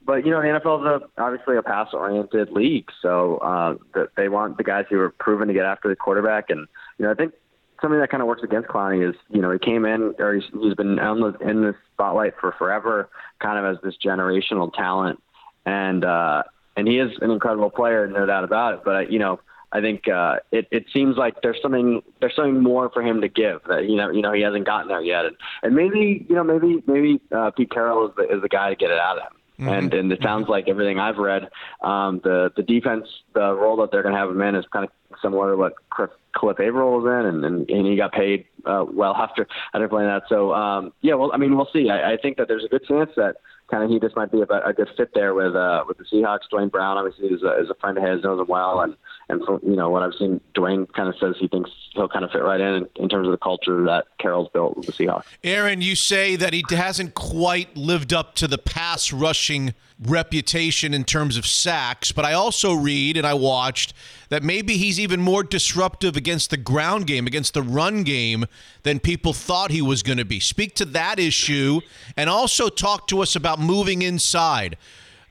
But 0.05 0.25
you 0.25 0.31
know, 0.31 0.41
the 0.41 0.47
NFL 0.47 0.81
is 0.81 1.01
a, 1.01 1.21
obviously 1.21 1.57
a 1.57 1.63
pass-oriented 1.63 2.51
league, 2.51 2.89
so 3.01 3.37
uh, 3.37 4.05
they 4.15 4.29
want 4.29 4.57
the 4.57 4.63
guys 4.63 4.85
who 4.89 4.99
are 4.99 5.09
proven 5.09 5.47
to 5.47 5.53
get 5.53 5.65
after 5.65 5.89
the 5.89 5.95
quarterback. 5.95 6.49
And 6.49 6.67
you 6.99 7.05
know, 7.05 7.11
I 7.11 7.15
think 7.15 7.33
something 7.81 7.99
that 7.99 8.11
kind 8.11 8.21
of 8.21 8.27
works 8.27 8.43
against 8.43 8.69
Clowney 8.69 9.07
is 9.07 9.15
you 9.29 9.41
know 9.41 9.51
he 9.51 9.57
came 9.57 9.83
in 9.83 10.13
or 10.19 10.35
he's, 10.35 10.43
he's 10.53 10.75
been 10.75 10.99
on 10.99 11.21
the, 11.21 11.37
in 11.39 11.61
the 11.61 11.73
spotlight 11.93 12.33
for 12.39 12.53
forever, 12.57 13.09
kind 13.39 13.57
of 13.57 13.65
as 13.65 13.81
this 13.83 13.95
generational 14.03 14.71
talent, 14.73 15.21
and 15.65 16.03
uh, 16.05 16.43
and 16.75 16.87
he 16.87 16.99
is 16.99 17.11
an 17.21 17.31
incredible 17.31 17.69
player, 17.69 18.07
no 18.07 18.25
doubt 18.25 18.43
about 18.43 18.73
it. 18.75 18.79
But 18.83 19.11
you 19.11 19.19
know, 19.19 19.39
I 19.71 19.81
think 19.81 20.07
uh, 20.07 20.37
it 20.51 20.67
it 20.71 20.85
seems 20.93 21.17
like 21.17 21.41
there's 21.41 21.61
something 21.61 22.01
there's 22.21 22.35
something 22.35 22.61
more 22.61 22.89
for 22.89 23.01
him 23.01 23.21
to 23.21 23.27
give 23.27 23.61
that 23.67 23.89
you 23.89 23.95
know 23.95 24.09
you 24.09 24.21
know 24.21 24.33
he 24.33 24.41
hasn't 24.41 24.65
gotten 24.65 24.87
there 24.87 25.01
yet, 25.01 25.25
and 25.25 25.35
and 25.63 25.75
maybe 25.75 26.25
you 26.29 26.35
know 26.35 26.43
maybe 26.43 26.83
maybe 26.87 27.21
uh, 27.31 27.51
Pete 27.51 27.71
Carroll 27.71 28.09
is 28.09 28.15
the 28.15 28.23
is 28.35 28.41
the 28.41 28.49
guy 28.49 28.69
to 28.69 28.75
get 28.75 28.91
it 28.91 28.99
out 28.99 29.17
of 29.17 29.23
him. 29.23 29.39
Mm-hmm. 29.59 29.69
And 29.69 29.93
and 29.93 30.11
it 30.11 30.21
sounds 30.21 30.49
like 30.49 30.67
everything 30.67 30.99
I've 30.99 31.17
read, 31.17 31.49
um, 31.81 32.19
the 32.23 32.51
the 32.57 32.63
defense, 32.63 33.07
the 33.33 33.53
role 33.53 33.77
that 33.77 33.91
they're 33.91 34.03
going 34.03 34.13
to 34.13 34.19
have 34.19 34.29
him 34.29 34.41
in 34.41 34.55
is 34.55 34.65
kind 34.71 34.85
of 34.85 34.91
similar 35.21 35.51
to 35.51 35.57
what 35.57 35.73
Cliff, 35.89 36.09
Cliff 36.35 36.59
Avril 36.59 36.99
was 36.99 37.05
in, 37.05 37.25
and, 37.25 37.45
and, 37.45 37.69
and 37.69 37.87
he 37.87 37.95
got 37.95 38.11
paid 38.11 38.45
uh, 38.65 38.83
well 38.89 39.15
after 39.17 39.47
after 39.73 39.87
playing 39.87 40.09
that. 40.09 40.23
So 40.27 40.53
um, 40.53 40.91
yeah, 41.01 41.13
well, 41.13 41.31
I 41.33 41.37
mean, 41.37 41.55
we'll 41.55 41.69
see. 41.71 41.89
I, 41.89 42.13
I 42.13 42.17
think 42.17 42.35
that 42.37 42.49
there's 42.49 42.65
a 42.65 42.67
good 42.67 42.85
chance 42.85 43.11
that 43.15 43.37
kind 43.69 43.83
of 43.83 43.89
he 43.89 43.99
just 43.99 44.15
might 44.15 44.31
be 44.31 44.41
a, 44.41 44.67
a 44.67 44.73
good 44.73 44.89
fit 44.95 45.09
there 45.13 45.33
with 45.33 45.55
uh, 45.55 45.83
with 45.87 45.97
the 45.97 46.05
Seahawks. 46.05 46.49
Duane 46.49 46.69
Brown 46.69 46.97
obviously 46.97 47.27
is 47.27 47.43
a, 47.43 47.59
is 47.61 47.69
a 47.69 47.75
friend 47.75 47.97
of 47.97 48.03
his, 48.03 48.23
knows 48.23 48.39
him 48.39 48.47
well, 48.47 48.81
and 48.81 48.95
and 49.27 49.41
you 49.63 49.75
know 49.75 49.89
what 49.89 50.03
I've 50.03 50.13
seen, 50.13 50.39
Duane 50.53 50.85
kind 50.87 51.09
of 51.09 51.15
says 51.19 51.35
he 51.39 51.47
thinks 51.47 51.71
he'll 51.93 52.07
kind 52.07 52.23
of 52.23 52.31
fit 52.31 52.43
right 52.43 52.61
in 52.61 52.87
in 52.97 53.09
terms 53.09 53.27
of 53.27 53.31
the 53.31 53.37
culture 53.37 53.83
that 53.85 54.05
Carroll's 54.19 54.49
built 54.53 54.77
with 54.77 54.85
the 54.85 54.91
Seahawks. 54.91 55.23
Aaron, 55.43 55.81
you 55.81 55.95
say 55.95 56.35
that 56.35 56.53
he 56.53 56.63
hasn't 56.69 57.15
quite 57.15 57.75
lived 57.75 58.13
up 58.13 58.35
to 58.35 58.47
the 58.47 58.59
pass 58.59 59.11
rushing 59.11 59.73
reputation 59.99 60.93
in 60.93 61.05
terms 61.05 61.37
of 61.37 61.47
sacks, 61.47 62.11
but 62.11 62.23
I 62.23 62.33
also 62.33 62.73
read 62.73 63.17
and 63.17 63.25
I 63.25 63.33
watched 63.33 63.93
that 64.29 64.43
maybe 64.43 64.77
he's 64.77 64.99
even 64.99 65.21
more 65.21 65.43
disruptive 65.43 66.15
against 66.15 66.49
the 66.49 66.57
ground 66.57 67.07
game, 67.07 67.25
against 67.25 67.53
the 67.53 67.63
run 67.63 68.03
game, 68.03 68.45
than 68.83 68.99
people 68.99 69.33
thought 69.33 69.71
he 69.71 69.81
was 69.81 70.03
going 70.03 70.17
to 70.17 70.25
be. 70.25 70.39
Speak 70.39 70.75
to 70.75 70.85
that 70.85 71.17
issue 71.17 71.81
and 72.15 72.29
also 72.29 72.69
talk 72.69 73.07
to 73.07 73.21
us 73.21 73.35
about 73.35 73.59
moving 73.59 74.01
inside. 74.01 74.77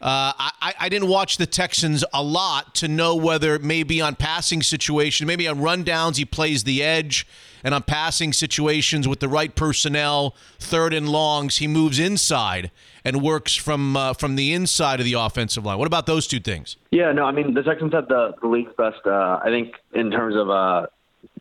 Uh, 0.05 0.37
I, 0.37 0.75
I 0.81 0.89
didn't 0.91 1.09
watch 1.09 1.39
the 1.39 1.47
Texans 1.47 2.05
a 2.13 2.23
lot 2.23 2.75
to 2.75 2.89
know 2.89 3.15
whether 3.17 3.59
maybe 3.59 4.03
on 4.03 4.17
passing 4.17 4.63
situation, 4.63 5.27
maybe 5.27 5.49
on 5.49 5.61
rundowns 5.61 6.19
he 6.19 6.27
plays 6.27 6.65
the 6.65 6.83
edge, 6.83 7.27
and 7.65 7.75
on 7.75 7.85
passing 7.85 8.35
situations 8.35 9.09
with 9.09 9.21
the 9.21 9.29
right 9.29 9.55
personnel, 9.55 10.35
third 10.59 10.93
and 10.93 11.09
longs, 11.09 11.57
he 11.57 11.67
moves 11.67 11.99
inside 11.99 12.71
and 13.03 13.23
works 13.23 13.55
from 13.55 13.97
uh, 13.97 14.13
from 14.13 14.37
the 14.37 14.53
inside 14.53 15.01
of 15.01 15.07
the 15.07 15.15
offensive 15.15 15.65
line. 15.65 15.79
What 15.79 15.87
about 15.87 16.05
those 16.05 16.27
two 16.27 16.41
things? 16.41 16.77
Yeah, 16.91 17.13
no, 17.13 17.25
I 17.25 17.33
mean 17.33 17.55
the 17.55 17.63
Texans 17.63 17.95
had 17.95 18.07
the, 18.09 18.35
the 18.43 18.47
league's 18.47 18.75
best. 18.77 19.07
Uh, 19.07 19.41
I 19.43 19.47
think 19.47 19.77
in 19.95 20.11
terms 20.11 20.37
of 20.37 20.51
uh, 20.51 20.87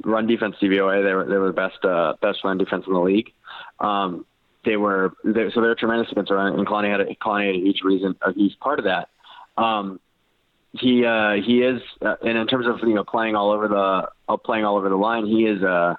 run 0.06 0.26
defense 0.26 0.56
DVOA, 0.62 1.04
they 1.04 1.14
were 1.14 1.26
they 1.26 1.36
were 1.36 1.48
the 1.48 1.54
best 1.54 1.84
uh, 1.84 2.14
best 2.22 2.46
run 2.46 2.58
defense 2.58 2.86
in 2.88 2.94
the 2.94 3.00
league. 3.02 3.34
Um, 3.82 4.26
they 4.66 4.78
were 4.78 5.14
they, 5.24 5.50
so 5.54 5.62
they're 5.62 5.76
tremendous 5.76 6.12
against 6.12 6.30
the 6.30 6.36
run, 6.36 6.58
and 6.58 6.68
Clowney 6.68 6.92
had 6.92 7.02
a, 7.02 7.16
Clowney 7.16 7.48
had 7.48 7.56
a 7.56 7.60
huge 7.60 7.82
reason, 7.84 8.16
a 8.22 8.34
huge 8.34 8.58
part 8.60 8.80
of 8.80 8.86
that. 8.86 9.10
Um, 9.58 10.00
he 10.74 11.06
uh, 11.06 11.34
he 11.46 11.62
is, 11.62 11.82
uh, 12.02 12.16
and 12.26 12.38
in 12.38 12.48
terms 12.48 12.66
of 12.68 12.88
you 12.88 12.96
know 12.96 13.04
playing 13.04 13.36
all 13.36 13.52
over 13.52 13.68
the 13.68 14.08
uh, 14.32 14.38
playing 14.38 14.66
all 14.66 14.78
over 14.78 14.90
the 14.90 14.96
line, 14.96 15.26
he 15.26 15.46
is. 15.46 15.64
Uh, 15.64 15.96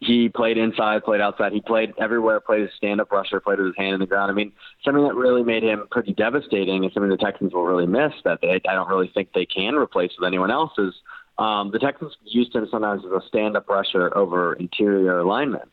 he 0.00 0.28
played 0.28 0.58
inside, 0.58 1.02
played 1.02 1.20
outside. 1.20 1.52
He 1.52 1.60
played 1.60 1.92
everywhere. 1.98 2.38
Played 2.38 2.62
a 2.62 2.68
stand-up 2.76 3.10
rusher. 3.10 3.40
Played 3.40 3.58
with 3.58 3.66
his 3.66 3.76
hand 3.76 3.94
in 3.94 4.00
the 4.00 4.06
ground. 4.06 4.30
I 4.30 4.34
mean, 4.34 4.52
something 4.84 5.02
that 5.02 5.16
really 5.16 5.42
made 5.42 5.64
him 5.64 5.88
pretty 5.90 6.12
devastating, 6.12 6.84
and 6.84 6.92
something 6.92 7.10
the 7.10 7.16
Texans 7.16 7.52
will 7.52 7.64
really 7.64 7.86
miss. 7.86 8.12
That 8.24 8.38
they, 8.40 8.60
I 8.68 8.74
don't 8.74 8.88
really 8.88 9.10
think 9.12 9.32
they 9.32 9.44
can 9.46 9.74
replace 9.74 10.12
with 10.16 10.26
anyone 10.26 10.52
else. 10.52 10.70
Is 10.78 10.94
um, 11.36 11.70
the 11.72 11.80
Texans 11.80 12.12
used 12.24 12.54
him 12.54 12.68
sometimes 12.70 13.02
as 13.04 13.10
a 13.10 13.26
stand-up 13.26 13.68
rusher 13.68 14.16
over 14.16 14.54
interior 14.54 15.24
linemen. 15.24 15.68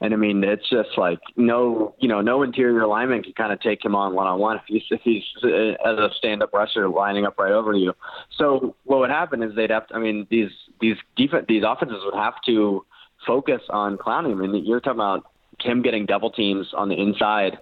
And 0.00 0.12
I 0.12 0.16
mean, 0.16 0.44
it's 0.44 0.68
just 0.68 0.90
like 0.96 1.20
no, 1.36 1.94
you 1.98 2.08
know, 2.08 2.20
no 2.20 2.42
interior 2.42 2.86
lineman 2.86 3.22
can 3.22 3.32
kind 3.32 3.52
of 3.52 3.60
take 3.60 3.84
him 3.84 3.94
on 3.94 4.14
one 4.14 4.26
on 4.26 4.38
one 4.38 4.56
if 4.56 4.62
he's 4.66 4.82
if 4.90 5.00
he's 5.02 5.22
uh, 5.42 5.88
as 5.88 5.98
a 5.98 6.10
stand 6.18 6.42
up 6.42 6.52
rusher 6.52 6.88
lining 6.88 7.24
up 7.24 7.38
right 7.38 7.52
over 7.52 7.72
you. 7.72 7.94
So 8.36 8.76
what 8.84 9.00
would 9.00 9.10
happen 9.10 9.42
is 9.42 9.54
they'd 9.54 9.70
have 9.70 9.86
to. 9.88 9.94
I 9.94 9.98
mean, 9.98 10.26
these 10.30 10.50
these 10.80 10.96
defense 11.16 11.46
these 11.48 11.62
offenses 11.66 12.02
would 12.04 12.14
have 12.14 12.34
to 12.46 12.84
focus 13.26 13.62
on 13.70 13.96
Clowney. 13.96 14.32
I 14.32 14.34
mean, 14.34 14.64
you're 14.66 14.80
talking 14.80 15.00
about 15.00 15.24
him 15.60 15.82
getting 15.82 16.04
double 16.04 16.30
teams 16.30 16.68
on 16.74 16.90
the 16.90 17.00
inside, 17.00 17.58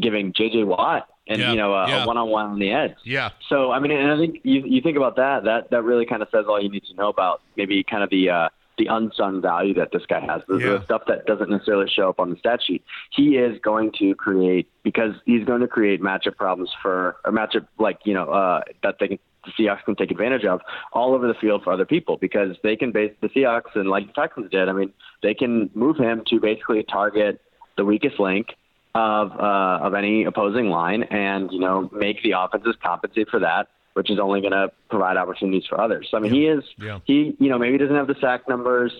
giving 0.00 0.32
J.J. 0.32 0.64
Watt 0.64 1.08
and 1.28 1.40
yeah, 1.40 1.50
you 1.50 1.56
know 1.56 1.72
a, 1.72 2.02
a 2.02 2.06
one-on-one 2.06 2.46
on 2.46 2.58
the 2.58 2.72
edge. 2.72 2.94
Yeah. 3.04 3.30
So 3.48 3.70
I 3.70 3.78
mean, 3.78 3.92
and 3.92 4.10
I 4.10 4.16
think 4.16 4.40
you 4.42 4.62
you 4.64 4.80
think 4.80 4.96
about 4.96 5.16
that. 5.16 5.44
That 5.44 5.70
that 5.70 5.84
really 5.84 6.06
kind 6.06 6.22
of 6.22 6.28
says 6.32 6.46
all 6.48 6.60
you 6.60 6.68
need 6.68 6.84
to 6.84 6.94
know 6.94 7.08
about 7.08 7.42
maybe 7.56 7.84
kind 7.84 8.02
of 8.02 8.10
the. 8.10 8.30
uh 8.30 8.48
the 8.78 8.86
unsung 8.86 9.40
value 9.40 9.74
that 9.74 9.90
this 9.92 10.04
guy 10.06 10.20
has, 10.20 10.42
the, 10.48 10.58
Yeah. 10.58 10.66
the 10.78 10.84
stuff 10.84 11.02
that 11.08 11.26
doesn't 11.26 11.50
necessarily 11.50 11.88
show 11.88 12.08
up 12.08 12.20
on 12.20 12.30
the 12.30 12.36
stat 12.36 12.60
sheet. 12.62 12.84
He 13.10 13.36
is 13.36 13.58
going 13.60 13.92
to 13.98 14.14
create 14.14 14.68
because 14.82 15.14
he's 15.24 15.44
going 15.44 15.62
to 15.62 15.68
create 15.68 16.02
matchup 16.02 16.36
problems 16.36 16.70
for 16.82 17.16
a 17.24 17.32
matchup 17.32 17.66
like 17.78 18.00
you 18.04 18.14
know 18.14 18.30
uh, 18.30 18.60
that 18.82 18.96
they 19.00 19.08
can, 19.08 19.18
the 19.44 19.52
Seahawks 19.64 19.84
can 19.84 19.94
take 19.96 20.10
advantage 20.10 20.44
of 20.44 20.60
all 20.92 21.14
over 21.14 21.26
the 21.26 21.34
field 21.34 21.62
for 21.64 21.72
other 21.72 21.86
people 21.86 22.16
because 22.16 22.56
they 22.62 22.76
can 22.76 22.92
base 22.92 23.12
the 23.20 23.28
Seahawks 23.28 23.74
and 23.74 23.88
like 23.88 24.08
the 24.08 24.12
Texans 24.12 24.50
did. 24.50 24.68
I 24.68 24.72
mean, 24.72 24.92
they 25.22 25.34
can 25.34 25.70
move 25.74 25.96
him 25.96 26.22
to 26.26 26.40
basically 26.40 26.82
target 26.82 27.40
the 27.76 27.84
weakest 27.84 28.18
link 28.18 28.48
of 28.94 29.30
uh, 29.32 29.78
of 29.86 29.94
any 29.94 30.24
opposing 30.24 30.68
line, 30.70 31.02
and 31.04 31.52
you 31.52 31.60
know 31.60 31.88
make 31.92 32.22
the 32.22 32.32
offenses 32.32 32.74
compensate 32.82 33.28
for 33.28 33.40
that 33.40 33.68
which 33.96 34.10
is 34.10 34.18
only 34.18 34.40
going 34.42 34.52
to 34.52 34.70
provide 34.90 35.16
opportunities 35.16 35.64
for 35.66 35.80
others. 35.80 36.06
So 36.10 36.18
I 36.18 36.20
mean, 36.20 36.32
he 36.32 36.46
is 36.46 36.62
Yeah. 36.78 36.98
he 37.04 37.34
you 37.38 37.48
know 37.48 37.58
maybe 37.58 37.78
doesn't 37.78 37.96
have 37.96 38.06
the 38.06 38.16
sack 38.20 38.46
numbers, 38.48 38.92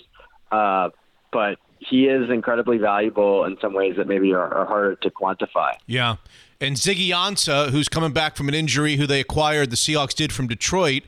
uh, 0.50 0.88
but 1.32 1.58
he 1.78 2.06
is 2.06 2.30
incredibly 2.30 2.78
valuable 2.78 3.44
in 3.44 3.58
some 3.60 3.74
ways 3.74 3.96
that 3.98 4.08
maybe 4.08 4.32
are, 4.32 4.52
are 4.54 4.64
harder 4.66 4.94
to 4.96 5.10
quantify. 5.10 5.72
Yeah. 5.86 6.16
And 6.60 6.76
Ziggy 6.76 7.08
Ansah, 7.10 7.68
who's 7.70 7.88
coming 7.90 8.12
back 8.12 8.34
from 8.36 8.48
an 8.48 8.54
injury, 8.54 8.96
who 8.96 9.06
they 9.06 9.20
acquired, 9.20 9.68
the 9.68 9.76
Seahawks 9.76 10.14
did 10.14 10.32
from 10.32 10.46
Detroit 10.46 11.02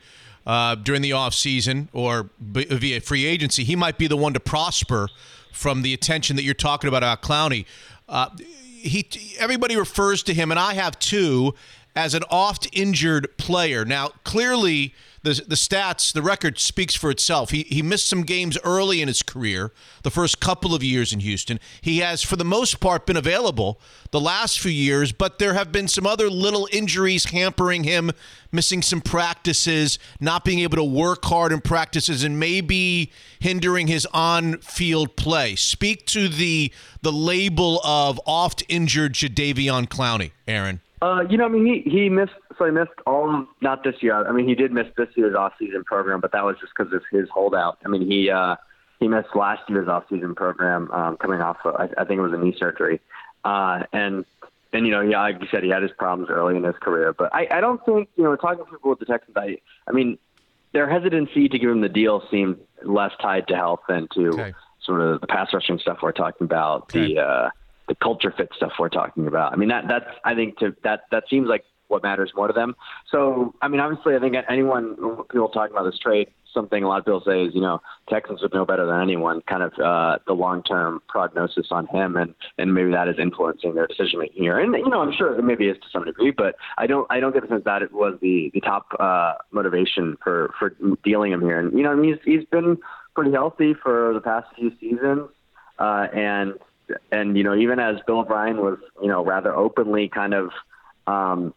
uh, 0.45 0.75
during 0.75 1.01
the 1.01 1.09
offseason 1.09 1.87
or 1.91 2.29
b- 2.53 2.65
via 2.65 3.01
free 3.01 3.25
agency, 3.25 3.63
he 3.63 3.75
might 3.75 3.97
be 3.97 4.05
the 4.05 4.15
one 4.15 4.33
to 4.35 4.39
prosper 4.39 5.09
from 5.51 5.81
the 5.81 5.91
attention 5.95 6.35
that 6.35 6.43
you're 6.43 6.53
talking 6.53 6.87
about 6.87 7.01
about 7.01 7.23
Clowney. 7.23 7.65
Uh, 8.07 8.29
he, 8.37 9.07
everybody 9.39 9.75
refers 9.75 10.21
to 10.23 10.33
him, 10.35 10.51
and 10.51 10.59
I 10.59 10.75
have 10.75 10.97
too, 10.99 11.55
as 11.99 12.13
an 12.13 12.23
oft 12.29 12.65
injured 12.71 13.37
player. 13.37 13.83
Now, 13.83 14.11
clearly, 14.23 14.93
the, 15.21 15.33
the 15.45 15.55
stats, 15.55 16.13
the 16.13 16.21
record 16.21 16.57
speaks 16.57 16.95
for 16.95 17.11
itself. 17.11 17.49
He, 17.49 17.63
he 17.63 17.81
missed 17.81 18.07
some 18.07 18.23
games 18.23 18.57
early 18.63 19.01
in 19.01 19.09
his 19.09 19.21
career, 19.21 19.73
the 20.03 20.09
first 20.09 20.39
couple 20.39 20.73
of 20.73 20.81
years 20.81 21.11
in 21.11 21.19
Houston. 21.19 21.59
He 21.81 21.97
has, 21.97 22.23
for 22.23 22.37
the 22.37 22.45
most 22.45 22.79
part, 22.79 23.05
been 23.05 23.17
available 23.17 23.81
the 24.11 24.21
last 24.21 24.61
few 24.61 24.71
years, 24.71 25.11
but 25.11 25.39
there 25.39 25.55
have 25.55 25.73
been 25.73 25.89
some 25.89 26.07
other 26.07 26.29
little 26.29 26.69
injuries 26.71 27.25
hampering 27.25 27.83
him, 27.83 28.11
missing 28.49 28.81
some 28.81 29.01
practices, 29.01 29.99
not 30.21 30.45
being 30.45 30.59
able 30.59 30.77
to 30.77 30.83
work 30.85 31.25
hard 31.25 31.51
in 31.51 31.59
practices, 31.59 32.23
and 32.23 32.39
maybe 32.39 33.11
hindering 33.41 33.87
his 33.87 34.07
on-field 34.13 35.17
play. 35.17 35.53
Speak 35.57 36.05
to 36.07 36.29
the 36.29 36.71
the 37.01 37.11
label 37.11 37.81
of 37.83 38.21
oft 38.25 38.63
injured 38.69 39.13
Jadeveon 39.13 39.87
Clowney, 39.89 40.31
Aaron. 40.47 40.79
Uh, 41.01 41.21
you 41.29 41.37
know, 41.37 41.45
I 41.45 41.47
mean, 41.47 41.65
he 41.65 41.89
he 41.89 42.09
missed 42.09 42.33
so 42.57 42.65
he 42.65 42.71
missed 42.71 42.91
all 43.07 43.45
not 43.61 43.83
this 43.83 43.95
year. 44.01 44.15
I 44.27 44.31
mean, 44.31 44.47
he 44.47 44.55
did 44.55 44.71
miss 44.71 44.87
this 44.97 45.07
year's 45.15 45.35
off-season 45.35 45.83
program, 45.85 46.19
but 46.19 46.31
that 46.33 46.43
was 46.43 46.57
just 46.59 46.73
because 46.77 46.91
of 46.93 47.01
his 47.11 47.29
holdout. 47.29 47.77
I 47.85 47.87
mean, 47.87 48.05
he 48.09 48.29
uh, 48.29 48.55
he 48.99 49.07
missed 49.07 49.33
last 49.33 49.61
year's 49.69 49.87
off-season 49.87 50.35
program 50.35 50.91
um, 50.91 51.15
coming 51.17 51.39
off. 51.39 51.57
Of, 51.63 51.75
I, 51.75 51.83
I 52.01 52.05
think 52.05 52.19
it 52.19 52.21
was 52.21 52.33
a 52.33 52.37
knee 52.37 52.53
surgery, 52.57 52.99
uh, 53.45 53.83
and 53.93 54.25
and 54.73 54.85
you 54.85 54.91
know, 54.91 54.99
yeah, 55.01 55.21
like 55.21 55.41
you 55.41 55.47
said, 55.49 55.63
he 55.63 55.69
had 55.69 55.83
his 55.83 55.91
problems 55.97 56.29
early 56.29 56.57
in 56.57 56.63
his 56.63 56.75
career. 56.81 57.13
But 57.13 57.33
I, 57.33 57.47
I 57.49 57.61
don't 57.61 57.83
think 57.85 58.09
you 58.17 58.23
know, 58.25 58.35
talking 58.35 58.65
to 58.65 58.69
people 58.69 58.89
with 58.89 58.99
the 58.99 59.05
Texans, 59.05 59.37
I 59.37 59.57
I 59.87 59.93
mean, 59.93 60.17
their 60.73 60.89
hesitancy 60.89 61.47
to 61.47 61.57
give 61.57 61.69
him 61.69 61.79
the 61.79 61.89
deal 61.89 62.23
seemed 62.29 62.57
less 62.83 63.11
tied 63.21 63.47
to 63.47 63.55
health 63.55 63.79
than 63.87 64.09
to 64.15 64.31
Okay. 64.33 64.53
sort 64.83 64.99
of 64.99 65.21
the 65.21 65.27
pass 65.27 65.53
rushing 65.53 65.79
stuff 65.79 65.99
we're 66.03 66.11
talking 66.11 66.43
about, 66.45 66.83
Okay. 66.83 67.13
the 67.15 67.21
uh, 67.21 67.49
the 67.89 67.95
culture 67.95 68.33
fit 68.35 68.49
stuff 68.55 68.71
we're 68.79 68.87
talking 68.87 69.27
about. 69.27 69.51
I 69.51 69.57
mean, 69.57 69.69
that 69.69 69.85
that's 69.89 70.09
I 70.23 70.35
think 70.35 70.57
to 70.59 70.75
that 70.83 71.01
that 71.11 71.25
seems 71.29 71.49
like 71.49 71.65
what 71.89 72.03
matters 72.03 72.31
more 72.35 72.47
to 72.47 72.53
them. 72.53 72.75
So, 73.11 73.55
I 73.61 73.67
mean, 73.67 73.81
obviously, 73.81 74.15
I 74.15 74.19
think 74.19 74.35
anyone 74.47 74.95
people 75.29 75.49
talking 75.49 75.75
about 75.75 75.89
this 75.89 75.99
trade 75.99 76.29
something 76.53 76.83
a 76.83 76.87
lot 76.87 76.99
of 76.99 77.05
people 77.05 77.21
say 77.25 77.43
is, 77.43 77.53
you 77.53 77.61
know, 77.61 77.81
Texans 78.09 78.41
would 78.41 78.53
know 78.53 78.65
better 78.65 78.85
than 78.85 79.01
anyone, 79.01 79.41
kind 79.41 79.63
of 79.63 79.73
uh, 79.73 80.17
the 80.27 80.33
long 80.33 80.63
term 80.63 81.01
prognosis 81.07 81.67
on 81.71 81.87
him, 81.87 82.15
and 82.15 82.33
and 82.57 82.73
maybe 82.73 82.91
that 82.91 83.07
is 83.07 83.15
influencing 83.19 83.75
their 83.75 83.87
decision 83.87 84.19
making 84.19 84.43
here. 84.43 84.59
And 84.59 84.73
you 84.73 84.89
know, 84.89 85.01
I'm 85.01 85.13
sure 85.13 85.37
it 85.37 85.43
maybe 85.43 85.67
is 85.67 85.77
to 85.77 85.89
some 85.91 86.05
degree, 86.05 86.31
but 86.31 86.55
I 86.77 86.87
don't 86.87 87.07
I 87.09 87.19
don't 87.19 87.33
get 87.33 87.43
the 87.43 87.49
sense 87.49 87.63
that 87.65 87.81
it 87.81 87.91
was 87.91 88.17
the 88.21 88.51
the 88.53 88.61
top 88.61 88.87
uh, 88.99 89.33
motivation 89.51 90.17
for 90.23 90.53
for 90.57 90.73
dealing 91.03 91.31
him 91.31 91.41
here. 91.41 91.59
And 91.59 91.75
you 91.77 91.83
know, 91.83 91.91
I 91.91 91.95
mean, 91.95 92.17
he's 92.23 92.39
he's 92.39 92.45
been 92.45 92.77
pretty 93.15 93.31
healthy 93.31 93.73
for 93.73 94.13
the 94.13 94.21
past 94.21 94.47
few 94.55 94.71
seasons, 94.79 95.29
uh, 95.77 96.07
and 96.13 96.53
and 97.11 97.37
you 97.37 97.43
know, 97.43 97.55
even 97.55 97.79
as 97.79 97.97
Bill 98.05 98.19
O'Brien 98.19 98.57
was, 98.57 98.77
you 99.01 99.07
know, 99.07 99.23
rather 99.23 99.55
openly 99.55 100.09
kind 100.09 100.33
of. 100.33 100.51
Um, 101.07 101.53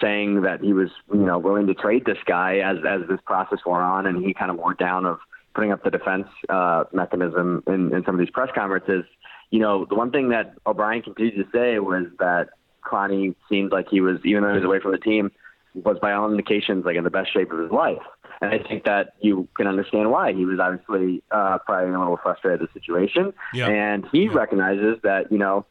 saying 0.00 0.42
that 0.42 0.60
he 0.60 0.72
was, 0.72 0.88
you 1.12 1.26
know, 1.26 1.38
willing 1.38 1.66
to 1.66 1.74
trade 1.74 2.04
this 2.04 2.16
guy 2.24 2.58
as 2.58 2.78
as 2.88 3.00
this 3.08 3.18
process 3.26 3.58
wore 3.66 3.82
on, 3.82 4.06
and 4.06 4.24
he 4.24 4.32
kind 4.32 4.50
of 4.50 4.56
wore 4.56 4.72
down 4.72 5.04
of 5.04 5.18
putting 5.54 5.72
up 5.72 5.82
the 5.82 5.90
defense 5.90 6.26
uh, 6.48 6.84
mechanism 6.92 7.62
in, 7.66 7.92
in 7.92 8.04
some 8.04 8.14
of 8.14 8.18
these 8.18 8.30
press 8.30 8.50
conferences. 8.54 9.04
You 9.50 9.58
know, 9.58 9.84
the 9.84 9.94
one 9.94 10.10
thing 10.10 10.28
that 10.30 10.54
O'Brien 10.66 11.02
continued 11.02 11.44
to 11.44 11.50
say 11.52 11.78
was 11.78 12.06
that 12.18 12.50
Clowney 12.84 13.34
seemed 13.48 13.72
like 13.72 13.88
he 13.90 14.00
was, 14.00 14.18
even 14.24 14.42
though 14.42 14.50
he 14.50 14.56
was 14.56 14.64
away 14.64 14.80
from 14.80 14.92
the 14.92 14.98
team, 14.98 15.30
was 15.74 15.98
by 16.00 16.12
all 16.12 16.30
indications 16.30 16.84
like 16.84 16.96
in 16.96 17.04
the 17.04 17.10
best 17.10 17.32
shape 17.32 17.52
of 17.52 17.58
his 17.58 17.70
life. 17.70 18.02
And 18.40 18.50
I 18.52 18.58
think 18.58 18.84
that 18.84 19.14
you 19.20 19.48
can 19.56 19.66
understand 19.66 20.10
why 20.10 20.32
he 20.32 20.44
was 20.46 20.58
obviously 20.58 21.22
uh, 21.30 21.58
probably 21.58 21.92
a 21.94 21.98
little 21.98 22.16
frustrated 22.22 22.60
with 22.62 22.72
the 22.72 22.80
situation. 22.80 23.32
Yeah. 23.52 23.68
And 23.68 24.06
he 24.12 24.24
Yeah. 24.24 24.32
recognizes 24.34 24.98
that 25.02 25.30
you 25.30 25.38
know 25.38 25.66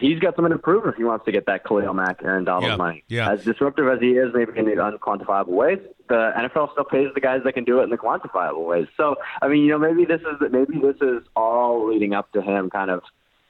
he's 0.00 0.18
got 0.18 0.34
something 0.34 0.50
to 0.52 0.58
prove 0.58 0.86
if 0.86 0.96
he 0.96 1.04
wants 1.04 1.24
to 1.26 1.32
get 1.32 1.46
that 1.46 1.64
Khalil 1.64 1.92
Mack, 1.94 2.20
Aaron 2.24 2.44
Donald 2.44 2.64
Yeah. 2.70 2.76
money. 2.76 3.04
Yeah. 3.08 3.30
As 3.30 3.44
disruptive 3.44 3.86
as 3.88 4.00
he 4.00 4.12
is, 4.12 4.32
maybe 4.34 4.52
in 4.58 4.64
the 4.64 4.72
unquantifiable 4.72 5.48
ways, 5.48 5.78
the 6.08 6.32
NFL 6.36 6.72
still 6.72 6.84
pays 6.84 7.08
the 7.14 7.20
guys 7.20 7.42
that 7.44 7.52
can 7.52 7.64
do 7.64 7.80
it 7.80 7.84
in 7.84 7.90
the 7.90 7.98
quantifiable 7.98 8.64
ways. 8.66 8.86
So 8.96 9.16
I 9.42 9.48
mean, 9.48 9.62
you 9.62 9.68
know, 9.70 9.78
maybe 9.78 10.04
this 10.04 10.20
is 10.22 10.50
maybe 10.50 10.78
this 10.80 10.96
is 11.02 11.22
all 11.36 11.88
leading 11.88 12.14
up 12.14 12.32
to 12.32 12.40
him 12.42 12.70
kind 12.70 12.90
of 12.90 13.02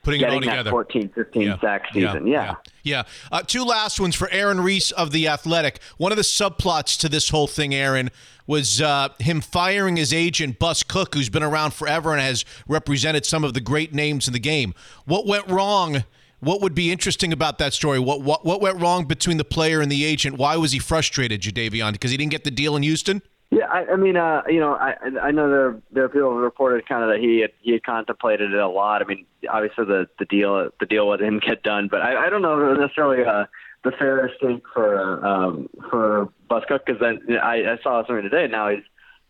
Putting 0.04 0.20
it 0.20 0.24
all 0.24 0.30
getting 0.34 0.48
that 0.48 0.52
together. 0.56 0.70
14, 0.70 1.08
15 1.14 1.42
Yeah. 1.42 1.60
sack 1.60 1.86
season. 1.92 2.26
Yeah. 2.26 2.44
Yeah. 2.44 2.54
Yeah. 2.84 3.02
Uh, 3.32 3.42
two 3.42 3.64
last 3.64 3.98
ones 3.98 4.14
for 4.14 4.28
Aaron 4.30 4.60
Reiss 4.60 4.90
of 4.92 5.10
The 5.10 5.26
Athletic. 5.26 5.80
One 5.96 6.12
of 6.12 6.16
the 6.16 6.22
subplots 6.22 6.98
to 7.00 7.08
this 7.08 7.30
whole 7.30 7.46
thing, 7.46 7.74
Aaron, 7.74 8.10
was 8.46 8.80
uh, 8.80 9.08
him 9.18 9.40
firing 9.40 9.96
his 9.96 10.12
agent, 10.12 10.58
Bus 10.58 10.82
Cook, 10.82 11.14
who's 11.14 11.30
been 11.30 11.42
around 11.42 11.72
forever 11.74 12.12
and 12.12 12.20
has 12.20 12.44
represented 12.68 13.24
some 13.26 13.42
of 13.42 13.54
the 13.54 13.60
great 13.60 13.92
names 13.94 14.26
in 14.26 14.32
the 14.34 14.38
game. 14.38 14.74
What 15.06 15.26
went 15.26 15.48
wrong? 15.48 16.04
What 16.40 16.60
would 16.60 16.74
be 16.74 16.92
interesting 16.92 17.32
about 17.32 17.56
that 17.58 17.72
story? 17.72 17.98
What 17.98 18.20
what, 18.20 18.44
what 18.44 18.60
went 18.60 18.78
wrong 18.78 19.06
between 19.06 19.38
the 19.38 19.44
player 19.44 19.80
and 19.80 19.90
the 19.90 20.04
agent? 20.04 20.36
Why 20.36 20.56
was 20.56 20.72
he 20.72 20.78
frustrated, 20.78 21.40
Jadeveon? 21.40 21.92
Because 21.92 22.10
he 22.10 22.18
didn't 22.18 22.32
get 22.32 22.44
the 22.44 22.50
deal 22.50 22.76
in 22.76 22.82
Houston? 22.82 23.22
Yeah, 23.54 23.66
I, 23.66 23.92
I 23.92 23.96
mean, 23.96 24.16
uh, 24.16 24.42
you 24.48 24.58
know, 24.58 24.74
I 24.74 24.94
I 25.22 25.30
know 25.30 25.48
there 25.48 25.80
there 25.92 26.04
are 26.04 26.08
people 26.08 26.30
who 26.30 26.38
reported 26.38 26.88
kind 26.88 27.04
of 27.04 27.10
that 27.10 27.20
he 27.20 27.40
had 27.40 27.50
he 27.60 27.72
had 27.72 27.84
contemplated 27.84 28.52
it 28.52 28.58
a 28.58 28.68
lot. 28.68 29.00
I 29.00 29.04
mean, 29.04 29.26
obviously 29.48 29.84
the 29.84 30.08
the 30.18 30.24
deal 30.24 30.70
the 30.80 30.86
deal 30.86 31.16
didn't 31.16 31.44
get 31.46 31.62
done, 31.62 31.88
but 31.88 32.00
I, 32.00 32.26
I 32.26 32.30
don't 32.30 32.42
know 32.42 32.58
if 32.58 32.64
it 32.64 32.70
was 32.70 32.78
necessarily 32.80 33.24
uh, 33.24 33.44
the 33.84 33.92
fairest 33.92 34.40
thing 34.40 34.60
for 34.72 35.24
um, 35.24 35.68
for 35.90 36.28
Bus 36.48 36.64
because 36.68 37.00
then 37.00 37.20
I, 37.40 37.74
I 37.74 37.78
saw 37.82 38.04
something 38.04 38.28
today. 38.28 38.48
Now 38.50 38.70
he's 38.70 38.82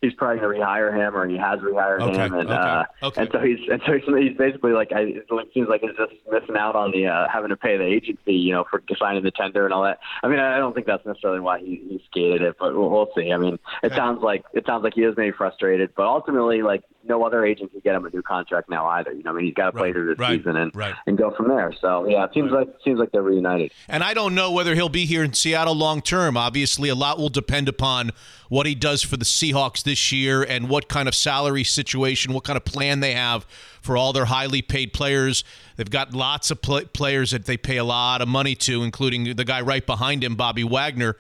he's 0.05 0.15
probably 0.15 0.41
going 0.41 0.57
to 0.57 0.61
rehire 0.65 0.95
him, 0.95 1.17
or 1.17 1.27
he 1.27 1.37
has 1.37 1.61
rehired 1.61 2.01
Okay, 2.03 2.27
him, 2.27 2.35
and 2.35 2.49
okay, 2.49 2.53
uh, 2.53 2.85
okay. 3.03 3.23
and 3.23 3.31
so 3.33 3.41
he's 3.41 3.59
and 3.71 3.83
so 3.87 4.17
he's, 4.17 4.37
basically 4.37 4.73
like 4.73 4.93
I, 4.93 5.01
it 5.01 5.27
seems 5.53 5.69
like 5.69 5.81
he's 5.81 5.97
just 5.97 6.13
missing 6.31 6.57
out 6.57 6.77
on 6.77 6.91
the 6.93 7.07
uh, 7.07 7.29
having 7.33 7.51
to 7.51 7.57
pay 7.57 7.77
the 7.77 7.85
agent 7.85 8.19
fee, 8.25 8.33
you 8.33 8.53
know, 8.53 8.65
for 8.71 8.83
signing 8.99 9.23
the 9.23 9.31
tender 9.31 9.65
and 9.65 9.73
all 9.75 9.83
that. 9.85 9.99
I 10.23 10.29
mean, 10.29 10.39
I 10.39 10.59
don't 10.59 10.75
think 10.75 10.87
that's 10.87 11.05
necessarily 11.07 11.41
why 11.41 11.59
he, 11.61 11.83
he 11.89 12.03
skated 12.07 12.43
it, 12.43 12.57
but 12.59 12.75
we'll, 12.75 12.91
we'll 12.91 13.11
see. 13.17 13.33
I 13.33 13.37
mean, 13.37 13.59
it 13.83 13.93
sounds 13.93 14.23
like 14.23 14.45
it 14.53 14.67
sounds 14.67 14.85
like 14.85 14.95
he 14.95 15.03
is 15.03 15.15
maybe 15.17 15.37
frustrated, 15.37 15.91
but 15.97 16.07
ultimately, 16.07 16.63
like 16.63 16.83
no 17.07 17.23
other 17.25 17.45
agent 17.45 17.71
can 17.71 17.81
get 17.81 17.95
him 17.95 18.05
a 18.07 18.11
new 18.11 18.23
contract 18.23 18.71
now 18.71 18.87
either. 18.89 19.13
You 19.13 19.23
know, 19.23 19.31
I 19.31 19.35
mean, 19.35 19.45
he's 19.47 19.55
got 19.55 19.67
to 19.67 19.73
play 19.73 19.89
Right, 19.89 19.93
through 19.93 20.07
this 20.07 20.19
right, 20.19 20.39
season 20.39 20.57
and 20.57 20.75
right. 20.75 20.95
and 21.07 21.19
go 21.19 21.35
from 21.37 21.49
there. 21.49 21.73
So 21.81 22.09
yeah, 22.09 22.25
it 22.25 22.31
seems 22.33 22.51
like 22.51 22.69
it 22.69 22.81
seems 22.85 22.99
like 22.99 23.13
they're 23.13 23.23
reunited. 23.23 23.73
And 23.89 24.03
I 24.03 24.15
don't 24.15 24.35
know 24.35 24.51
whether 24.53 24.75
he'll 24.75 24.89
be 24.89 25.05
here 25.05 25.23
in 25.23 25.33
Seattle 25.35 25.75
long 25.75 26.01
term. 26.01 26.37
Obviously, 26.37 26.89
a 26.89 26.95
lot 26.95 27.19
will 27.19 27.29
depend 27.29 27.69
upon 27.69 28.13
what 28.55 28.67
he 28.67 28.75
does 28.77 29.03
for 29.03 29.17
the 29.17 29.25
Seahawks 29.25 29.83
this 29.83 30.13
year 30.13 30.45
and 30.45 30.69
what 30.69 30.89
kind 30.89 31.09
of 31.09 31.15
salary 31.17 31.65
situation, 31.65 32.33
what 32.33 32.45
kind 32.45 32.57
of 32.57 32.65
plan 32.65 33.01
they 33.01 33.13
have 33.13 33.45
for 33.83 33.97
all 33.97 34.13
their 34.13 34.27
highly 34.27 34.63
paid 34.63 34.93
players. 34.93 35.43
They've 35.75 35.91
got 35.91 36.15
lots 36.15 36.53
of 36.53 36.63
pl- 36.63 36.87
players 36.93 37.33
that 37.33 37.47
they 37.47 37.57
pay 37.57 37.79
a 37.79 37.85
lot 37.85 38.23
of 38.23 38.29
money 38.29 38.55
to, 38.55 38.85
including 38.85 39.35
the 39.35 39.45
guy 39.45 39.61
right 39.61 39.85
behind 39.85 40.23
him, 40.23 40.37
Bobby 40.37 40.63
Wagner. 40.63 41.17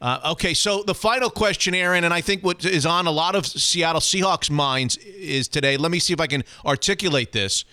Uh, 0.00 0.32
okay, 0.32 0.54
so 0.54 0.82
the 0.82 0.94
final 0.94 1.28
question, 1.28 1.74
Aaron, 1.74 2.02
and 2.02 2.14
I 2.14 2.22
think 2.22 2.42
what 2.42 2.64
is 2.64 2.86
on 2.86 3.06
a 3.06 3.10
lot 3.10 3.34
of 3.34 3.44
Seattle 3.44 4.00
Seahawks 4.00 4.50
minds 4.50 4.96
is 4.96 5.48
today. 5.48 5.76
Let 5.76 5.90
me 5.90 5.98
see 5.98 6.14
if 6.14 6.20
I 6.20 6.28
can 6.28 6.44
articulate 6.64 7.32
this. 7.32 7.66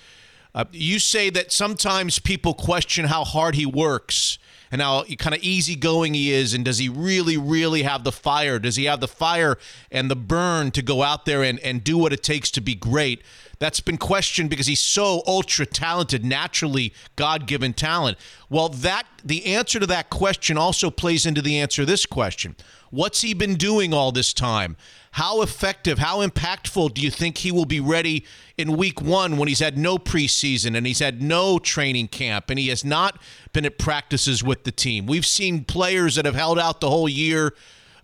Uh, 0.54 0.66
you 0.74 1.00
say 1.00 1.30
that 1.30 1.54
sometimes 1.54 2.20
people 2.20 2.54
question 2.54 3.06
how 3.06 3.24
hard 3.24 3.56
he 3.56 3.66
works 3.66 4.38
and 4.72 4.82
how 4.82 5.04
kind 5.18 5.36
of 5.36 5.42
easygoing 5.42 6.14
he 6.14 6.32
is, 6.32 6.54
and 6.54 6.66
does 6.66 6.78
he 6.78 6.90
really, 6.90 7.38
really 7.38 7.84
have 7.84 8.04
the 8.04 8.12
fire? 8.12 8.60
Does 8.60 8.76
he 8.76 8.86
have 8.86 9.00
the 9.00 9.08
fire 9.08 9.58
and 9.92 10.12
the 10.12 10.16
burn 10.16 10.72
to 10.72 10.82
go 10.82 11.04
out 11.04 11.26
there 11.26 11.44
and, 11.44 11.60
and 11.60 11.84
do 11.84 11.98
what 11.98 12.14
it 12.14 12.24
takes 12.24 12.52
to 12.52 12.62
be 12.62 12.76
great? 12.76 13.24
That's 13.60 13.80
been 13.80 13.98
questioned 13.98 14.50
because 14.50 14.68
he's 14.68 14.80
so 14.80 15.24
ultra 15.26 15.66
talented, 15.66 16.24
naturally 16.24 16.94
God 17.16 17.48
given 17.48 17.74
talent. 17.74 18.18
Well, 18.50 18.70
that 18.70 19.06
the 19.24 19.46
answer 19.46 19.80
to 19.80 19.88
that 19.88 20.10
question 20.10 20.58
also 20.58 20.92
plays 20.92 21.26
into 21.26 21.42
the 21.42 21.60
answer 21.60 21.82
to 21.82 21.86
this 21.86 22.06
question. 22.06 22.56
What's 22.90 23.22
he 23.22 23.34
been 23.34 23.56
doing 23.56 23.94
all 23.94 24.12
this 24.12 24.34
time? 24.34 24.78
How 25.18 25.42
effective, 25.42 25.98
how 25.98 26.24
impactful 26.24 26.94
do 26.94 27.02
you 27.02 27.10
think 27.10 27.40
he 27.40 27.52
will 27.52 27.66
be 27.66 27.80
ready 27.80 28.24
in 28.56 28.78
week 28.78 29.02
one 29.02 29.38
when 29.38 29.48
he's 29.48 29.58
had 29.58 29.76
no 29.76 29.98
preseason 29.98 30.78
and 30.78 30.86
he's 30.86 31.00
had 31.00 31.24
no 31.24 31.58
training 31.58 32.10
camp 32.10 32.52
and 32.52 32.60
he 32.60 32.68
has 32.68 32.86
not 32.86 33.20
been 33.52 33.66
at 33.66 33.80
practices 33.80 34.44
with 34.44 34.64
the 34.64 34.72
team? 34.72 35.08
We've 35.08 35.26
seen 35.26 35.64
players 35.64 36.18
that 36.18 36.26
have 36.26 36.36
held 36.36 36.60
out 36.60 36.82
the 36.82 36.92
whole 36.92 37.10
year, 37.10 37.56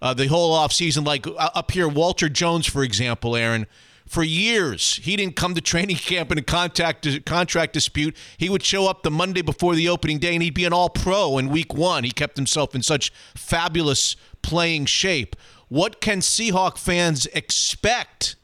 uh, 0.02 0.16
the 0.16 0.26
whole 0.26 0.58
offseason, 0.58 1.06
like 1.06 1.28
uh, 1.28 1.52
up 1.54 1.70
here, 1.70 1.88
Walter 1.88 2.30
Jones, 2.30 2.66
for 2.66 2.82
example, 2.82 3.36
Aaron. 3.36 3.68
For 4.08 4.24
years, 4.24 4.96
he 4.96 5.16
didn't 5.16 5.36
come 5.36 5.54
to 5.54 5.62
training 5.62 5.96
camp 5.98 6.32
in 6.32 6.40
a 6.40 6.42
contact 6.42 7.08
contract 7.28 7.74
dispute. 7.74 8.18
He 8.40 8.50
would 8.50 8.64
show 8.64 8.88
up 8.88 9.04
the 9.04 9.12
Monday 9.12 9.44
before 9.44 9.76
the 9.76 9.88
opening 9.88 10.18
day, 10.18 10.34
and 10.34 10.42
he'd 10.42 10.56
be 10.56 10.66
an 10.66 10.74
All 10.74 10.90
Pro 10.90 11.38
in 11.38 11.50
Week 11.50 11.76
One. 11.76 12.06
He 12.06 12.12
kept 12.12 12.38
himself 12.38 12.74
in 12.74 12.82
such 12.82 13.14
fabulous 13.36 14.16
playing 14.42 14.86
shape. 14.86 15.36
What 15.74 16.02
can 16.02 16.20
Seahawk 16.20 16.78
fans 16.78 17.26
expect 17.34 18.36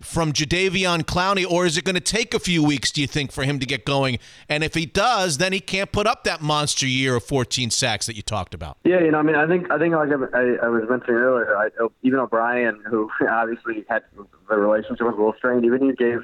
from 0.00 0.32
Jadeveon 0.32 1.04
Clowney, 1.04 1.48
or 1.48 1.64
is 1.64 1.76
it 1.76 1.84
going 1.84 1.94
to 1.94 2.00
take 2.00 2.34
a 2.34 2.40
few 2.40 2.60
weeks, 2.60 2.90
do 2.90 3.00
you 3.00 3.06
think, 3.06 3.30
for 3.30 3.44
him 3.44 3.60
to 3.60 3.66
get 3.66 3.84
going? 3.84 4.18
And 4.48 4.64
if 4.64 4.74
he 4.74 4.84
does, 4.84 5.38
then 5.38 5.52
he 5.52 5.60
can't 5.60 5.92
put 5.92 6.08
up 6.08 6.24
that 6.24 6.42
monster 6.42 6.84
year 6.84 7.14
of 7.14 7.22
14 7.22 7.70
sacks 7.70 8.06
that 8.06 8.16
you 8.16 8.22
talked 8.22 8.52
about. 8.52 8.78
Yeah, 8.82 8.98
you 8.98 9.12
know, 9.12 9.20
I 9.20 9.22
mean, 9.22 9.36
I 9.36 9.46
think 9.46 9.70
I 9.70 9.78
think 9.78 9.94
like 9.94 10.08
I, 10.34 10.56
I 10.60 10.68
was 10.70 10.82
mentioning 10.90 11.20
earlier, 11.20 11.56
I, 11.56 11.68
even 12.02 12.18
O'Brien, 12.18 12.82
who 12.90 13.08
obviously 13.30 13.84
had 13.88 14.02
the 14.48 14.56
relationship 14.56 15.06
was 15.06 15.14
a 15.14 15.18
little 15.18 15.34
strained, 15.38 15.64
even 15.64 15.84
he 15.84 15.92
gave 15.92 16.22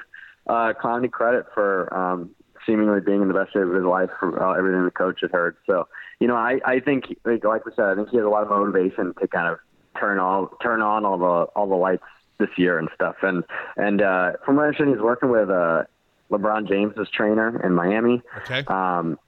uh, 0.49 0.73
Clowney 0.83 1.09
credit 1.09 1.47
for 1.55 1.97
um, 1.97 2.31
seemingly 2.67 2.99
being 3.01 3.23
in 3.23 3.29
the 3.29 3.35
best 3.35 3.53
shape 3.53 3.63
of 3.63 3.75
his 3.75 3.85
life 3.85 4.11
from 4.19 4.37
uh, 4.37 4.55
everything 4.55 4.85
the 4.85 4.91
coach 4.91 5.21
had 5.21 5.31
heard. 5.31 5.57
So, 5.67 5.87
you 6.19 6.27
know, 6.27 6.35
I, 6.35 6.59
I 6.65 6.81
think, 6.81 7.17
like, 7.25 7.45
like 7.45 7.65
we 7.65 7.71
said, 7.77 7.85
I 7.85 7.95
think 7.95 8.09
he 8.09 8.17
has 8.17 8.27
a 8.27 8.29
lot 8.29 8.43
of 8.43 8.49
motivation 8.49 9.15
to 9.21 9.29
kind 9.29 9.47
of 9.47 9.61
turn 9.99 10.18
all 10.18 10.49
turn 10.62 10.82
on 10.82 11.05
all 11.05 11.18
the 11.18 11.51
all 11.55 11.68
the 11.68 11.74
lights 11.74 12.05
this 12.38 12.51
year 12.57 12.78
and 12.78 12.88
stuff. 12.94 13.16
And 13.22 13.44
and 13.76 14.01
uh, 14.01 14.32
from 14.44 14.57
what 14.57 14.62
I 14.62 14.66
understand, 14.66 14.90
he's 14.90 15.01
working 15.01 15.30
with 15.30 15.51
uh, 15.51 15.84
LeBron 16.30 16.68
James's 16.68 17.09
trainer 17.12 17.61
in 17.64 17.74
Miami. 17.74 18.22
Okay. 18.38 18.64
Um, 18.66 19.18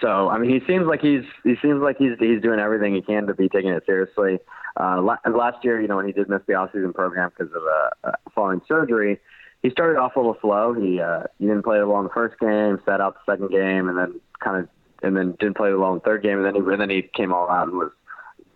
so 0.00 0.28
I 0.28 0.38
mean, 0.38 0.50
he 0.50 0.66
seems 0.66 0.86
like 0.86 1.00
he's 1.00 1.24
he 1.44 1.54
seems 1.62 1.80
like 1.80 1.98
he's 1.98 2.18
he's 2.18 2.42
doing 2.42 2.58
everything 2.58 2.94
he 2.94 3.02
can 3.02 3.26
to 3.26 3.34
be 3.34 3.48
taking 3.48 3.70
it 3.70 3.84
seriously. 3.86 4.38
Uh, 4.78 5.00
last 5.00 5.64
year, 5.64 5.80
you 5.80 5.88
know, 5.88 5.96
when 5.96 6.06
he 6.06 6.12
did 6.12 6.28
miss 6.28 6.42
the 6.46 6.52
offseason 6.52 6.94
program 6.94 7.30
because 7.30 7.52
of 7.54 7.62
uh, 7.62 8.08
uh, 8.08 8.12
following 8.34 8.60
surgery, 8.68 9.18
he 9.62 9.70
started 9.70 9.98
off 9.98 10.16
a 10.16 10.18
little 10.18 10.36
slow. 10.40 10.74
He 10.74 11.00
uh, 11.00 11.24
he 11.38 11.46
didn't 11.46 11.62
play 11.62 11.82
well 11.82 11.98
in 11.98 12.04
the 12.04 12.10
first 12.10 12.38
game, 12.40 12.78
sat 12.84 13.00
out 13.00 13.14
the 13.14 13.32
second 13.32 13.50
game, 13.50 13.88
and 13.88 13.96
then 13.96 14.20
kind 14.40 14.62
of 14.62 14.68
and 15.02 15.16
then 15.16 15.32
didn't 15.38 15.56
play 15.56 15.72
well 15.72 15.92
in 15.92 15.98
the 15.98 16.04
third 16.04 16.22
game, 16.22 16.38
and 16.38 16.44
then 16.44 16.54
he 16.54 16.60
and 16.60 16.80
then 16.80 16.90
he 16.90 17.02
came 17.02 17.32
all 17.32 17.48
out 17.48 17.68
and 17.68 17.76
was 17.76 17.92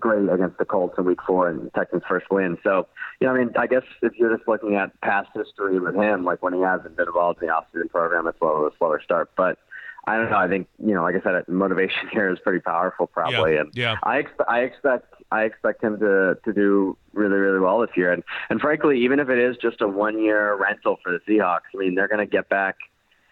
great 0.00 0.28
against 0.28 0.58
the 0.58 0.64
Colts 0.64 0.94
in 0.98 1.04
Week 1.04 1.20
Four 1.26 1.48
and 1.48 1.72
Texans' 1.74 2.02
first 2.08 2.26
win. 2.30 2.58
So, 2.64 2.88
you 3.20 3.26
know, 3.26 3.34
I 3.34 3.38
mean, 3.38 3.50
I 3.58 3.66
guess 3.66 3.82
if 4.02 4.12
you're 4.16 4.34
just 4.34 4.48
looking 4.48 4.76
at 4.76 4.98
past 5.00 5.28
history 5.34 5.78
with 5.78 5.94
him, 5.94 6.24
like 6.24 6.42
when 6.42 6.54
he 6.54 6.60
hasn't 6.60 6.96
been 6.96 7.06
involved 7.06 7.42
in 7.42 7.48
the 7.48 7.54
offseason 7.54 7.90
program, 7.90 8.26
it's 8.26 8.40
a 8.40 8.44
little 8.44 8.66
a 8.66 8.70
slower 8.78 9.00
start. 9.04 9.30
But 9.36 9.58
I 10.06 10.16
don't 10.16 10.30
know. 10.30 10.38
I 10.38 10.48
think 10.48 10.68
you 10.84 10.94
know, 10.94 11.02
like 11.02 11.14
I 11.14 11.20
said, 11.22 11.46
motivation 11.48 12.08
here 12.10 12.30
is 12.32 12.38
pretty 12.38 12.60
powerful, 12.60 13.06
probably. 13.06 13.54
Yeah, 13.54 13.60
and 13.60 13.70
yeah. 13.74 13.96
I 14.02 14.22
expe- 14.22 14.48
I 14.48 14.60
expect 14.60 15.14
I 15.30 15.42
expect 15.42 15.84
him 15.84 15.98
to 16.00 16.38
to 16.44 16.52
do 16.52 16.96
really 17.12 17.36
really 17.36 17.60
well 17.60 17.80
this 17.80 17.90
year. 17.96 18.12
And 18.12 18.22
and 18.48 18.60
frankly, 18.60 19.02
even 19.02 19.20
if 19.20 19.28
it 19.28 19.38
is 19.38 19.56
just 19.60 19.80
a 19.80 19.88
one 19.88 20.22
year 20.22 20.56
rental 20.56 20.98
for 21.02 21.12
the 21.12 21.20
Seahawks, 21.28 21.70
I 21.74 21.78
mean, 21.78 21.94
they're 21.94 22.08
going 22.08 22.26
to 22.26 22.30
get 22.30 22.48
back 22.48 22.76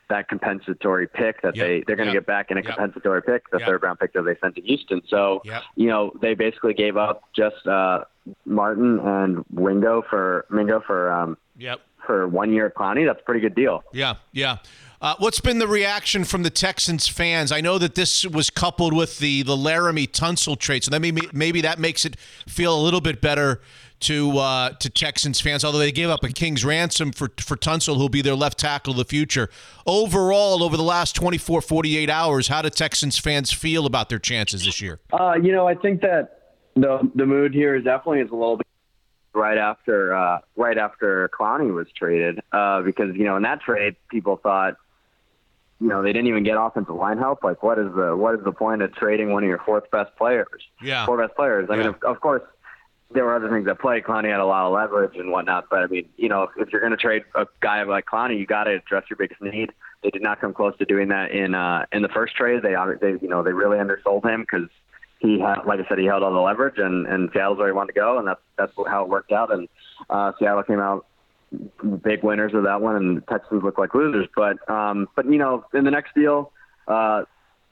that 0.08 0.28
compensatory 0.28 1.06
pick 1.06 1.42
that 1.42 1.56
Yep, 1.56 1.66
they 1.66 1.84
they're 1.86 1.96
going 1.96 2.08
to 2.08 2.14
yep, 2.14 2.22
get 2.22 2.26
back 2.26 2.50
in 2.50 2.58
a 2.58 2.60
yep. 2.60 2.70
compensatory 2.76 3.22
pick, 3.22 3.50
the 3.50 3.58
third 3.58 3.82
round 3.82 3.98
pick 3.98 4.12
that 4.14 4.22
they 4.22 4.36
sent 4.40 4.54
to 4.56 4.62
Houston. 4.62 5.02
So 5.08 5.42
you 5.76 5.88
know 5.88 6.12
they 6.20 6.34
basically 6.34 6.74
gave 6.74 6.96
up 6.96 7.22
just 7.34 7.66
uh, 7.66 8.04
Martin 8.44 8.98
and 8.98 9.44
Wingo 9.52 10.02
for 10.08 10.46
Mingo 10.50 10.80
for 10.86 11.12
um, 11.12 11.36
Yep. 11.58 11.80
for 12.06 12.28
one 12.28 12.52
year 12.52 12.66
at 12.66 12.74
Clowney, 12.74 13.04
that's 13.06 13.20
a 13.20 13.24
pretty 13.24 13.40
good 13.40 13.54
deal. 13.54 13.82
Yeah, 13.92 14.14
yeah. 14.32 14.58
Uh, 15.00 15.14
what's 15.18 15.40
been 15.40 15.58
the 15.58 15.68
reaction 15.68 16.24
from 16.24 16.42
the 16.42 16.50
Texans 16.50 17.06
fans? 17.06 17.52
I 17.52 17.60
know 17.60 17.78
that 17.78 17.94
this 17.94 18.26
was 18.26 18.50
coupled 18.50 18.92
with 18.92 19.18
the 19.18 19.42
the 19.42 19.56
Laremy 19.56 20.08
Tunsil 20.08 20.58
trade, 20.58 20.84
so 20.84 20.90
that 20.90 21.00
maybe 21.00 21.22
maybe 21.32 21.60
that 21.60 21.78
makes 21.78 22.04
it 22.04 22.16
feel 22.46 22.76
a 22.76 22.82
little 22.82 23.00
bit 23.00 23.20
better 23.20 23.60
to 24.00 24.38
uh, 24.38 24.70
to 24.70 24.90
Texans 24.90 25.40
fans. 25.40 25.64
Although 25.64 25.78
they 25.78 25.92
gave 25.92 26.08
up 26.08 26.22
a 26.24 26.28
king's 26.28 26.64
ransom 26.64 27.12
for 27.12 27.30
for 27.40 27.56
Tunsil, 27.56 27.96
who'll 27.96 28.08
be 28.08 28.22
their 28.22 28.34
left 28.34 28.58
tackle 28.58 28.92
of 28.92 28.96
the 28.98 29.04
future. 29.04 29.48
Overall, 29.86 30.62
over 30.62 30.76
the 30.76 30.82
last 30.82 31.14
24, 31.16 31.60
48 31.62 32.10
hours, 32.10 32.48
how 32.48 32.62
do 32.62 32.70
Texans 32.70 33.18
fans 33.18 33.52
feel 33.52 33.86
about 33.86 34.08
their 34.08 34.18
chances 34.18 34.64
this 34.64 34.80
year? 34.80 35.00
Uh, 35.12 35.34
you 35.42 35.52
know, 35.52 35.66
I 35.66 35.74
think 35.74 36.00
that 36.02 36.56
the 36.74 37.10
the 37.14 37.26
mood 37.26 37.54
here 37.54 37.74
is 37.76 37.84
definitely 37.84 38.20
is 38.20 38.30
a 38.30 38.34
little 38.36 38.56
bit 38.58 38.66
right 39.34 39.58
after 39.58 40.14
uh, 40.14 40.38
right 40.56 40.78
after 40.78 41.28
Clowney 41.38 41.72
was 41.74 41.86
traded 41.96 42.40
uh, 42.52 42.82
because 42.82 43.14
you 43.16 43.24
know 43.24 43.36
in 43.36 43.42
that 43.42 43.60
trade 43.60 43.96
people 44.10 44.36
thought 44.36 44.76
you 45.80 45.88
know 45.88 46.02
they 46.02 46.12
didn't 46.12 46.28
even 46.28 46.44
get 46.44 46.56
offensive 46.58 46.94
line 46.94 47.18
help. 47.18 47.42
Like 47.42 47.62
what 47.62 47.78
is 47.78 47.92
the 47.94 48.16
what 48.16 48.34
is 48.34 48.44
the 48.44 48.52
point 48.52 48.82
of 48.82 48.94
trading 48.94 49.32
one 49.32 49.42
of 49.42 49.48
your 49.48 49.58
fourth 49.64 49.90
best 49.90 50.14
players? 50.16 50.62
Yeah. 50.82 51.04
four 51.06 51.18
best 51.18 51.34
players. 51.36 51.68
I 51.70 51.74
Yeah. 51.74 51.78
mean, 51.80 51.88
of, 51.88 52.02
of 52.04 52.20
course. 52.20 52.42
There 53.10 53.24
were 53.24 53.34
other 53.34 53.48
things 53.48 53.66
at 53.68 53.80
play. 53.80 54.02
Clowney 54.02 54.30
had 54.30 54.40
a 54.40 54.44
lot 54.44 54.66
of 54.66 54.72
leverage 54.72 55.16
and 55.16 55.30
whatnot, 55.30 55.66
but 55.70 55.78
I 55.80 55.86
mean, 55.86 56.08
you 56.16 56.28
know, 56.28 56.42
if, 56.42 56.50
if 56.58 56.72
you're 56.72 56.82
going 56.82 56.92
to 56.92 56.98
trade 56.98 57.22
a 57.34 57.46
guy 57.60 57.82
like 57.84 58.04
Clowney, 58.04 58.38
you 58.38 58.46
got 58.46 58.64
to 58.64 58.74
address 58.74 59.04
your 59.08 59.16
biggest 59.16 59.40
need. 59.40 59.72
They 60.02 60.10
did 60.10 60.22
not 60.22 60.40
come 60.40 60.52
close 60.52 60.76
to 60.78 60.84
doing 60.84 61.08
that 61.08 61.30
in 61.30 61.54
uh, 61.54 61.86
in 61.90 62.02
the 62.02 62.08
first 62.08 62.36
trade. 62.36 62.62
They, 62.62 62.74
they 63.00 63.18
you 63.20 63.28
know, 63.28 63.42
they 63.42 63.52
really 63.52 63.78
undersold 63.78 64.24
him 64.24 64.42
because 64.42 64.68
he 65.20 65.40
had, 65.40 65.64
like 65.66 65.80
I 65.80 65.88
said, 65.88 65.98
he 65.98 66.04
held 66.04 66.22
all 66.22 66.32
the 66.32 66.38
leverage, 66.38 66.78
and 66.78 67.06
and 67.06 67.30
Seattle's 67.32 67.58
where 67.58 67.66
he 67.66 67.72
wanted 67.72 67.94
to 67.94 68.00
go, 68.00 68.18
and 68.18 68.28
that's 68.28 68.40
that's 68.56 68.72
how 68.86 69.04
it 69.04 69.08
worked 69.08 69.32
out. 69.32 69.52
And 69.52 69.68
uh, 70.10 70.32
Seattle 70.38 70.62
came 70.62 70.78
out 70.78 71.06
big 72.02 72.22
winners 72.22 72.52
of 72.54 72.64
that 72.64 72.80
one, 72.80 72.96
and 72.96 73.26
Texans 73.26 73.62
look 73.62 73.78
like 73.78 73.94
losers. 73.94 74.28
But 74.36 74.68
um, 74.70 75.08
but 75.16 75.26
you 75.26 75.38
know, 75.38 75.64
in 75.74 75.84
the 75.84 75.90
next 75.90 76.14
deal, 76.14 76.52
uh, 76.86 77.22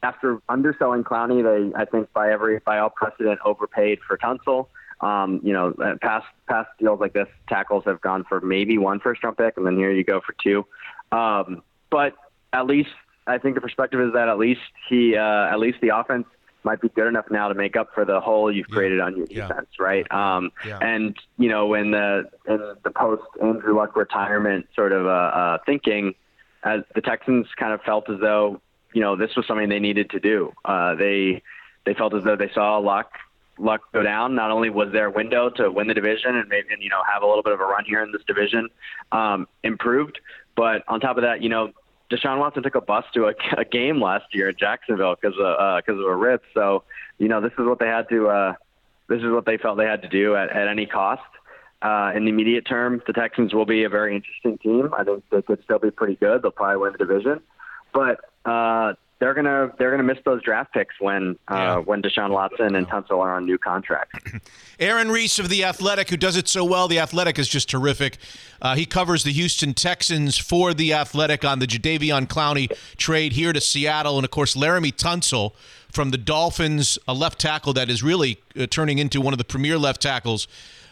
after 0.02 0.40
underselling 0.48 1.04
Clowney, 1.04 1.42
they 1.42 1.78
I 1.78 1.84
think 1.84 2.12
by 2.12 2.32
every 2.32 2.58
by 2.60 2.78
all 2.78 2.90
precedent 2.90 3.40
overpaid 3.44 4.00
for 4.06 4.16
Tunsil. 4.16 4.66
Um, 5.00 5.40
you 5.42 5.52
know, 5.52 5.74
uh, 5.82 5.94
past 6.00 6.26
past 6.48 6.68
deals 6.78 7.00
like 7.00 7.12
this, 7.12 7.28
tackles 7.48 7.84
have 7.84 8.00
gone 8.00 8.24
for 8.24 8.40
maybe 8.40 8.78
one 8.78 8.98
first 9.00 9.22
round 9.22 9.36
pick, 9.36 9.56
and 9.56 9.66
then 9.66 9.76
here 9.76 9.90
you 9.90 10.04
go 10.04 10.20
for 10.20 10.34
two. 10.42 10.64
Um, 11.12 11.62
but 11.90 12.14
at 12.52 12.66
least 12.66 12.90
I 13.26 13.38
think 13.38 13.54
the 13.56 13.60
perspective 13.60 14.00
is 14.00 14.12
that 14.14 14.28
at 14.28 14.38
least 14.38 14.60
he, 14.88 15.16
uh, 15.16 15.48
at 15.52 15.58
least 15.58 15.78
the 15.82 15.90
offense 15.96 16.26
might 16.64 16.80
be 16.80 16.88
good 16.88 17.06
enough 17.06 17.26
now 17.30 17.46
to 17.48 17.54
make 17.54 17.76
up 17.76 17.88
for 17.94 18.04
the 18.04 18.20
hole 18.20 18.50
you've 18.50 18.68
created 18.70 18.98
on 19.00 19.16
your 19.16 19.26
Yeah. 19.30 19.46
defense, 19.46 19.68
right? 19.78 20.10
Um, 20.10 20.50
Yeah. 20.66 20.78
And 20.80 21.16
you 21.38 21.48
know, 21.48 21.74
in 21.74 21.90
the 21.90 22.28
in 22.48 22.58
the 22.82 22.90
post 22.90 23.22
Andrew 23.42 23.76
Luck 23.76 23.94
retirement 23.96 24.66
sort 24.74 24.92
of 24.92 25.06
uh, 25.06 25.10
uh, 25.10 25.58
thinking, 25.66 26.14
as 26.64 26.80
the 26.94 27.02
Texans 27.02 27.46
kind 27.56 27.72
of 27.72 27.82
felt 27.82 28.08
as 28.10 28.18
though 28.20 28.60
you 28.94 29.02
know 29.02 29.14
this 29.14 29.36
was 29.36 29.46
something 29.46 29.68
they 29.68 29.78
needed 29.78 30.10
to 30.10 30.20
do. 30.20 30.52
Uh, 30.64 30.94
they 30.94 31.42
they 31.84 31.94
felt 31.94 32.14
as 32.14 32.24
though 32.24 32.34
they 32.36 32.50
saw 32.52 32.78
Luck 32.78 33.12
Luck 33.58 33.82
go 33.92 34.02
down. 34.02 34.34
Not 34.34 34.50
only 34.50 34.70
was 34.70 34.92
their 34.92 35.10
window 35.10 35.50
to 35.50 35.70
win 35.70 35.86
the 35.88 35.94
division 35.94 36.36
and 36.36 36.48
maybe 36.48 36.68
you 36.78 36.90
know 36.90 37.02
have 37.12 37.22
a 37.22 37.26
little 37.26 37.42
bit 37.42 37.52
of 37.52 37.60
a 37.60 37.64
run 37.64 37.84
here 37.84 38.02
in 38.02 38.12
this 38.12 38.22
division 38.26 38.68
um, 39.12 39.48
improved, 39.62 40.20
but 40.56 40.82
on 40.88 41.00
top 41.00 41.16
of 41.16 41.22
that, 41.22 41.42
you 41.42 41.48
know. 41.48 41.72
Deshaun 42.08 42.38
Watson 42.38 42.62
took 42.62 42.76
a 42.76 42.80
bus 42.80 43.04
to 43.14 43.24
a, 43.24 43.32
a 43.58 43.64
game 43.64 44.00
last 44.00 44.26
year 44.32 44.50
at 44.50 44.56
Jacksonville 44.56 45.16
because 45.20 45.36
of 45.40 45.44
uh, 45.58 45.80
of 45.88 45.98
a 45.98 46.14
rib. 46.14 46.40
So, 46.54 46.84
you 47.18 47.26
know, 47.26 47.40
this 47.40 47.50
is 47.58 47.66
what 47.66 47.80
they 47.80 47.88
had 47.88 48.08
to. 48.10 48.28
Uh, 48.28 48.52
this 49.08 49.18
is 49.18 49.30
what 49.32 49.44
they 49.44 49.56
felt 49.56 49.76
they 49.76 49.86
had 49.86 50.02
to 50.02 50.08
do 50.08 50.36
at, 50.36 50.50
at 50.50 50.68
any 50.68 50.86
cost. 50.86 51.22
Uh, 51.82 52.12
in 52.14 52.24
the 52.24 52.30
immediate 52.30 52.66
term, 52.66 53.02
the 53.06 53.12
Texans 53.12 53.52
will 53.52 53.66
be 53.66 53.84
a 53.84 53.88
very 53.88 54.16
interesting 54.16 54.58
team. 54.58 54.94
I 54.96 55.04
think 55.04 55.24
they 55.30 55.42
could 55.42 55.62
still 55.64 55.78
be 55.78 55.90
pretty 55.90 56.16
good. 56.16 56.42
They'll 56.42 56.50
probably 56.50 56.78
win 56.78 56.92
the 56.92 56.98
division, 56.98 57.40
but 57.92 58.20
uh, 58.44 58.94
they're 59.18 59.34
gonna 59.34 59.70
they're 59.78 59.90
gonna 59.90 60.02
miss 60.02 60.18
those 60.24 60.42
draft 60.42 60.72
picks 60.74 60.94
when 61.00 61.36
uh, 61.50 61.54
Yeah. 61.54 61.76
when 61.78 62.02
Deshaun 62.02 62.30
Watson 62.30 62.74
and 62.74 62.86
Tunsil 62.86 63.18
are 63.18 63.34
on 63.36 63.46
new 63.46 63.56
contracts. 63.58 64.18
Aaron 64.78 65.10
Reiss 65.10 65.38
of 65.38 65.48
The 65.48 65.64
Athletic, 65.64 66.10
who 66.10 66.16
does 66.16 66.36
it 66.36 66.48
so 66.48 66.64
well. 66.64 66.86
The 66.86 66.98
Athletic 66.98 67.38
is 67.38 67.48
just 67.48 67.68
terrific. 67.70 68.18
Uh, 68.60 68.74
he 68.76 68.84
covers 68.84 69.24
the 69.24 69.32
Houston 69.32 69.72
Texans 69.74 70.36
for 70.36 70.74
The 70.74 70.92
Athletic 70.92 71.44
on 71.44 71.58
the 71.60 71.66
Jadeveon 71.66 72.26
Clowney 72.26 72.70
trade 72.98 73.32
here 73.32 73.52
to 73.54 73.60
Seattle. 73.60 74.16
And, 74.18 74.24
of 74.24 74.30
course, 74.30 74.54
Laremy 74.54 74.92
Tunsil 74.94 75.52
from 75.90 76.10
the 76.10 76.18
Dolphins, 76.18 76.98
a 77.08 77.14
left 77.14 77.38
tackle 77.40 77.72
that 77.72 77.88
is 77.88 78.02
really 78.02 78.38
uh, 78.58 78.66
turning 78.66 78.98
into 78.98 79.20
one 79.22 79.32
of 79.32 79.38
the 79.38 79.44
premier 79.44 79.78
left 79.78 80.02
tackles 80.02 80.46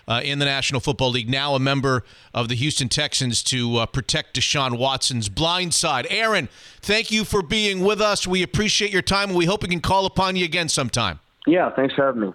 uh, 0.06 0.20
in 0.24 0.38
the 0.38 0.44
National 0.44 0.80
Football 0.80 1.10
League, 1.10 1.28
now 1.28 1.54
a 1.54 1.58
member 1.58 2.04
of 2.32 2.48
the 2.48 2.54
Houston 2.54 2.88
Texans 2.88 3.42
to 3.44 3.78
uh, 3.78 3.86
protect 3.86 4.36
Deshaun 4.36 4.78
Watson's 4.78 5.28
blind 5.28 5.74
side. 5.74 6.06
Aaron, 6.10 6.48
thank 6.80 7.10
you 7.10 7.24
for 7.24 7.42
being 7.42 7.80
with 7.80 8.00
us. 8.00 8.26
We 8.26 8.42
appreciate 8.42 8.90
your 8.90 9.02
time, 9.02 9.30
and 9.30 9.38
we 9.38 9.46
hope 9.46 9.62
we 9.62 9.68
can 9.68 9.80
call 9.80 10.06
upon 10.06 10.36
you 10.36 10.44
again 10.44 10.68
sometime. 10.68 11.20
yeah, 11.46 11.70
thanks 11.70 11.94
for 11.94 12.06
having 12.06 12.20
me. 12.20 12.32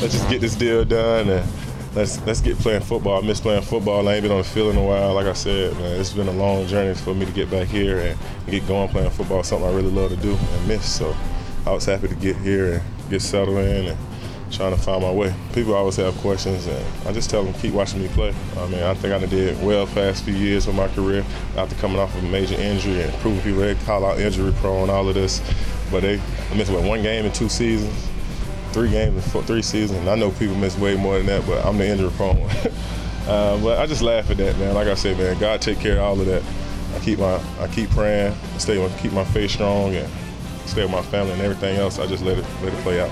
let's 0.00 0.14
just 0.14 0.28
get 0.28 0.40
this 0.40 0.54
deal 0.54 0.84
done 0.84 1.28
and 1.30 1.67
let's 1.98 2.24
let's 2.26 2.40
get 2.40 2.56
playing 2.58 2.80
football. 2.80 3.22
I 3.22 3.26
miss 3.26 3.40
playing 3.40 3.62
football. 3.62 4.08
I 4.08 4.14
ain't 4.14 4.22
been 4.22 4.30
on 4.30 4.38
the 4.38 4.44
field 4.44 4.72
in 4.72 4.78
a 4.78 4.84
while. 4.84 5.14
Like 5.14 5.26
I 5.26 5.32
said, 5.32 5.76
man, 5.78 6.00
it's 6.00 6.12
been 6.12 6.28
a 6.28 6.32
long 6.32 6.66
journey 6.68 6.94
for 6.94 7.12
me 7.12 7.26
to 7.26 7.32
get 7.32 7.50
back 7.50 7.66
here 7.66 7.98
and 7.98 8.18
get 8.48 8.66
going 8.68 8.88
playing 8.88 9.10
football. 9.10 9.42
Something 9.42 9.68
I 9.68 9.74
really 9.74 9.90
love 9.90 10.10
to 10.10 10.16
do 10.16 10.34
and 10.36 10.68
miss. 10.68 10.86
So 10.96 11.14
I 11.66 11.72
was 11.72 11.84
happy 11.84 12.06
to 12.06 12.14
get 12.14 12.36
here 12.36 12.74
and 12.74 13.10
get 13.10 13.20
settled 13.20 13.58
in 13.58 13.88
and 13.88 13.98
trying 14.52 14.74
to 14.76 14.80
find 14.80 15.02
my 15.02 15.10
way. 15.10 15.34
People 15.52 15.74
always 15.74 15.96
have 15.96 16.14
questions 16.18 16.66
and 16.66 16.86
I 17.06 17.12
just 17.12 17.30
tell 17.30 17.42
them 17.42 17.52
keep 17.54 17.74
watching 17.74 18.00
me 18.00 18.08
play. 18.08 18.32
I 18.56 18.68
mean, 18.68 18.82
I 18.82 18.94
think 18.94 19.12
I 19.12 19.26
did 19.26 19.60
well 19.64 19.88
past 19.88 20.24
few 20.24 20.34
years 20.34 20.68
of 20.68 20.76
my 20.76 20.86
career 20.88 21.24
after 21.56 21.74
coming 21.76 21.98
off 21.98 22.16
of 22.16 22.22
a 22.22 22.28
major 22.28 22.54
injury 22.54 23.02
and 23.02 23.12
proving 23.14 23.42
people 23.42 23.60
they 23.60 23.74
call 23.74 24.06
out 24.06 24.20
injury 24.20 24.52
prone, 24.60 24.82
and 24.82 24.90
all 24.92 25.08
of 25.08 25.16
this. 25.16 25.42
But 25.90 26.02
they 26.02 26.20
I 26.20 26.54
missed 26.54 26.70
what 26.70 26.84
one 26.84 27.02
game 27.02 27.26
in 27.26 27.32
two 27.32 27.48
seasons. 27.48 28.08
Three 28.68 28.90
games 28.90 29.34
in 29.34 29.42
three 29.42 29.62
seasons. 29.62 30.06
I 30.06 30.14
know 30.14 30.30
people 30.32 30.56
miss 30.56 30.76
way 30.78 30.96
more 30.96 31.18
than 31.18 31.26
that, 31.26 31.46
but 31.46 31.64
I'm 31.64 31.78
the 31.78 31.86
injury 31.86 32.10
prone 32.10 32.38
uh, 33.26 33.58
but 33.62 33.78
I 33.78 33.86
just 33.86 34.02
laugh 34.02 34.30
at 34.30 34.36
that, 34.38 34.58
man. 34.58 34.74
Like 34.74 34.88
I 34.88 34.94
said, 34.94 35.18
man, 35.18 35.38
God 35.38 35.60
take 35.60 35.80
care 35.80 35.94
of 35.94 36.00
all 36.00 36.20
of 36.20 36.26
that. 36.26 36.42
I 36.94 36.98
keep 37.00 37.18
my 37.18 37.40
I 37.60 37.68
keep 37.68 37.90
praying, 37.90 38.34
stay 38.58 38.76
keep 39.00 39.12
my 39.12 39.24
faith 39.24 39.50
strong, 39.50 39.94
and 39.94 40.08
stay 40.66 40.82
with 40.82 40.92
my 40.92 41.02
family 41.02 41.32
and 41.32 41.42
everything 41.42 41.76
else. 41.76 41.98
I 41.98 42.06
just 42.06 42.24
let 42.24 42.38
it 42.38 42.46
let 42.62 42.72
it 42.72 42.80
play 42.82 43.00
out. 43.00 43.10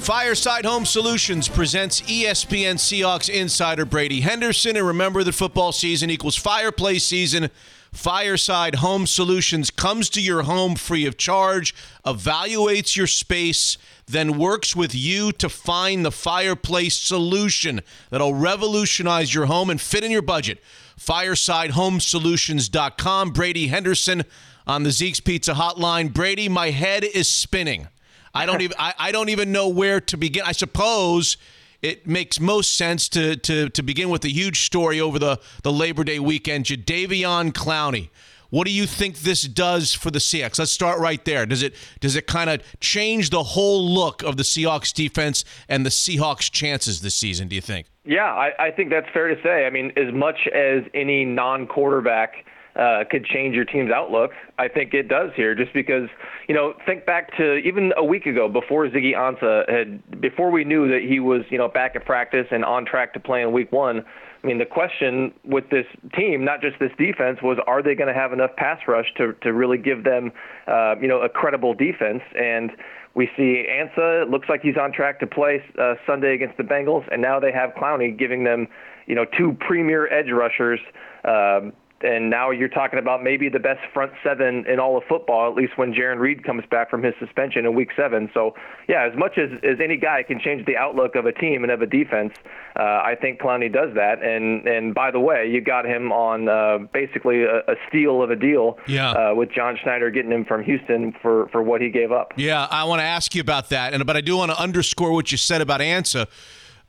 Fireside 0.00 0.64
Home 0.64 0.86
Solutions 0.86 1.46
presents 1.46 2.00
ESPN 2.00 2.76
Seahawks 2.76 3.28
insider 3.28 3.84
Brady 3.84 4.22
Henderson. 4.22 4.76
And 4.76 4.86
remember 4.86 5.22
that 5.22 5.32
football 5.32 5.72
season 5.72 6.08
equals 6.08 6.36
fireplace 6.36 7.04
season. 7.04 7.50
Fireside 7.92 8.76
Home 8.76 9.06
Solutions 9.06 9.70
comes 9.70 10.08
to 10.10 10.22
your 10.22 10.42
home 10.42 10.74
free 10.74 11.06
of 11.06 11.18
charge, 11.18 11.74
evaluates 12.06 12.96
your 12.96 13.06
space, 13.06 13.76
then 14.10 14.38
works 14.38 14.76
with 14.76 14.94
you 14.94 15.32
to 15.32 15.48
find 15.48 16.04
the 16.04 16.12
fireplace 16.12 16.96
solution 16.96 17.80
that'll 18.10 18.34
revolutionize 18.34 19.34
your 19.34 19.46
home 19.46 19.70
and 19.70 19.80
fit 19.80 20.04
in 20.04 20.10
your 20.10 20.20
budget. 20.22 20.62
FiresideHomeSolutions.com. 20.98 23.30
Brady 23.30 23.68
Henderson 23.68 24.24
on 24.66 24.82
the 24.82 24.90
Zeke's 24.90 25.20
Pizza 25.20 25.54
Hotline. 25.54 26.12
Brady, 26.12 26.48
my 26.48 26.70
head 26.70 27.04
is 27.04 27.28
spinning. 27.28 27.88
I 28.34 28.46
don't 28.46 28.60
even 28.62 28.76
I, 28.78 28.94
I 28.98 29.12
don't 29.12 29.28
even 29.30 29.52
know 29.52 29.68
where 29.68 30.00
to 30.00 30.16
begin. 30.16 30.42
I 30.44 30.52
suppose 30.52 31.36
it 31.82 32.06
makes 32.06 32.38
most 32.38 32.76
sense 32.76 33.08
to 33.10 33.36
to 33.36 33.68
to 33.70 33.82
begin 33.82 34.10
with 34.10 34.24
a 34.24 34.30
huge 34.30 34.66
story 34.66 35.00
over 35.00 35.18
the, 35.18 35.40
the 35.62 35.72
Labor 35.72 36.04
Day 36.04 36.18
weekend. 36.18 36.66
Jadeveon 36.66 37.52
Clowney. 37.52 38.10
What 38.50 38.66
do 38.66 38.72
you 38.72 38.86
think 38.86 39.18
this 39.18 39.42
does 39.42 39.94
for 39.94 40.10
the 40.10 40.18
Seahawks? 40.18 40.58
Let's 40.58 40.72
start 40.72 40.98
right 40.98 41.24
there. 41.24 41.46
Does 41.46 41.62
it 41.62 41.74
does 42.00 42.16
it 42.16 42.26
kind 42.26 42.50
of 42.50 42.62
change 42.80 43.30
the 43.30 43.42
whole 43.42 43.88
look 43.88 44.22
of 44.22 44.36
the 44.36 44.42
Seahawks 44.42 44.92
defense 44.92 45.44
and 45.68 45.86
the 45.86 45.90
Seahawks 45.90 46.50
chances 46.50 47.00
this 47.00 47.14
season, 47.14 47.48
do 47.48 47.54
you 47.54 47.60
think? 47.60 47.86
Yeah, 48.04 48.24
I, 48.24 48.50
I 48.58 48.70
think 48.70 48.90
that's 48.90 49.08
fair 49.12 49.32
to 49.32 49.40
say. 49.42 49.66
I 49.66 49.70
mean, 49.70 49.92
as 49.96 50.12
much 50.12 50.48
as 50.54 50.82
any 50.94 51.24
non 51.24 51.66
quarterback 51.66 52.44
uh, 52.76 53.04
could 53.10 53.24
change 53.24 53.54
your 53.54 53.64
team's 53.64 53.90
outlook. 53.90 54.30
I 54.58 54.68
think 54.68 54.94
it 54.94 55.08
does 55.08 55.30
here, 55.34 55.54
just 55.54 55.72
because 55.72 56.08
you 56.48 56.54
know, 56.54 56.74
think 56.86 57.04
back 57.04 57.36
to 57.36 57.56
even 57.56 57.92
a 57.96 58.04
week 58.04 58.26
ago 58.26 58.48
before 58.48 58.88
Ziggy 58.88 59.14
Ansah 59.14 59.68
had, 59.68 60.20
before 60.20 60.50
we 60.50 60.64
knew 60.64 60.88
that 60.88 61.02
he 61.02 61.20
was 61.20 61.42
you 61.50 61.58
know 61.58 61.68
back 61.68 61.96
at 61.96 62.04
practice 62.04 62.46
and 62.50 62.64
on 62.64 62.84
track 62.84 63.12
to 63.14 63.20
play 63.20 63.42
in 63.42 63.52
Week 63.52 63.70
One. 63.72 64.04
I 64.42 64.46
mean, 64.46 64.58
the 64.58 64.66
question 64.66 65.34
with 65.44 65.68
this 65.70 65.86
team, 66.16 66.44
not 66.44 66.62
just 66.62 66.78
this 66.78 66.92
defense, 66.98 67.40
was 67.42 67.58
are 67.66 67.82
they 67.82 67.94
going 67.94 68.08
to 68.12 68.18
have 68.18 68.32
enough 68.32 68.56
pass 68.56 68.80
rush 68.88 69.12
to 69.18 69.34
to 69.42 69.52
really 69.52 69.76
give 69.78 70.04
them, 70.04 70.32
uh, 70.66 70.94
you 71.00 71.08
know, 71.08 71.20
a 71.20 71.28
credible 71.28 71.74
defense? 71.74 72.22
And 72.38 72.70
we 73.14 73.28
see 73.36 73.66
Ansah. 73.68 74.22
It 74.22 74.30
looks 74.30 74.48
like 74.48 74.62
he's 74.62 74.76
on 74.80 74.92
track 74.92 75.20
to 75.20 75.26
play 75.26 75.62
uh, 75.78 75.94
Sunday 76.06 76.34
against 76.34 76.56
the 76.56 76.62
Bengals, 76.62 77.06
and 77.12 77.20
now 77.20 77.38
they 77.38 77.52
have 77.52 77.70
Clowney 77.70 78.16
giving 78.16 78.44
them, 78.44 78.66
you 79.06 79.14
know, 79.14 79.26
two 79.36 79.56
premier 79.60 80.10
edge 80.12 80.30
rushers. 80.30 80.80
Um, 81.24 81.72
and 82.02 82.30
now 82.30 82.50
you're 82.50 82.68
talking 82.68 82.98
about 82.98 83.22
maybe 83.22 83.48
the 83.48 83.58
best 83.58 83.80
front 83.92 84.12
seven 84.24 84.64
in 84.66 84.78
all 84.80 84.96
of 84.96 85.04
football, 85.08 85.50
at 85.50 85.54
least 85.56 85.76
when 85.76 85.92
Jarran 85.92 86.18
Reed 86.18 86.44
comes 86.44 86.64
back 86.70 86.88
from 86.90 87.02
his 87.02 87.14
suspension 87.18 87.66
in 87.66 87.74
Week 87.74 87.90
Seven. 87.96 88.30
So, 88.32 88.54
yeah, 88.88 89.06
as 89.10 89.16
much 89.18 89.38
as, 89.38 89.50
as 89.62 89.78
any 89.82 89.96
guy 89.96 90.22
can 90.22 90.40
change 90.40 90.64
the 90.66 90.76
outlook 90.76 91.14
of 91.14 91.26
a 91.26 91.32
team 91.32 91.62
and 91.62 91.70
of 91.70 91.82
a 91.82 91.86
defense, 91.86 92.32
uh, 92.78 92.82
I 92.82 93.16
think 93.20 93.40
Clowney 93.40 93.72
does 93.72 93.94
that. 93.94 94.22
And 94.22 94.66
and 94.66 94.94
by 94.94 95.10
the 95.10 95.20
way, 95.20 95.48
you 95.50 95.60
got 95.60 95.84
him 95.84 96.10
on 96.12 96.48
uh, 96.48 96.78
basically 96.92 97.42
a, 97.42 97.58
a 97.68 97.74
steal 97.88 98.22
of 98.22 98.30
a 98.30 98.36
deal 98.36 98.78
Yeah. 98.86 99.10
uh, 99.10 99.34
with 99.34 99.50
John 99.52 99.76
Schneider 99.82 100.10
getting 100.10 100.32
him 100.32 100.44
from 100.44 100.62
Houston 100.64 101.12
for 101.20 101.48
for 101.48 101.62
what 101.62 101.80
he 101.80 101.90
gave 101.90 102.12
up. 102.12 102.32
Yeah, 102.36 102.66
I 102.70 102.84
want 102.84 103.00
to 103.00 103.04
ask 103.04 103.34
you 103.34 103.40
about 103.40 103.68
that, 103.70 103.92
and 103.94 104.06
but 104.06 104.16
I 104.16 104.20
do 104.20 104.36
want 104.36 104.50
to 104.52 104.60
underscore 104.60 105.12
what 105.12 105.30
you 105.32 105.38
said 105.38 105.60
about 105.60 105.80
Ansah. 105.80 106.26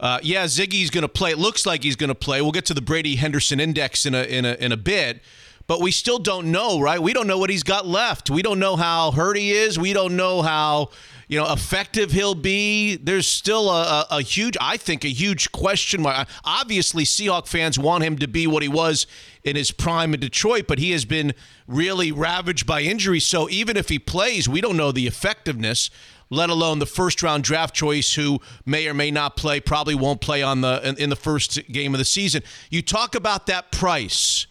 Uh, 0.02 0.20
yeah, 0.24 0.46
Ziggy's 0.46 0.90
going 0.90 1.04
to 1.04 1.08
play. 1.08 1.30
It 1.30 1.38
looks 1.38 1.68
like 1.68 1.84
he's 1.84 1.96
going 1.96 2.08
to 2.10 2.16
play. 2.16 2.42
We'll 2.42 2.52
get 2.52 2.66
to 2.66 2.74
the 2.74 2.82
Brady 2.82 3.16
Henderson 3.16 3.60
index 3.60 4.06
in 4.08 4.16
a 4.16 4.24
in 4.24 4.46
a 4.46 4.54
in 4.56 4.72
a 4.72 4.78
bit, 4.78 5.22
but 5.68 5.80
we 5.80 5.92
still 5.92 6.18
don't 6.18 6.52
know, 6.52 6.80
right? 6.82 7.00
We 7.00 7.14
don't 7.14 7.28
know 7.28 7.38
what 7.38 7.52
he's 7.52 7.62
got 7.62 7.86
left. 7.86 8.32
We 8.32 8.42
don't 8.42 8.58
know 8.58 8.76
how 8.76 9.12
hurt 9.12 9.38
he 9.38 9.52
is. 9.52 9.78
We 9.78 9.94
don't 9.94 10.18
know 10.18 10.42
how 10.42 10.90
you 11.28 11.40
know 11.40 11.54
effective 11.54 12.12
he'll 12.12 12.34
be. 12.34 12.96
There's 12.96 13.28
still 13.28 13.70
a, 13.70 14.08
a, 14.10 14.18
a 14.18 14.22
huge, 14.24 14.58
I 14.60 14.76
think, 14.76 15.06
a 15.06 15.10
huge 15.10 15.52
question 15.52 16.02
mark. 16.02 16.28
Obviously, 16.44 17.04
Seahawk 17.04 17.46
fans 17.46 17.78
want 17.78 18.04
him 18.04 18.18
to 18.18 18.28
be 18.28 18.48
what 18.48 18.64
he 18.64 18.70
was 18.70 19.06
in 19.44 19.56
his 19.56 19.70
prime 19.70 20.16
in 20.16 20.20
Detroit, 20.20 20.66
but 20.68 20.80
he 20.80 20.92
has 20.92 21.06
been 21.06 21.36
really 21.68 22.12
ravaged 22.12 22.66
by 22.66 22.82
injury. 22.82 23.20
So 23.20 23.48
even 23.52 23.78
if 23.78 23.90
he 23.90 24.00
plays, 24.00 24.50
we 24.50 24.62
don't 24.62 24.78
know 24.78 24.92
the 24.92 25.06
effectiveness 25.06 25.92
let 26.32 26.50
alone 26.50 26.80
the 26.80 26.88
first 26.88 27.22
round 27.22 27.44
draft 27.44 27.76
choice 27.76 28.16
who 28.16 28.40
may 28.66 28.88
or 28.88 28.96
may 28.96 29.12
not 29.12 29.36
play, 29.36 29.60
probably 29.60 29.94
won't 29.94 30.22
play 30.22 30.42
on 30.42 30.62
the 30.62 30.82
in, 30.88 30.98
in, 30.98 31.10
the 31.12 31.16
first 31.16 31.60
game 31.72 31.94
of 31.94 32.00
the 32.00 32.06
season. 32.06 32.42
You 32.72 32.82
talk 32.82 33.14
about 33.14 33.46
that 33.48 33.72
price. 33.72 34.48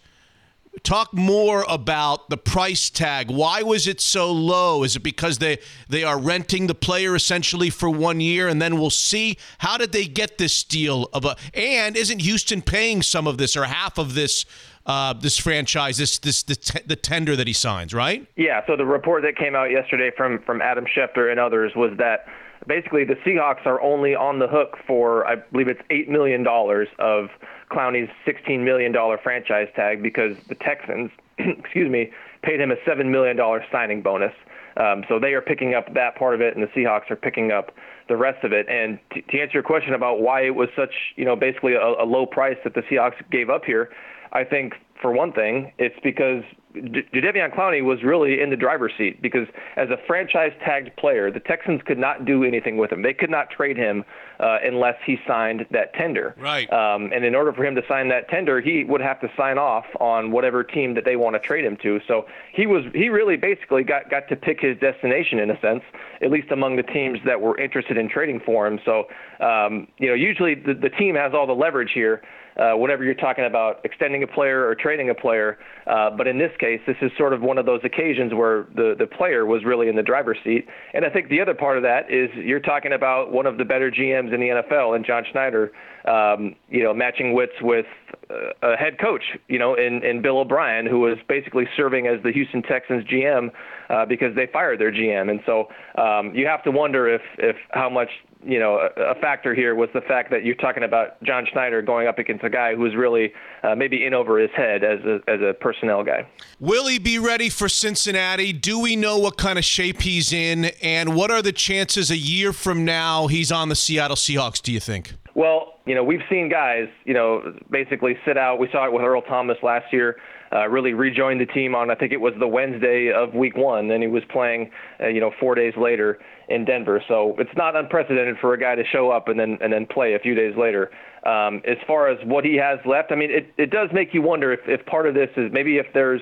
Talk 0.83 1.13
more 1.13 1.65
about 1.67 2.29
the 2.29 2.37
price 2.37 2.89
tag. 2.89 3.29
Why 3.29 3.61
was 3.61 3.87
it 3.87 3.99
so 3.99 4.31
low? 4.31 4.83
Is 4.83 4.95
it 4.95 5.03
because 5.03 5.39
they 5.39 5.57
they 5.89 6.03
are 6.03 6.17
renting 6.17 6.67
the 6.67 6.75
player 6.75 7.13
essentially 7.13 7.69
for 7.69 7.89
one 7.89 8.21
year 8.21 8.47
and 8.47 8.61
then 8.61 8.79
we'll 8.79 8.89
see 8.89 9.37
how 9.57 9.77
did 9.77 9.91
they 9.91 10.05
get 10.05 10.37
this 10.37 10.63
deal 10.63 11.09
of 11.11 11.25
a 11.25 11.35
and 11.53 11.97
isn't 11.97 12.19
Houston 12.19 12.61
paying 12.61 13.01
some 13.01 13.27
of 13.27 13.37
this 13.37 13.57
or 13.57 13.65
half 13.65 13.97
of 13.97 14.13
this 14.13 14.45
uh, 14.85 15.13
this 15.13 15.37
franchise, 15.37 15.97
this 15.97 16.17
this 16.19 16.43
the, 16.43 16.55
t- 16.55 16.81
the 16.85 16.95
tender 16.95 17.35
that 17.35 17.47
he 17.47 17.53
signs, 17.53 17.93
right? 17.93 18.27
Yeah. 18.35 18.61
So 18.67 18.75
the 18.75 18.85
report 18.85 19.23
that 19.23 19.35
came 19.35 19.55
out 19.55 19.71
yesterday 19.71 20.11
from 20.15 20.39
from 20.45 20.61
Adam 20.61 20.85
Schefter 20.85 21.29
and 21.29 21.39
others 21.39 21.73
was 21.75 21.91
that 21.97 22.25
basically 22.67 23.03
the 23.03 23.15
Seahawks 23.25 23.65
are 23.65 23.81
only 23.81 24.15
on 24.15 24.39
the 24.39 24.47
hook 24.47 24.77
for 24.87 25.25
I 25.27 25.35
believe 25.35 25.67
it's 25.67 25.81
eight 25.89 26.09
million 26.09 26.43
dollars 26.43 26.87
of 26.99 27.29
Clowney's 27.71 28.09
sixteen 28.25 28.63
million 28.63 28.91
dollar 28.91 29.17
franchise 29.17 29.67
tag 29.75 30.01
because 30.01 30.35
the 30.47 30.55
Texans, 30.55 31.11
excuse 31.37 31.89
me, 31.89 32.11
paid 32.43 32.59
him 32.59 32.71
a 32.71 32.75
seven 32.85 33.11
million 33.11 33.37
dollar 33.37 33.63
signing 33.71 34.01
bonus. 34.01 34.33
Um, 34.77 35.03
so 35.09 35.19
they 35.19 35.33
are 35.33 35.41
picking 35.41 35.73
up 35.73 35.93
that 35.93 36.15
part 36.15 36.33
of 36.33 36.41
it, 36.41 36.55
and 36.55 36.63
the 36.63 36.69
Seahawks 36.69 37.11
are 37.11 37.17
picking 37.17 37.51
up 37.51 37.71
the 38.07 38.15
rest 38.15 38.43
of 38.43 38.53
it. 38.53 38.67
And 38.69 38.99
t- 39.13 39.21
to 39.21 39.39
answer 39.39 39.53
your 39.53 39.63
question 39.63 39.93
about 39.93 40.21
why 40.21 40.45
it 40.45 40.55
was 40.55 40.69
such, 40.75 40.93
you 41.17 41.25
know, 41.25 41.35
basically 41.35 41.73
a, 41.73 41.81
a 41.81 42.05
low 42.05 42.25
price 42.25 42.57
that 42.63 42.73
the 42.73 42.81
Seahawks 42.83 43.15
gave 43.29 43.49
up 43.49 43.65
here, 43.65 43.89
I 44.33 44.43
think 44.43 44.75
for 45.01 45.11
one 45.11 45.33
thing, 45.33 45.73
it's 45.77 45.99
because 46.03 46.43
Jadeveon 46.73 47.53
Clowney 47.53 47.83
was 47.83 48.01
really 48.03 48.39
in 48.39 48.49
the 48.49 48.55
driver's 48.55 48.93
seat 48.97 49.21
because 49.21 49.47
as 49.75 49.89
a 49.89 49.97
franchise 50.07 50.53
tagged 50.63 50.95
player, 50.95 51.31
the 51.31 51.39
Texans 51.39 51.81
could 51.85 51.97
not 51.97 52.23
do 52.23 52.43
anything 52.43 52.77
with 52.77 52.91
him. 52.91 53.01
They 53.01 53.13
could 53.13 53.29
not 53.29 53.49
trade 53.49 53.77
him 53.77 54.05
uh, 54.39 54.59
unless 54.63 54.95
he 55.05 55.17
signed 55.27 55.65
that 55.71 55.93
tender. 55.95 56.35
Right. 56.37 56.71
Um, 56.71 57.11
and 57.13 57.25
in 57.25 57.35
order 57.35 57.51
for 57.51 57.65
him 57.65 57.75
to 57.75 57.81
sign 57.87 58.09
that 58.09 58.29
tender, 58.29 58.61
he 58.61 58.83
would 58.83 59.01
have 59.01 59.19
to 59.21 59.31
sign 59.35 59.57
off 59.57 59.85
on 59.99 60.31
whatever 60.31 60.63
team 60.63 60.93
that 60.93 61.03
they 61.03 61.15
want 61.15 61.35
to 61.35 61.39
trade 61.39 61.65
him 61.65 61.77
to. 61.83 61.99
So 62.07 62.25
he 62.53 62.67
was 62.67 62.85
he 62.93 63.09
really 63.09 63.37
basically 63.37 63.83
got 63.83 64.09
got 64.09 64.29
to 64.29 64.35
pick 64.35 64.61
his 64.61 64.77
destination 64.77 65.39
in 65.39 65.49
a 65.49 65.59
sense, 65.59 65.83
at 66.21 66.31
least 66.31 66.51
among 66.51 66.77
the 66.77 66.83
teams 66.83 67.19
that 67.25 67.41
were 67.41 67.59
interested 67.59 67.97
in 67.97 68.07
trading 68.07 68.39
for 68.39 68.65
him. 68.65 68.79
So 68.85 69.07
um, 69.41 69.87
you 69.97 70.07
know, 70.07 70.13
usually 70.13 70.55
the, 70.55 70.73
the 70.73 70.89
team 70.89 71.15
has 71.15 71.33
all 71.33 71.47
the 71.47 71.53
leverage 71.53 71.91
here 71.93 72.21
uh, 72.57 72.73
whenever 72.73 73.03
you're 73.03 73.13
talking 73.13 73.45
about 73.45 73.79
extending 73.83 74.23
a 74.23 74.27
player 74.27 74.67
or 74.67 74.75
trading 74.75 75.09
a 75.09 75.15
player. 75.15 75.57
Uh, 75.87 76.09
but 76.09 76.27
in 76.27 76.37
this 76.37 76.51
case, 76.59 76.79
this 76.85 76.97
is 77.01 77.11
sort 77.17 77.33
of 77.33 77.41
one 77.41 77.57
of 77.57 77.65
those 77.65 77.81
occasions 77.83 78.33
where 78.33 78.67
the, 78.75 78.95
the 78.97 79.07
player 79.07 79.45
was 79.45 79.63
really 79.63 79.87
in 79.87 79.95
the 79.95 80.03
driver's 80.03 80.37
seat. 80.43 80.67
And 80.93 81.05
I 81.05 81.09
think 81.09 81.29
the 81.29 81.41
other 81.41 81.53
part 81.53 81.77
of 81.77 81.83
that 81.83 82.11
is 82.11 82.29
you're 82.35 82.59
talking 82.59 82.93
about 82.93 83.31
one 83.31 83.45
of 83.45 83.57
the 83.57 83.65
better 83.65 83.89
GMs 83.91 84.33
in 84.33 84.39
the 84.39 84.47
NFL, 84.47 84.95
and 84.95 85.05
John 85.05 85.23
Schneider, 85.31 85.71
um, 86.05 86.55
you 86.69 86.83
know, 86.83 86.93
matching 86.93 87.33
wits 87.33 87.53
with 87.61 87.85
uh, 88.29 88.73
a 88.73 88.75
head 88.75 88.99
coach, 88.99 89.23
you 89.47 89.59
know, 89.59 89.75
in, 89.75 90.03
in 90.03 90.21
Bill 90.21 90.39
O'Brien, 90.39 90.85
who 90.85 90.99
was 90.99 91.17
basically 91.27 91.67
serving 91.75 92.07
as 92.07 92.21
the 92.23 92.31
Houston 92.31 92.61
Texans 92.61 93.05
GM 93.05 93.49
uh, 93.89 94.05
because 94.05 94.35
they 94.35 94.47
fired 94.47 94.79
their 94.79 94.91
GM. 94.91 95.29
And 95.29 95.39
so 95.45 95.69
um, 96.01 96.33
you 96.35 96.47
have 96.47 96.63
to 96.63 96.71
wonder 96.71 97.07
if, 97.07 97.21
if 97.37 97.55
how 97.71 97.89
much 97.89 98.09
you 98.43 98.59
know, 98.59 98.89
a, 98.97 99.01
a 99.01 99.15
factor 99.15 99.53
here 99.53 99.75
was 99.75 99.89
the 99.93 100.01
fact 100.01 100.31
that 100.31 100.43
you're 100.43 100.55
talking 100.55 100.83
about 100.83 101.21
John 101.23 101.45
Schneider 101.51 101.81
going 101.81 102.07
up 102.07 102.19
against 102.19 102.43
a 102.43 102.49
guy 102.49 102.75
who 102.75 102.81
was 102.81 102.95
really 102.95 103.33
uh, 103.63 103.75
maybe 103.75 104.05
in 104.05 104.13
over 104.13 104.39
his 104.39 104.51
head 104.55 104.83
as 104.83 104.99
a, 105.05 105.19
as 105.27 105.41
a 105.41 105.53
personnel 105.53 106.03
guy. 106.03 106.27
Will 106.59 106.87
he 106.87 106.99
be 106.99 107.19
ready 107.19 107.49
for 107.49 107.69
Cincinnati? 107.69 108.53
Do 108.53 108.79
we 108.79 108.95
know 108.95 109.17
what 109.17 109.37
kind 109.37 109.59
of 109.59 109.65
shape 109.65 110.01
he's 110.01 110.33
in? 110.33 110.65
And 110.81 111.15
what 111.15 111.31
are 111.31 111.41
the 111.41 111.51
chances 111.51 112.11
a 112.11 112.17
year 112.17 112.53
from 112.53 112.85
now 112.85 113.27
he's 113.27 113.51
on 113.51 113.69
the 113.69 113.75
Seattle 113.75 114.17
Seahawks, 114.17 114.61
do 114.61 114.71
you 114.71 114.79
think? 114.79 115.13
Well, 115.33 115.79
you 115.85 115.95
know, 115.95 116.03
we've 116.03 116.21
seen 116.29 116.49
guys, 116.49 116.87
you 117.05 117.13
know, 117.13 117.53
basically 117.69 118.17
sit 118.25 118.37
out. 118.37 118.59
We 118.59 118.69
saw 118.71 118.85
it 118.85 118.93
with 118.93 119.01
Earl 119.01 119.21
Thomas 119.21 119.57
last 119.63 119.91
year. 119.91 120.17
Uh, 120.53 120.67
really 120.67 120.93
rejoined 120.93 121.39
the 121.39 121.45
team 121.45 121.73
on 121.75 121.89
I 121.89 121.95
think 121.95 122.11
it 122.11 122.19
was 122.19 122.33
the 122.37 122.47
Wednesday 122.47 123.09
of 123.09 123.33
Week 123.33 123.55
One, 123.55 123.89
and 123.89 124.03
he 124.03 124.09
was 124.09 124.23
playing, 124.29 124.69
uh, 124.99 125.07
you 125.07 125.21
know, 125.21 125.31
four 125.39 125.55
days 125.55 125.73
later 125.77 126.19
in 126.49 126.65
Denver. 126.65 127.01
So 127.07 127.35
it's 127.39 127.55
not 127.55 127.77
unprecedented 127.77 128.35
for 128.41 128.53
a 128.53 128.59
guy 128.59 128.75
to 128.75 128.83
show 128.91 129.09
up 129.11 129.29
and 129.29 129.39
then 129.39 129.57
and 129.61 129.71
then 129.71 129.85
play 129.85 130.13
a 130.13 130.19
few 130.19 130.35
days 130.35 130.53
later. 130.57 130.91
Um, 131.25 131.61
as 131.65 131.77
far 131.87 132.09
as 132.09 132.17
what 132.25 132.43
he 132.43 132.55
has 132.57 132.79
left, 132.85 133.11
I 133.11 133.15
mean, 133.15 133.31
it, 133.31 133.53
it 133.57 133.69
does 133.69 133.89
make 133.93 134.13
you 134.13 134.21
wonder 134.21 134.51
if, 134.51 134.59
if 134.65 134.85
part 134.87 135.07
of 135.07 135.13
this 135.13 135.29
is 135.37 135.51
maybe 135.53 135.77
if 135.77 135.85
there's, 135.93 136.21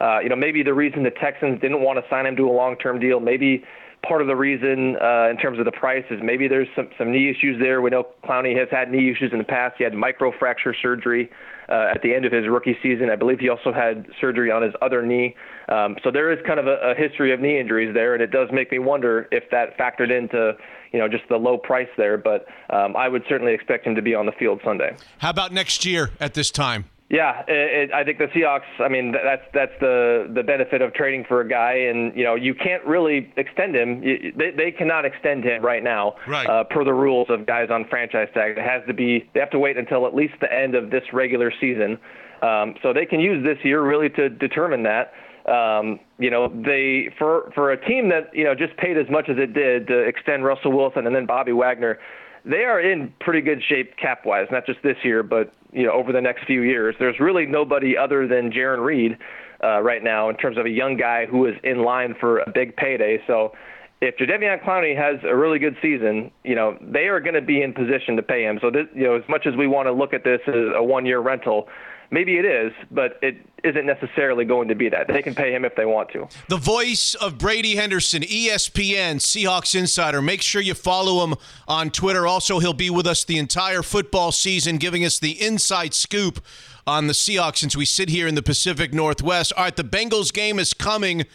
uh, 0.00 0.18
you 0.20 0.28
know, 0.28 0.36
maybe 0.36 0.62
the 0.62 0.74
reason 0.74 1.02
the 1.04 1.10
Texans 1.10 1.60
didn't 1.60 1.82
want 1.82 2.02
to 2.02 2.10
sign 2.10 2.24
him 2.26 2.34
to 2.36 2.48
a 2.48 2.50
long-term 2.50 2.98
deal, 2.98 3.20
maybe 3.20 3.62
part 4.06 4.22
of 4.22 4.26
the 4.26 4.34
reason 4.34 4.96
uh, 5.02 5.28
in 5.28 5.36
terms 5.36 5.58
of 5.58 5.66
the 5.66 5.72
price 5.72 6.04
is 6.10 6.18
maybe 6.22 6.48
there's 6.48 6.68
some, 6.74 6.88
some 6.96 7.12
knee 7.12 7.30
issues 7.30 7.60
there. 7.60 7.82
We 7.82 7.90
know 7.90 8.08
Clowney 8.24 8.58
has 8.58 8.68
had 8.70 8.90
knee 8.90 9.10
issues 9.10 9.32
in 9.32 9.38
the 9.38 9.44
past. 9.44 9.74
He 9.76 9.84
had 9.84 9.92
microfracture 9.92 10.72
surgery 10.80 11.30
uh, 11.68 11.92
at 11.94 12.02
the 12.02 12.14
end 12.14 12.24
of 12.24 12.32
his 12.32 12.48
rookie 12.48 12.76
season. 12.82 13.10
I 13.10 13.16
believe 13.16 13.40
he 13.40 13.48
also 13.48 13.72
had 13.72 14.06
surgery 14.20 14.50
on 14.50 14.62
his 14.62 14.72
other 14.82 15.02
knee. 15.02 15.34
Um, 15.68 15.96
so 16.02 16.10
there 16.10 16.32
is 16.32 16.38
kind 16.46 16.58
of 16.58 16.66
a, 16.66 16.76
a 16.90 16.94
history 16.94 17.32
of 17.32 17.40
knee 17.40 17.60
injuries 17.60 17.92
there, 17.94 18.14
and 18.14 18.22
it 18.22 18.30
does 18.30 18.48
make 18.52 18.70
me 18.72 18.78
wonder 18.78 19.28
if 19.30 19.44
that 19.50 19.76
factored 19.78 20.10
into 20.10 20.52
you 20.92 20.98
know 20.98 21.08
just 21.08 21.24
the 21.28 21.36
low 21.36 21.58
price 21.58 21.88
there. 21.96 22.16
But 22.16 22.46
um, 22.70 22.96
I 22.96 23.08
would 23.08 23.22
certainly 23.28 23.52
expect 23.52 23.86
him 23.86 23.94
to 23.94 24.02
be 24.02 24.14
on 24.14 24.26
the 24.26 24.32
field 24.32 24.60
Sunday. 24.64 24.96
How 25.18 25.30
about 25.30 25.52
next 25.52 25.84
year 25.84 26.10
at 26.20 26.34
this 26.34 26.50
time? 26.50 26.86
Yeah, 27.10 27.40
it, 27.48 27.88
it, 27.88 27.92
I 27.94 28.04
think 28.04 28.18
the 28.18 28.26
Seahawks. 28.26 28.68
I 28.80 28.88
mean, 28.88 29.12
that's 29.12 29.42
that's 29.54 29.72
the 29.80 30.30
the 30.34 30.42
benefit 30.42 30.82
of 30.82 30.92
trading 30.92 31.24
for 31.26 31.40
a 31.40 31.48
guy, 31.48 31.72
and 31.72 32.14
you 32.14 32.22
know 32.22 32.34
you 32.34 32.54
can't 32.54 32.84
really 32.84 33.32
extend 33.38 33.74
him. 33.74 34.02
They, 34.02 34.50
they 34.54 34.70
cannot 34.70 35.06
extend 35.06 35.42
him 35.42 35.64
right 35.64 35.82
now, 35.82 36.16
right. 36.26 36.46
Uh, 36.46 36.64
per 36.64 36.84
the 36.84 36.92
rules 36.92 37.28
of 37.30 37.46
guys 37.46 37.68
on 37.70 37.86
franchise 37.88 38.28
tags. 38.34 38.58
It 38.58 38.62
has 38.62 38.82
to 38.88 38.92
be. 38.92 39.28
They 39.32 39.40
have 39.40 39.50
to 39.50 39.58
wait 39.58 39.78
until 39.78 40.06
at 40.06 40.14
least 40.14 40.34
the 40.42 40.52
end 40.52 40.74
of 40.74 40.90
this 40.90 41.04
regular 41.14 41.50
season. 41.58 41.98
Um, 42.42 42.74
so 42.82 42.92
they 42.92 43.06
can 43.06 43.20
use 43.20 43.42
this 43.42 43.58
year 43.64 43.82
really 43.82 44.10
to 44.10 44.28
determine 44.28 44.82
that. 44.82 45.14
Um, 45.50 46.00
you 46.18 46.30
know, 46.30 46.48
they 46.48 47.08
for 47.16 47.50
for 47.54 47.72
a 47.72 47.88
team 47.88 48.10
that 48.10 48.28
you 48.34 48.44
know 48.44 48.54
just 48.54 48.76
paid 48.76 48.98
as 48.98 49.08
much 49.08 49.30
as 49.30 49.38
it 49.38 49.54
did 49.54 49.86
to 49.86 49.98
extend 50.00 50.44
Russell 50.44 50.72
Wilson 50.72 51.06
and 51.06 51.16
then 51.16 51.24
Bobby 51.24 51.52
Wagner 51.52 51.98
they 52.44 52.64
are 52.64 52.80
in 52.80 53.12
pretty 53.20 53.40
good 53.40 53.62
shape 53.68 53.96
cap 53.96 54.24
wise, 54.24 54.46
not 54.50 54.64
just 54.64 54.78
this 54.82 54.96
year, 55.02 55.22
but 55.22 55.52
you 55.72 55.84
know 55.84 55.92
over 55.92 56.12
the 56.12 56.20
next 56.20 56.44
few 56.46 56.62
years. 56.62 56.94
There's 56.98 57.18
really 57.20 57.46
nobody 57.46 57.96
other 57.96 58.26
than 58.26 58.50
Jarran 58.50 58.84
Reed 58.84 59.18
uh, 59.62 59.80
right 59.80 60.02
now 60.02 60.28
in 60.28 60.36
terms 60.36 60.58
of 60.58 60.66
a 60.66 60.70
young 60.70 60.96
guy 60.96 61.26
who 61.26 61.46
is 61.46 61.54
in 61.64 61.82
line 61.82 62.14
for 62.18 62.38
a 62.38 62.50
big 62.50 62.76
payday. 62.76 63.18
So 63.26 63.52
if 64.00 64.16
Jadeveon 64.16 64.62
Clowney 64.62 64.96
has 64.96 65.20
a 65.24 65.34
really 65.34 65.58
good 65.58 65.76
season, 65.82 66.30
you 66.44 66.54
know 66.54 66.78
they 66.80 67.08
are 67.08 67.20
going 67.20 67.34
to 67.34 67.42
be 67.42 67.62
in 67.62 67.72
position 67.72 68.16
to 68.16 68.22
pay 68.22 68.44
him. 68.44 68.58
So 68.62 68.70
this, 68.70 68.86
you 68.94 69.04
know 69.04 69.16
as 69.16 69.28
much 69.28 69.46
as 69.46 69.56
we 69.56 69.66
want 69.66 69.86
to 69.86 69.92
look 69.92 70.14
at 70.14 70.24
this 70.24 70.40
as 70.46 70.54
a 70.76 70.82
one-year 70.82 71.20
rental, 71.20 71.68
maybe 72.10 72.38
it 72.38 72.44
is, 72.44 72.72
but 72.90 73.18
it 73.22 73.36
isn't 73.64 73.86
necessarily 73.86 74.44
going 74.44 74.68
to 74.68 74.74
be 74.74 74.88
that. 74.88 75.08
They 75.08 75.22
can 75.22 75.34
pay 75.34 75.52
him 75.52 75.64
if 75.64 75.74
they 75.74 75.84
want 75.84 76.10
to. 76.10 76.28
The 76.48 76.56
voice 76.56 77.14
of 77.14 77.38
Brady 77.38 77.76
Henderson, 77.76 78.22
ESPN 78.22 79.16
Seahawks 79.16 79.74
Insider. 79.74 80.22
Make 80.22 80.42
sure 80.42 80.62
you 80.62 80.74
follow 80.74 81.24
him 81.24 81.34
on 81.66 81.90
Twitter. 81.90 82.26
Also, 82.26 82.60
he'll 82.60 82.72
be 82.72 82.90
with 82.90 83.06
us 83.06 83.24
the 83.24 83.38
entire 83.38 83.82
football 83.82 84.32
season, 84.32 84.76
giving 84.76 85.04
us 85.04 85.18
the 85.18 85.40
inside 85.44 85.94
scoop 85.94 86.40
on 86.86 87.06
the 87.06 87.12
Seahawks 87.12 87.58
since 87.58 87.76
we 87.76 87.84
sit 87.84 88.08
here 88.08 88.26
in 88.26 88.34
the 88.34 88.42
Pacific 88.42 88.94
Northwest. 88.94 89.52
All 89.56 89.64
right, 89.64 89.76
the 89.76 89.84
Bengals 89.84 90.32
game 90.32 90.58
is 90.58 90.72
coming 90.72 91.26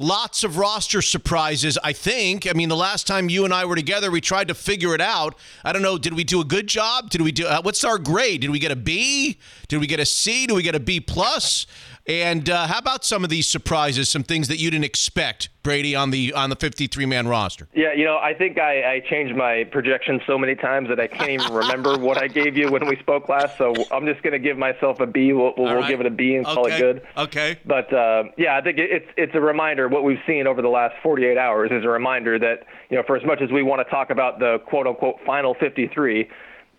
lots 0.00 0.42
of 0.44 0.56
roster 0.56 1.02
surprises, 1.02 1.78
I 1.84 1.92
think. 1.92 2.48
I 2.48 2.54
mean, 2.54 2.70
the 2.70 2.76
last 2.76 3.06
time 3.06 3.28
you 3.28 3.44
and 3.44 3.52
I 3.52 3.66
were 3.66 3.76
together, 3.76 4.10
we 4.10 4.22
tried 4.22 4.48
to 4.48 4.54
figure 4.54 4.94
it 4.94 5.00
out. 5.00 5.36
I 5.62 5.72
don't 5.72 5.82
know, 5.82 5.98
did 5.98 6.14
we 6.14 6.24
do 6.24 6.40
a 6.40 6.44
good 6.44 6.66
job? 6.66 7.10
Did 7.10 7.20
we 7.20 7.30
do 7.30 7.46
uh, 7.46 7.60
what's 7.62 7.84
our 7.84 7.98
grade? 7.98 8.40
Did 8.40 8.50
we 8.50 8.58
get 8.58 8.72
a 8.72 8.76
B? 8.76 9.38
Did 9.68 9.78
we 9.78 9.86
get 9.86 10.00
a 10.00 10.06
C? 10.06 10.46
Did 10.46 10.54
we 10.54 10.62
get 10.62 10.74
a 10.74 10.80
B 10.80 11.00
plus? 11.00 11.66
And 12.06 12.48
uh, 12.48 12.66
how 12.66 12.78
about 12.78 13.04
some 13.04 13.24
of 13.24 13.30
these 13.30 13.48
surprises, 13.48 14.08
some 14.08 14.22
things 14.22 14.48
that 14.48 14.58
you 14.58 14.70
didn't 14.70 14.84
expect, 14.84 15.48
Brady, 15.62 15.94
on 15.94 16.10
the 16.10 16.32
on 16.32 16.50
the 16.50 16.56
53 16.56 17.06
man 17.06 17.28
roster? 17.28 17.68
Yeah, 17.74 17.92
you 17.92 18.04
know, 18.04 18.18
I 18.18 18.34
think 18.34 18.58
I, 18.58 18.94
I 18.94 19.00
changed 19.00 19.36
my 19.36 19.64
projection 19.64 20.20
so 20.26 20.38
many 20.38 20.54
times 20.54 20.88
that 20.88 20.98
I 20.98 21.06
can't 21.06 21.30
even 21.30 21.52
remember 21.52 21.98
what 21.98 22.18
I 22.18 22.26
gave 22.26 22.56
you 22.56 22.70
when 22.70 22.86
we 22.86 22.96
spoke 22.96 23.28
last. 23.28 23.58
So 23.58 23.74
I'm 23.90 24.06
just 24.06 24.22
going 24.22 24.32
to 24.32 24.38
give 24.38 24.56
myself 24.56 25.00
a 25.00 25.06
B. 25.06 25.32
We'll, 25.32 25.52
we'll, 25.56 25.66
right. 25.66 25.76
we'll, 25.78 25.88
give 25.88 26.00
it 26.00 26.06
a 26.06 26.10
B 26.10 26.36
and 26.36 26.46
okay. 26.46 26.54
call 26.54 26.66
it 26.66 26.78
good. 26.78 27.02
Okay. 27.16 27.58
But 27.64 27.92
uh, 27.92 28.24
yeah, 28.36 28.56
I 28.56 28.62
think 28.62 28.78
it's 28.78 29.06
it's 29.16 29.34
a 29.34 29.40
reminder. 29.40 29.88
What 29.88 30.02
we've 30.02 30.22
seen 30.26 30.46
over 30.46 30.62
the 30.62 30.68
last 30.68 30.94
48 31.02 31.36
hours 31.36 31.70
is 31.70 31.84
a 31.84 31.88
reminder 31.88 32.38
that 32.38 32.64
you 32.88 32.96
know, 32.96 33.02
for 33.06 33.16
as 33.16 33.24
much 33.24 33.40
as 33.42 33.50
we 33.50 33.62
want 33.62 33.86
to 33.86 33.90
talk 33.90 34.10
about 34.10 34.38
the 34.38 34.58
quote 34.66 34.86
unquote 34.86 35.16
final 35.26 35.54
53 35.54 36.28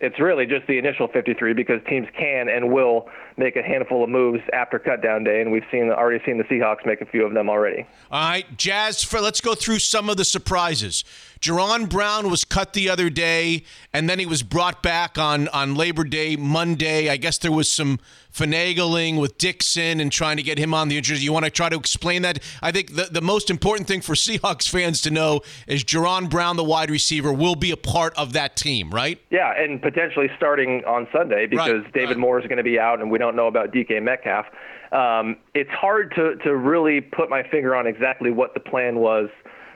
it's 0.02 0.20
really 0.20 0.46
just 0.46 0.66
the 0.68 0.78
initial 0.78 1.08
53 1.08 1.54
because 1.54 1.80
teams 1.88 2.08
can 2.18 2.50
and 2.50 2.72
will 2.74 3.08
make 3.38 3.56
a 3.56 3.62
handful 3.62 4.04
of 4.04 4.10
moves 4.10 4.42
after 4.52 4.80
cutdown 4.80 5.24
day, 5.24 5.42
and 5.42 5.52
we've 5.52 5.64
seen 5.72 5.90
already 5.90 6.24
seen 6.26 6.38
the 6.38 6.44
Seahawks 6.46 6.86
make 6.86 7.02
a 7.02 7.06
few 7.06 7.26
of 7.26 7.34
them 7.34 7.50
already. 7.50 7.86
All 8.10 8.30
right, 8.30 8.58
Jazz. 8.58 9.04
For, 9.04 9.22
let's 9.22 9.42
go 9.42 9.54
through 9.56 9.80
some 9.80 10.10
of 10.10 10.18
the 10.18 10.26
surprises. 10.26 11.04
Jaron 11.42 11.90
Brown 11.90 12.30
was 12.30 12.46
cut 12.46 12.74
the 12.74 12.88
other 12.88 13.10
day, 13.10 13.64
and 13.92 14.08
then 14.08 14.20
he 14.20 14.28
was 14.28 14.44
brought 14.44 14.84
back 14.84 15.18
on 15.18 15.48
on 15.48 15.74
Labor 15.74 16.04
Day 16.04 16.36
Monday. 16.36 17.10
I 17.10 17.18
guess 17.18 17.40
there 17.40 17.52
was 17.52 17.68
some 17.68 18.00
finagling 18.32 19.20
with 19.20 19.40
Dickson 19.40 20.00
and 20.00 20.12
trying 20.12 20.38
to 20.38 20.44
get 20.44 20.60
him 20.60 20.72
on 20.76 20.88
the 20.88 20.98
injury. 20.98 21.18
You 21.18 21.34
want 21.34 21.46
to 21.46 21.52
try 21.52 21.68
to 21.70 21.76
explain 21.76 22.22
that? 22.22 22.38
I 22.62 22.72
think 22.72 22.96
the, 22.96 23.06
the 23.12 23.22
most 23.22 23.50
important 23.50 23.88
thing 23.88 24.02
for 24.02 24.14
Seahawks 24.22 24.70
fans 24.70 25.02
to 25.02 25.10
know 25.10 25.42
is 25.66 25.84
Jaron 25.84 26.30
Brown, 26.30 26.58
the 26.58 26.64
wide 26.64 26.92
receiver, 26.92 27.34
will 27.34 27.56
be 27.56 27.72
a 27.72 27.78
part 27.78 28.16
of 28.18 28.34
that 28.34 28.56
team, 28.56 28.92
right? 28.92 29.20
Yeah, 29.32 29.52
and 29.58 29.82
potentially 29.82 30.30
starting 30.38 30.84
on 30.86 31.08
Sunday 31.12 31.48
because 31.48 31.82
right, 31.84 31.94
David 31.94 32.10
right. 32.10 32.18
Moore 32.20 32.40
is 32.40 32.46
going 32.46 32.58
to 32.58 32.64
be 32.64 32.78
out, 32.78 33.02
and 33.02 33.10
we 33.10 33.18
don't 33.18 33.36
know 33.36 33.48
about 33.48 33.74
DK 33.74 34.00
Metcalf. 34.04 34.46
Um, 34.92 35.38
it's 35.56 35.72
hard 35.72 36.14
to, 36.16 36.36
to 36.44 36.56
really 36.56 37.02
put 37.02 37.32
my 37.32 37.42
finger 37.50 37.76
on 37.76 37.88
exactly 37.88 38.30
what 38.30 38.54
the 38.54 38.60
plan 38.60 39.00
was 39.00 39.30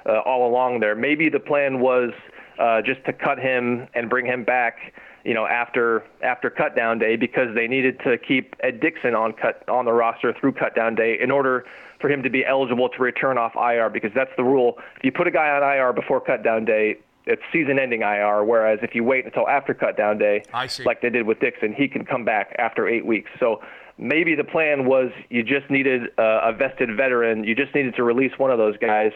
uh, 0.05 0.19
all 0.19 0.47
along 0.47 0.79
there. 0.79 0.95
Maybe 0.95 1.29
the 1.29 1.39
plan 1.39 1.79
was 1.79 2.11
uh, 2.59 2.81
just 2.81 3.03
to 3.05 3.13
cut 3.13 3.39
him 3.39 3.87
and 3.93 4.09
bring 4.09 4.25
him 4.25 4.43
back, 4.43 4.93
you 5.23 5.33
know, 5.33 5.45
after 5.45 6.03
after 6.21 6.49
cutdown 6.49 6.99
day 6.99 7.15
because 7.15 7.53
they 7.55 7.67
needed 7.67 7.99
to 8.03 8.17
keep 8.17 8.55
Ed 8.61 8.79
Dickson 8.79 9.15
on 9.15 9.33
cut 9.33 9.67
on 9.67 9.85
the 9.85 9.93
roster 9.93 10.33
through 10.39 10.53
cutdown 10.53 10.95
day 10.95 11.17
in 11.21 11.31
order 11.31 11.65
for 11.99 12.09
him 12.09 12.21
to 12.23 12.29
be 12.29 12.45
eligible 12.45 12.89
to 12.89 13.01
return 13.01 13.37
off 13.37 13.55
IR 13.55 13.89
because 13.89 14.11
that's 14.13 14.31
the 14.37 14.43
rule. 14.43 14.77
If 14.97 15.03
you 15.03 15.11
put 15.11 15.27
a 15.27 15.31
guy 15.31 15.49
on 15.49 15.63
IR 15.63 15.93
before 15.93 16.21
cutdown 16.21 16.65
day, 16.65 16.97
it's 17.25 17.41
season-ending 17.51 18.01
IR. 18.01 18.43
Whereas 18.43 18.79
if 18.83 18.93
you 18.93 19.03
wait 19.03 19.25
until 19.25 19.47
after 19.47 19.73
cutdown 19.73 20.19
day, 20.19 20.43
like 20.85 21.01
they 21.01 21.09
did 21.09 21.25
with 21.25 21.39
Dickson, 21.39 21.73
he 21.73 21.87
can 21.87 22.05
come 22.05 22.23
back 22.23 22.55
after 22.59 22.87
eight 22.87 23.05
weeks. 23.05 23.31
So 23.39 23.61
maybe 23.97 24.35
the 24.35 24.43
plan 24.43 24.85
was 24.85 25.11
you 25.29 25.41
just 25.41 25.69
needed 25.69 26.09
uh, 26.19 26.41
a 26.43 26.53
vested 26.53 26.95
veteran. 26.95 27.43
You 27.43 27.55
just 27.55 27.73
needed 27.73 27.95
to 27.95 28.03
release 28.03 28.33
one 28.37 28.51
of 28.51 28.57
those 28.57 28.77
guys 28.77 29.11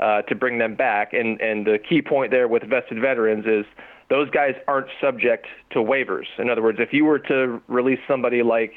uh, 0.00 0.22
to 0.22 0.34
bring 0.34 0.58
them 0.58 0.74
back. 0.74 1.12
And 1.12 1.40
and 1.40 1.66
the 1.66 1.78
key 1.78 2.02
point 2.02 2.30
there 2.30 2.48
with 2.48 2.62
vested 2.64 3.00
veterans 3.00 3.46
is 3.46 3.64
those 4.10 4.30
guys 4.30 4.54
aren't 4.66 4.88
subject 5.00 5.46
to 5.70 5.78
waivers. 5.78 6.26
In 6.38 6.48
other 6.50 6.62
words, 6.62 6.78
if 6.80 6.92
you 6.92 7.04
were 7.04 7.18
to 7.20 7.60
release 7.68 8.00
somebody 8.08 8.42
like 8.42 8.72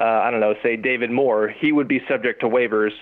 uh, 0.00 0.04
I 0.04 0.30
don't 0.30 0.40
know, 0.40 0.54
say 0.62 0.76
David 0.76 1.10
Moore, 1.10 1.48
he 1.48 1.72
would 1.72 1.86
be 1.86 2.00
subject 2.08 2.40
to 2.40 2.48
waivers, 2.48 2.92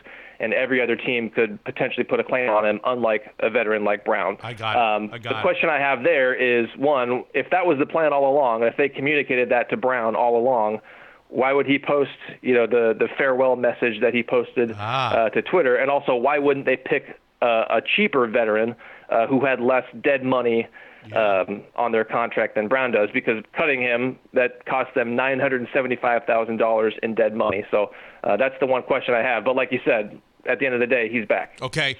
and 0.40 0.52
every 0.52 0.82
other 0.82 0.96
team 0.96 1.30
could 1.30 1.62
potentially 1.64 2.04
put 2.04 2.18
a 2.18 2.24
claim 2.24 2.50
on 2.50 2.66
him, 2.66 2.80
unlike 2.84 3.34
a 3.38 3.48
veteran 3.48 3.84
like 3.84 4.04
Brown. 4.04 4.38
I 4.42 4.54
got 4.54 4.76
it. 4.76 4.82
Um, 4.82 5.10
I 5.12 5.18
got 5.18 5.36
the 5.36 5.40
question 5.40 5.68
I 5.68 5.78
have 5.78 6.02
there 6.02 6.34
is 6.34 6.68
one: 6.76 7.24
if 7.32 7.48
that 7.50 7.64
was 7.64 7.78
the 7.78 7.86
plan 7.86 8.12
all 8.12 8.28
along, 8.30 8.64
if 8.64 8.76
they 8.76 8.88
communicated 8.88 9.50
that 9.50 9.70
to 9.70 9.76
Brown 9.76 10.16
all 10.16 10.36
along, 10.36 10.80
why 11.28 11.52
would 11.52 11.66
he 11.66 11.78
post, 11.78 12.10
you 12.42 12.54
know, 12.54 12.66
the 12.66 12.96
the 12.98 13.08
farewell 13.16 13.54
message 13.54 14.00
that 14.00 14.12
he 14.12 14.22
posted 14.22 14.72
ah. 14.76 15.12
uh, 15.12 15.30
to 15.30 15.42
Twitter? 15.42 15.76
And 15.76 15.90
also, 15.90 16.16
why 16.16 16.38
wouldn't 16.38 16.66
they 16.66 16.76
pick 16.76 17.19
a 17.42 17.80
cheaper 17.96 18.26
veteran 18.26 18.74
uh, 19.10 19.26
who 19.26 19.44
had 19.44 19.60
less 19.60 19.84
dead 20.02 20.24
money 20.24 20.66
um, 21.16 21.62
on 21.76 21.92
their 21.92 22.04
contract 22.04 22.54
than 22.54 22.68
Brown 22.68 22.92
does 22.92 23.08
because 23.12 23.42
cutting 23.56 23.80
him 23.80 24.18
that 24.34 24.64
cost 24.66 24.94
them 24.94 25.16
nine 25.16 25.40
hundred 25.40 25.60
and 25.60 25.68
seventy-five 25.72 26.24
thousand 26.24 26.58
dollars 26.58 26.94
in 27.02 27.14
dead 27.14 27.34
money. 27.34 27.64
So 27.70 27.90
uh, 28.24 28.36
that's 28.36 28.54
the 28.60 28.66
one 28.66 28.82
question 28.82 29.14
I 29.14 29.22
have. 29.22 29.44
But 29.44 29.56
like 29.56 29.72
you 29.72 29.80
said, 29.84 30.20
at 30.46 30.58
the 30.58 30.66
end 30.66 30.74
of 30.74 30.80
the 30.80 30.86
day, 30.86 31.08
he's 31.10 31.26
back. 31.26 31.58
Okay. 31.62 31.96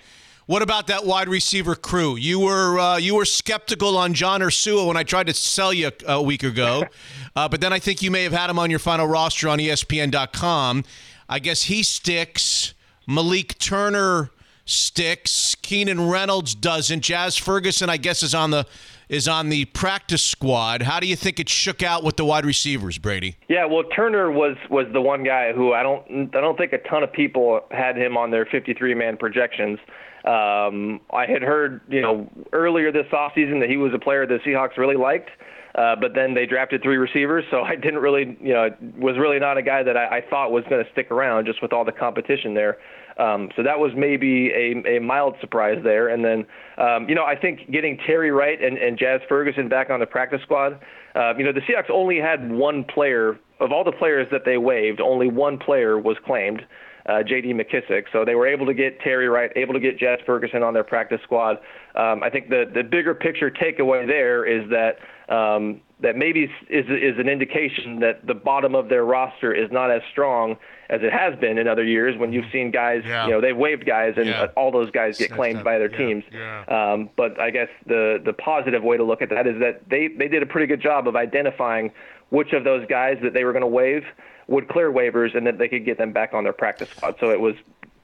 What 0.46 0.62
about 0.62 0.88
that 0.88 1.06
wide 1.06 1.28
receiver 1.28 1.76
crew? 1.76 2.16
You 2.16 2.40
were 2.40 2.78
uh, 2.78 2.96
you 2.96 3.14
were 3.14 3.24
skeptical 3.24 3.96
on 3.96 4.14
John 4.14 4.40
Ursua 4.40 4.86
when 4.86 4.96
I 4.96 5.04
tried 5.04 5.28
to 5.28 5.34
sell 5.34 5.72
you 5.72 5.90
a 6.06 6.20
week 6.20 6.42
ago, 6.42 6.84
uh, 7.36 7.48
but 7.48 7.60
then 7.60 7.72
I 7.72 7.78
think 7.78 8.02
you 8.02 8.10
may 8.10 8.24
have 8.24 8.32
had 8.32 8.50
him 8.50 8.58
on 8.58 8.68
your 8.68 8.80
final 8.80 9.06
roster 9.06 9.48
on 9.48 9.58
ESPN.com. 9.58 10.84
I 11.28 11.38
guess 11.38 11.64
he 11.64 11.82
sticks. 11.82 12.74
Malik 13.06 13.58
Turner 13.58 14.30
sticks. 14.70 15.54
Keenan 15.62 16.08
Reynolds 16.08 16.54
doesn't. 16.54 17.00
Jazz 17.00 17.36
Ferguson, 17.36 17.90
I 17.90 17.96
guess, 17.96 18.22
is 18.22 18.34
on 18.34 18.50
the 18.50 18.66
is 19.08 19.26
on 19.26 19.48
the 19.48 19.64
practice 19.66 20.24
squad. 20.24 20.82
How 20.82 21.00
do 21.00 21.06
you 21.06 21.16
think 21.16 21.40
it 21.40 21.48
shook 21.48 21.82
out 21.82 22.04
with 22.04 22.16
the 22.16 22.24
wide 22.24 22.46
receivers, 22.46 22.96
Brady? 22.96 23.36
Yeah, 23.48 23.64
well, 23.66 23.82
Turner 23.84 24.30
was 24.30 24.56
was 24.70 24.86
the 24.92 25.00
one 25.00 25.24
guy 25.24 25.52
who 25.52 25.72
I 25.72 25.82
don't 25.82 26.34
I 26.34 26.40
don't 26.40 26.56
think 26.56 26.72
a 26.72 26.78
ton 26.78 27.02
of 27.02 27.12
people 27.12 27.60
had 27.70 27.96
him 27.96 28.16
on 28.16 28.30
their 28.30 28.46
53 28.46 28.94
man 28.94 29.16
projections. 29.16 29.78
Um, 30.24 31.00
I 31.12 31.24
had 31.26 31.42
heard, 31.42 31.80
you 31.88 32.02
know, 32.02 32.30
earlier 32.52 32.92
this 32.92 33.06
offseason 33.12 33.60
that 33.60 33.70
he 33.70 33.78
was 33.78 33.92
a 33.94 33.98
player 33.98 34.26
the 34.26 34.38
Seahawks 34.46 34.76
really 34.76 34.96
liked. 34.96 35.30
Uh, 35.74 35.94
but 35.94 36.14
then 36.14 36.34
they 36.34 36.46
drafted 36.46 36.82
three 36.82 36.96
receivers, 36.96 37.44
so 37.50 37.60
I 37.62 37.76
didn't 37.76 38.00
really, 38.00 38.36
you 38.40 38.52
know, 38.52 38.70
was 38.98 39.16
really 39.18 39.38
not 39.38 39.56
a 39.56 39.62
guy 39.62 39.82
that 39.82 39.96
I, 39.96 40.18
I 40.18 40.20
thought 40.28 40.50
was 40.50 40.64
going 40.68 40.84
to 40.84 40.90
stick 40.92 41.10
around 41.10 41.46
just 41.46 41.62
with 41.62 41.72
all 41.72 41.84
the 41.84 41.92
competition 41.92 42.54
there. 42.54 42.78
Um, 43.20 43.50
so 43.54 43.62
that 43.62 43.78
was 43.78 43.92
maybe 43.96 44.50
a, 44.50 44.96
a 44.96 45.00
mild 45.00 45.34
surprise 45.40 45.78
there. 45.82 46.08
And 46.08 46.24
then, 46.24 46.46
um, 46.78 47.08
you 47.08 47.14
know, 47.14 47.24
I 47.24 47.36
think 47.36 47.70
getting 47.70 47.98
Terry 48.06 48.30
Wright 48.30 48.58
and, 48.62 48.78
and 48.78 48.98
Jazz 48.98 49.20
Ferguson 49.28 49.68
back 49.68 49.90
on 49.90 50.00
the 50.00 50.06
practice 50.06 50.40
squad, 50.42 50.80
uh, 51.14 51.34
you 51.36 51.44
know, 51.44 51.52
the 51.52 51.60
Seahawks 51.60 51.90
only 51.90 52.18
had 52.18 52.50
one 52.50 52.84
player 52.84 53.38
of 53.60 53.72
all 53.72 53.84
the 53.84 53.92
players 53.92 54.26
that 54.30 54.42
they 54.46 54.56
waived, 54.56 55.00
only 55.00 55.28
one 55.28 55.58
player 55.58 55.98
was 55.98 56.16
claimed. 56.24 56.62
uh, 57.06 57.22
J.D. 57.22 57.54
McKissic. 57.54 58.04
So 58.12 58.24
they 58.24 58.34
were 58.34 58.46
able 58.46 58.66
to 58.66 58.74
get 58.74 59.00
Terry 59.00 59.28
Wright, 59.28 59.50
able 59.56 59.74
to 59.74 59.80
get 59.80 59.98
Jazz 59.98 60.18
Ferguson 60.26 60.62
on 60.62 60.74
their 60.74 60.84
practice 60.84 61.20
squad. 61.24 61.58
Um, 61.94 62.22
I 62.22 62.30
think 62.30 62.48
the 62.48 62.64
the 62.72 62.82
bigger 62.82 63.14
picture 63.14 63.50
takeaway 63.50 64.06
there 64.06 64.44
is 64.44 64.68
that 64.70 64.98
um, 65.34 65.80
that 66.00 66.16
maybe 66.16 66.44
is 66.68 66.86
is 66.88 67.18
an 67.18 67.28
indication 67.28 68.00
that 68.00 68.26
the 68.26 68.34
bottom 68.34 68.74
of 68.74 68.88
their 68.88 69.04
roster 69.04 69.52
is 69.54 69.70
not 69.72 69.90
as 69.90 70.02
strong 70.12 70.56
as 70.90 71.00
it 71.02 71.12
has 71.12 71.38
been 71.38 71.56
in 71.56 71.66
other 71.68 71.84
years 71.84 72.18
when 72.18 72.32
you've 72.32 72.50
seen 72.52 72.70
guys, 72.70 73.02
Yeah. 73.06 73.24
you 73.26 73.30
know, 73.32 73.40
they've 73.40 73.56
waived 73.56 73.86
guys 73.86 74.14
and 74.16 74.26
Yeah. 74.26 74.48
all 74.56 74.70
those 74.70 74.90
guys 74.90 75.16
get 75.16 75.28
Snatched 75.28 75.36
claimed 75.38 75.58
up. 75.60 75.64
by 75.64 75.78
their 75.78 75.88
teams. 75.88 76.24
Um, 76.68 77.08
but 77.16 77.40
I 77.40 77.50
guess 77.50 77.68
the 77.86 78.20
the 78.24 78.32
positive 78.34 78.82
way 78.82 78.96
to 78.96 79.04
look 79.04 79.22
at 79.22 79.30
that 79.30 79.46
is 79.46 79.58
that 79.60 79.88
they 79.88 80.08
they 80.08 80.28
did 80.28 80.42
a 80.42 80.46
pretty 80.46 80.66
good 80.66 80.82
job 80.82 81.08
of 81.08 81.16
identifying 81.16 81.92
which 82.30 82.52
of 82.52 82.64
those 82.64 82.84
guys 82.88 83.16
that 83.22 83.32
they 83.34 83.44
were 83.44 83.52
going 83.52 83.62
to 83.62 83.66
waive 83.68 84.04
would 84.48 84.68
clear 84.68 84.90
waivers 84.92 85.36
and 85.36 85.46
that 85.46 85.58
they 85.58 85.68
could 85.68 85.84
get 85.84 85.96
them 85.96 86.12
back 86.12 86.34
on 86.34 86.44
their 86.44 86.52
practice 86.52 86.90
squad. 86.90 87.14
So 87.20 87.30
it 87.30 87.40
was 87.40 87.54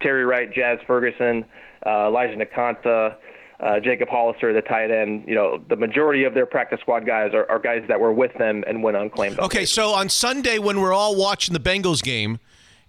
Terry 0.01 0.25
Wright, 0.25 0.53
Jazz 0.53 0.79
Ferguson, 0.87 1.45
uh, 1.85 2.07
Elijah 2.07 2.37
Nkansah, 2.37 3.15
uh, 3.59 3.81
Jacob 3.81 4.09
Hollister, 4.09 4.53
the 4.53 4.63
tight 4.63 4.91
end. 4.91 5.25
You 5.27 5.35
know, 5.35 5.61
the 5.69 5.77
majority 5.77 6.25
of 6.25 6.35
their 6.35 6.47
practice 6.47 6.79
squad 6.81 7.07
guys 7.07 7.33
are, 7.35 7.51
are 7.51 7.59
guys 7.59 7.83
that 7.89 7.99
were 7.99 8.13
with 8.13 8.33
them 8.35 8.63
and 8.67 8.83
went 8.83 8.97
unclaimed. 8.97 9.39
Okay, 9.41 9.65
so 9.65 9.91
on 9.91 10.09
Sunday 10.09 10.59
when 10.59 10.81
we're 10.81 10.93
all 10.93 11.17
watching 11.17 11.53
the 11.53 11.61
Bengals 11.61 12.03
game, 12.03 12.39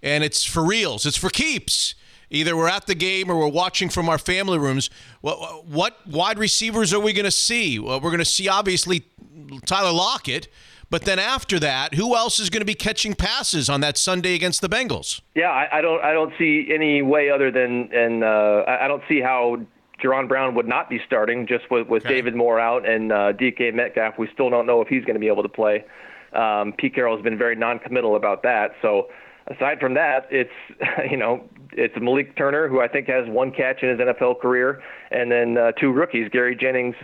and 0.02 0.24
it's 0.24 0.44
for 0.44 0.64
reals, 0.64 1.06
it's 1.06 1.16
for 1.16 1.30
keeps. 1.30 1.94
Either 2.30 2.54
we're 2.56 2.68
at 2.68 2.86
the 2.86 2.94
game 2.94 3.30
or 3.30 3.38
we're 3.38 3.48
watching 3.48 3.88
from 3.88 4.06
our 4.08 4.18
family 4.18 4.58
rooms. 4.58 4.90
What, 5.22 5.66
what 5.66 6.06
wide 6.06 6.38
receivers 6.38 6.92
are 6.92 7.00
we 7.00 7.14
going 7.14 7.24
to 7.24 7.30
see? 7.30 7.78
Well, 7.78 8.00
we're 8.00 8.10
going 8.10 8.18
to 8.18 8.24
see 8.26 8.48
obviously 8.48 9.06
Tyler 9.64 9.92
Lockett, 9.92 10.48
but 10.90 11.04
then 11.04 11.18
after 11.18 11.58
that, 11.60 11.94
who 11.94 12.14
else 12.14 12.38
is 12.38 12.50
going 12.50 12.60
to 12.60 12.66
be 12.66 12.74
catching 12.74 13.14
passes 13.14 13.70
on 13.70 13.80
that 13.80 13.96
Sunday 13.96 14.34
against 14.34 14.60
the 14.60 14.68
Bengals? 14.68 15.22
Yeah, 15.34 15.50
I, 15.50 15.78
I 15.78 15.80
don't 15.80 16.02
I 16.02 16.12
don't 16.12 16.32
see 16.38 16.68
any 16.72 17.02
way 17.02 17.30
other 17.30 17.50
than 17.50 17.90
and 17.94 18.22
uh, 18.22 18.64
I 18.66 18.88
don't 18.88 19.02
see 19.08 19.20
how 19.20 19.58
Jaron 20.02 20.28
Brown 20.28 20.54
would 20.54 20.68
not 20.68 20.88
be 20.88 21.00
starting 21.06 21.46
just 21.46 21.70
with, 21.70 21.88
with 21.88 22.04
David 22.04 22.34
Moore 22.34 22.60
out 22.60 22.88
and 22.88 23.12
uh, 23.12 23.32
DK 23.32 23.74
Metcalf. 23.74 24.18
We 24.18 24.28
still 24.32 24.48
don't 24.48 24.66
know 24.66 24.80
if 24.80 24.88
he's 24.88 25.04
going 25.04 25.14
to 25.14 25.20
be 25.20 25.28
able 25.28 25.42
to 25.42 25.48
play. 25.48 25.84
Um, 26.32 26.72
Pete 26.76 26.94
Carroll 26.94 27.16
has 27.16 27.24
been 27.24 27.38
very 27.38 27.56
non-committal 27.56 28.14
about 28.14 28.42
that. 28.44 28.72
So 28.80 29.08
aside 29.54 29.80
from 29.80 29.94
that, 29.94 30.26
it's 30.30 30.50
you 31.10 31.16
know 31.16 31.44
it's 31.72 31.94
Malik 32.00 32.36
Turner 32.36 32.68
who 32.68 32.80
I 32.80 32.88
think 32.88 33.08
has 33.08 33.28
one 33.28 33.52
catch 33.52 33.82
in 33.82 33.90
his 33.90 33.98
NFL 33.98 34.40
career, 34.40 34.82
and 35.10 35.30
then 35.30 35.56
uh, 35.56 35.72
two 35.72 35.92
rookies, 35.92 36.28
Gary 36.30 36.56
Jennings. 36.56 36.96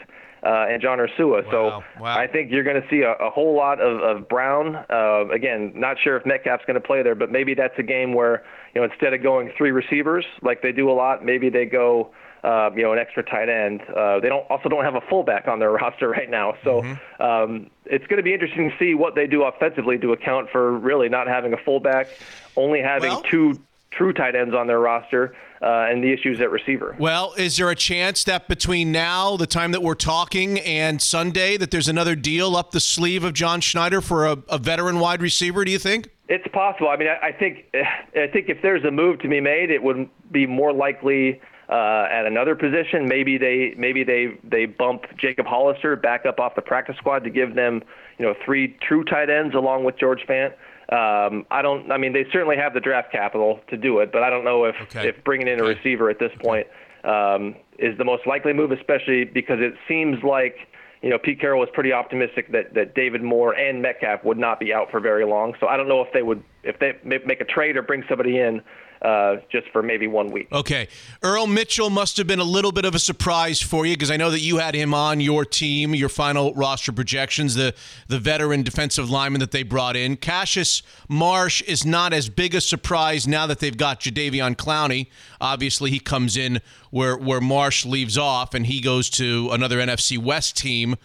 Uh, 0.46 0.66
and 0.68 0.82
John 0.82 0.98
Ursua. 0.98 1.50
So 1.50 1.82
wow. 1.98 2.18
I 2.18 2.26
think 2.26 2.52
you're 2.52 2.64
going 2.64 2.78
to 2.78 2.86
see 2.90 3.00
a, 3.00 3.12
a 3.12 3.30
whole 3.30 3.56
lot 3.56 3.80
of, 3.80 4.02
of 4.02 4.28
Brown. 4.28 4.76
Uh, 4.90 5.26
again, 5.28 5.72
not 5.74 5.96
sure 6.04 6.18
if 6.18 6.26
Metcalf's 6.26 6.66
going 6.66 6.74
to 6.74 6.86
play 6.86 7.02
there, 7.02 7.14
but 7.14 7.32
maybe 7.32 7.54
that's 7.54 7.72
a 7.78 7.82
game 7.82 8.12
where 8.12 8.44
you 8.74 8.82
know 8.82 8.86
instead 8.86 9.14
of 9.14 9.22
going 9.22 9.50
three 9.56 9.70
receivers 9.70 10.26
like 10.42 10.60
they 10.60 10.70
do 10.70 10.90
a 10.90 10.92
lot, 10.92 11.24
maybe 11.24 11.48
they 11.48 11.64
go 11.64 12.10
uh, 12.44 12.70
you 12.76 12.82
know 12.82 12.92
an 12.92 12.98
extra 12.98 13.22
tight 13.22 13.48
end. 13.48 13.82
Uh, 13.82 14.20
they 14.20 14.28
don't 14.28 14.48
also 14.50 14.68
don't 14.68 14.84
have 14.84 14.94
a 14.94 15.00
fullback 15.00 15.48
on 15.48 15.58
their 15.58 15.70
roster 15.80 16.08
right 16.10 16.30
now, 16.30 16.54
so 16.62 16.80
um, 17.18 17.70
it's 17.86 18.06
going 18.06 18.18
to 18.18 18.22
be 18.22 18.34
interesting 18.34 18.70
to 18.70 18.76
see 18.78 18.94
what 18.94 19.14
they 19.14 19.26
do 19.26 19.42
offensively 19.44 19.98
to 19.98 20.12
account 20.12 20.50
for 20.50 20.78
really 20.78 21.08
not 21.08 21.26
having 21.26 21.52
a 21.54 21.58
fullback, 21.58 22.08
only 22.56 22.80
having 22.80 23.10
Well- 23.10 23.22
two 23.22 23.58
true 23.90 24.12
tight 24.12 24.34
ends 24.34 24.52
on 24.54 24.66
their 24.66 24.80
roster, 24.80 25.36
uh, 25.62 25.86
and 25.88 26.02
the 26.02 26.12
issues 26.12 26.40
at 26.40 26.50
receiver. 26.50 26.96
Well, 26.98 27.32
is 27.38 27.56
there 27.56 27.70
a 27.70 27.76
chance 27.76 28.24
that 28.24 28.48
between 28.48 28.90
now, 28.90 29.36
the 29.36 29.46
time 29.46 29.70
that 29.70 29.82
we're 29.84 29.94
talking, 29.94 30.58
and 30.60 31.00
Sunday, 31.00 31.56
that 31.56 31.70
there's 31.70 31.86
another 31.86 32.16
deal 32.16 32.56
up 32.56 32.72
the 32.72 32.80
sleeve 32.80 33.22
of 33.22 33.34
John 33.34 33.60
Schneider 33.60 34.00
for 34.00 34.26
a, 34.26 34.36
a 34.48 34.58
veteran 34.58 34.98
wide 34.98 35.22
receiver? 35.22 35.64
Do 35.64 35.70
you 35.70 35.78
think? 35.78 36.10
It's 36.28 36.46
possible. 36.48 36.88
I 36.88 36.96
mean, 36.96 37.08
I, 37.08 37.28
I 37.28 37.32
think 37.32 37.66
I 37.74 38.26
think 38.26 38.48
if 38.48 38.60
there's 38.62 38.84
a 38.84 38.90
move 38.90 39.20
to 39.20 39.28
be 39.28 39.40
made, 39.40 39.70
it 39.70 39.82
would 39.82 40.08
be 40.32 40.46
more 40.46 40.72
likely 40.72 41.40
uh, 41.74 42.06
at 42.08 42.24
another 42.24 42.54
position. 42.54 43.08
Maybe 43.08 43.36
they 43.36 43.74
maybe 43.76 44.04
they 44.04 44.38
they 44.44 44.66
bump 44.66 45.06
Jacob 45.18 45.46
Hollister 45.46 45.96
back 45.96 46.24
up 46.24 46.38
off 46.38 46.54
the 46.54 46.62
practice 46.62 46.96
squad 46.96 47.24
to 47.24 47.30
give 47.30 47.54
them 47.56 47.82
you 48.18 48.24
know 48.24 48.34
three 48.44 48.76
true 48.86 49.02
tight 49.04 49.28
ends 49.28 49.54
along 49.56 49.82
with 49.84 49.98
George 49.98 50.20
Fant. 50.28 50.52
Um, 50.92 51.46
I 51.50 51.62
don't. 51.62 51.90
I 51.90 51.98
mean, 51.98 52.12
they 52.12 52.26
certainly 52.32 52.56
have 52.56 52.74
the 52.74 52.80
draft 52.80 53.10
capital 53.10 53.58
to 53.70 53.76
do 53.76 53.98
it, 53.98 54.12
but 54.12 54.22
I 54.22 54.30
don't 54.30 54.44
know 54.44 54.64
if 54.64 54.76
Okay. 54.82 55.08
if 55.08 55.24
bringing 55.24 55.48
in 55.48 55.58
a 55.58 55.64
Okay. 55.64 55.74
receiver 55.78 56.10
at 56.10 56.18
this 56.20 56.32
point 56.38 56.66
um, 57.02 57.56
is 57.78 57.96
the 57.98 58.04
most 58.04 58.26
likely 58.26 58.52
move, 58.52 58.70
especially 58.70 59.24
because 59.24 59.58
it 59.60 59.74
seems 59.88 60.22
like 60.22 60.56
you 61.02 61.10
know 61.10 61.18
Pete 61.18 61.40
Carroll 61.40 61.58
was 61.58 61.70
pretty 61.72 61.92
optimistic 61.92 62.52
that 62.52 62.74
that 62.74 62.94
David 62.94 63.22
Moore 63.22 63.52
and 63.54 63.82
Metcalf 63.82 64.22
would 64.24 64.38
not 64.38 64.60
be 64.60 64.72
out 64.72 64.90
for 64.92 65.00
very 65.00 65.24
long. 65.24 65.54
So 65.58 65.66
I 65.66 65.76
don't 65.76 65.88
know 65.88 66.02
if 66.02 66.12
they 66.12 66.22
would 66.22 66.42
if 66.62 66.78
they 66.78 66.92
make 67.04 67.40
a 67.40 67.44
trade 67.44 67.76
or 67.76 67.82
bring 67.82 68.04
somebody 68.08 68.38
in 68.38 68.62
uh, 69.02 69.36
just 69.50 69.68
for 69.70 69.82
maybe 69.82 70.06
one 70.06 70.30
week. 70.30 70.48
Okay. 70.52 70.88
Earl 71.22 71.46
Mitchell 71.46 71.90
must 71.90 72.16
have 72.16 72.26
been 72.26 72.38
a 72.38 72.44
little 72.44 72.72
bit 72.72 72.84
of 72.84 72.94
a 72.94 72.98
surprise 72.98 73.60
for 73.60 73.86
you 73.86 73.94
because 73.94 74.10
I 74.10 74.16
know 74.16 74.30
that 74.30 74.40
you 74.40 74.58
had 74.58 74.74
him 74.74 74.94
on 74.94 75.20
your 75.20 75.44
team, 75.44 75.94
your 75.94 76.08
final 76.08 76.54
roster 76.54 76.92
projections, 76.92 77.54
the, 77.54 77.74
the 78.08 78.18
veteran 78.18 78.62
defensive 78.62 79.10
lineman 79.10 79.40
that 79.40 79.50
they 79.50 79.62
brought 79.62 79.96
in. 79.96 80.16
Cassius 80.16 80.82
Marsh 81.08 81.62
is 81.62 81.84
not 81.84 82.12
as 82.12 82.28
big 82.28 82.54
a 82.54 82.60
surprise 82.60 83.28
now 83.28 83.46
that 83.46 83.58
they've 83.58 83.76
got 83.76 84.00
Jadeveon 84.00 84.56
Clowney. 84.56 85.08
Obviously, 85.40 85.90
he 85.90 86.00
comes 86.00 86.36
in 86.36 86.60
where, 86.90 87.16
where 87.16 87.40
Marsh 87.40 87.84
leaves 87.84 88.16
off 88.16 88.54
and 88.54 88.66
he 88.66 88.80
goes 88.80 89.10
to 89.10 89.50
another 89.52 89.78
NFC 89.78 90.18
West 90.18 90.56
team. 90.56 90.96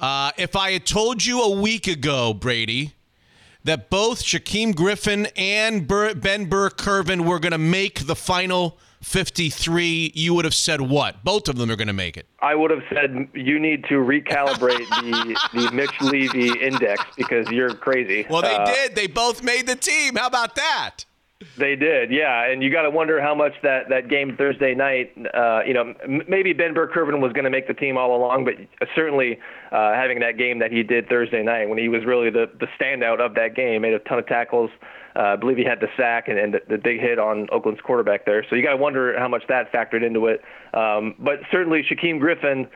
Uh, 0.00 0.30
if 0.36 0.54
I 0.54 0.72
had 0.72 0.86
told 0.86 1.24
you 1.24 1.42
a 1.42 1.60
week 1.60 1.86
ago, 1.88 2.32
Brady, 2.32 2.94
that 3.64 3.90
both 3.90 4.22
Shaquem 4.22 4.74
Griffin 4.74 5.26
and 5.36 5.86
Bur- 5.86 6.14
Ben 6.14 6.46
Burr-Kirven 6.46 7.24
were 7.26 7.38
going 7.38 7.52
to 7.52 7.58
make 7.58 8.06
the 8.06 8.16
final 8.16 8.78
53, 9.02 10.12
you 10.14 10.34
would 10.34 10.44
have 10.44 10.54
said 10.54 10.80
what? 10.80 11.22
Both 11.24 11.48
of 11.48 11.56
them 11.56 11.70
are 11.70 11.76
going 11.76 11.86
to 11.88 11.92
make 11.92 12.16
it. 12.16 12.26
I 12.40 12.54
would 12.54 12.70
have 12.70 12.82
said 12.92 13.28
you 13.34 13.58
need 13.58 13.84
to 13.84 13.94
recalibrate 13.94 14.88
the 14.88 15.38
the 15.54 15.70
Mitch 15.72 16.00
Levy 16.00 16.48
index 16.60 17.04
because 17.16 17.48
you're 17.50 17.74
crazy. 17.74 18.26
Well, 18.28 18.42
they 18.42 18.54
Uh, 18.56 18.64
did. 18.66 18.94
They 18.94 19.06
both 19.06 19.42
made 19.42 19.66
the 19.66 19.76
team. 19.76 20.16
How 20.16 20.26
about 20.26 20.54
that? 20.56 21.04
They 21.56 21.76
did, 21.76 22.10
yeah, 22.10 22.50
and 22.50 22.64
you 22.64 22.70
got 22.70 22.82
to 22.82 22.90
wonder 22.90 23.20
how 23.20 23.32
much 23.32 23.52
that, 23.62 23.88
that 23.90 24.08
game 24.08 24.36
Thursday 24.36 24.74
night. 24.74 25.12
Uh, 25.32 25.60
you 25.64 25.72
know, 25.72 25.94
m- 26.02 26.22
maybe 26.26 26.52
Ben 26.52 26.74
Burr-Kirven 26.74 27.20
was 27.20 27.32
going 27.32 27.44
to 27.44 27.50
make 27.50 27.68
the 27.68 27.74
team 27.74 27.96
all 27.96 28.16
along, 28.16 28.44
but 28.44 28.54
certainly 28.96 29.38
uh, 29.70 29.92
having 29.92 30.18
that 30.18 30.36
game 30.36 30.58
that 30.58 30.72
he 30.72 30.82
did 30.82 31.08
Thursday 31.08 31.44
night 31.44 31.68
when 31.68 31.78
he 31.78 31.88
was 31.88 32.04
really 32.04 32.28
the 32.28 32.50
the 32.58 32.66
standout 32.78 33.20
of 33.20 33.36
that 33.36 33.54
game, 33.54 33.82
made 33.82 33.94
a 33.94 34.00
ton 34.00 34.18
of 34.18 34.26
tackles. 34.26 34.70
Uh, 35.14 35.20
I 35.20 35.36
believe 35.36 35.56
he 35.56 35.64
had 35.64 35.78
the 35.78 35.86
sack 35.96 36.26
and, 36.26 36.40
and 36.40 36.54
the, 36.54 36.60
the 36.68 36.78
big 36.78 36.98
hit 36.98 37.20
on 37.20 37.48
Oakland's 37.52 37.80
quarterback 37.82 38.24
there. 38.24 38.44
So 38.50 38.56
you 38.56 38.62
got 38.62 38.72
to 38.72 38.76
wonder 38.76 39.16
how 39.16 39.28
much 39.28 39.44
that 39.48 39.72
factored 39.72 40.04
into 40.04 40.26
it. 40.26 40.42
Um, 40.74 41.14
but 41.20 41.38
certainly 41.52 41.84
Shaquem 41.84 42.18
Griffin 42.18 42.66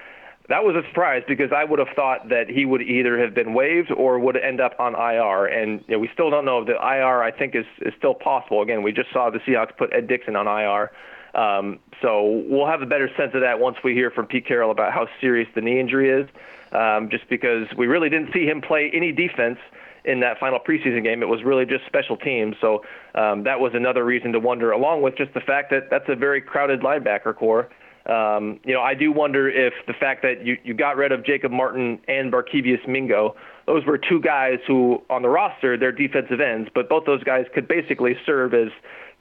that 0.48 0.64
was 0.64 0.74
a 0.74 0.86
surprise 0.89 1.23
because 1.28 1.52
I 1.52 1.64
would 1.64 1.78
have 1.78 1.94
thought 1.94 2.28
that 2.28 2.48
he 2.48 2.64
would 2.64 2.82
either 2.82 3.19
have 3.19 3.35
been 3.35 3.55
waived 3.55 3.93
or 3.93 4.19
would 4.19 4.36
end 4.36 4.60
up 4.60 4.74
on 4.78 4.94
IR. 4.94 5.47
And 5.47 5.85
you 5.86 5.94
know, 5.94 5.98
we 5.98 6.10
still 6.12 6.31
don't 6.31 6.44
know 6.44 6.60
if 6.60 6.66
the 6.66 6.74
IR 6.74 7.23
I 7.23 7.31
think 7.31 7.55
is 7.55 7.66
is 7.81 7.94
still 7.97 8.14
possible. 8.14 8.62
Again, 8.62 8.82
we 8.82 8.93
just 8.93 9.12
saw 9.12 9.31
the 9.31 9.39
Seahawks 9.40 9.77
put 9.77 9.93
Ed 9.93 10.09
Dickson 10.09 10.36
on 10.36 10.47
IR. 10.47 10.90
Um, 11.35 11.78
so 12.02 12.44
we'll 12.48 12.66
have 12.66 12.82
a 12.82 12.86
better 12.86 13.09
sense 13.16 13.32
of 13.35 13.40
that 13.40 13.59
once 13.59 13.78
we 13.82 13.94
hear 13.94 14.10
from 14.10 14.27
Pete 14.27 14.47
Carroll 14.47 14.70
about 14.70 14.93
how 14.93 15.09
serious 15.20 15.48
the 15.55 15.60
knee 15.60 15.81
injury 15.81 16.10
is. 16.10 16.28
Um, 16.73 17.10
just 17.10 17.28
because 17.28 17.69
we 17.77 17.86
really 17.86 18.09
didn't 18.09 18.32
see 18.32 18.47
him 18.47 18.62
play 18.62 18.90
any 18.94 19.12
defense 19.12 19.59
in 20.05 20.20
that 20.20 20.39
final 20.39 20.59
preseason 20.59 21.02
game. 21.02 21.23
It 21.23 21.28
was 21.28 21.43
really 21.44 21.66
just 21.66 21.86
special 21.86 22.16
teams. 22.16 22.56
So 22.60 22.82
um, 23.14 23.44
that 23.44 23.60
was 23.60 23.73
another 23.74 24.05
reason 24.05 24.32
to 24.32 24.40
wonder, 24.40 24.73
along 24.73 25.02
with 25.02 25.16
just 25.16 25.32
the 25.35 25.40
fact 25.40 25.70
that 25.70 25.90
that's 25.90 26.09
a 26.09 26.16
very 26.16 26.40
crowded 26.40 26.81
linebacker 26.81 27.36
corps. 27.36 27.69
Um, 28.07 28.59
you 28.65 28.74
know, 28.74 28.81
I 28.81 28.95
do 28.95 29.12
wonder 29.12 29.49
if 29.49 29.74
the 29.87 29.93
fact 29.93 30.23
that 30.23 30.45
you, 30.45 30.57
you 30.65 30.74
got 30.74 30.97
rid 30.97 31.12
of 31.12 31.24
Jacob 31.24 31.53
Martin 31.53 32.01
and 32.09 32.33
Barkevius 32.33 32.87
Mingo, 32.89 33.37
those 33.66 33.87
were 33.87 33.97
two 33.97 34.20
guys 34.20 34.59
who, 34.66 35.03
on 35.09 35.23
the 35.23 35.29
roster, 35.29 35.77
they're 35.77 35.93
defensive 35.93 36.41
ends, 36.41 36.69
but 36.74 36.89
both 36.89 37.05
those 37.05 37.23
guys 37.23 37.47
could 37.55 37.69
basically 37.69 38.16
serve 38.27 38.55
as 38.55 38.69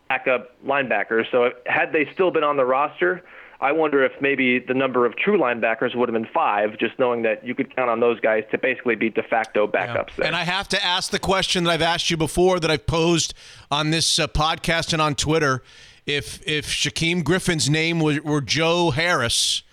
backup 0.09 0.55
linebackers. 0.65 1.25
So 1.31 1.51
had 1.67 1.93
they 1.93 2.09
still 2.13 2.31
been 2.31 2.43
on 2.43 2.57
the 2.57 2.65
roster, 2.65 3.23
I 3.61 3.71
wonder 3.71 4.03
if 4.03 4.13
maybe 4.19 4.57
the 4.57 4.73
number 4.73 5.05
of 5.05 5.15
true 5.15 5.37
linebackers 5.37 5.95
would 5.95 6.09
have 6.09 6.13
been 6.13 6.31
five, 6.33 6.79
just 6.79 6.97
knowing 6.97 7.21
that 7.21 7.45
you 7.45 7.53
could 7.53 7.73
count 7.75 7.91
on 7.91 7.99
those 7.99 8.19
guys 8.19 8.43
to 8.49 8.57
basically 8.57 8.95
be 8.95 9.11
de 9.11 9.21
facto 9.21 9.67
backups 9.67 10.15
there. 10.17 10.25
And 10.25 10.35
I 10.35 10.43
have 10.43 10.67
to 10.69 10.83
ask 10.83 11.11
the 11.11 11.19
question 11.19 11.65
that 11.65 11.69
I've 11.69 11.83
asked 11.83 12.09
you 12.09 12.17
before, 12.17 12.59
that 12.59 12.71
I've 12.71 12.87
posed 12.87 13.35
on 13.69 13.91
this 13.91 14.17
uh, 14.17 14.25
podcast 14.27 14.93
and 14.93 15.01
on 15.01 15.13
Twitter. 15.13 15.61
If 16.15 16.45
if 16.47 16.67
Shaquem 16.67 17.23
Griffin's 17.23 17.69
name 17.69 17.99
were, 17.99 18.19
were 18.23 18.41
Joe 18.41 18.91
Harris, 18.91 19.63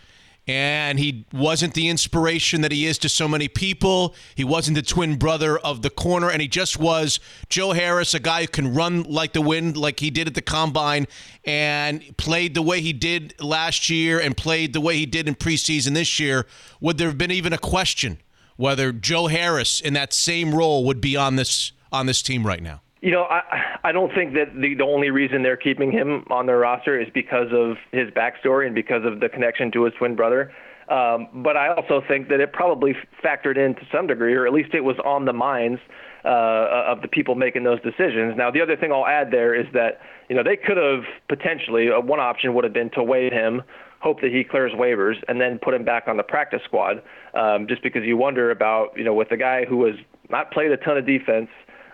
and 0.47 0.99
he 0.99 1.27
wasn't 1.33 1.75
the 1.75 1.89
inspiration 1.89 2.63
that 2.63 2.73
he 2.73 2.87
is 2.87 2.99
to 2.99 3.09
so 3.09 3.29
many 3.29 3.49
people, 3.49 4.15
he 4.35 4.45
wasn't 4.45 4.77
the 4.77 4.83
twin 4.83 5.17
brother 5.17 5.59
of 5.59 5.83
the 5.83 5.91
corner, 5.91 6.31
and 6.31 6.41
he 6.41 6.49
just 6.49 6.79
was 6.79 7.21
Joe 7.49 7.73
Harris, 7.73 8.15
a 8.15 8.21
guy 8.21 8.43
who 8.43 8.49
can 8.49 8.75
run 8.75 9.03
like 9.03 9.33
the 9.33 9.43
wind, 9.43 9.77
like 9.77 10.01
he 10.01 10.11
did 10.11 10.27
at 10.27 10.35
the 10.35 10.43
combine, 10.43 11.07
and 11.45 12.17
played 12.17 12.55
the 12.55 12.63
way 12.63 12.81
he 12.81 12.93
did 12.93 13.35
last 13.41 13.91
year, 13.91 14.21
and 14.21 14.37
played 14.37 14.73
the 14.73 14.81
way 14.81 14.97
he 14.97 15.07
did 15.07 15.29
in 15.29 15.35
preseason 15.35 15.95
this 15.95 16.19
year. 16.19 16.47
Would 16.81 16.99
there 16.99 17.09
have 17.09 17.19
been 17.19 17.31
even 17.31 17.53
a 17.53 17.59
question? 17.59 18.19
whether 18.59 18.93
Joe 18.93 19.29
Harris 19.29 19.81
in 19.81 19.95
that 19.95 20.13
same 20.13 20.55
role 20.55 20.85
would 20.85 21.01
be 21.01 21.17
on 21.17 21.37
this 21.37 21.73
on 21.91 22.05
this 22.05 22.21
team 22.21 22.47
right 22.47 22.63
now. 22.63 22.83
You 23.01 23.13
know, 23.13 23.25
I 23.25 23.77
I 23.85 23.93
don't 23.93 24.13
think 24.15 24.35
that 24.35 24.55
the, 24.55 24.75
the 24.75 24.85
only 24.85 25.11
reason 25.11 25.43
they're 25.43 25.57
keeping 25.57 25.93
him 25.93 26.25
on 26.31 26.47
their 26.47 26.59
roster 26.59 27.01
is 27.01 27.09
because 27.15 27.49
of 27.53 27.77
his 27.93 28.11
backstory 28.11 28.67
and 28.67 28.75
because 28.75 29.05
of 29.05 29.21
the 29.21 29.29
connection 29.29 29.71
to 29.73 29.85
his 29.85 29.95
twin 29.99 30.17
brother. 30.17 30.53
Um, 30.89 31.29
but 31.45 31.57
I 31.57 31.75
also 31.75 32.03
think 32.07 32.29
that 32.29 32.41
it 32.41 32.53
probably 32.53 32.95
factored 33.23 33.59
in 33.59 33.75
to 33.75 33.83
some 33.93 34.07
degree, 34.07 34.35
or 34.35 34.47
at 34.47 34.53
least 34.53 34.73
it 34.73 34.81
was 34.81 34.97
on 35.05 35.27
the 35.27 35.35
minds 35.35 35.81
uh, 36.25 36.87
of 36.89 37.03
the 37.03 37.09
people 37.09 37.35
making 37.35 37.63
those 37.63 37.81
decisions. 37.83 38.35
Now, 38.37 38.51
the 38.51 38.61
other 38.61 38.77
thing 38.77 38.91
I'll 38.91 39.07
add 39.07 39.31
there 39.31 39.55
is 39.55 39.67
that 39.75 40.01
you 40.29 40.37
know 40.37 40.43
they 40.43 40.57
could 40.57 40.77
have 40.77 41.05
potentially 41.29 41.91
uh, 41.91 42.01
one 42.01 42.21
option 42.21 42.55
would 42.55 42.65
have 42.65 42.73
been 42.73 42.91
to 42.91 43.03
waive 43.03 43.33
him, 43.33 43.63
hope 44.01 44.21
that 44.23 44.33
he 44.33 44.45
clears 44.45 44.73
waivers, 44.73 45.17
and 45.29 45.41
then 45.41 45.59
put 45.59 45.75
him 45.75 45.85
back 45.85 46.09
on 46.09 46.17
the 46.17 46.23
practice 46.23 46.63
squad. 46.65 47.03
Um, 47.35 47.67
just 47.69 47.83
because 47.83 48.03
you 48.05 48.17
wonder 48.17 48.51
about 48.51 48.97
you 48.97 49.05
know 49.05 49.15
with 49.15 49.31
a 49.31 49.37
guy 49.37 49.67
who 49.67 49.85
has 49.85 49.97
not 50.31 50.51
played 50.51 50.73
a 50.73 50.77
ton 50.79 50.97
of 50.97 51.07
defense, 51.07 51.49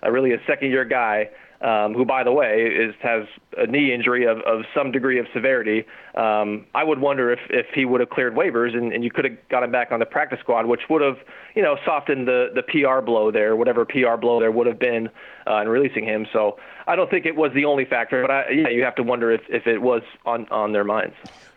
uh, 0.05 0.11
really 0.11 0.33
a 0.33 0.39
second 0.47 0.71
year 0.71 0.85
guy 0.85 1.29
um, 1.65 1.95
who, 1.95 2.05
by 2.05 2.23
the 2.23 2.33
way, 2.33 2.65
is 2.67 2.95
has 3.01 3.25
a 3.57 3.67
knee 3.67 3.93
injury 3.93 4.27
of, 4.27 4.39
of 4.41 4.63
some 4.75 4.93
degree 4.93 5.19
of 5.19 5.27
severity. 5.33 5.87
Um, 6.15 6.67
I 6.75 6.85
would 6.85 7.01
wonder 7.01 7.33
if, 7.33 7.39
if 7.49 7.67
he 7.75 7.87
would 7.87 8.01
have 8.01 8.11
cleared 8.11 8.35
waivers 8.35 8.77
and, 8.77 8.93
and 8.93 9.03
you 9.03 9.11
could 9.11 9.25
have 9.25 9.49
got 9.49 9.63
him 9.63 9.73
back 9.73 9.91
on 9.91 9.99
the 9.99 10.07
practice 10.07 10.41
squad, 10.41 10.67
which 10.67 10.83
would 10.91 11.01
have, 11.01 11.17
you 11.55 11.63
know, 11.63 11.77
softened 11.85 12.29
the, 12.29 12.49
the 12.55 12.63
PR 12.63 13.01
blow 13.01 13.31
there, 13.31 13.57
whatever 13.57 13.87
PR 13.87 14.17
blow 14.21 14.41
there 14.41 14.51
would 14.51 14.67
have 14.67 14.79
been 14.79 15.09
uh, 15.47 15.63
in 15.63 15.69
releasing 15.69 16.05
him. 16.05 16.27
So 16.33 16.59
I 16.87 16.97
don't 16.97 17.11
think 17.11 17.25
it 17.25 17.37
was 17.37 17.51
the 17.55 17.65
only 17.65 17.87
factor, 17.87 18.21
but 18.21 18.31
I, 18.31 18.51
yeah, 18.51 18.69
you 18.69 18.83
have 18.83 18.97
to 18.97 19.03
wonder 19.03 19.31
if, 19.31 19.43
if 19.49 19.67
it 19.67 19.81
was 19.81 20.03
on, 20.27 20.47
on 20.51 20.73
their 20.73 20.85
minds. 20.85 21.15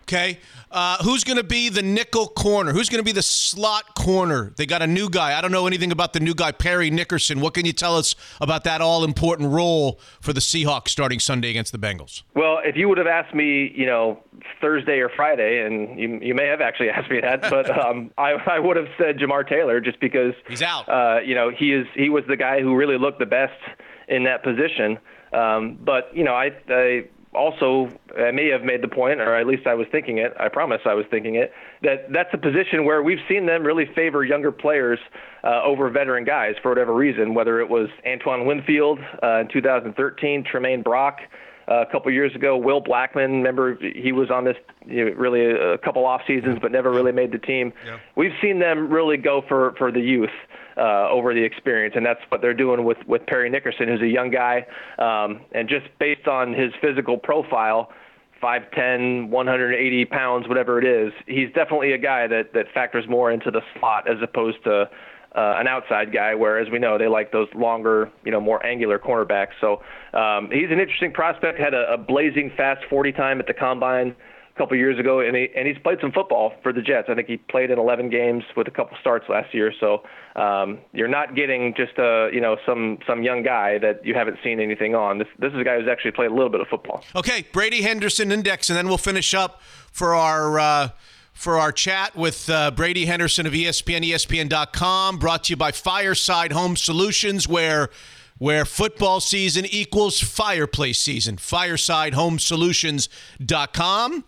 Okay. 0.07 0.39
Uh, 0.71 1.03
who's 1.03 1.25
going 1.25 1.35
to 1.35 1.43
be 1.43 1.67
the 1.67 1.81
nickel 1.81 2.27
corner? 2.27 2.71
Who's 2.71 2.87
going 2.87 2.99
to 2.99 3.05
be 3.05 3.11
the 3.11 3.21
slot 3.21 3.93
corner? 3.93 4.53
They 4.55 4.65
got 4.65 4.81
a 4.81 4.87
new 4.87 5.09
guy. 5.09 5.37
I 5.37 5.41
don't 5.41 5.51
know 5.51 5.67
anything 5.67 5.91
about 5.91 6.13
the 6.13 6.21
new 6.21 6.33
guy, 6.33 6.53
Perry 6.53 6.89
Nickerson. 6.89 7.41
What 7.41 7.53
can 7.53 7.65
you 7.65 7.73
tell 7.73 7.97
us 7.97 8.15
about 8.39 8.63
that 8.63 8.79
all 8.79 9.03
important 9.03 9.49
role 9.49 9.99
for 10.21 10.31
the 10.31 10.39
Seahawks 10.39 10.89
starting 10.89 11.19
Sunday 11.19 11.49
against 11.49 11.73
the 11.73 11.77
Bengals? 11.77 12.23
Well, 12.35 12.59
if 12.63 12.77
you 12.77 12.87
would 12.87 12.97
have 12.97 13.07
asked 13.07 13.35
me, 13.35 13.73
you 13.75 13.85
know, 13.85 14.23
Thursday 14.61 14.99
or 14.99 15.09
Friday, 15.13 15.65
and 15.65 15.99
you, 15.99 16.19
you 16.21 16.33
may 16.33 16.45
have 16.47 16.61
actually 16.61 16.89
asked 16.89 17.11
me 17.11 17.19
that, 17.19 17.41
but 17.41 17.69
um, 17.69 18.11
I, 18.17 18.31
I 18.31 18.59
would 18.59 18.77
have 18.77 18.87
said 18.97 19.17
Jamar 19.17 19.47
Taylor 19.47 19.81
just 19.81 19.99
because 19.99 20.33
he's 20.47 20.61
out. 20.61 20.87
Uh, 20.87 21.19
you 21.19 21.35
know, 21.35 21.49
he 21.49 21.73
is 21.73 21.85
he 21.95 22.07
was 22.07 22.23
the 22.29 22.37
guy 22.37 22.61
who 22.61 22.75
really 22.77 22.97
looked 22.97 23.19
the 23.19 23.25
best 23.25 23.59
in 24.07 24.23
that 24.23 24.41
position. 24.41 24.99
Um, 25.33 25.77
but 25.81 26.15
you 26.15 26.23
know, 26.23 26.33
I, 26.33 26.51
I 26.69 27.09
also 27.37 27.89
I 28.17 28.31
may 28.31 28.49
have 28.49 28.63
made 28.63 28.81
the 28.81 28.87
point, 28.87 29.21
or 29.21 29.35
at 29.35 29.47
least 29.47 29.67
I 29.67 29.75
was 29.75 29.87
thinking 29.91 30.17
it. 30.17 30.33
I 30.39 30.49
promise 30.49 30.81
I 30.85 30.93
was 30.93 31.05
thinking 31.09 31.35
it. 31.35 31.53
That 31.83 32.11
that's 32.11 32.29
a 32.33 32.37
position 32.37 32.83
where 32.83 33.03
we've 33.03 33.21
seen 33.29 33.45
them 33.45 33.63
really 33.63 33.85
favor 33.95 34.25
younger 34.25 34.51
players 34.51 34.99
uh, 35.43 35.61
over 35.63 35.89
veteran 35.89 36.25
guys 36.25 36.55
for 36.61 36.69
whatever 36.69 36.93
reason. 36.93 37.33
Whether 37.33 37.61
it 37.61 37.69
was 37.69 37.89
Antoine 38.05 38.45
Winfield 38.45 38.99
uh, 39.23 39.41
in 39.41 39.47
2013, 39.49 40.43
Tramaine 40.43 40.83
Brock. 40.83 41.19
Uh, 41.69 41.81
a 41.81 41.91
couple 41.91 42.09
years 42.09 42.33
ago, 42.33 42.55
Will 42.55 42.81
Blackmon. 42.81 43.43
Remember, 43.43 43.77
he 43.81 44.13
was 44.13 44.31
on 44.31 44.45
this 44.45 44.55
you 44.85 45.03
know, 45.03 45.11
really 45.17 45.43
a, 45.43 45.73
a 45.73 45.77
couple 45.77 46.05
off 46.05 46.21
seasons, 46.25 46.59
but 46.61 46.71
never 46.71 46.91
really 46.91 47.11
made 47.11 47.33
the 47.33 47.37
team. 47.37 47.73
Yeah. 47.85 47.97
We've 48.15 48.31
seen 48.41 48.59
them 48.59 48.89
really 48.89 49.17
go 49.17 49.43
for 49.49 49.75
for 49.77 49.91
the 49.91 49.99
youth 49.99 50.29
uh, 50.29 50.66
over 50.77 51.33
the 51.33 51.43
experience, 51.43 51.95
and 51.95 52.05
that's 52.05 52.19
what 52.29 52.41
they're 52.41 52.53
doing 52.53 52.83
with 52.83 52.97
with 53.07 53.25
Perry 53.25 53.49
Nickerson, 53.49 53.87
who's 53.87 54.01
a 54.01 54.07
young 54.07 54.29
guy, 54.31 54.65
um, 54.99 55.41
and 55.51 55.67
just 55.67 55.87
based 55.99 56.27
on 56.27 56.53
his 56.53 56.71
physical 56.81 57.17
profile. 57.17 57.91
5'10, 58.39 59.29
180 59.29 60.05
pounds, 60.05 60.47
whatever 60.47 60.77
it 60.77 60.85
is, 60.85 61.11
he's 61.25 61.47
definitely 61.55 61.93
a 61.93 61.97
guy 61.97 62.27
that, 62.27 62.53
that 62.53 62.67
factors 62.71 63.03
more 63.09 63.31
into 63.31 63.49
the 63.49 63.61
slot 63.73 64.07
as 64.07 64.17
opposed 64.21 64.63
to 64.63 64.87
uh, 65.37 65.55
an 65.57 65.67
outside 65.67 66.13
guy, 66.13 66.33
where, 66.35 66.59
as 66.59 66.69
we 66.71 66.79
know, 66.79 66.97
they 66.97 67.07
like 67.07 67.31
those 67.31 67.47
longer, 67.55 68.11
you 68.25 68.31
know, 68.31 68.39
more 68.39 68.63
angular 68.65 68.97
cornerbacks. 68.99 69.53
So 69.59 69.81
um, 70.13 70.49
he's 70.51 70.71
an 70.71 70.79
interesting 70.79 71.11
prospect. 71.11 71.59
Had 71.59 71.73
a, 71.73 71.93
a 71.93 71.97
blazing 71.97 72.51
fast 72.55 72.85
40 72.89 73.11
time 73.11 73.39
at 73.39 73.47
the 73.47 73.53
combine 73.53 74.15
couple 74.57 74.77
years 74.77 74.99
ago, 74.99 75.19
and 75.19 75.35
he 75.35 75.49
and 75.55 75.67
he's 75.67 75.77
played 75.77 75.99
some 76.01 76.11
football 76.11 76.53
for 76.63 76.73
the 76.73 76.81
Jets. 76.81 77.07
I 77.09 77.15
think 77.15 77.27
he 77.27 77.37
played 77.37 77.71
in 77.71 77.79
11 77.79 78.09
games 78.09 78.43
with 78.55 78.67
a 78.67 78.71
couple 78.71 78.97
starts 78.99 79.27
last 79.29 79.53
year. 79.53 79.73
So 79.79 80.03
um, 80.35 80.79
you're 80.93 81.07
not 81.07 81.35
getting 81.35 81.73
just 81.75 81.97
a 81.97 82.29
you 82.33 82.41
know 82.41 82.57
some 82.65 82.99
some 83.07 83.23
young 83.23 83.43
guy 83.43 83.77
that 83.79 84.05
you 84.05 84.13
haven't 84.13 84.37
seen 84.43 84.59
anything 84.59 84.95
on. 84.95 85.19
This 85.19 85.27
this 85.39 85.53
is 85.53 85.59
a 85.59 85.63
guy 85.63 85.79
who's 85.79 85.87
actually 85.87 86.11
played 86.11 86.31
a 86.31 86.33
little 86.33 86.49
bit 86.49 86.61
of 86.61 86.67
football. 86.67 87.03
Okay, 87.15 87.45
Brady 87.51 87.81
Henderson 87.81 88.31
index, 88.31 88.69
and 88.69 88.77
then 88.77 88.87
we'll 88.87 88.97
finish 88.97 89.33
up 89.33 89.61
for 89.91 90.15
our. 90.15 90.59
Uh, 90.59 90.89
for 91.33 91.59
our 91.59 91.71
chat 91.71 92.15
with 92.15 92.49
uh, 92.49 92.71
Brady 92.71 93.05
Henderson 93.05 93.45
of 93.45 93.53
ESPN, 93.53 94.03
ESPN.com, 94.03 95.19
brought 95.19 95.43
to 95.43 95.51
you 95.51 95.55
by 95.55 95.71
Fireside 95.71 96.51
Home 96.51 96.75
Solutions, 96.75 97.47
where 97.47 97.91
where 98.37 98.65
football 98.65 99.19
season 99.19 99.65
equals 99.65 100.19
fireplace 100.19 100.99
season. 100.99 101.37
FiresideHomeSolutions.com. 101.37 104.23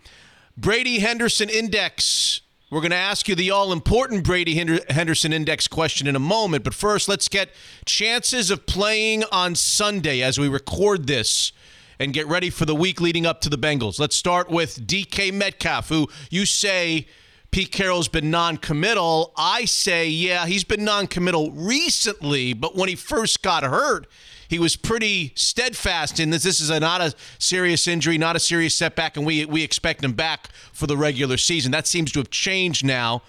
Brady 0.60 1.00
Henderson 1.00 1.48
Index. 1.48 2.42
We're 2.70 2.82
going 2.82 2.92
to 2.92 2.98
ask 2.98 3.30
you 3.30 3.36
the 3.36 3.50
all 3.50 3.72
important 3.72 4.26
Brady 4.26 4.56
Henderson 4.90 5.32
Index 5.32 5.70
question 5.70 6.06
in 6.06 6.18
a 6.18 6.20
moment, 6.20 6.66
but 6.66 6.74
first, 6.74 7.08
let's 7.08 7.30
get 7.30 7.52
chances 7.86 8.52
of 8.52 8.66
playing 8.66 9.24
on 9.32 9.56
Sunday 9.56 10.22
as 10.22 10.38
we 10.38 10.50
record 10.50 11.08
this 11.08 11.54
and 11.98 12.12
get 12.14 12.28
ready 12.28 12.50
for 12.50 12.66
the 12.66 12.76
week 12.76 13.00
leading 13.00 13.26
up 13.26 13.40
to 13.42 13.50
the 13.50 13.58
Bengals. 13.58 14.02
Let's 14.02 14.18
start 14.18 14.50
with 14.50 14.86
DK 14.86 15.32
Metcalf, 15.32 15.88
who 15.88 16.10
you 16.30 16.46
say 16.46 17.08
Pete 17.52 17.72
Carroll's 17.72 18.10
been 18.10 18.30
non 18.30 18.58
committal. 18.58 19.32
I 19.38 19.64
say, 19.64 20.10
yeah, 20.10 20.46
he's 20.46 20.66
been 20.66 20.84
non 20.84 21.08
committal 21.08 21.52
recently, 21.52 22.52
but 22.52 22.76
when 22.76 22.90
he 22.90 22.96
first 22.96 23.42
got 23.42 23.64
hurt, 23.64 24.08
he 24.50 24.60
was 24.60 24.76
pretty 24.76 25.32
steadfast 25.36 26.20
in 26.20 26.32
this. 26.32 26.44
This 26.44 26.60
is 26.60 26.70
a, 26.70 26.80
not 26.80 27.02
a 27.02 27.14
serious 27.38 27.88
injury, 27.88 28.18
not 28.18 28.36
a 28.36 28.40
serious 28.40 28.76
setback, 28.76 29.16
and 29.16 29.26
we 29.26 29.46
we 29.46 29.64
expect 29.64 30.04
him 30.04 30.14
back 30.14 30.50
for 30.74 30.88
the 30.88 30.98
regular 30.98 31.38
season. 31.38 31.72
That 31.72 31.88
seems 31.88 32.12
to 32.14 32.20
have 32.20 32.30
changed 32.30 32.84
now. 32.84 33.22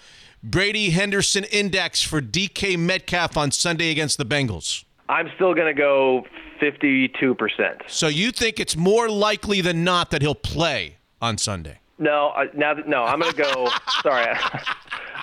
Brady 0.43 0.89
Henderson 0.89 1.43
index 1.45 2.01
for 2.01 2.19
DK 2.19 2.77
Metcalf 2.77 3.37
on 3.37 3.51
Sunday 3.51 3.91
against 3.91 4.17
the 4.17 4.25
Bengals. 4.25 4.83
I'm 5.07 5.29
still 5.35 5.53
going 5.53 5.67
to 5.67 5.79
go 5.79 6.25
52%. 6.59 7.81
So 7.87 8.07
you 8.07 8.31
think 8.31 8.59
it's 8.59 8.75
more 8.75 9.07
likely 9.07 9.61
than 9.61 9.83
not 9.83 10.09
that 10.11 10.23
he'll 10.23 10.33
play 10.33 10.97
on 11.21 11.37
Sunday? 11.37 11.79
No, 11.99 12.29
uh, 12.29 12.45
now 12.55 12.73
no, 12.87 13.03
I'm 13.03 13.19
going 13.19 13.33
to 13.33 13.43
go. 13.43 13.69
sorry, 14.01 14.35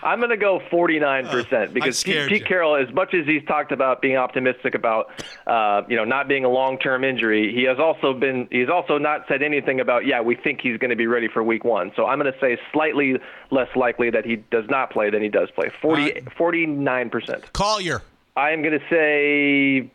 I'm 0.02 0.18
going 0.18 0.30
to 0.30 0.36
go 0.36 0.60
49% 0.70 1.72
because 1.72 2.02
Pete, 2.02 2.28
Pete, 2.28 2.46
Carroll, 2.46 2.76
as 2.76 2.92
much 2.94 3.14
as 3.14 3.26
he's 3.26 3.44
talked 3.44 3.72
about 3.72 4.00
being 4.00 4.16
optimistic 4.16 4.74
about, 4.74 5.10
uh, 5.46 5.82
you 5.88 5.96
know, 5.96 6.04
not 6.04 6.28
being 6.28 6.44
a 6.44 6.48
long-term 6.48 7.04
injury, 7.04 7.52
he 7.54 7.64
has 7.64 7.78
also 7.78 8.14
been 8.14 8.48
he's 8.50 8.68
also 8.68 8.98
not 8.98 9.24
said 9.28 9.42
anything 9.42 9.80
about 9.80 10.06
yeah 10.06 10.20
we 10.20 10.34
think 10.34 10.60
he's 10.60 10.78
going 10.78 10.90
to 10.90 10.96
be 10.96 11.06
ready 11.06 11.28
for 11.28 11.42
Week 11.42 11.64
One. 11.64 11.92
So 11.96 12.06
I'm 12.06 12.18
going 12.18 12.32
to 12.32 12.38
say 12.40 12.58
slightly 12.72 13.16
less 13.50 13.68
likely 13.76 14.10
that 14.10 14.24
he 14.24 14.36
does 14.36 14.64
not 14.68 14.90
play 14.90 15.10
than 15.10 15.22
he 15.22 15.28
does 15.28 15.50
play. 15.50 15.70
40 15.80 16.12
49%. 16.38 17.52
Collier. 17.52 18.02
I 18.36 18.50
am 18.50 18.62
going 18.62 18.78
to 18.78 18.84
say 18.88 19.90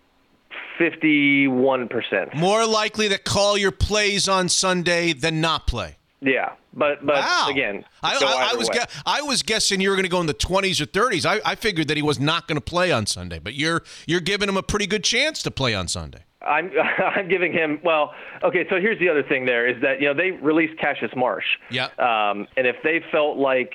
51%. 0.80 2.36
More 2.36 2.66
likely 2.66 3.08
that 3.10 3.24
Collier 3.24 3.72
plays 3.72 4.28
on 4.28 4.50
Sunday 4.50 5.14
than 5.14 5.42
not 5.42 5.68
play. 5.68 5.98
Yeah, 6.24 6.54
but 6.74 7.06
but 7.06 7.16
wow. 7.16 7.48
again, 7.50 7.84
I, 8.02 8.16
I, 8.16 8.52
I 8.54 8.56
was 8.56 8.70
gu- 8.70 8.80
I 9.06 9.22
was 9.22 9.44
guessing 9.44 9.82
you 9.82 9.90
were 9.90 9.96
going 9.96 10.04
to 10.06 10.10
go 10.10 10.22
in 10.22 10.28
the 10.28 10.34
twenties 10.34 10.80
or 10.80 10.86
thirties. 10.86 11.26
I, 11.26 11.42
I 11.46 11.56
figured 11.56 11.90
that 11.90 11.98
he 11.98 12.04
was 12.04 12.20
not 12.20 12.48
going 12.48 12.56
to 12.56 12.62
play 12.62 12.92
on 12.92 13.06
Sunday, 13.06 13.40
but 13.40 13.56
you're 13.56 13.84
you're 14.08 14.22
giving 14.22 14.48
him 14.48 14.58
a 14.58 14.64
pretty 14.64 14.88
good 14.88 15.04
chance 15.04 15.44
to 15.44 15.52
play 15.52 15.74
on 15.74 15.88
Sunday. 15.88 16.24
I'm 16.42 16.72
I'm 17.16 17.28
giving 17.28 17.52
him 17.52 17.80
well. 17.84 18.14
Okay, 18.44 18.66
so 18.70 18.80
here's 18.80 19.00
the 19.00 19.10
other 19.10 19.24
thing. 19.24 19.46
There 19.46 19.68
is 19.68 19.82
that 19.82 20.02
you 20.02 20.08
know 20.08 20.14
they 20.14 20.32
released 20.32 20.80
Cassius 20.80 21.12
Marsh. 21.16 21.46
Yeah. 21.70 21.86
Um, 21.98 22.48
and 22.56 22.68
if 22.68 22.78
they 22.84 23.02
felt 23.12 23.38
like 23.38 23.74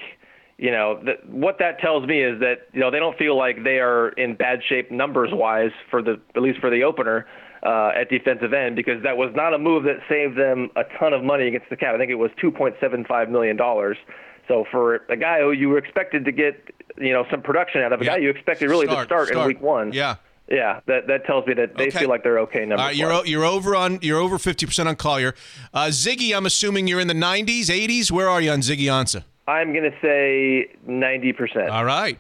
you 0.59 0.73
know 0.73 1.01
what 1.27 1.59
that 1.61 1.79
tells 1.79 2.07
me 2.07 2.21
is 2.23 2.41
that 2.41 2.67
you 2.73 2.81
know 2.81 2.91
they 2.91 2.99
don't 2.99 3.17
feel 3.17 3.37
like 3.39 3.63
they 3.63 3.79
are 3.79 4.11
in 4.11 4.35
bad 4.35 4.61
shape 4.69 4.91
numbers 4.91 5.31
wise 5.33 5.71
for 5.89 6.03
the 6.03 6.21
at 6.35 6.43
least 6.43 6.59
for 6.59 6.69
the 6.69 6.83
opener 6.83 7.27
uh, 7.63 7.91
at 7.95 8.11
defensive 8.11 8.53
end 8.53 8.77
because 8.77 9.03
that 9.03 9.17
was 9.17 9.33
not 9.35 9.55
a 9.55 9.59
move 9.59 9.85
that 9.85 9.99
saved 10.09 10.37
them 10.37 10.71
a 10.77 10.83
ton 10.99 11.13
of 11.13 11.23
money 11.23 11.49
against 11.49 11.71
the 11.71 11.77
cap. 11.77 11.95
I 11.95 11.99
think 11.99 12.11
it 12.11 12.17
was 12.17 12.31
2.75 12.43 13.31
million 13.31 13.57
dollars. 13.57 13.97
So 14.47 14.65
for 14.71 14.97
a 15.09 15.17
guy 15.17 15.41
who 15.41 15.53
you 15.53 15.69
were 15.69 15.79
expected 15.79 16.25
to 16.25 16.33
get, 16.33 16.73
you 16.97 17.13
know, 17.13 17.25
some 17.31 17.43
production 17.43 17.83
out 17.83 17.93
of, 17.93 18.01
a 18.01 18.05
guy 18.05 18.17
you 18.17 18.31
expected 18.31 18.71
really 18.71 18.87
start, 18.87 19.09
to 19.09 19.15
start, 19.15 19.29
start, 19.29 19.43
in 19.43 19.47
week 19.47 19.61
one. 19.61 19.93
Yeah. 19.93 20.17
Yeah, 20.51 20.81
that, 20.87 21.07
that 21.09 21.27
tells 21.27 21.47
me 21.47 21.53
that 21.55 21.77
they 21.77 21.89
okay. 21.89 21.99
feel 21.99 22.09
like 22.09 22.23
they're 22.23 22.39
okay. 22.41 22.65
Number 22.65 22.85
uh, 22.85 22.89
you're 22.89 23.27
you're 23.27 23.45
over 23.45 23.77
on 23.77 23.99
you're 24.01 24.19
over 24.19 24.39
fifty 24.39 24.65
percent 24.65 24.89
on 24.89 24.97
Collier. 24.97 25.35
Uh, 25.75 25.89
Ziggy, 25.89 26.35
I'm 26.35 26.47
assuming 26.47 26.87
you're 26.87 27.01
in 27.01 27.07
the 27.07 27.13
90s, 27.13 27.67
80s. 27.67 28.11
Where 28.11 28.31
are 28.31 28.41
you 28.41 28.51
on 28.51 28.61
Ziggy 28.61 28.85
Ansah? 28.85 29.25
I'm 29.49 29.73
going 29.73 29.91
to 29.91 29.97
say 30.03 30.77
90 30.87 31.33
percent. 31.33 31.71
All 31.71 31.85
right. 31.85 32.19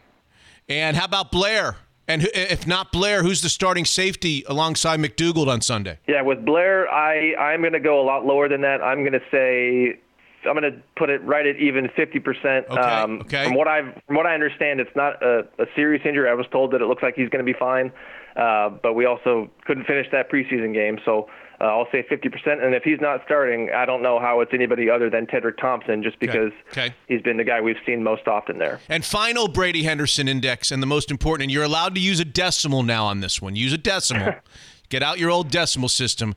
And 0.68 0.96
how 0.96 1.05
about 1.05 1.30
Blair? 1.30 1.76
And 2.09 2.26
if 2.34 2.66
not 2.66 2.90
Blair, 2.90 3.22
who's 3.22 3.42
the 3.42 3.50
starting 3.50 3.84
safety 3.84 4.42
alongside 4.48 4.98
McDougald 4.98 5.46
on 5.46 5.60
Sunday? 5.60 5.98
Yeah, 6.09 6.22
with 6.22 6.42
Blair, 6.44 6.88
I 6.88 7.34
I'm 7.36 7.60
going 7.60 7.74
to 7.74 7.80
go 7.80 8.00
a 8.00 8.06
lot 8.06 8.24
lower 8.24 8.48
than 8.48 8.62
that. 8.62 8.82
I'm 8.82 9.00
going 9.00 9.12
to 9.12 9.20
say 9.30 10.00
I'm 10.48 10.59
going 10.59 10.72
to 10.72 10.80
put 10.96 11.10
it 11.10 11.22
right 11.24 11.46
at 11.46 11.56
even 11.56 11.88
50%. 11.88 12.68
Okay, 12.70 12.80
Um, 12.80 13.20
okay. 13.20 13.44
From 13.44 13.55
what 13.55 13.68
I've 13.68 13.92
from 14.06 14.16
what 14.16 14.26
I 14.26 14.32
understand, 14.32 14.80
it's 14.80 14.94
not 14.96 15.22
a, 15.22 15.40
a 15.59 15.66
serious 15.76 16.02
injury. 16.06 16.30
I 16.30 16.34
was 16.34 16.46
told 16.50 16.72
that 16.72 16.80
it 16.80 16.86
looks 16.86 17.02
like 17.02 17.14
he's 17.14 17.28
going 17.28 17.44
to 17.44 17.52
be 17.52 17.59
fine, 17.59 17.92
uh, 18.36 18.70
but 18.70 18.94
we 18.94 19.05
also 19.05 19.50
couldn't 19.66 19.84
finish 19.84 20.06
that 20.12 20.30
preseason 20.30 20.72
game, 20.72 20.98
so. 21.05 21.28
Uh, 21.60 21.64
I'll 21.64 21.89
say 21.90 22.05
50%, 22.09 22.64
and 22.64 22.72
if 22.72 22.85
he's 22.85 23.01
not 23.01 23.20
starting, 23.24 23.68
I 23.74 23.85
don't 23.85 24.01
know 24.01 24.20
how 24.20 24.39
it's 24.43 24.55
anybody 24.55 24.89
other 24.89 25.10
than 25.10 25.26
Tedric 25.26 25.56
Thompson, 25.59 26.05
just 26.05 26.16
because 26.20 26.52
Okay. 26.70 26.94
he's 27.09 27.20
been 27.20 27.36
the 27.36 27.43
guy 27.43 27.60
we've 27.60 27.74
seen 27.85 28.05
most 28.05 28.28
often 28.28 28.59
there. 28.59 28.78
And 28.89 29.05
final 29.05 29.48
Brady 29.48 29.82
Henderson 29.82 30.28
index, 30.28 30.70
and 30.70 30.80
the 30.80 30.86
most 30.86 31.10
important, 31.10 31.47
and 31.47 31.52
you're 31.52 31.64
allowed 31.64 31.97
to 31.97 32.01
use 32.01 32.20
a 32.20 32.24
decimal 32.24 32.85
now 32.85 33.06
on 33.06 33.18
this 33.20 33.43
one. 33.43 33.56
Use 33.56 33.72
a 33.72 33.78
decimal. 33.78 34.35
Get 34.89 35.02
out 35.02 35.18
your 35.18 35.30
old 35.30 35.51
decimal 35.51 35.89
system. 35.89 36.36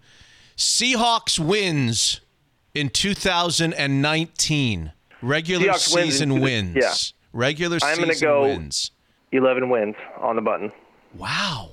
Seahawks 0.57 1.38
wins 1.38 2.19
in 2.73 2.89
2019. 2.89 4.91
Regular 5.22 5.68
Seahawks 5.68 5.93
wins 5.95 6.11
season 6.14 6.30
two- 6.30 6.41
wins. 6.41 6.77
yeah. 6.81 6.93
Regular 7.34 7.77
I'm 7.84 7.95
season 7.98 8.27
go- 8.27 8.41
wins. 8.43 8.91
11 9.31 9.69
wins 9.69 9.95
on 10.19 10.35
the 10.35 10.41
button. 10.41 10.72
Wow. 11.15 11.69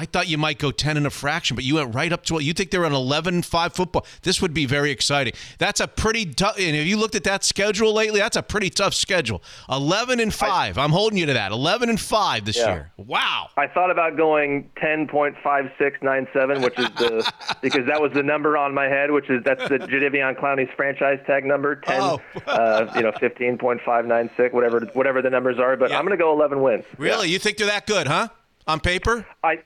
I 0.00 0.06
thought 0.06 0.28
you 0.28 0.38
might 0.38 0.58
go 0.58 0.70
10 0.70 0.96
and 0.96 1.06
a 1.06 1.10
fraction, 1.10 1.54
but 1.56 1.62
you 1.62 1.74
went 1.74 1.94
right 1.94 2.10
up 2.10 2.24
to 2.24 2.38
it. 2.38 2.42
You 2.44 2.54
think 2.54 2.70
they're 2.70 2.84
an 2.84 2.94
11 2.94 3.42
5 3.42 3.74
football. 3.74 4.06
This 4.22 4.40
would 4.40 4.54
be 4.54 4.64
very 4.64 4.90
exciting. 4.90 5.34
That's 5.58 5.78
a 5.78 5.86
pretty 5.86 6.24
tough. 6.24 6.56
And 6.58 6.74
if 6.74 6.86
you 6.86 6.96
looked 6.96 7.14
at 7.16 7.24
that 7.24 7.44
schedule 7.44 7.92
lately, 7.92 8.18
that's 8.18 8.38
a 8.38 8.42
pretty 8.42 8.70
tough 8.70 8.94
schedule. 8.94 9.42
11 9.70 10.18
and 10.18 10.32
5. 10.32 10.78
I, 10.78 10.84
am 10.84 10.90
holding 10.92 11.18
you 11.18 11.26
to 11.26 11.34
that. 11.34 11.52
11 11.52 11.90
and 11.90 12.00
5 12.00 12.46
this 12.46 12.56
Yeah. 12.56 12.72
year. 12.72 12.90
Wow. 12.96 13.50
I 13.58 13.66
thought 13.66 13.90
about 13.90 14.16
going 14.16 14.70
10.5697, 14.82 16.62
which 16.64 16.78
is 16.78 16.86
the 16.96 17.32
because 17.60 17.86
that 17.86 18.00
was 18.00 18.10
the 18.14 18.22
number 18.22 18.56
on 18.56 18.72
my 18.72 18.86
head, 18.86 19.10
which 19.10 19.28
is 19.28 19.42
that's 19.44 19.68
the 19.68 19.80
Jadeveon 19.80 20.38
Clowney's 20.40 20.72
franchise 20.76 21.18
tag 21.26 21.44
number, 21.44 21.76
10, 21.76 22.00
Oh. 22.00 22.20
uh, 22.46 22.90
you 22.96 23.02
know, 23.02 23.12
15.596, 23.12 24.54
whatever 24.54 24.80
whatever 24.94 25.20
the 25.20 25.28
numbers 25.28 25.58
are. 25.58 25.76
But 25.76 25.90
Yeah. 25.90 25.98
I'm 25.98 26.06
going 26.06 26.16
to 26.16 26.22
go 26.22 26.32
11 26.32 26.62
wins. 26.62 26.84
Really? 26.96 27.28
You 27.28 27.38
think 27.38 27.58
they're 27.58 27.66
that 27.66 27.86
good, 27.86 28.06
huh? 28.06 28.28
On 28.66 28.80
paper? 28.80 29.26
I 29.42 29.58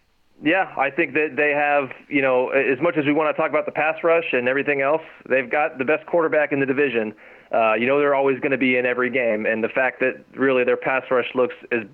yeah, 0.42 0.74
I 0.76 0.90
think 0.90 1.14
that 1.14 1.34
they 1.36 1.50
have, 1.50 1.90
you 2.08 2.22
know, 2.22 2.50
as 2.50 2.80
much 2.80 2.96
as 2.96 3.04
we 3.06 3.12
want 3.12 3.34
to 3.34 3.40
talk 3.40 3.50
about 3.50 3.66
the 3.66 3.72
pass 3.72 3.96
rush 4.02 4.24
and 4.32 4.48
everything 4.48 4.80
else, 4.80 5.02
they've 5.28 5.50
got 5.50 5.78
the 5.78 5.84
best 5.84 6.06
quarterback 6.06 6.52
in 6.52 6.60
the 6.60 6.66
division. 6.66 7.14
Uh, 7.52 7.74
you 7.74 7.86
know, 7.86 7.98
they're 7.98 8.14
always 8.14 8.38
going 8.40 8.50
to 8.50 8.58
be 8.58 8.76
in 8.76 8.84
every 8.84 9.10
game, 9.10 9.46
and 9.46 9.62
the 9.62 9.68
fact 9.68 10.00
that 10.00 10.24
really 10.34 10.64
their 10.64 10.76
pass 10.76 11.04
rush 11.10 11.28
looks 11.34 11.54
is 11.70 11.84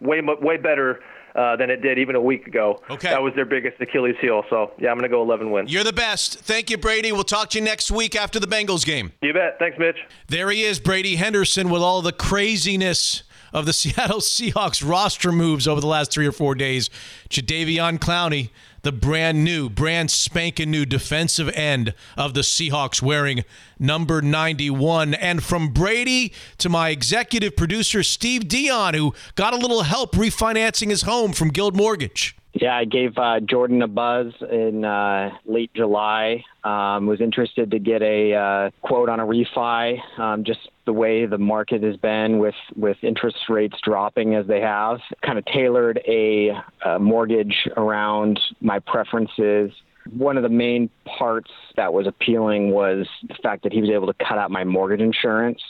way 0.00 0.20
way 0.20 0.56
better 0.56 1.00
uh, 1.34 1.56
than 1.56 1.70
it 1.70 1.80
did 1.80 1.98
even 1.98 2.14
a 2.14 2.20
week 2.20 2.46
ago. 2.46 2.82
Okay. 2.90 3.08
that 3.08 3.22
was 3.22 3.34
their 3.34 3.46
biggest 3.46 3.80
Achilles 3.80 4.16
heel. 4.20 4.42
So 4.50 4.72
yeah, 4.78 4.90
I'm 4.90 4.98
going 4.98 5.08
to 5.10 5.14
go 5.14 5.22
11 5.22 5.50
wins. 5.50 5.72
You're 5.72 5.84
the 5.84 5.92
best. 5.92 6.40
Thank 6.40 6.70
you, 6.70 6.76
Brady. 6.76 7.10
We'll 7.12 7.24
talk 7.24 7.50
to 7.50 7.58
you 7.58 7.64
next 7.64 7.90
week 7.90 8.14
after 8.14 8.38
the 8.38 8.46
Bengals 8.46 8.84
game. 8.84 9.12
You 9.22 9.32
bet. 9.32 9.58
Thanks, 9.58 9.78
Mitch. 9.78 9.96
There 10.28 10.50
he 10.50 10.62
is, 10.62 10.78
Brady 10.78 11.16
Henderson, 11.16 11.70
with 11.70 11.82
all 11.82 12.02
the 12.02 12.12
craziness 12.12 13.22
of 13.52 13.66
the 13.66 13.72
Seattle 13.72 14.20
Seahawks 14.20 14.88
roster 14.88 15.32
moves 15.32 15.68
over 15.68 15.80
the 15.80 15.86
last 15.86 16.12
three 16.12 16.26
or 16.26 16.32
four 16.32 16.54
days. 16.54 16.90
Jadeveon 17.28 17.98
Clowney, 17.98 18.50
the 18.82 18.92
brand 18.92 19.44
new, 19.44 19.68
brand 19.68 20.10
spanking 20.10 20.70
new 20.70 20.84
defensive 20.84 21.48
end 21.50 21.94
of 22.16 22.34
the 22.34 22.40
Seahawks, 22.40 23.00
wearing 23.00 23.44
number 23.78 24.20
91. 24.20 25.14
And 25.14 25.42
from 25.42 25.68
Brady 25.68 26.32
to 26.58 26.68
my 26.68 26.90
executive 26.90 27.56
producer, 27.56 28.02
Steve 28.02 28.48
Dion, 28.48 28.94
who 28.94 29.14
got 29.34 29.54
a 29.54 29.58
little 29.58 29.82
help 29.82 30.12
refinancing 30.12 30.90
his 30.90 31.02
home 31.02 31.32
from 31.32 31.48
Guild 31.48 31.76
Mortgage. 31.76 32.36
Yeah, 32.54 32.76
I 32.76 32.84
gave 32.84 33.16
uh, 33.16 33.40
Jordan 33.40 33.80
a 33.80 33.88
buzz 33.88 34.32
in 34.50 34.84
uh, 34.84 35.30
late 35.46 35.72
July. 35.74 36.44
Um, 36.64 37.06
was 37.06 37.20
interested 37.20 37.70
to 37.70 37.78
get 37.78 38.02
a 38.02 38.34
uh, 38.34 38.70
quote 38.82 39.08
on 39.08 39.20
a 39.20 39.26
refi. 39.26 39.98
Um, 40.18 40.44
just 40.44 40.60
the 40.84 40.92
way 40.92 41.24
the 41.24 41.38
market 41.38 41.82
has 41.82 41.96
been 41.96 42.38
with 42.38 42.54
with 42.76 42.98
interest 43.02 43.38
rates 43.48 43.76
dropping 43.82 44.34
as 44.34 44.46
they 44.46 44.60
have, 44.60 45.00
kind 45.24 45.38
of 45.38 45.46
tailored 45.46 46.00
a, 46.06 46.50
a 46.84 46.98
mortgage 46.98 47.68
around 47.76 48.38
my 48.60 48.78
preferences. 48.80 49.70
One 50.14 50.36
of 50.36 50.42
the 50.42 50.48
main 50.48 50.90
parts 51.18 51.50
that 51.76 51.92
was 51.94 52.06
appealing 52.06 52.70
was 52.70 53.06
the 53.28 53.36
fact 53.42 53.62
that 53.62 53.72
he 53.72 53.80
was 53.80 53.88
able 53.88 54.08
to 54.08 54.24
cut 54.24 54.36
out 54.36 54.50
my 54.50 54.64
mortgage 54.64 55.00
insurance. 55.00 55.60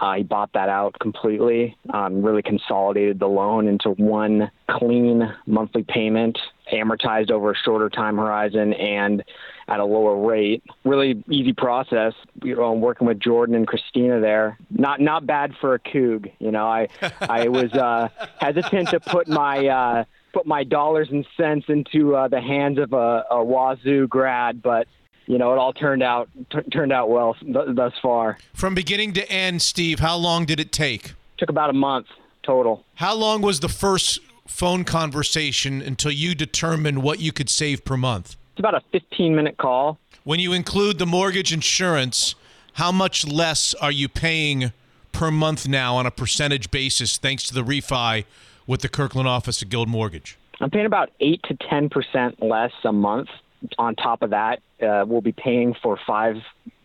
Uh, 0.00 0.14
he 0.14 0.22
bought 0.22 0.52
that 0.54 0.68
out 0.68 0.98
completely, 1.00 1.76
um, 1.92 2.22
really 2.22 2.42
consolidated 2.42 3.18
the 3.18 3.28
loan 3.28 3.68
into 3.68 3.90
one 3.90 4.50
clean 4.70 5.32
monthly 5.46 5.82
payment, 5.82 6.38
amortized 6.72 7.30
over 7.30 7.52
a 7.52 7.54
shorter 7.54 7.90
time 7.90 8.16
horizon 8.16 8.72
and 8.72 9.22
at 9.68 9.80
a 9.80 9.84
lower 9.84 10.16
rate. 10.16 10.62
Really 10.84 11.22
easy 11.28 11.52
process. 11.52 12.14
You 12.42 12.56
know, 12.56 12.72
I'm 12.72 12.80
working 12.80 13.06
with 13.06 13.20
Jordan 13.20 13.54
and 13.54 13.66
Christina 13.66 14.20
there. 14.20 14.58
Not 14.70 15.00
not 15.00 15.26
bad 15.26 15.54
for 15.60 15.74
a 15.74 15.78
coug. 15.78 16.30
You 16.38 16.50
know, 16.50 16.66
I 16.66 16.88
I 17.20 17.48
was 17.48 17.72
uh, 17.72 18.08
hesitant 18.40 18.88
to 18.90 19.00
put 19.00 19.28
my 19.28 19.66
uh, 19.66 20.04
put 20.32 20.46
my 20.46 20.64
dollars 20.64 21.08
and 21.10 21.26
cents 21.36 21.66
into 21.68 22.16
uh, 22.16 22.28
the 22.28 22.40
hands 22.40 22.78
of 22.78 22.92
a, 22.92 23.24
a 23.30 23.36
Wazzu 23.36 24.08
grad, 24.08 24.62
but 24.62 24.88
you 25.26 25.38
know, 25.38 25.52
it 25.52 25.58
all 25.58 25.72
turned 25.72 26.02
out 26.02 26.28
t- 26.50 26.62
turned 26.70 26.92
out 26.92 27.10
well 27.10 27.34
th- 27.34 27.74
thus 27.74 27.92
far. 28.02 28.38
From 28.54 28.74
beginning 28.74 29.12
to 29.14 29.30
end, 29.30 29.62
Steve, 29.62 30.00
how 30.00 30.16
long 30.16 30.44
did 30.44 30.60
it 30.60 30.72
take? 30.72 31.14
Took 31.38 31.48
about 31.48 31.70
a 31.70 31.74
month 31.74 32.06
total. 32.42 32.84
How 32.96 33.14
long 33.14 33.42
was 33.42 33.60
the 33.60 33.68
first 33.68 34.20
phone 34.46 34.84
conversation 34.84 35.80
until 35.80 36.10
you 36.10 36.34
determined 36.34 37.02
what 37.02 37.20
you 37.20 37.32
could 37.32 37.48
save 37.48 37.84
per 37.84 37.96
month? 37.96 38.36
It's 38.52 38.60
about 38.60 38.74
a 38.74 38.82
15 38.92 39.34
minute 39.34 39.56
call. 39.56 39.98
When 40.24 40.40
you 40.40 40.52
include 40.52 40.98
the 40.98 41.06
mortgage 41.06 41.52
insurance, 41.52 42.34
how 42.74 42.92
much 42.92 43.26
less 43.26 43.74
are 43.74 43.90
you 43.90 44.08
paying 44.08 44.72
per 45.12 45.30
month 45.30 45.66
now 45.68 45.96
on 45.96 46.06
a 46.06 46.10
percentage 46.10 46.70
basis 46.70 47.18
thanks 47.18 47.44
to 47.44 47.54
the 47.54 47.62
refi 47.62 48.24
with 48.66 48.80
the 48.82 48.88
Kirkland 48.88 49.28
office 49.28 49.62
of 49.62 49.68
Guild 49.68 49.88
Mortgage? 49.88 50.38
I'm 50.60 50.70
paying 50.70 50.86
about 50.86 51.10
eight 51.20 51.40
to 51.44 51.56
10 51.68 51.88
percent 51.88 52.42
less 52.42 52.72
a 52.84 52.92
month. 52.92 53.28
On 53.78 53.94
top 53.94 54.22
of 54.22 54.30
that, 54.30 54.60
uh, 54.82 55.04
we'll 55.06 55.20
be 55.20 55.32
paying 55.32 55.74
for 55.82 55.98
five 56.06 56.36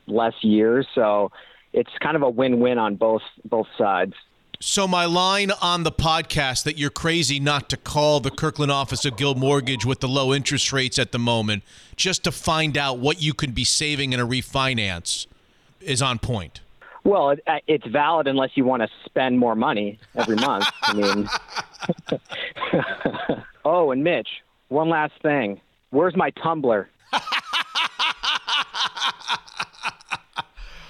less 0.08 0.34
years, 0.41 0.88
so 0.95 1.32
it's 1.74 1.91
kind 2.02 2.16
of 2.16 2.22
a 2.22 2.30
win-win 2.30 2.78
on 2.78 2.95
both 2.95 3.24
both 3.45 3.68
sides. 3.78 4.14
So 4.60 4.88
my 4.88 5.06
line 5.06 5.52
on 5.62 5.84
the 5.84 5.91
podcast 5.91 6.64
that 6.64 6.80
you're 6.80 6.90
crazy 6.90 7.40
not 7.40 7.70
to 7.70 7.78
call 7.78 8.20
the 8.20 8.32
Kirkland 8.32 8.72
office 8.72 9.06
of 9.06 9.16
Guild 9.16 9.38
Mortgage 9.38 9.86
with 9.86 9.99
the 9.99 10.08
low 10.08 10.34
interest 10.34 10.74
rates 10.74 10.98
at 10.98 11.12
the 11.12 11.20
moment 11.20 11.64
just 11.95 12.24
to 12.24 12.32
find 12.32 12.76
out 12.76 12.98
what 12.98 13.22
you 13.22 13.36
could 13.36 13.54
be 13.54 13.64
saving 13.64 14.14
in 14.14 14.20
a 14.20 14.26
refinance 14.26 15.28
is 15.80 16.02
on 16.02 16.18
point. 16.18 16.62
Well, 17.04 17.30
it, 17.30 17.44
uh, 17.45 17.60
it's 17.68 17.86
valid 17.86 18.28
unless 18.28 18.49
you 18.56 18.66
want 18.66 18.82
to 18.82 18.90
spend 19.06 19.38
more 19.38 19.56
money 19.56 19.99
every 20.16 20.36
month. 20.38 20.66
I 20.82 20.94
mean, 20.94 21.30
oh, 23.66 23.91
and 23.91 24.04
Mitch, 24.04 24.28
one 24.70 24.90
last 24.90 25.14
thing. 25.22 25.62
Where's 25.89 26.15
my 26.15 26.31
tumbler? 26.31 26.89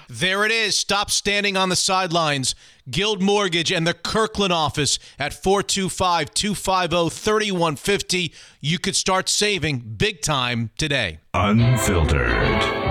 There 0.09 0.45
it 0.45 0.51
is. 0.51 0.77
Stop 0.77 1.11
standing 1.11 1.57
on 1.57 1.69
the 1.69 1.75
sidelines. 1.75 2.55
Guild 2.89 3.21
Mortgage 3.21 3.71
and 3.71 3.85
the 3.85 3.93
Kirkland 3.93 4.53
office 4.53 4.99
at 5.19 5.33
425 5.33 6.33
250 6.33 7.09
3150. 7.09 8.33
You 8.61 8.79
could 8.79 8.95
start 8.95 9.27
saving 9.27 9.79
big 9.97 10.21
time 10.21 10.71
today. 10.77 11.19
Unfiltered. 11.33 12.86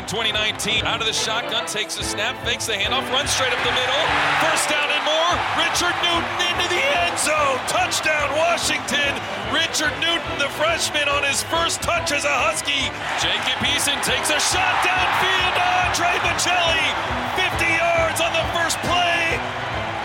In 0.00 0.08
2019. 0.08 0.88
Out 0.88 1.04
of 1.04 1.06
the 1.06 1.12
shotgun, 1.12 1.68
takes 1.68 2.00
a 2.00 2.04
snap, 2.04 2.32
fakes 2.40 2.64
the 2.64 2.72
handoff, 2.72 3.04
runs 3.12 3.28
straight 3.28 3.52
up 3.52 3.60
the 3.60 3.76
middle. 3.76 4.02
First 4.40 4.72
down 4.72 4.88
and 4.88 5.04
more. 5.04 5.32
Richard 5.60 5.92
Newton 6.00 6.40
into 6.40 6.72
the 6.72 6.80
end 7.04 7.20
zone. 7.20 7.60
Touchdown, 7.68 8.32
Washington. 8.32 9.12
Richard 9.52 9.92
Newton, 10.00 10.40
the 10.40 10.48
freshman, 10.56 11.04
on 11.04 11.20
his 11.28 11.44
first 11.52 11.84
touch 11.84 12.16
as 12.16 12.24
a 12.24 12.32
Husky. 12.32 12.88
Jacob 13.20 13.60
Eason 13.60 14.00
takes 14.00 14.32
a 14.32 14.40
shot 14.40 14.72
downfield. 14.80 15.54
Andre 15.84 16.16
Baccellia, 16.24 16.96
50 17.36 17.68
yards 17.68 18.24
on 18.24 18.32
the 18.32 18.46
first 18.56 18.80
play. 18.88 19.36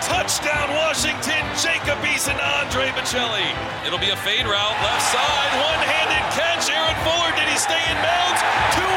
Touchdown, 0.04 0.76
Washington. 0.76 1.40
Jacob 1.56 1.96
Eason, 2.04 2.36
Andre 2.60 2.92
Baccellia. 2.92 3.48
It'll 3.88 3.96
be 3.96 4.12
a 4.12 4.20
fade 4.20 4.44
route, 4.44 4.76
left 4.84 5.08
side, 5.08 5.52
one-handed 5.56 6.24
catch. 6.36 6.68
Aaron 6.68 6.92
Fuller, 7.00 7.32
did 7.32 7.48
he 7.48 7.56
stay 7.56 7.80
in 7.88 7.96
bounds? 8.04 8.44
Two 8.76 8.95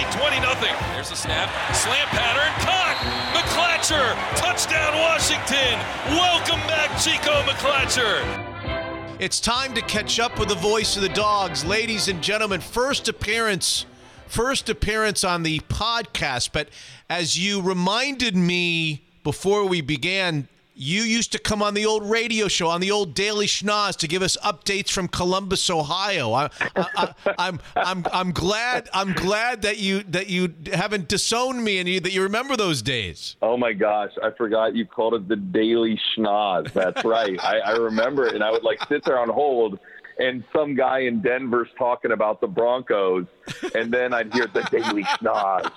lead 0.00 0.12
20 0.12 0.36
0 0.40 0.54
There's 0.94 1.10
a 1.10 1.16
snap, 1.16 1.50
Slam 1.74 2.06
pattern, 2.08 2.52
caught. 2.64 2.96
McClatcher, 3.34 4.14
touchdown, 4.36 4.94
Washington. 4.94 5.78
Welcome 6.16 6.60
back, 6.66 6.98
Chico 6.98 7.42
McClatcher. 7.42 9.20
It's 9.20 9.40
time 9.40 9.74
to 9.74 9.82
catch 9.82 10.18
up 10.18 10.38
with 10.38 10.48
the 10.48 10.54
voice 10.54 10.96
of 10.96 11.02
the 11.02 11.10
Dawgs. 11.10 11.64
Ladies 11.64 12.08
and 12.08 12.22
gentlemen, 12.22 12.60
first 12.60 13.08
appearance 13.08 13.86
first 14.26 14.68
appearance 14.68 15.24
on 15.24 15.42
the 15.42 15.58
podcast, 15.60 16.50
but 16.52 16.68
as 17.08 17.36
you 17.36 17.60
reminded 17.60 18.36
me 18.36 19.02
before 19.24 19.66
we 19.66 19.80
began, 19.80 20.46
you 20.80 21.02
used 21.02 21.30
to 21.32 21.38
come 21.38 21.62
on 21.62 21.74
the 21.74 21.84
old 21.84 22.08
radio 22.08 22.48
show, 22.48 22.68
on 22.68 22.80
the 22.80 22.90
old 22.90 23.12
Daily 23.12 23.46
Schnoz, 23.46 23.96
to 23.96 24.08
give 24.08 24.22
us 24.22 24.38
updates 24.42 24.90
from 24.90 25.08
Columbus, 25.08 25.68
Ohio. 25.68 26.32
I, 26.32 26.48
I, 26.74 26.86
I, 26.96 27.14
I'm, 27.38 27.60
I'm, 27.76 28.06
I'm 28.10 28.32
glad, 28.32 28.88
I'm 28.94 29.12
glad 29.12 29.60
that 29.62 29.76
you 29.76 30.02
that 30.04 30.28
you 30.28 30.54
haven't 30.72 31.06
disowned 31.06 31.62
me 31.62 31.78
and 31.78 31.88
you, 31.88 32.00
that 32.00 32.12
you 32.12 32.22
remember 32.22 32.56
those 32.56 32.80
days. 32.80 33.36
Oh 33.42 33.58
my 33.58 33.74
gosh, 33.74 34.12
I 34.22 34.30
forgot 34.30 34.74
you 34.74 34.86
called 34.86 35.12
it 35.14 35.28
the 35.28 35.36
Daily 35.36 36.00
Schnoz. 36.16 36.72
That's 36.72 37.04
right. 37.04 37.38
I, 37.44 37.58
I 37.58 37.72
remember 37.72 38.26
it, 38.26 38.34
and 38.34 38.42
I 38.42 38.50
would 38.50 38.64
like 38.64 38.78
sit 38.88 39.04
there 39.04 39.18
on 39.18 39.28
hold 39.28 39.78
and 40.18 40.44
some 40.54 40.74
guy 40.74 41.00
in 41.00 41.20
Denver's 41.20 41.68
talking 41.78 42.12
about 42.12 42.40
the 42.40 42.46
Broncos, 42.46 43.26
and 43.74 43.92
then 43.92 44.14
I'd 44.14 44.32
hear 44.32 44.46
the 44.46 44.62
Daily 44.70 45.02
Schnoz, 45.04 45.70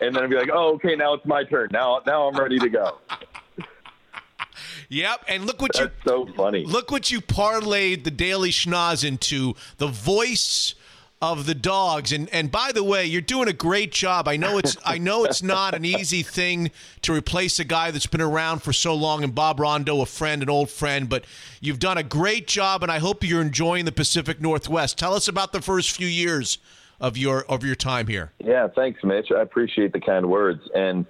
and 0.00 0.14
then 0.14 0.22
I'd 0.22 0.30
be 0.30 0.36
like, 0.36 0.50
"Oh, 0.52 0.74
okay, 0.74 0.94
now 0.94 1.14
it's 1.14 1.26
my 1.26 1.42
turn. 1.42 1.70
Now, 1.72 2.02
now 2.06 2.28
I'm 2.28 2.38
ready 2.38 2.60
to 2.60 2.68
go." 2.68 2.98
Yep, 4.88 5.24
and 5.28 5.46
look 5.46 5.60
what 5.60 5.72
That's 5.74 5.90
you 6.04 6.10
so 6.10 6.26
funny. 6.36 6.64
look 6.64 6.90
what 6.90 7.10
you 7.10 7.20
parlayed 7.20 8.04
the 8.04 8.10
Daily 8.10 8.50
Schnoz 8.50 9.04
into 9.06 9.54
the 9.78 9.86
voice 9.86 10.74
of 11.22 11.46
the 11.46 11.54
Dawgs. 11.54 12.12
And 12.12 12.28
and 12.30 12.50
by 12.50 12.70
the 12.72 12.84
way, 12.84 13.06
you're 13.06 13.22
doing 13.22 13.48
a 13.48 13.52
great 13.52 13.92
job. 13.92 14.28
I 14.28 14.36
know 14.36 14.58
it's 14.58 14.76
I 14.84 14.98
know 14.98 15.24
it's 15.24 15.42
not 15.42 15.74
an 15.74 15.84
easy 15.84 16.22
thing 16.22 16.70
to 17.02 17.14
replace 17.14 17.58
a 17.58 17.64
guy 17.64 17.90
that's 17.90 18.06
been 18.06 18.20
around 18.20 18.62
for 18.62 18.72
so 18.72 18.94
long 18.94 19.24
and 19.24 19.34
Bob 19.34 19.58
Rondeau, 19.58 20.02
a 20.02 20.06
friend, 20.06 20.42
an 20.42 20.50
old 20.50 20.70
friend, 20.70 21.08
but 21.08 21.24
you've 21.60 21.78
done 21.78 21.96
a 21.96 22.02
great 22.02 22.46
job 22.46 22.82
and 22.82 22.92
I 22.92 22.98
hope 22.98 23.24
you're 23.24 23.40
enjoying 23.40 23.86
the 23.86 23.92
Pacific 23.92 24.40
Northwest. 24.40 24.98
Tell 24.98 25.14
us 25.14 25.26
about 25.28 25.52
the 25.52 25.62
first 25.62 25.92
few 25.92 26.08
years 26.08 26.58
of 27.00 27.16
your 27.16 27.44
of 27.48 27.64
your 27.64 27.74
time 27.74 28.06
here. 28.06 28.32
Yeah, 28.38 28.68
thanks, 28.68 29.02
Mitch. 29.02 29.28
I 29.34 29.40
appreciate 29.40 29.92
the 29.92 30.00
kind 30.00 30.28
words, 30.28 30.60
and 30.74 31.06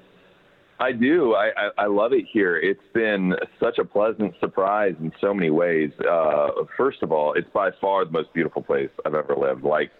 I 0.85 0.93
do. 0.93 1.35
I, 1.35 1.47
I, 1.56 1.70
I 1.78 1.86
love 1.86 2.12
it 2.12 2.27
here. 2.31 2.59
It's 2.59 2.78
been 2.93 3.35
such 3.59 3.78
a 3.78 3.85
pleasant 3.86 4.35
surprise 4.39 4.94
in 5.01 5.11
so 5.19 5.32
many 5.32 5.48
ways. 5.48 5.90
Uh, 6.06 6.48
first 6.77 7.02
of 7.02 7.11
all, 7.11 7.32
it's 7.32 7.48
by 7.55 7.70
far 7.81 8.05
the 8.05 8.11
most 8.11 8.35
beautiful 8.35 8.62
place 8.62 8.90
I've 9.06 9.15
ever 9.15 9.35
lived. 9.35 9.65
Like, 9.65 9.90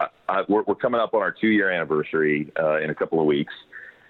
I, 0.00 0.06
I, 0.28 0.42
we're, 0.48 0.64
we're 0.64 0.74
coming 0.74 1.00
up 1.00 1.14
on 1.14 1.20
our 1.20 1.30
two-year 1.30 1.70
anniversary 1.70 2.50
uh, 2.58 2.80
in 2.80 2.90
a 2.90 2.94
couple 2.94 3.20
of 3.20 3.26
weeks. 3.26 3.54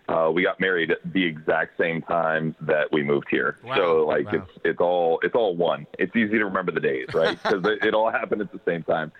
Uh, 0.09 0.31
we 0.35 0.43
got 0.43 0.59
married 0.59 0.91
at 0.91 0.99
the 1.13 1.23
exact 1.23 1.77
same 1.79 2.01
time 2.01 2.57
that 2.63 2.91
we 2.91 3.03
moved 3.03 3.27
here. 3.31 3.59
Wow. 3.63 3.77
So 3.77 4.07
like 4.07 4.25
Wow. 4.27 4.33
it's 4.35 4.59
it's 4.65 4.81
all 4.81 5.21
it's 5.23 5.35
all 5.35 5.55
one. 5.55 5.87
It's 5.99 6.15
easy 6.17 6.39
to 6.39 6.45
remember 6.47 6.73
the 6.73 6.81
days, 6.81 7.09
right? 7.15 7.39
Because 7.43 7.65
it, 7.65 7.85
it 7.89 7.95
all 7.95 8.11
happened 8.11 8.41
at 8.41 8.51
the 8.53 8.61
same 8.67 8.83
time. 8.83 9.13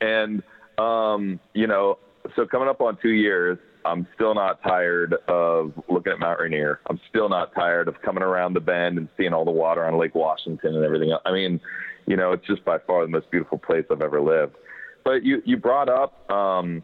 And 0.00 0.42
um, 0.78 1.40
you 1.52 1.66
know, 1.66 1.98
so 2.36 2.46
coming 2.46 2.68
up 2.68 2.80
on 2.80 2.96
two 3.02 3.10
years, 3.10 3.58
I'm 3.84 4.06
still 4.14 4.34
not 4.34 4.62
tired 4.62 5.14
of 5.28 5.72
looking 5.88 6.12
at 6.12 6.18
Mount 6.18 6.40
Rainier. 6.40 6.80
I'm 6.88 7.00
still 7.08 7.28
not 7.28 7.54
tired 7.54 7.88
of 7.88 8.00
coming 8.02 8.22
around 8.22 8.54
the 8.54 8.60
bend 8.60 8.98
and 8.98 9.08
seeing 9.16 9.32
all 9.32 9.44
the 9.44 9.50
water 9.50 9.84
on 9.84 9.98
Lake 9.98 10.14
Washington 10.14 10.74
and 10.76 10.84
everything. 10.84 11.10
else. 11.12 11.22
I 11.24 11.32
mean, 11.32 11.60
you 12.06 12.16
know, 12.16 12.32
it's 12.32 12.46
just 12.46 12.64
by 12.64 12.78
far 12.86 13.02
the 13.02 13.10
most 13.10 13.30
beautiful 13.30 13.58
place 13.58 13.84
I've 13.90 14.02
ever 14.02 14.20
lived. 14.20 14.56
But 15.04 15.24
you 15.24 15.42
you 15.44 15.56
brought 15.56 15.88
up 15.88 16.30
um, 16.30 16.82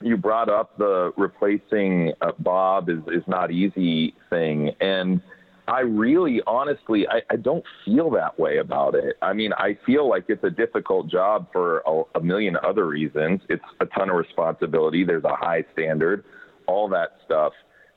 you 0.00 0.16
brought 0.16 0.48
up 0.48 0.76
the 0.78 1.12
replacing 1.16 2.12
uh, 2.20 2.32
Bob 2.38 2.88
is 2.88 2.98
is 3.08 3.22
not 3.26 3.50
easy 3.50 4.14
thing, 4.30 4.72
and 4.80 5.20
I 5.68 5.80
really, 5.80 6.40
honestly, 6.46 7.06
I, 7.06 7.20
I 7.30 7.36
don't 7.36 7.64
feel 7.84 8.10
that 8.12 8.38
way 8.38 8.56
about 8.56 8.94
it. 8.94 9.16
I 9.20 9.34
mean, 9.34 9.52
I 9.52 9.78
feel 9.84 10.08
like 10.08 10.24
it's 10.28 10.42
a 10.42 10.50
difficult 10.50 11.08
job 11.10 11.46
for 11.52 11.82
a, 11.86 12.02
a 12.14 12.22
million 12.22 12.56
other 12.66 12.86
reasons. 12.86 13.42
It's 13.50 13.62
a 13.80 13.86
ton 13.86 14.08
of 14.08 14.16
responsibility. 14.16 15.04
There's 15.04 15.24
a 15.24 15.36
high 15.36 15.64
standard, 15.74 16.24
all 16.66 16.88
that 16.88 17.18
stuff. 17.26 17.52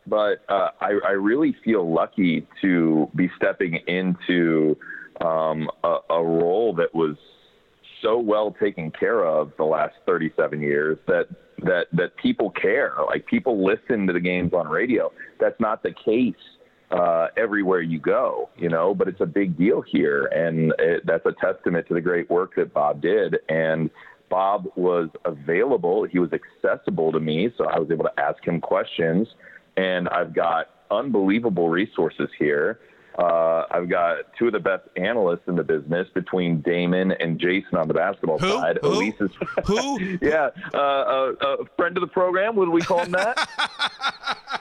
But 0.06 0.44
uh, 0.50 0.70
I, 0.82 1.00
I 1.08 1.12
really 1.12 1.56
feel 1.64 1.92
lucky 1.92 2.46
to 2.62 3.10
be 3.16 3.30
stepping 3.38 3.76
into 3.88 4.76
um, 5.22 5.70
a, 5.86 5.98
a 6.10 6.22
role 6.22 6.74
that 6.76 6.94
was 6.94 7.16
so 8.02 8.20
well 8.20 8.54
taken 8.60 8.92
care 8.92 9.24
of 9.24 9.54
the 9.58 9.64
last 9.64 9.94
37 10.06 10.60
years 10.60 10.98
that 11.08 11.28
that 11.60 11.86
that 11.94 12.18
people 12.18 12.50
care. 12.50 12.96
Like 13.06 13.28
people 13.28 13.64
listen 13.64 14.08
to 14.08 14.14
the 14.14 14.20
games 14.20 14.52
on 14.52 14.68
radio. 14.68 15.12
That's 15.40 15.60
not 15.60 15.84
the 15.84 15.94
case 15.94 16.34
uh, 16.92 17.28
everywhere 17.38 17.82
you 17.82 18.00
go, 18.00 18.50
you 18.58 18.70
know. 18.70 18.94
But 18.94 19.08
it's 19.08 19.22
a 19.22 19.26
big 19.26 19.58
deal 19.58 19.82
here, 19.82 20.26
and 20.26 20.74
it, 20.80 21.06
that's 21.06 21.26
a 21.26 21.34
testament 21.34 21.88
to 21.88 21.94
the 21.94 22.02
great 22.02 22.30
work 22.30 22.56
that 22.56 22.74
Bob 22.74 23.02
did. 23.02 23.38
And 23.50 23.90
Bob 24.30 24.68
was 24.76 25.10
available. 25.26 26.06
He 26.06 26.20
was 26.20 26.30
accessible 26.34 27.12
to 27.12 27.20
me, 27.20 27.52
so 27.58 27.66
I 27.66 27.80
was 27.80 27.92
able 27.92 28.06
to 28.06 28.20
ask 28.20 28.44
him 28.46 28.62
questions. 28.62 29.28
And 29.78 30.10
I've 30.10 30.34
got 30.34 30.68
unbelievable 30.90 31.70
resources 31.70 32.30
here. 32.38 32.80
Uh, 33.18 33.66
I've 33.70 33.90
got 33.90 34.20
two 34.40 34.48
of 34.48 34.54
the 34.54 34.60
best 34.60 34.84
analysts 34.96 35.48
in 35.48 35.56
the 35.56 35.64
business 35.64 36.08
between 36.14 36.62
Damon 36.62 37.12
and 37.12 37.38
Jason 37.38 37.78
on 37.78 37.88
the 37.88 37.94
basketball 37.94 38.40
Who? 38.40 38.50
side. 38.50 38.80
Who? 38.82 38.88
Elise 38.88 39.16
is, 39.20 39.32
Who? 39.66 40.00
yeah, 40.22 40.50
uh, 40.74 40.78
uh, 40.78 41.34
uh, 41.42 41.56
friend 41.76 41.98
of 41.98 42.02
the 42.02 42.08
program. 42.08 42.56
Would 42.56 42.70
we 42.70 42.82
call 42.82 43.00
him 43.00 43.12
that? 43.12 44.61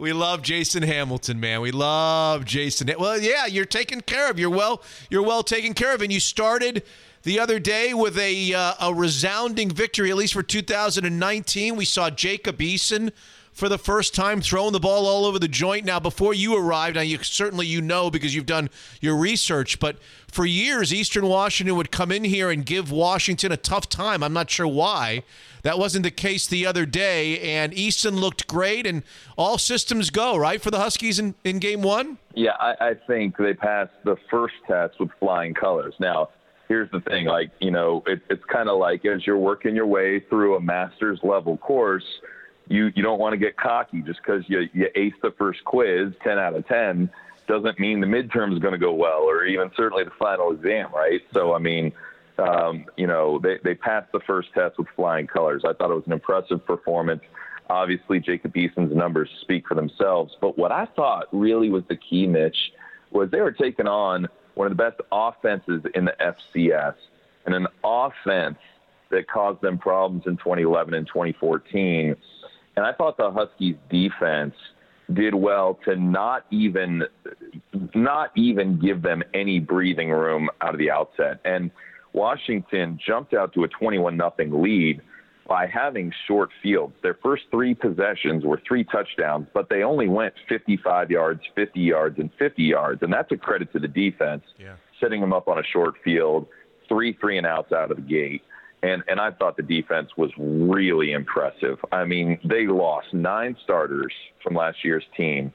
We 0.00 0.14
love 0.14 0.40
Jason 0.40 0.82
Hamilton, 0.82 1.40
man. 1.40 1.60
We 1.60 1.72
love 1.72 2.46
Jason. 2.46 2.90
Well, 2.98 3.20
yeah, 3.20 3.44
you're 3.44 3.66
taken 3.66 4.00
care 4.00 4.30
of. 4.30 4.38
You're 4.38 4.48
well. 4.48 4.82
You're 5.10 5.22
well 5.22 5.42
taken 5.42 5.74
care 5.74 5.94
of, 5.94 6.00
and 6.00 6.10
you 6.10 6.20
started 6.20 6.84
the 7.22 7.38
other 7.38 7.58
day 7.58 7.92
with 7.92 8.16
a 8.16 8.54
uh, 8.54 8.72
a 8.80 8.94
resounding 8.94 9.68
victory, 9.68 10.10
at 10.10 10.16
least 10.16 10.32
for 10.32 10.42
2019. 10.42 11.76
We 11.76 11.84
saw 11.84 12.08
Jacob 12.08 12.60
Eason 12.60 13.12
for 13.52 13.68
the 13.68 13.78
first 13.78 14.14
time 14.14 14.40
throwing 14.40 14.72
the 14.72 14.80
ball 14.80 15.06
all 15.06 15.24
over 15.24 15.38
the 15.38 15.48
joint. 15.48 15.84
Now, 15.84 16.00
before 16.00 16.34
you 16.34 16.56
arrived, 16.56 16.96
now 16.96 17.02
you 17.02 17.18
certainly 17.22 17.66
you 17.66 17.80
know 17.80 18.10
because 18.10 18.34
you've 18.34 18.46
done 18.46 18.70
your 19.00 19.16
research, 19.16 19.78
but 19.80 19.96
for 20.28 20.46
years, 20.46 20.94
Eastern 20.94 21.26
Washington 21.26 21.76
would 21.76 21.90
come 21.90 22.12
in 22.12 22.24
here 22.24 22.50
and 22.50 22.64
give 22.64 22.90
Washington 22.90 23.52
a 23.52 23.56
tough 23.56 23.88
time. 23.88 24.22
I'm 24.22 24.32
not 24.32 24.50
sure 24.50 24.66
why. 24.66 25.24
That 25.62 25.78
wasn't 25.78 26.04
the 26.04 26.10
case 26.10 26.46
the 26.46 26.64
other 26.64 26.86
day, 26.86 27.38
and 27.40 27.72
Eason 27.72 28.18
looked 28.18 28.46
great, 28.46 28.86
and 28.86 29.02
all 29.36 29.58
systems 29.58 30.10
go 30.10 30.36
right 30.36 30.60
for 30.60 30.70
the 30.70 30.78
Huskies 30.78 31.18
in, 31.18 31.34
in 31.44 31.58
game 31.58 31.82
one. 31.82 32.16
Yeah, 32.34 32.52
I, 32.58 32.74
I 32.80 32.94
think 33.06 33.36
they 33.36 33.52
passed 33.52 33.92
the 34.04 34.16
first 34.30 34.54
test 34.66 34.98
with 34.98 35.10
flying 35.18 35.52
colors. 35.52 35.94
Now, 35.98 36.30
here's 36.68 36.90
the 36.92 37.00
thing: 37.00 37.26
like 37.26 37.50
you 37.60 37.70
know, 37.70 38.02
it, 38.06 38.22
it's 38.30 38.44
kind 38.50 38.70
of 38.70 38.78
like 38.78 39.04
as 39.04 39.26
you're 39.26 39.36
working 39.36 39.74
your 39.74 39.86
way 39.86 40.20
through 40.20 40.56
a 40.56 40.60
master's 40.60 41.20
level 41.22 41.58
course, 41.58 42.06
you 42.70 42.92
you 42.94 43.02
don't 43.02 43.18
want 43.18 43.32
to 43.32 43.36
get 43.36 43.56
cocky 43.56 44.00
just 44.00 44.20
because 44.24 44.44
you 44.48 44.68
you 44.72 44.88
ace 44.94 45.12
the 45.22 45.32
first 45.32 45.62
quiz, 45.64 46.12
ten 46.24 46.38
out 46.38 46.54
of 46.54 46.66
ten, 46.66 47.10
doesn't 47.46 47.78
mean 47.78 48.00
the 48.00 48.06
midterm 48.06 48.52
is 48.52 48.60
going 48.60 48.72
to 48.72 48.78
go 48.78 48.94
well, 48.94 49.22
or 49.22 49.44
even 49.44 49.70
certainly 49.76 50.04
the 50.04 50.12
final 50.18 50.52
exam, 50.52 50.90
right? 50.94 51.20
So, 51.34 51.52
I 51.54 51.58
mean. 51.58 51.92
Um, 52.38 52.86
you 52.96 53.06
know, 53.06 53.38
they, 53.38 53.58
they 53.62 53.74
passed 53.74 54.12
the 54.12 54.20
first 54.20 54.48
test 54.54 54.78
with 54.78 54.86
flying 54.96 55.26
colors. 55.26 55.62
I 55.66 55.74
thought 55.74 55.90
it 55.90 55.94
was 55.94 56.06
an 56.06 56.14
impressive 56.14 56.64
performance. 56.64 57.20
Obviously, 57.68 58.18
Jacob 58.18 58.56
Eason's 58.56 58.96
numbers 58.96 59.28
speak 59.42 59.68
for 59.68 59.74
themselves. 59.74 60.34
But 60.40 60.56
what 60.56 60.72
I 60.72 60.86
thought 60.86 61.26
really 61.32 61.68
was 61.68 61.82
the 61.90 61.96
key, 61.96 62.26
Mitch, 62.26 62.56
was 63.10 63.30
they 63.30 63.42
were 63.42 63.52
taking 63.52 63.86
on 63.86 64.26
one 64.54 64.70
of 64.70 64.74
the 64.74 64.82
best 64.82 65.02
offenses 65.12 65.82
in 65.94 66.06
the 66.06 66.14
FCS 66.18 66.94
and 67.44 67.54
an 67.54 67.66
offense 67.84 68.58
that 69.10 69.28
caused 69.28 69.60
them 69.60 69.78
problems 69.78 70.22
in 70.26 70.36
2011 70.36 70.94
and 70.94 71.06
2014. 71.06 72.16
And 72.76 72.86
I 72.86 72.92
thought 72.92 73.16
the 73.16 73.30
Huskies 73.30 73.76
defense 73.90 74.54
did 75.12 75.34
well 75.34 75.78
to 75.84 75.96
not 75.96 76.46
even 76.50 77.02
not 77.94 78.30
even 78.36 78.78
give 78.78 79.02
them 79.02 79.22
any 79.34 79.58
breathing 79.58 80.10
room 80.10 80.48
out 80.60 80.72
of 80.72 80.78
the 80.78 80.90
outset. 80.90 81.40
And 81.44 81.70
Washington 82.12 82.98
jumped 83.04 83.34
out 83.34 83.52
to 83.54 83.64
a 83.64 83.68
21 83.68 84.16
nothing 84.16 84.62
lead 84.62 85.00
by 85.48 85.66
having 85.66 86.12
short 86.28 86.50
fields. 86.62 86.94
Their 87.02 87.18
first 87.22 87.42
three 87.50 87.74
possessions 87.74 88.44
were 88.44 88.60
three 88.66 88.84
touchdowns, 88.84 89.48
but 89.52 89.68
they 89.68 89.82
only 89.82 90.06
went 90.08 90.32
55 90.48 91.10
yards, 91.10 91.40
50 91.56 91.80
yards, 91.80 92.18
and 92.20 92.30
50 92.38 92.62
yards. 92.62 93.02
And 93.02 93.12
that's 93.12 93.32
a 93.32 93.36
credit 93.36 93.72
to 93.72 93.80
the 93.80 93.88
defense, 93.88 94.44
Yeah. 94.58 94.74
setting 95.00 95.20
them 95.20 95.32
up 95.32 95.48
on 95.48 95.58
a 95.58 95.64
short 95.64 95.94
field, 96.04 96.46
three 96.88 97.14
three 97.14 97.36
and 97.36 97.46
outs 97.46 97.72
out 97.72 97.90
of 97.90 97.96
the 97.96 98.02
gate. 98.02 98.42
And, 98.82 99.02
and 99.08 99.20
I 99.20 99.30
thought 99.30 99.56
the 99.56 99.62
defense 99.62 100.10
was 100.16 100.30
really 100.38 101.12
impressive. 101.12 101.78
I 101.92 102.04
mean, 102.04 102.38
they 102.44 102.66
lost 102.66 103.08
nine 103.12 103.56
starters 103.62 104.12
from 104.42 104.54
last 104.54 104.78
year's 104.82 105.04
team. 105.16 105.52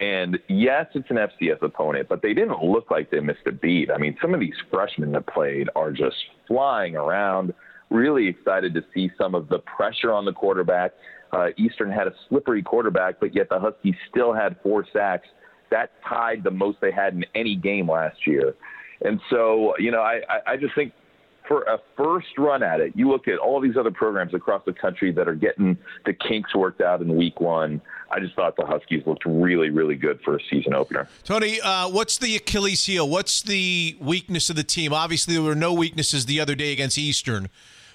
And 0.00 0.38
yes, 0.48 0.86
it's 0.94 1.10
an 1.10 1.16
FCS 1.16 1.62
opponent, 1.62 2.08
but 2.08 2.22
they 2.22 2.34
didn't 2.34 2.62
look 2.62 2.90
like 2.90 3.10
they 3.10 3.20
missed 3.20 3.46
a 3.46 3.52
beat. 3.52 3.90
I 3.90 3.98
mean, 3.98 4.16
some 4.20 4.32
of 4.32 4.40
these 4.40 4.54
freshmen 4.70 5.12
that 5.12 5.26
played 5.26 5.68
are 5.74 5.90
just 5.90 6.16
flying 6.46 6.94
around. 6.94 7.52
Really 7.90 8.28
excited 8.28 8.74
to 8.74 8.84
see 8.94 9.10
some 9.18 9.34
of 9.34 9.48
the 9.48 9.58
pressure 9.60 10.12
on 10.12 10.24
the 10.24 10.32
quarterback. 10.32 10.92
Uh, 11.32 11.48
Eastern 11.56 11.90
had 11.90 12.06
a 12.06 12.12
slippery 12.28 12.62
quarterback, 12.62 13.18
but 13.18 13.34
yet 13.34 13.48
the 13.48 13.58
Huskies 13.58 13.96
still 14.08 14.32
had 14.32 14.56
four 14.62 14.86
sacks. 14.92 15.26
That 15.70 15.90
tied 16.08 16.44
the 16.44 16.50
most 16.50 16.78
they 16.80 16.92
had 16.92 17.14
in 17.14 17.24
any 17.34 17.56
game 17.56 17.90
last 17.90 18.26
year. 18.26 18.54
And 19.00 19.20
so, 19.30 19.74
you 19.78 19.90
know, 19.90 20.00
I, 20.00 20.20
I, 20.46 20.56
just 20.56 20.74
think 20.74 20.92
for 21.48 21.62
a 21.62 21.80
first 21.96 22.36
run 22.36 22.62
at 22.62 22.80
it, 22.80 22.92
you 22.94 23.08
look 23.08 23.26
at 23.26 23.38
all 23.38 23.58
these 23.60 23.76
other 23.76 23.90
programs 23.90 24.34
across 24.34 24.62
the 24.66 24.72
country 24.72 25.10
that 25.12 25.26
are 25.26 25.34
getting 25.34 25.78
the 26.04 26.12
kinks 26.12 26.54
worked 26.54 26.82
out 26.82 27.00
in 27.00 27.16
week 27.16 27.40
one. 27.40 27.80
I 28.10 28.20
just 28.20 28.34
thought 28.36 28.54
the 28.56 28.66
Huskies 28.66 29.02
looked 29.06 29.24
really, 29.24 29.70
really 29.70 29.96
good 29.96 30.20
for 30.20 30.36
a 30.36 30.40
season 30.50 30.74
opener. 30.74 31.08
Tony, 31.24 31.60
uh, 31.60 31.88
what's 31.88 32.18
the 32.18 32.36
Achilles 32.36 32.84
heel? 32.84 33.08
What's 33.08 33.42
the 33.42 33.96
weakness 33.98 34.50
of 34.50 34.56
the 34.56 34.62
team? 34.62 34.92
Obviously, 34.92 35.34
there 35.34 35.42
were 35.42 35.54
no 35.54 35.72
weaknesses 35.72 36.26
the 36.26 36.38
other 36.38 36.54
day 36.54 36.72
against 36.72 36.98
Eastern. 36.98 37.48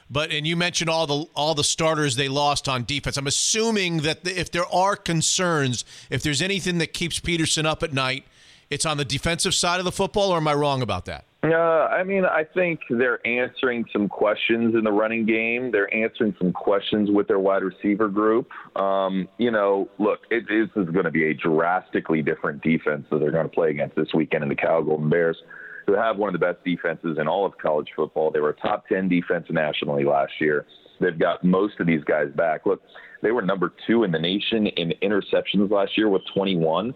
But 0.09 0.31
and 0.31 0.45
you 0.45 0.55
mentioned 0.55 0.89
all 0.89 1.07
the 1.07 1.25
all 1.33 1.55
the 1.55 1.63
starters 1.63 2.15
they 2.15 2.27
lost 2.27 2.67
on 2.67 2.83
defense. 2.83 3.17
I'm 3.17 3.25
assuming 3.25 3.97
that 3.97 4.27
if 4.27 4.51
there 4.51 4.65
are 4.71 4.95
concerns, 4.95 5.85
if 6.09 6.21
there's 6.21 6.41
anything 6.41 6.77
that 6.79 6.93
keeps 6.93 7.19
Petersen 7.19 7.65
up 7.65 7.83
at 7.83 7.93
night, 7.93 8.25
it's 8.69 8.85
on 8.85 8.97
the 8.97 9.05
defensive 9.05 9.53
side 9.53 9.79
of 9.79 9.85
the 9.85 9.91
football. 9.91 10.31
Or 10.31 10.37
am 10.37 10.47
I 10.47 10.53
wrong 10.53 10.81
about 10.81 11.05
that? 11.05 11.25
Uh, 11.43 11.87
I 11.91 12.03
mean, 12.03 12.23
I 12.23 12.45
think 12.53 12.79
they're 12.89 13.25
answering 13.27 13.83
some 13.91 14.07
questions 14.07 14.75
in 14.75 14.85
the 14.85 14.91
running 14.91 15.25
game. 15.25 15.71
They're 15.71 15.93
answering 15.93 16.33
some 16.39 16.53
questions 16.53 17.09
with 17.11 17.27
their 17.27 17.39
wide 17.39 17.63
receiver 17.63 18.07
group. 18.07 18.49
Um, 18.77 19.27
you 19.37 19.51
know, 19.51 19.89
look, 19.99 20.19
it, 20.31 20.45
this 20.47 20.69
is 20.81 20.89
going 20.91 21.03
to 21.03 21.11
be 21.11 21.31
a 21.31 21.33
drastically 21.33 22.21
different 22.21 22.63
defense 22.63 23.05
that 23.11 23.19
they're 23.19 23.31
going 23.31 23.49
to 23.49 23.53
play 23.53 23.71
against 23.71 23.97
this 23.97 24.07
weekend 24.13 24.43
in 24.43 24.49
the 24.49 24.55
Cal 24.55 24.83
Golden 24.83 25.09
Bears 25.09 25.37
who 25.85 25.95
have 25.95 26.17
one 26.17 26.33
of 26.33 26.39
the 26.39 26.45
best 26.45 26.63
defenses 26.63 27.17
in 27.19 27.27
all 27.27 27.45
of 27.45 27.57
college 27.57 27.89
football. 27.95 28.31
They 28.31 28.39
were 28.39 28.51
a 28.51 28.55
top 28.55 28.87
10 28.87 29.09
defense 29.09 29.47
nationally 29.49 30.05
last 30.05 30.31
year. 30.39 30.65
They've 30.99 31.17
got 31.17 31.43
most 31.43 31.79
of 31.79 31.87
these 31.87 32.03
guys 32.03 32.29
back. 32.35 32.65
Look, 32.65 32.81
they 33.21 33.31
were 33.31 33.41
number 33.41 33.73
two 33.87 34.03
in 34.03 34.11
the 34.11 34.19
nation 34.19 34.67
in 34.67 34.93
interceptions 35.01 35.69
last 35.69 35.97
year 35.97 36.09
with 36.09 36.21
21. 36.33 36.93
Mm. 36.93 36.95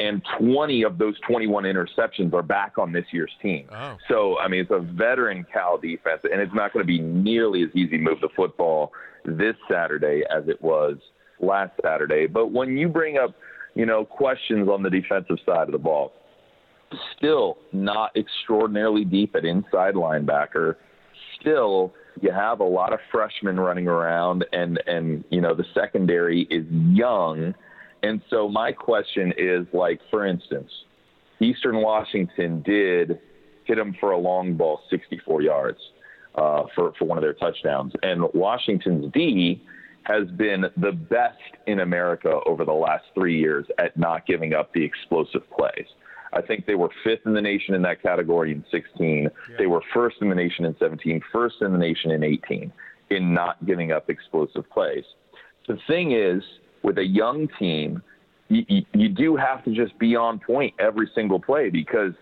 And 0.00 0.22
20 0.38 0.82
of 0.82 0.98
those 0.98 1.14
21 1.28 1.64
interceptions 1.64 2.32
are 2.32 2.42
back 2.42 2.78
on 2.78 2.90
this 2.90 3.04
year's 3.12 3.32
team. 3.42 3.68
Oh. 3.70 3.96
So, 4.08 4.38
I 4.38 4.48
mean, 4.48 4.60
it's 4.62 4.70
a 4.70 4.80
veteran 4.80 5.44
Cal 5.52 5.76
defense, 5.76 6.22
and 6.24 6.40
it's 6.40 6.54
not 6.54 6.72
going 6.72 6.82
to 6.82 6.86
be 6.86 7.00
nearly 7.00 7.62
as 7.62 7.68
easy 7.74 7.98
to 7.98 7.98
move 7.98 8.20
the 8.20 8.30
football 8.34 8.92
this 9.24 9.54
Saturday 9.70 10.22
as 10.34 10.48
it 10.48 10.60
was 10.62 10.96
last 11.38 11.72
Saturday. 11.82 12.26
But 12.26 12.50
when 12.50 12.76
you 12.76 12.88
bring 12.88 13.18
up, 13.18 13.34
you 13.74 13.86
know, 13.86 14.04
questions 14.04 14.68
on 14.68 14.82
the 14.82 14.90
defensive 14.90 15.38
side 15.44 15.68
of 15.68 15.72
the 15.72 15.78
ball, 15.78 16.12
still 17.16 17.58
not 17.72 18.16
extraordinarily 18.16 19.04
deep 19.04 19.36
at 19.36 19.44
inside 19.44 19.94
linebacker. 19.94 20.76
Still, 21.40 21.92
you 22.20 22.32
have 22.32 22.60
a 22.60 22.64
lot 22.64 22.92
of 22.92 22.98
freshmen 23.12 23.58
running 23.58 23.86
around, 23.86 24.44
and 24.52 24.80
and 24.86 25.24
you 25.30 25.40
know 25.40 25.54
the 25.54 25.64
secondary 25.74 26.42
is 26.50 26.66
young, 26.70 27.54
and 28.02 28.20
so 28.30 28.48
my 28.48 28.72
question 28.72 29.32
is 29.36 29.66
like, 29.72 30.00
for 30.10 30.26
instance, 30.26 30.70
Eastern 31.40 31.76
Washington 31.82 32.62
did 32.62 33.18
hit 33.64 33.76
them 33.76 33.96
for 34.00 34.12
a 34.12 34.18
long 34.18 34.56
ball, 34.56 34.80
64 34.90 35.42
yards 35.42 35.78
uh, 36.34 36.64
for 36.74 36.92
for 36.98 37.04
one 37.04 37.18
of 37.18 37.22
their 37.22 37.34
touchdowns, 37.34 37.92
and 38.02 38.24
Washington's 38.34 39.12
D 39.12 39.62
has 40.04 40.28
been 40.30 40.64
the 40.76 40.92
best 40.92 41.38
in 41.66 41.80
America 41.80 42.40
over 42.46 42.64
the 42.64 42.72
last 42.72 43.04
three 43.14 43.38
years 43.38 43.66
at 43.78 43.96
not 43.96 44.26
giving 44.26 44.54
up 44.54 44.72
the 44.72 44.82
explosive 44.82 45.42
plays. 45.50 45.86
I 46.32 46.40
think 46.40 46.66
they 46.66 46.74
were 46.74 46.90
fifth 47.04 47.26
in 47.26 47.34
the 47.34 47.42
nation 47.42 47.74
in 47.74 47.82
that 47.82 48.02
category 48.02 48.52
in 48.52 48.64
16. 48.70 49.22
Yeah. 49.24 49.56
They 49.58 49.66
were 49.66 49.82
first 49.92 50.16
in 50.20 50.28
the 50.28 50.34
nation 50.34 50.64
in 50.64 50.76
17, 50.78 51.20
first 51.32 51.56
in 51.60 51.72
the 51.72 51.78
nation 51.78 52.12
in 52.12 52.22
18 52.22 52.72
in 53.10 53.34
not 53.34 53.64
giving 53.66 53.92
up 53.92 54.08
explosive 54.08 54.68
plays. 54.70 55.04
The 55.66 55.78
thing 55.86 56.12
is, 56.12 56.42
with 56.82 56.98
a 56.98 57.04
young 57.04 57.48
team, 57.58 58.02
you, 58.48 58.64
you, 58.68 58.82
you 58.94 59.08
do 59.08 59.36
have 59.36 59.64
to 59.64 59.74
just 59.74 59.98
be 59.98 60.16
on 60.16 60.40
point 60.40 60.74
every 60.78 61.08
single 61.14 61.40
play 61.40 61.70
because 61.70 62.12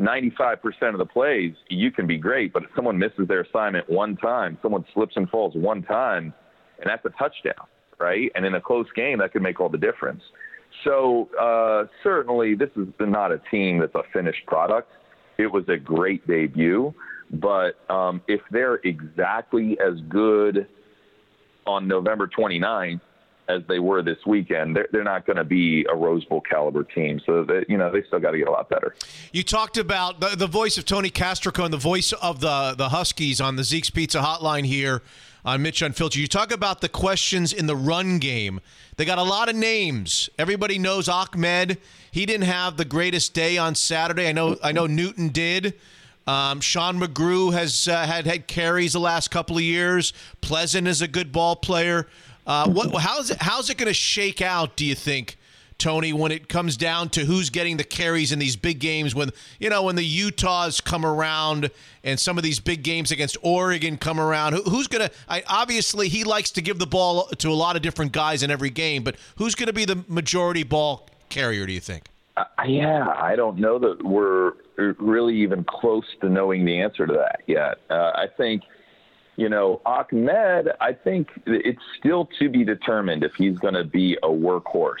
95% 0.00 0.58
of 0.92 0.98
the 0.98 1.06
plays, 1.06 1.54
you 1.68 1.90
can 1.90 2.06
be 2.06 2.18
great, 2.18 2.52
but 2.52 2.62
if 2.62 2.70
someone 2.76 2.98
misses 2.98 3.26
their 3.26 3.40
assignment 3.40 3.88
one 3.90 4.16
time, 4.16 4.58
someone 4.62 4.84
slips 4.94 5.14
and 5.16 5.28
falls 5.28 5.54
one 5.56 5.82
time, 5.82 6.32
and 6.80 6.88
that's 6.88 7.04
a 7.04 7.10
touchdown, 7.18 7.66
right? 7.98 8.30
And 8.34 8.44
in 8.46 8.54
a 8.54 8.60
close 8.60 8.86
game, 8.94 9.18
that 9.18 9.32
could 9.32 9.42
make 9.42 9.60
all 9.60 9.68
the 9.68 9.78
difference. 9.78 10.22
So 10.84 11.28
uh, 11.40 11.88
certainly, 12.04 12.54
this 12.54 12.70
is 12.76 12.86
not 13.00 13.32
a 13.32 13.40
team 13.50 13.80
that's 13.80 13.94
a 13.94 14.02
finished 14.12 14.46
product. 14.46 14.90
It 15.36 15.46
was 15.46 15.64
a 15.68 15.76
great 15.76 16.26
debut, 16.28 16.94
but 17.32 17.72
um, 17.90 18.20
if 18.28 18.40
they're 18.52 18.76
exactly 18.84 19.78
as 19.84 20.00
good 20.08 20.68
on 21.66 21.88
November 21.88 22.28
29th 22.28 23.00
as 23.48 23.62
they 23.68 23.78
were 23.78 24.02
this 24.02 24.18
weekend, 24.26 24.76
they're, 24.76 24.88
they're 24.92 25.04
not 25.04 25.26
going 25.26 25.36
to 25.36 25.44
be 25.44 25.86
a 25.90 25.96
Rose 25.96 26.24
Bowl 26.24 26.40
caliber 26.40 26.84
team. 26.84 27.20
So 27.24 27.44
that 27.44 27.64
you 27.68 27.76
know 27.76 27.90
they 27.90 28.02
still 28.06 28.20
got 28.20 28.32
to 28.32 28.38
get 28.38 28.48
a 28.48 28.50
lot 28.50 28.68
better. 28.68 28.94
You 29.32 29.42
talked 29.42 29.76
about 29.76 30.20
the, 30.20 30.36
the 30.36 30.46
voice 30.46 30.78
of 30.78 30.84
Tony 30.84 31.10
Castricone, 31.10 31.70
the 31.70 31.76
voice 31.76 32.12
of 32.12 32.40
the 32.40 32.74
the 32.76 32.90
Huskies 32.90 33.40
on 33.40 33.56
the 33.56 33.64
Zeke's 33.64 33.90
Pizza 33.90 34.20
Hotline 34.20 34.66
here 34.66 35.02
on 35.44 35.62
Mitch 35.62 35.82
Unfiltered. 35.82 36.20
You 36.20 36.28
talk 36.28 36.52
about 36.52 36.80
the 36.80 36.88
questions 36.88 37.52
in 37.52 37.66
the 37.66 37.76
run 37.76 38.18
game. 38.18 38.60
They 38.96 39.04
got 39.04 39.18
a 39.18 39.22
lot 39.22 39.48
of 39.48 39.56
names. 39.56 40.28
Everybody 40.38 40.78
knows 40.78 41.08
Ahmed. 41.08 41.78
He 42.10 42.26
didn't 42.26 42.46
have 42.46 42.76
the 42.76 42.84
greatest 42.84 43.34
day 43.34 43.56
on 43.56 43.74
Saturday. 43.74 44.28
I 44.28 44.32
know. 44.32 44.56
I 44.62 44.72
know 44.72 44.86
Newton 44.86 45.28
did. 45.28 45.74
Um, 46.26 46.60
Sean 46.60 47.00
McGrew 47.00 47.54
has 47.54 47.88
uh, 47.88 48.04
had 48.04 48.26
had 48.26 48.46
carries 48.46 48.92
the 48.92 49.00
last 49.00 49.30
couple 49.30 49.56
of 49.56 49.62
years. 49.62 50.12
Pleasant 50.42 50.86
is 50.86 51.00
a 51.00 51.08
good 51.08 51.32
ball 51.32 51.56
player. 51.56 52.06
Uh, 52.48 52.66
what, 52.70 52.90
how's 53.02 53.30
it, 53.30 53.36
how's 53.42 53.68
it 53.68 53.76
going 53.76 53.88
to 53.88 53.94
shake 53.94 54.40
out? 54.40 54.74
Do 54.74 54.86
you 54.86 54.94
think 54.94 55.36
Tony, 55.76 56.14
when 56.14 56.32
it 56.32 56.48
comes 56.48 56.78
down 56.78 57.10
to 57.10 57.26
who's 57.26 57.50
getting 57.50 57.76
the 57.76 57.84
carries 57.84 58.32
in 58.32 58.38
these 58.38 58.56
big 58.56 58.80
games, 58.80 59.14
when 59.14 59.30
you 59.60 59.68
know 59.68 59.82
when 59.82 59.96
the 59.96 60.04
Utahs 60.04 60.80
come 60.80 61.04
around 61.04 61.70
and 62.02 62.18
some 62.18 62.38
of 62.38 62.42
these 62.42 62.58
big 62.58 62.82
games 62.82 63.12
against 63.12 63.36
Oregon 63.42 63.98
come 63.98 64.18
around, 64.18 64.54
who, 64.54 64.62
who's 64.62 64.88
gonna? 64.88 65.10
Obviously, 65.46 66.08
he 66.08 66.24
likes 66.24 66.50
to 66.52 66.62
give 66.62 66.78
the 66.78 66.86
ball 66.86 67.26
to 67.26 67.50
a 67.50 67.54
lot 67.54 67.76
of 67.76 67.82
different 67.82 68.12
guys 68.12 68.42
in 68.42 68.50
every 68.50 68.70
game, 68.70 69.04
but 69.04 69.16
who's 69.36 69.54
going 69.54 69.66
to 69.66 69.74
be 69.74 69.84
the 69.84 70.02
majority 70.08 70.62
ball 70.62 71.06
carrier? 71.28 71.66
Do 71.66 71.74
you 71.74 71.80
think? 71.80 72.04
Uh, 72.38 72.44
yeah, 72.66 73.08
I 73.20 73.36
don't 73.36 73.58
know 73.58 73.78
that 73.78 74.02
we're 74.02 74.54
really 74.98 75.36
even 75.36 75.64
close 75.64 76.06
to 76.22 76.30
knowing 76.30 76.64
the 76.64 76.80
answer 76.80 77.06
to 77.06 77.12
that 77.12 77.42
yet. 77.46 77.78
Uh, 77.90 78.12
I 78.14 78.26
think 78.36 78.62
you 79.38 79.48
know, 79.48 79.80
Ahmed, 79.86 80.68
I 80.80 80.92
think 80.92 81.28
it's 81.46 81.80
still 81.98 82.28
to 82.40 82.50
be 82.50 82.64
determined 82.64 83.22
if 83.22 83.32
he's 83.38 83.56
going 83.58 83.74
to 83.74 83.84
be 83.84 84.18
a 84.22 84.28
workhorse 84.28 84.96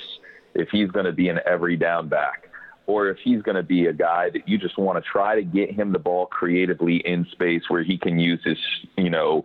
if 0.54 0.68
he's 0.70 0.90
going 0.90 1.06
to 1.06 1.12
be 1.12 1.28
an 1.28 1.40
every 1.46 1.76
down 1.76 2.08
back 2.08 2.48
or 2.86 3.08
if 3.08 3.18
he's 3.18 3.42
going 3.42 3.56
to 3.56 3.62
be 3.62 3.86
a 3.86 3.92
guy 3.92 4.30
that 4.30 4.48
you 4.48 4.56
just 4.56 4.78
want 4.78 5.02
to 5.02 5.10
try 5.10 5.34
to 5.34 5.42
get 5.42 5.70
him 5.70 5.92
the 5.92 5.98
ball 5.98 6.26
creatively 6.26 6.96
in 6.96 7.26
space 7.32 7.62
where 7.68 7.82
he 7.82 7.98
can 7.98 8.18
use 8.18 8.40
his, 8.44 8.58
you 8.96 9.10
know, 9.10 9.44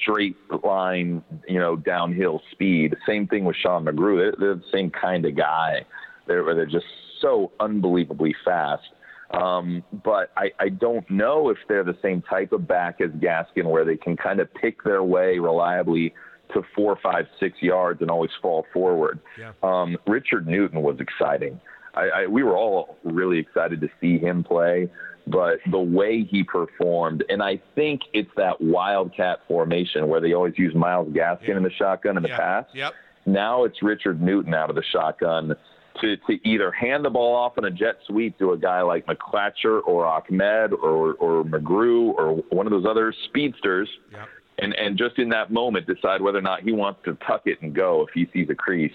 straight 0.00 0.36
line, 0.62 1.22
you 1.48 1.58
know, 1.58 1.76
downhill 1.76 2.40
speed. 2.52 2.96
Same 3.06 3.26
thing 3.26 3.44
with 3.44 3.56
Sean 3.56 3.84
McGrew. 3.84 4.18
They're, 4.18 4.34
they're 4.38 4.54
the 4.56 4.70
same 4.72 4.90
kind 4.90 5.24
of 5.24 5.36
guy. 5.36 5.84
They're, 6.26 6.54
they're 6.54 6.66
just 6.66 6.86
so 7.20 7.50
unbelievably 7.58 8.36
fast. 8.44 8.88
Um, 9.30 9.82
but 10.04 10.30
I, 10.36 10.50
I 10.58 10.68
don't 10.70 11.08
know 11.10 11.50
if 11.50 11.58
they're 11.68 11.84
the 11.84 11.98
same 12.02 12.22
type 12.22 12.52
of 12.52 12.66
back 12.66 13.00
as 13.00 13.10
Gaskin, 13.10 13.64
where 13.64 13.84
they 13.84 13.96
can 13.96 14.16
kind 14.16 14.40
of 14.40 14.52
pick 14.54 14.82
their 14.84 15.02
way 15.02 15.38
reliably 15.38 16.14
to 16.54 16.62
four, 16.74 16.98
five, 17.02 17.26
six 17.38 17.60
yards 17.60 18.00
and 18.00 18.10
always 18.10 18.30
fall 18.40 18.64
forward. 18.72 19.20
Yeah. 19.38 19.52
Um, 19.62 19.98
Richard 20.06 20.46
Newton 20.46 20.82
was 20.82 20.98
exciting. 20.98 21.60
I, 21.94 22.08
I, 22.08 22.26
we 22.26 22.42
were 22.42 22.56
all 22.56 22.96
really 23.04 23.38
excited 23.38 23.80
to 23.82 23.88
see 24.00 24.18
him 24.18 24.44
play, 24.44 24.90
but 25.26 25.58
the 25.70 25.78
way 25.78 26.24
he 26.24 26.42
performed, 26.42 27.24
and 27.28 27.42
I 27.42 27.60
think 27.74 28.02
it's 28.14 28.30
that 28.36 28.60
wildcat 28.60 29.40
formation 29.46 30.08
where 30.08 30.20
they 30.20 30.32
always 30.32 30.54
use 30.56 30.74
Myles 30.74 31.08
Gaskin 31.08 31.48
yeah. 31.48 31.56
in 31.58 31.62
the 31.62 31.72
shotgun 31.72 32.16
in 32.16 32.22
the 32.22 32.30
yeah. 32.30 32.36
past. 32.36 32.74
Yep. 32.74 32.92
Now 33.26 33.64
it's 33.64 33.82
Richard 33.82 34.22
Newton 34.22 34.54
out 34.54 34.70
of 34.70 34.76
the 34.76 34.84
shotgun 34.90 35.54
to, 36.00 36.16
to 36.16 36.48
either 36.48 36.70
hand 36.70 37.04
the 37.04 37.10
ball 37.10 37.34
off 37.34 37.58
in 37.58 37.64
a 37.64 37.70
jet 37.70 37.96
sweep 38.06 38.38
to 38.38 38.52
a 38.52 38.58
guy 38.58 38.82
like 38.82 39.06
McClatcher 39.06 39.80
or 39.86 40.06
Ahmed 40.06 40.72
or, 40.72 41.14
or 41.14 41.44
McGrew 41.44 42.14
or 42.14 42.42
one 42.50 42.66
of 42.66 42.70
those 42.70 42.86
other 42.86 43.12
speedsters. 43.28 43.88
Yep 44.12 44.28
and 44.58 44.74
and 44.74 44.98
just 44.98 45.18
in 45.18 45.28
that 45.30 45.50
moment 45.50 45.86
decide 45.86 46.20
whether 46.20 46.38
or 46.38 46.42
not 46.42 46.62
he 46.62 46.72
wants 46.72 47.00
to 47.04 47.16
tuck 47.26 47.42
it 47.46 47.60
and 47.62 47.74
go 47.74 48.06
if 48.06 48.12
he 48.14 48.28
sees 48.32 48.50
a 48.50 48.54
crease. 48.54 48.92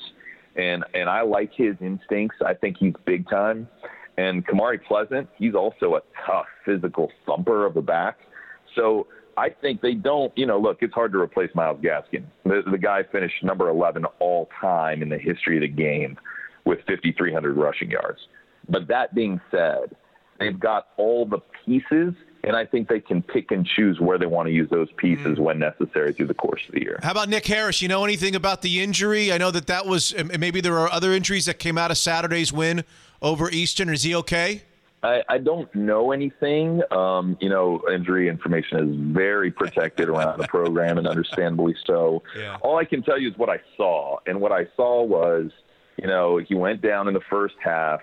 And 0.56 0.84
and 0.94 1.10
I 1.10 1.22
like 1.22 1.52
his 1.56 1.76
instincts. 1.82 2.38
I 2.46 2.54
think 2.54 2.78
he's 2.80 2.94
big 3.06 3.30
time. 3.30 3.68
And 4.18 4.46
Kamari 4.46 4.84
Pleasant, 4.84 5.28
he's 5.38 5.56
also 5.56 5.96
a 5.96 6.02
tough 6.26 6.46
physical 6.66 7.12
thumper 7.26 7.66
of 7.66 7.74
the 7.74 7.82
back. 7.82 8.20
So 8.76 9.08
I 9.38 9.50
think 9.50 9.82
they 9.82 9.96
don't, 9.96 10.32
you 10.38 10.46
know, 10.46 10.60
look, 10.60 10.78
it's 10.82 10.94
hard 10.94 11.12
to 11.14 11.20
replace 11.20 11.50
Myles 11.56 11.80
Gaskin. 11.82 12.26
The, 12.44 12.62
the 12.70 12.78
guy 12.78 13.02
finished 13.12 13.44
number 13.44 13.70
11 13.70 14.06
all 14.20 14.50
time 14.62 15.02
in 15.02 15.10
the 15.10 15.18
history 15.18 15.58
of 15.58 15.62
the 15.62 15.68
game 15.68 16.18
with 16.66 16.80
5,300 16.88 17.58
rushing 17.58 17.92
yards. 17.92 18.20
But 18.70 18.88
that 18.88 19.14
being 19.14 19.42
said, 19.52 19.96
they've 20.40 20.60
got 20.60 20.90
all 20.98 21.26
the 21.26 21.40
pieces 21.66 22.14
and 22.44 22.56
I 22.56 22.66
think 22.66 22.90
they 22.90 23.00
can 23.00 23.22
pick 23.22 23.52
and 23.52 23.66
choose 23.66 24.00
where 24.00 24.18
they 24.18 24.26
want 24.26 24.48
to 24.48 24.54
use 24.54 24.70
those 24.70 24.92
pieces 24.98 25.38
mm. 25.38 25.40
when 25.40 25.60
necessary 25.60 26.12
through 26.14 26.28
the 26.28 26.34
course 26.34 26.62
of 26.68 26.74
the 26.74 26.82
year. 26.82 27.00
How 27.02 27.12
about 27.12 27.30
Nick 27.30 27.46
Harris? 27.46 27.82
You 27.82 27.88
know 27.88 28.04
anything 28.04 28.36
about 28.36 28.62
the 28.62 28.82
injury? 28.82 29.32
I 29.32 29.38
know 29.38 29.50
that 29.52 29.68
that 29.68 29.86
was 29.86 30.14
maybe 30.38 30.60
there 30.60 30.78
are 30.78 30.92
other 30.92 31.14
injuries 31.14 31.46
that 31.46 31.58
came 31.58 31.78
out 31.78 31.90
of 31.90 31.98
Saturday's 31.98 32.52
win 32.52 32.84
over 33.22 33.50
Eastern. 33.50 33.90
Is 33.90 34.04
he 34.04 34.14
okay? 34.16 34.64
I, 35.04 35.22
I 35.28 35.38
don't 35.38 35.74
know 35.74 36.12
anything. 36.12 36.82
Um, 36.92 37.38
you 37.42 37.50
know, 37.50 37.82
injury 37.94 38.30
information 38.30 38.90
is 38.90 39.14
very 39.14 39.52
protected 39.52 40.10
around 40.10 40.40
the 40.40 40.48
program, 40.48 40.98
and 40.98 41.08
understandably 41.14 41.76
so. 41.86 42.24
Yeah. 42.38 42.58
All 42.62 42.78
I 42.78 42.86
can 42.86 43.04
tell 43.04 43.20
you 43.20 43.30
is 43.30 43.38
what 43.38 43.50
I 43.50 43.60
saw, 43.78 44.18
and 44.26 44.40
what 44.40 44.52
I 44.52 44.68
saw 44.76 45.04
was, 45.04 45.52
you 45.98 46.08
know, 46.08 46.38
he 46.38 46.56
went 46.56 46.82
down 46.82 47.08
in 47.08 47.14
the 47.14 47.22
first 47.30 47.56
half, 47.64 48.02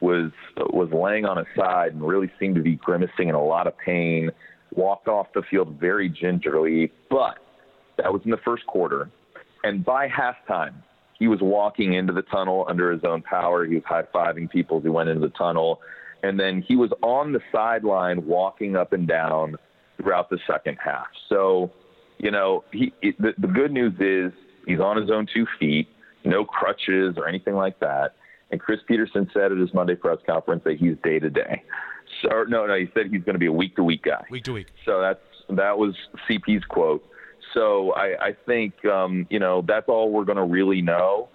was 0.00 0.30
was 0.56 0.88
laying 0.92 1.24
on 1.24 1.36
his 1.36 1.46
side, 1.56 1.92
and 1.92 2.06
really 2.06 2.30
seemed 2.38 2.56
to 2.56 2.62
be 2.62 2.76
grimacing 2.76 3.28
in 3.28 3.34
a 3.34 3.44
lot 3.44 3.66
of 3.66 3.76
pain. 3.78 4.30
Walked 4.74 5.08
off 5.08 5.26
the 5.34 5.42
field 5.50 5.76
very 5.78 6.08
gingerly, 6.08 6.92
but 7.10 7.38
that 7.98 8.12
was 8.12 8.22
in 8.24 8.30
the 8.30 8.40
first 8.44 8.66
quarter, 8.66 9.10
and 9.64 9.84
by 9.84 10.08
halftime, 10.08 10.74
he 11.18 11.28
was 11.28 11.40
walking 11.42 11.94
into 11.94 12.12
the 12.12 12.22
tunnel 12.22 12.64
under 12.68 12.90
his 12.90 13.02
own 13.04 13.22
power. 13.22 13.64
He 13.66 13.74
was 13.74 13.84
high 13.84 14.04
fiving 14.14 14.50
people 14.50 14.78
as 14.78 14.82
he 14.82 14.88
went 14.88 15.08
into 15.08 15.20
the 15.20 15.34
tunnel 15.34 15.80
and 16.22 16.38
then 16.38 16.62
he 16.66 16.76
was 16.76 16.90
on 17.02 17.32
the 17.32 17.40
sideline 17.50 18.26
walking 18.26 18.76
up 18.76 18.92
and 18.92 19.06
down 19.06 19.56
throughout 19.96 20.30
the 20.30 20.38
second 20.46 20.78
half. 20.82 21.06
So, 21.28 21.72
you 22.18 22.30
know, 22.30 22.64
he 22.72 22.92
it, 23.02 23.20
the, 23.20 23.32
the 23.38 23.48
good 23.48 23.72
news 23.72 23.94
is 23.98 24.32
he's 24.66 24.80
on 24.80 24.96
his 24.96 25.10
own 25.10 25.26
two 25.32 25.46
feet, 25.58 25.88
no 26.24 26.44
crutches 26.44 27.14
or 27.16 27.28
anything 27.28 27.54
like 27.54 27.78
that. 27.80 28.14
And 28.50 28.60
Chris 28.60 28.80
Petersen 28.86 29.30
said 29.32 29.50
at 29.50 29.58
his 29.58 29.72
Monday 29.72 29.94
press 29.94 30.18
conference 30.26 30.62
that 30.64 30.76
he's 30.76 30.96
day 31.02 31.18
to 31.18 31.30
day. 31.30 31.62
So 32.20 32.44
no, 32.48 32.66
no, 32.66 32.76
he 32.76 32.88
said 32.94 33.06
he's 33.10 33.22
going 33.22 33.34
to 33.34 33.38
be 33.38 33.46
a 33.46 33.52
week 33.52 33.76
to 33.76 33.84
week 33.84 34.02
guy. 34.02 34.24
Week 34.30 34.44
to 34.44 34.52
week. 34.52 34.66
So 34.84 35.00
that's 35.00 35.20
that 35.50 35.78
was 35.78 35.94
CP's 36.28 36.64
quote. 36.64 37.04
So 37.54 37.92
I, 37.92 38.28
I 38.28 38.36
think 38.46 38.84
um, 38.84 39.26
you 39.30 39.38
know 39.38 39.64
that's 39.66 39.88
all 39.88 40.10
we're 40.10 40.24
going 40.24 40.36
to 40.36 40.44
really 40.44 40.82
know. 40.82 41.28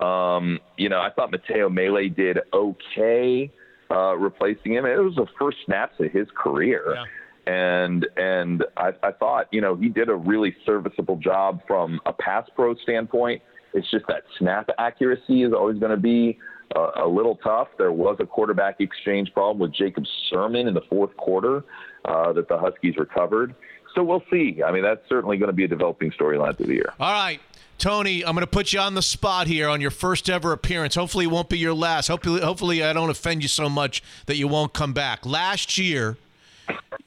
Um, 0.00 0.58
you 0.76 0.88
know, 0.88 1.00
I 1.00 1.10
thought 1.10 1.30
Matteo 1.30 1.68
Mele 1.68 2.08
did 2.08 2.38
okay 2.52 3.52
uh, 3.90 4.16
replacing 4.16 4.72
him. 4.72 4.86
It 4.86 4.96
was 4.96 5.14
the 5.14 5.26
first 5.38 5.58
snaps 5.66 5.94
of 6.00 6.10
his 6.10 6.26
career. 6.34 6.94
Yeah. 6.94 7.04
And 7.44 8.06
and 8.16 8.64
I, 8.76 8.92
I 9.02 9.12
thought 9.12 9.48
you 9.50 9.60
know 9.60 9.74
he 9.74 9.88
did 9.88 10.08
a 10.08 10.14
really 10.14 10.54
serviceable 10.64 11.16
job 11.16 11.60
from 11.66 12.00
a 12.06 12.12
pass 12.12 12.48
pro 12.54 12.74
standpoint. 12.76 13.42
It's 13.74 13.90
just 13.90 14.06
that 14.08 14.22
snap 14.38 14.68
accuracy 14.78 15.42
is 15.42 15.52
always 15.52 15.78
going 15.78 15.90
to 15.90 15.96
be 15.96 16.38
a, 16.74 17.04
a 17.04 17.08
little 17.08 17.36
tough. 17.36 17.68
There 17.78 17.92
was 17.92 18.16
a 18.20 18.26
quarterback 18.26 18.80
exchange 18.80 19.32
problem 19.32 19.58
with 19.58 19.74
Jacob 19.74 20.04
Sirmon 20.30 20.68
in 20.68 20.74
the 20.74 20.82
fourth 20.88 21.16
quarter 21.16 21.64
uh, 22.04 22.32
that 22.32 22.48
the 22.48 22.58
Huskies 22.58 22.96
recovered. 22.96 23.54
So 23.94 24.02
we'll 24.02 24.22
see. 24.30 24.62
I 24.64 24.72
mean, 24.72 24.82
that's 24.82 25.06
certainly 25.08 25.36
going 25.36 25.50
to 25.50 25.54
be 25.54 25.64
a 25.64 25.68
developing 25.68 26.10
storyline 26.12 26.56
through 26.56 26.66
the 26.66 26.74
year. 26.74 26.92
All 26.98 27.12
right. 27.12 27.40
Tony, 27.78 28.24
I'm 28.24 28.34
going 28.34 28.42
to 28.42 28.50
put 28.50 28.72
you 28.72 28.78
on 28.78 28.94
the 28.94 29.02
spot 29.02 29.48
here 29.48 29.68
on 29.68 29.80
your 29.80 29.90
first 29.90 30.30
ever 30.30 30.52
appearance. 30.52 30.94
Hopefully, 30.94 31.24
it 31.24 31.30
won't 31.32 31.48
be 31.48 31.58
your 31.58 31.74
last. 31.74 32.06
Hopefully, 32.06 32.40
hopefully, 32.40 32.82
I 32.82 32.92
don't 32.92 33.10
offend 33.10 33.42
you 33.42 33.48
so 33.48 33.68
much 33.68 34.02
that 34.26 34.36
you 34.36 34.46
won't 34.46 34.72
come 34.72 34.92
back. 34.92 35.26
Last 35.26 35.76
year, 35.78 36.16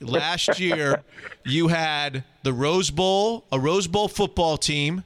last 0.02 0.60
year, 0.60 1.02
you 1.46 1.70
had 1.70 2.26
the 2.44 2.52
Rose 2.52 2.92
Bowl, 2.92 3.46
a 3.54 3.60
Rose 3.60 3.88
Bowl 3.88 4.10
football 4.10 4.58
team, 4.58 5.06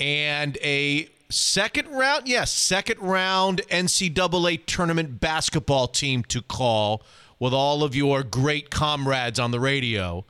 and 0.00 0.56
a 0.62 1.08
second 1.28 1.88
round, 1.88 2.26
yes, 2.26 2.50
second 2.50 3.00
round 3.00 3.60
NCAA 3.70 4.64
tournament 4.66 5.20
basketball 5.20 5.86
team 5.86 6.24
to 6.24 6.40
call 6.42 7.02
with 7.38 7.52
all 7.52 7.84
of 7.84 7.94
your 7.94 8.22
great 8.22 8.70
comrades 8.70 9.38
on 9.38 9.50
the 9.50 9.60
radio. 9.60 10.24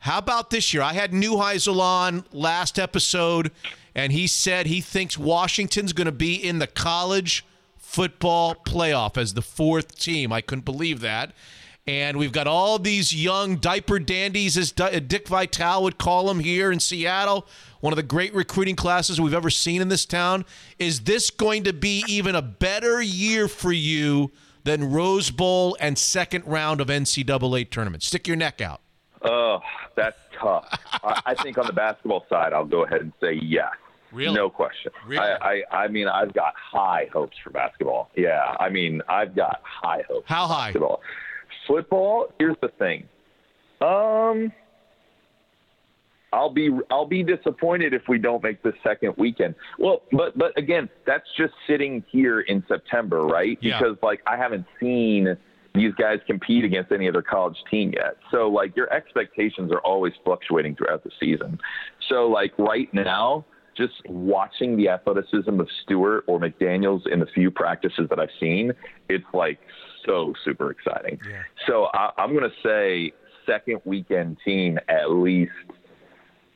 How 0.00 0.18
about 0.18 0.50
this 0.50 0.72
year? 0.72 0.82
I 0.82 0.92
had 0.92 1.12
Neuheisel 1.12 1.80
on 1.80 2.24
last 2.32 2.78
episode, 2.78 3.50
and 3.94 4.12
he 4.12 4.28
said 4.28 4.66
he 4.66 4.80
thinks 4.80 5.18
Washington's 5.18 5.92
going 5.92 6.06
to 6.06 6.12
be 6.12 6.36
in 6.36 6.60
the 6.60 6.68
college 6.68 7.44
football 7.76 8.54
playoff 8.54 9.16
as 9.16 9.34
the 9.34 9.42
fourth 9.42 9.98
team. 9.98 10.32
I 10.32 10.40
couldn't 10.40 10.64
believe 10.64 11.00
that. 11.00 11.32
And 11.88 12.18
we've 12.18 12.32
got 12.32 12.46
all 12.46 12.78
these 12.78 13.14
young 13.14 13.56
diaper 13.56 13.98
dandies, 13.98 14.58
as 14.58 14.74
uh, 14.78 15.00
Dick 15.06 15.26
Vitale 15.26 15.82
would 15.82 15.96
call 15.96 16.26
them 16.26 16.38
here 16.38 16.70
in 16.70 16.80
Seattle. 16.80 17.46
One 17.80 17.94
of 17.94 17.96
the 17.96 18.02
great 18.02 18.34
recruiting 18.34 18.76
classes 18.76 19.18
we've 19.18 19.32
ever 19.32 19.48
seen 19.48 19.80
in 19.80 19.88
this 19.88 20.04
town. 20.04 20.44
Is 20.78 21.00
this 21.00 21.30
going 21.30 21.64
to 21.64 21.72
be 21.72 22.04
even 22.06 22.34
a 22.34 22.42
better 22.42 23.00
year 23.00 23.48
for 23.48 23.72
you 23.72 24.30
than 24.64 24.92
Rose 24.92 25.30
Bowl 25.30 25.78
and 25.80 25.96
second 25.96 26.44
round 26.46 26.82
of 26.82 26.88
NCAA 26.88 27.70
tournament? 27.70 28.02
Stick 28.02 28.28
your 28.28 28.36
neck 28.36 28.60
out. 28.60 28.82
Oh, 29.22 29.60
that's 29.96 30.18
tough. 30.38 30.66
I, 31.02 31.34
think 31.36 31.56
on 31.56 31.66
the 31.66 31.72
basketball 31.72 32.26
side, 32.28 32.52
I'll 32.52 32.66
go 32.66 32.84
ahead 32.84 33.00
and 33.00 33.14
say 33.18 33.32
yes. 33.32 33.72
Really? 34.12 34.34
No 34.34 34.50
question. 34.50 34.92
Really? 35.06 35.22
I, 35.22 35.62
I, 35.70 35.84
I 35.84 35.88
mean, 35.88 36.06
I've 36.06 36.34
got 36.34 36.52
high 36.54 37.08
hopes 37.10 37.38
for 37.42 37.48
basketball. 37.48 38.10
Yeah, 38.14 38.56
I 38.60 38.68
mean, 38.68 39.00
I've 39.08 39.34
got 39.34 39.62
high 39.64 40.02
hopes. 40.06 40.28
How 40.28 40.46
high? 40.46 40.66
Basketball. 40.66 41.00
Football. 41.68 42.32
Here's 42.38 42.56
the 42.60 42.68
thing. 42.78 43.04
Um, 43.80 44.50
I'll 46.32 46.50
be 46.50 46.70
I'll 46.90 47.06
be 47.06 47.22
disappointed 47.22 47.94
if 47.94 48.02
we 48.08 48.18
don't 48.18 48.42
make 48.42 48.62
the 48.62 48.72
second 48.82 49.14
weekend. 49.16 49.54
Well, 49.78 50.02
but 50.12 50.36
but 50.36 50.56
again, 50.58 50.88
that's 51.06 51.26
just 51.36 51.54
sitting 51.66 52.02
here 52.10 52.40
in 52.40 52.64
September, 52.66 53.22
right? 53.22 53.58
Yeah. 53.60 53.78
Because 53.78 53.96
like 54.02 54.20
I 54.26 54.36
haven't 54.36 54.66
seen 54.80 55.36
these 55.74 55.94
guys 55.94 56.18
compete 56.26 56.64
against 56.64 56.90
any 56.90 57.08
other 57.08 57.22
college 57.22 57.56
team 57.70 57.92
yet. 57.94 58.16
So 58.30 58.48
like 58.48 58.76
your 58.76 58.92
expectations 58.92 59.70
are 59.70 59.80
always 59.80 60.12
fluctuating 60.24 60.76
throughout 60.76 61.04
the 61.04 61.10
season. 61.20 61.58
So 62.08 62.28
like 62.28 62.52
right 62.58 62.92
now, 62.92 63.44
just 63.76 63.94
watching 64.06 64.76
the 64.76 64.88
athleticism 64.88 65.60
of 65.60 65.68
Stewart 65.84 66.24
or 66.26 66.40
McDaniels 66.40 67.06
in 67.10 67.20
the 67.20 67.26
few 67.26 67.50
practices 67.50 68.08
that 68.10 68.18
I've 68.18 68.28
seen, 68.40 68.72
it's 69.08 69.24
like 69.32 69.60
so 70.08 70.32
super 70.44 70.70
exciting. 70.70 71.18
So 71.66 71.88
I, 71.92 72.10
I'm 72.18 72.30
going 72.34 72.48
to 72.48 72.56
say 72.68 73.12
second 73.46 73.80
weekend 73.84 74.38
team 74.44 74.78
at 74.88 75.10
least 75.10 75.52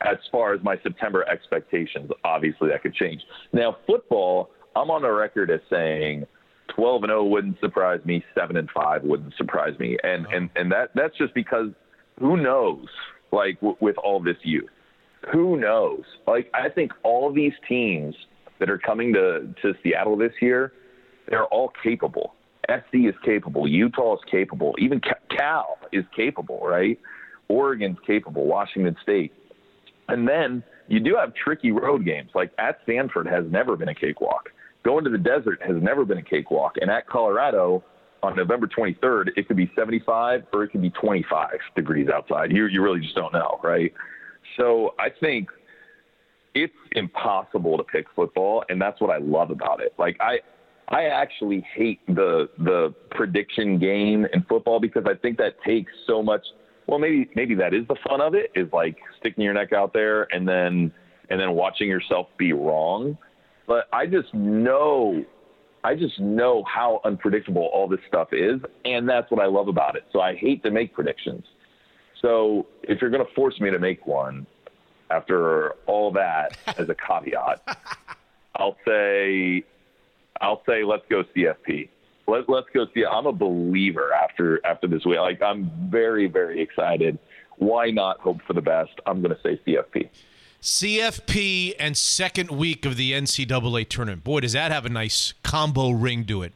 as 0.00 0.16
far 0.30 0.52
as 0.52 0.62
my 0.62 0.76
September 0.82 1.24
expectations. 1.28 2.10
Obviously, 2.24 2.68
that 2.70 2.82
could 2.82 2.94
change. 2.94 3.22
Now, 3.52 3.76
football, 3.86 4.50
I'm 4.74 4.90
on 4.90 5.02
the 5.02 5.10
record 5.10 5.50
as 5.50 5.60
saying 5.70 6.26
12 6.74 7.04
and 7.04 7.10
0 7.10 7.24
wouldn't 7.24 7.60
surprise 7.60 8.00
me. 8.04 8.24
Seven 8.34 8.56
and 8.56 8.68
five 8.70 9.02
wouldn't 9.02 9.34
surprise 9.36 9.78
me, 9.78 9.96
and 10.02 10.26
and 10.32 10.50
and 10.56 10.72
that 10.72 10.90
that's 10.94 11.16
just 11.18 11.34
because 11.34 11.68
who 12.18 12.36
knows? 12.36 12.86
Like 13.32 13.56
w- 13.60 13.76
with 13.80 13.96
all 13.98 14.20
this 14.20 14.36
youth, 14.42 14.70
who 15.32 15.58
knows? 15.58 16.02
Like 16.26 16.50
I 16.54 16.68
think 16.68 16.92
all 17.02 17.32
these 17.32 17.52
teams 17.68 18.14
that 18.58 18.70
are 18.70 18.78
coming 18.78 19.12
to 19.14 19.54
to 19.62 19.74
Seattle 19.82 20.16
this 20.16 20.32
year, 20.40 20.72
they're 21.28 21.46
all 21.46 21.72
capable. 21.82 22.34
SC 22.68 23.06
is 23.08 23.14
capable. 23.24 23.66
Utah 23.66 24.14
is 24.14 24.20
capable. 24.30 24.74
Even 24.78 25.00
Cal 25.36 25.78
is 25.92 26.04
capable, 26.14 26.60
right? 26.64 26.98
Oregon's 27.48 27.98
capable. 28.06 28.46
Washington 28.46 28.96
State. 29.02 29.32
And 30.08 30.28
then 30.28 30.62
you 30.88 31.00
do 31.00 31.16
have 31.16 31.32
tricky 31.34 31.72
road 31.72 32.04
games. 32.04 32.30
Like 32.34 32.52
at 32.58 32.78
Stanford 32.84 33.26
has 33.26 33.44
never 33.50 33.76
been 33.76 33.88
a 33.88 33.94
cakewalk. 33.94 34.50
Going 34.84 35.04
to 35.04 35.10
the 35.10 35.18
desert 35.18 35.60
has 35.66 35.76
never 35.80 36.04
been 36.04 36.18
a 36.18 36.22
cakewalk. 36.22 36.74
And 36.80 36.90
at 36.90 37.06
Colorado 37.06 37.84
on 38.22 38.36
November 38.36 38.66
23rd, 38.66 39.28
it 39.36 39.48
could 39.48 39.56
be 39.56 39.70
75 39.76 40.44
or 40.52 40.64
it 40.64 40.68
could 40.70 40.82
be 40.82 40.90
25 40.90 41.50
degrees 41.74 42.08
outside. 42.08 42.52
You, 42.52 42.66
you 42.66 42.82
really 42.82 43.00
just 43.00 43.14
don't 43.14 43.32
know, 43.32 43.60
right? 43.62 43.92
So 44.56 44.94
I 44.98 45.08
think 45.08 45.48
it's 46.54 46.74
impossible 46.92 47.78
to 47.78 47.84
pick 47.84 48.06
football, 48.14 48.64
and 48.68 48.80
that's 48.80 49.00
what 49.00 49.10
I 49.10 49.18
love 49.18 49.50
about 49.50 49.80
it. 49.80 49.94
Like 49.98 50.16
I, 50.20 50.40
I 50.88 51.04
actually 51.04 51.64
hate 51.74 52.00
the 52.06 52.48
the 52.58 52.94
prediction 53.10 53.78
game 53.78 54.26
in 54.32 54.42
football 54.42 54.80
because 54.80 55.04
I 55.06 55.14
think 55.14 55.38
that 55.38 55.62
takes 55.62 55.92
so 56.06 56.22
much. 56.22 56.42
Well, 56.86 56.98
maybe 56.98 57.30
maybe 57.34 57.54
that 57.56 57.72
is 57.72 57.86
the 57.88 57.96
fun 58.08 58.20
of 58.20 58.34
it 58.34 58.50
is 58.54 58.72
like 58.72 58.96
sticking 59.20 59.44
your 59.44 59.54
neck 59.54 59.72
out 59.72 59.92
there 59.92 60.28
and 60.34 60.46
then 60.46 60.92
and 61.30 61.40
then 61.40 61.52
watching 61.52 61.88
yourself 61.88 62.26
be 62.36 62.52
wrong. 62.52 63.16
But 63.66 63.88
I 63.92 64.06
just 64.06 64.34
know, 64.34 65.24
I 65.84 65.94
just 65.94 66.20
know 66.20 66.64
how 66.64 67.00
unpredictable 67.04 67.70
all 67.72 67.88
this 67.88 68.00
stuff 68.06 68.28
is, 68.32 68.60
and 68.84 69.08
that's 69.08 69.30
what 69.30 69.40
I 69.40 69.46
love 69.46 69.68
about 69.68 69.96
it. 69.96 70.04
So 70.12 70.20
I 70.20 70.34
hate 70.34 70.62
to 70.64 70.70
make 70.70 70.92
predictions. 70.92 71.44
So 72.20 72.66
if 72.82 73.00
you're 73.00 73.10
going 73.10 73.24
to 73.24 73.34
force 73.34 73.58
me 73.60 73.70
to 73.70 73.78
make 73.78 74.06
one, 74.06 74.46
after 75.10 75.72
all 75.86 76.10
that 76.12 76.56
as 76.78 76.88
a 76.88 76.94
caveat, 76.94 77.78
I'll 78.56 78.76
say, 78.86 79.64
I'll 80.42 80.62
say 80.66 80.84
let's 80.84 81.04
go 81.08 81.22
CFP. 81.34 81.88
Let, 82.26 82.48
let's 82.48 82.66
go 82.74 82.86
see. 82.94 83.04
I'm 83.04 83.26
a 83.26 83.32
believer 83.32 84.12
after 84.12 84.64
after 84.66 84.86
this 84.86 85.04
week. 85.04 85.18
Like 85.18 85.40
I'm 85.40 85.70
very 85.88 86.26
very 86.26 86.60
excited. 86.60 87.18
Why 87.56 87.90
not 87.90 88.18
hope 88.20 88.42
for 88.46 88.52
the 88.52 88.60
best? 88.60 88.90
I'm 89.06 89.22
going 89.22 89.34
to 89.34 89.40
say 89.42 89.60
CFP. 89.66 90.08
CFP 90.60 91.74
and 91.78 91.96
second 91.96 92.50
week 92.50 92.84
of 92.84 92.96
the 92.96 93.12
NCAA 93.12 93.88
tournament. 93.88 94.24
Boy, 94.24 94.40
does 94.40 94.52
that 94.52 94.70
have 94.72 94.86
a 94.86 94.88
nice 94.88 95.34
combo 95.42 95.90
ring 95.90 96.24
to 96.26 96.42
it. 96.42 96.52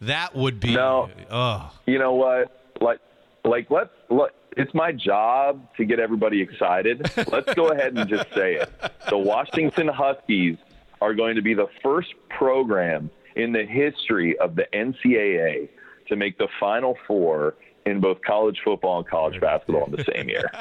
That 0.00 0.34
would 0.34 0.60
be. 0.60 0.74
No. 0.74 1.10
Oh, 1.30 1.72
You 1.86 1.98
know 1.98 2.14
what? 2.14 2.72
Like 2.80 3.00
like 3.44 3.70
let's 3.70 3.90
let. 4.10 4.30
It's 4.56 4.74
my 4.74 4.90
job 4.90 5.72
to 5.76 5.84
get 5.84 6.00
everybody 6.00 6.40
excited. 6.40 7.08
Let's 7.30 7.54
go 7.54 7.68
ahead 7.68 7.96
and 7.96 8.08
just 8.08 8.32
say 8.34 8.54
it. 8.54 8.68
The 9.08 9.18
Washington 9.18 9.86
Huskies 9.86 10.56
are 11.00 11.14
going 11.14 11.36
to 11.36 11.42
be 11.42 11.54
the 11.54 11.68
first 11.80 12.08
program 12.28 13.08
in 13.38 13.52
the 13.52 13.64
history 13.64 14.36
of 14.38 14.56
the 14.56 14.66
NCAA 14.74 15.68
to 16.08 16.16
make 16.16 16.36
the 16.38 16.48
Final 16.60 16.96
Four 17.06 17.54
in 17.86 18.00
both 18.00 18.20
college 18.22 18.60
football 18.64 18.98
and 18.98 19.08
college 19.08 19.40
basketball 19.40 19.86
in 19.86 19.92
the 19.92 20.04
same 20.14 20.28
year. 20.28 20.50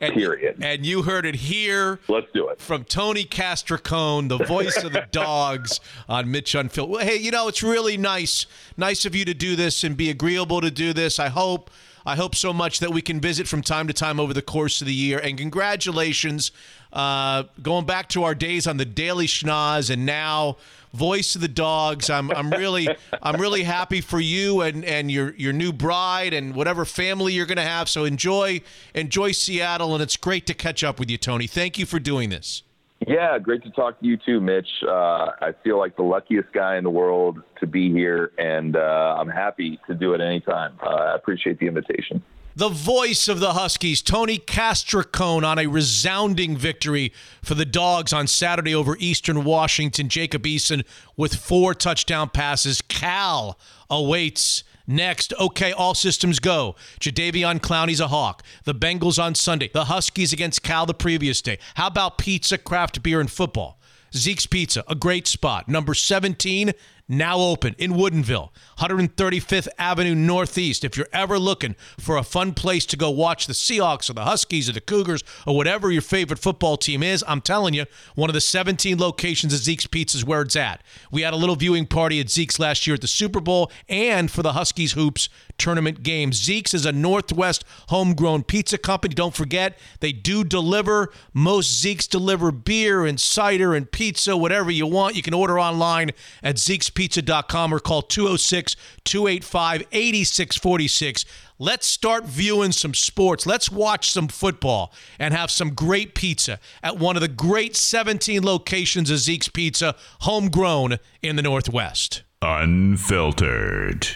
And, 0.00 0.14
Period. 0.14 0.56
And 0.60 0.84
you 0.84 1.02
heard 1.02 1.24
it 1.24 1.36
here. 1.36 2.00
Let's 2.08 2.26
do 2.34 2.48
it. 2.48 2.60
From 2.60 2.82
Tony 2.84 3.24
Castricone, 3.24 4.28
the 4.28 4.44
voice 4.44 4.82
of 4.82 4.92
the 4.92 5.06
Dawgs 5.12 5.78
on 6.08 6.30
Mitch 6.30 6.56
Unfiltered. 6.56 6.90
Well, 6.92 7.06
hey, 7.06 7.16
you 7.16 7.30
know, 7.30 7.46
it's 7.46 7.62
really 7.62 7.96
nice. 7.96 8.44
Nice 8.76 9.04
of 9.04 9.14
you 9.14 9.24
to 9.24 9.32
do 9.32 9.54
this 9.54 9.84
and 9.84 9.96
be 9.96 10.10
agreeable 10.10 10.60
to 10.60 10.72
do 10.72 10.92
this. 10.92 11.18
I 11.18 11.28
hope. 11.28 11.70
I 12.04 12.16
hope 12.16 12.34
so 12.34 12.52
much 12.52 12.80
that 12.80 12.90
we 12.90 13.00
can 13.00 13.20
visit 13.20 13.46
from 13.46 13.62
time 13.62 13.86
to 13.86 13.92
time 13.92 14.18
over 14.18 14.34
the 14.34 14.42
course 14.42 14.80
of 14.80 14.88
the 14.88 14.94
year. 14.94 15.20
And 15.20 15.38
congratulations, 15.38 16.50
uh, 16.92 17.44
going 17.62 17.86
back 17.86 18.08
to 18.10 18.24
our 18.24 18.34
days 18.34 18.66
on 18.66 18.76
the 18.76 18.84
Daily 18.84 19.26
Schnoz, 19.26 19.90
and 19.90 20.04
now 20.04 20.56
voice 20.92 21.34
of 21.34 21.40
the 21.40 21.48
Dawgs. 21.48 22.10
I'm 22.10 22.30
I'm 22.30 22.50
really 22.50 22.88
I'm 23.22 23.40
really 23.40 23.62
happy 23.62 24.00
for 24.00 24.20
you 24.20 24.60
and 24.60 24.84
and 24.84 25.10
your 25.10 25.34
your 25.36 25.52
new 25.52 25.72
bride 25.72 26.34
and 26.34 26.54
whatever 26.54 26.84
family 26.84 27.32
you're 27.32 27.46
going 27.46 27.56
to 27.56 27.62
have. 27.62 27.88
So 27.88 28.04
enjoy 28.04 28.62
enjoy 28.94 29.32
Seattle, 29.32 29.94
and 29.94 30.02
it's 30.02 30.16
great 30.16 30.46
to 30.46 30.54
catch 30.54 30.84
up 30.84 30.98
with 30.98 31.10
you, 31.10 31.18
Tony. 31.18 31.46
Thank 31.46 31.78
you 31.78 31.86
for 31.86 31.98
doing 31.98 32.30
this. 32.30 32.62
Yeah, 33.06 33.36
great 33.40 33.64
to 33.64 33.70
talk 33.70 33.98
to 33.98 34.06
you 34.06 34.16
too, 34.16 34.40
Mitch. 34.40 34.68
Uh, 34.86 35.30
I 35.40 35.52
feel 35.64 35.76
like 35.76 35.96
the 35.96 36.04
luckiest 36.04 36.52
guy 36.52 36.76
in 36.76 36.84
the 36.84 36.90
world 36.90 37.42
to 37.58 37.66
be 37.66 37.90
here, 37.90 38.30
and 38.38 38.76
uh, 38.76 39.16
I'm 39.18 39.28
happy 39.28 39.80
to 39.88 39.94
do 39.94 40.14
it 40.14 40.20
anytime. 40.20 40.78
Uh, 40.80 40.88
I 40.88 41.14
appreciate 41.16 41.58
the 41.58 41.66
invitation. 41.66 42.22
The 42.54 42.68
voice 42.68 43.28
of 43.28 43.40
the 43.40 43.54
Huskies, 43.54 44.02
Tony 44.02 44.38
Castricone, 44.38 45.42
on 45.42 45.58
a 45.58 45.66
resounding 45.66 46.54
victory 46.54 47.10
for 47.42 47.54
the 47.54 47.64
Dawgs 47.64 48.12
on 48.12 48.26
Saturday 48.26 48.74
over 48.74 48.94
Eastern 49.00 49.42
Washington. 49.42 50.10
Jacob 50.10 50.42
Eason 50.42 50.84
with 51.16 51.34
four 51.34 51.72
touchdown 51.72 52.28
passes. 52.28 52.82
Cal 52.82 53.58
awaits 53.88 54.64
next. 54.86 55.32
Okay, 55.40 55.72
all 55.72 55.94
systems 55.94 56.40
go. 56.40 56.76
Jadeveon 57.00 57.58
Clowney's 57.58 58.00
a 58.00 58.08
Hawk. 58.08 58.42
The 58.64 58.74
Bengals 58.74 59.22
on 59.22 59.34
Sunday. 59.34 59.70
The 59.72 59.86
Huskies 59.86 60.34
against 60.34 60.62
Cal 60.62 60.84
the 60.84 60.92
previous 60.92 61.40
day. 61.40 61.58
How 61.76 61.86
about 61.86 62.18
pizza, 62.18 62.58
craft 62.58 63.02
beer, 63.02 63.20
and 63.20 63.30
football? 63.30 63.80
Zeke's 64.14 64.44
Pizza, 64.44 64.84
a 64.88 64.94
great 64.94 65.26
spot. 65.26 65.68
Number 65.68 65.94
17, 65.94 66.72
now 67.12 67.38
open 67.38 67.74
in 67.78 67.92
Woodinville, 67.92 68.50
135th 68.78 69.68
Avenue 69.78 70.14
Northeast. 70.14 70.84
If 70.84 70.96
you're 70.96 71.08
ever 71.12 71.38
looking 71.38 71.76
for 71.98 72.16
a 72.16 72.22
fun 72.22 72.54
place 72.54 72.86
to 72.86 72.96
go 72.96 73.10
watch 73.10 73.46
the 73.46 73.52
Seahawks 73.52 74.08
or 74.08 74.14
the 74.14 74.24
Huskies 74.24 74.68
or 74.68 74.72
the 74.72 74.80
Cougars 74.80 75.22
or 75.46 75.54
whatever 75.54 75.90
your 75.90 76.02
favorite 76.02 76.38
football 76.38 76.76
team 76.76 77.02
is, 77.02 77.22
I'm 77.28 77.40
telling 77.40 77.74
you, 77.74 77.84
one 78.14 78.30
of 78.30 78.34
the 78.34 78.40
17 78.40 78.98
locations 78.98 79.52
of 79.52 79.60
Zeke's 79.60 79.86
Pizza 79.86 80.18
is 80.18 80.24
where 80.24 80.42
it's 80.42 80.56
at. 80.56 80.82
We 81.10 81.22
had 81.22 81.34
a 81.34 81.36
little 81.36 81.56
viewing 81.56 81.86
party 81.86 82.18
at 82.20 82.30
Zeke's 82.30 82.58
last 82.58 82.86
year 82.86 82.94
at 82.94 83.00
the 83.00 83.06
Super 83.06 83.40
Bowl 83.40 83.70
and 83.88 84.30
for 84.30 84.42
the 84.42 84.54
Huskies 84.54 84.92
Hoops 84.92 85.28
tournament 85.62 86.02
game. 86.02 86.32
Zeke's 86.32 86.74
is 86.74 86.84
a 86.84 86.90
Northwest 86.90 87.64
homegrown 87.88 88.42
pizza 88.42 88.76
company. 88.76 89.14
Don't 89.14 89.34
forget, 89.34 89.78
they 90.00 90.10
do 90.10 90.42
deliver. 90.42 91.12
Most 91.32 91.80
Zeke's 91.80 92.08
deliver 92.08 92.50
beer 92.50 93.06
and 93.06 93.20
cider 93.20 93.72
and 93.72 93.90
pizza, 93.90 94.36
whatever 94.36 94.72
you 94.72 94.86
want. 94.88 95.14
You 95.14 95.22
can 95.22 95.34
order 95.34 95.60
online 95.60 96.10
at 96.42 96.56
Zeke'sPizza.com 96.56 97.72
or 97.72 97.78
call 97.78 98.02
206 98.02 98.74
285 99.04 99.84
8646. 99.92 101.24
Let's 101.60 101.86
start 101.86 102.24
viewing 102.24 102.72
some 102.72 102.92
sports. 102.92 103.46
Let's 103.46 103.70
watch 103.70 104.10
some 104.10 104.26
football 104.26 104.92
and 105.20 105.32
have 105.32 105.48
some 105.48 105.74
great 105.74 106.16
pizza 106.16 106.58
at 106.82 106.98
one 106.98 107.14
of 107.14 107.22
the 107.22 107.28
great 107.28 107.76
17 107.76 108.42
locations 108.42 109.10
of 109.10 109.18
Zeke's 109.18 109.46
Pizza, 109.46 109.94
homegrown 110.22 110.98
in 111.22 111.36
the 111.36 111.42
Northwest. 111.42 112.24
Unfiltered. 112.42 114.08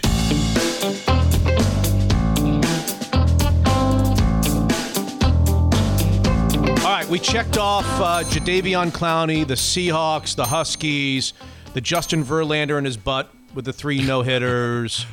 Right, 7.07 7.11
we 7.11 7.19
checked 7.19 7.57
off 7.57 7.85
uh, 8.01 8.23
Jadeveon 8.25 8.91
Clowney, 8.91 9.47
the 9.47 9.53
Seahawks, 9.53 10.35
the 10.35 10.43
Huskies, 10.43 11.31
the 11.73 11.79
Justin 11.79 12.21
Verlander 12.21 12.77
in 12.77 12.83
his 12.83 12.97
butt 12.97 13.31
with 13.53 13.63
the 13.63 13.71
three 13.71 14.05
no 14.05 14.23
hitters. 14.23 15.05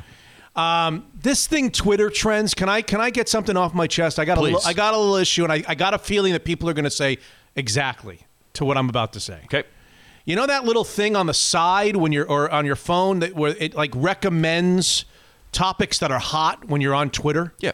Um, 0.57 1.07
this 1.15 1.47
thing, 1.47 1.71
Twitter 1.71 2.11
trends. 2.11 2.53
Can 2.53 2.69
I 2.69 2.83
can 2.83 3.01
I 3.01 3.11
get 3.11 3.29
something 3.29 3.57
off 3.57 3.75
my 3.75 3.87
chest? 3.87 4.19
I 4.19 4.25
got 4.25 4.39
a 4.39 4.41
little, 4.41 4.61
I 4.67 4.73
got 4.73 4.95
a 4.95 4.99
little 4.99 5.15
issue, 5.15 5.45
and 5.45 5.53
I, 5.53 5.63
I 5.69 5.77
got 5.77 5.95
a 5.95 5.99
feeling 5.99 6.33
that 6.33 6.45
people 6.45 6.69
are 6.69 6.73
going 6.73 6.85
to 6.85 6.91
say 6.91 7.19
exactly 7.55 8.27
to 8.55 8.65
what 8.65 8.77
I'm 8.77 8.89
about 8.89 9.13
to 9.13 9.21
say. 9.21 9.43
Okay. 9.45 9.63
You 10.25 10.35
know 10.35 10.49
that 10.49 10.65
little 10.65 10.85
thing 10.85 11.15
on 11.15 11.27
the 11.27 11.35
side 11.35 11.95
when 11.95 12.11
you're 12.11 12.27
or 12.27 12.51
on 12.51 12.67
your 12.67 12.77
phone 12.77 13.21
that 13.21 13.37
where 13.37 13.55
it 13.57 13.77
like 13.77 13.93
recommends 13.95 15.05
topics 15.53 16.01
that 16.01 16.11
are 16.11 16.19
hot 16.19 16.65
when 16.65 16.81
you're 16.81 16.95
on 16.95 17.11
Twitter. 17.11 17.55
Yeah. 17.61 17.73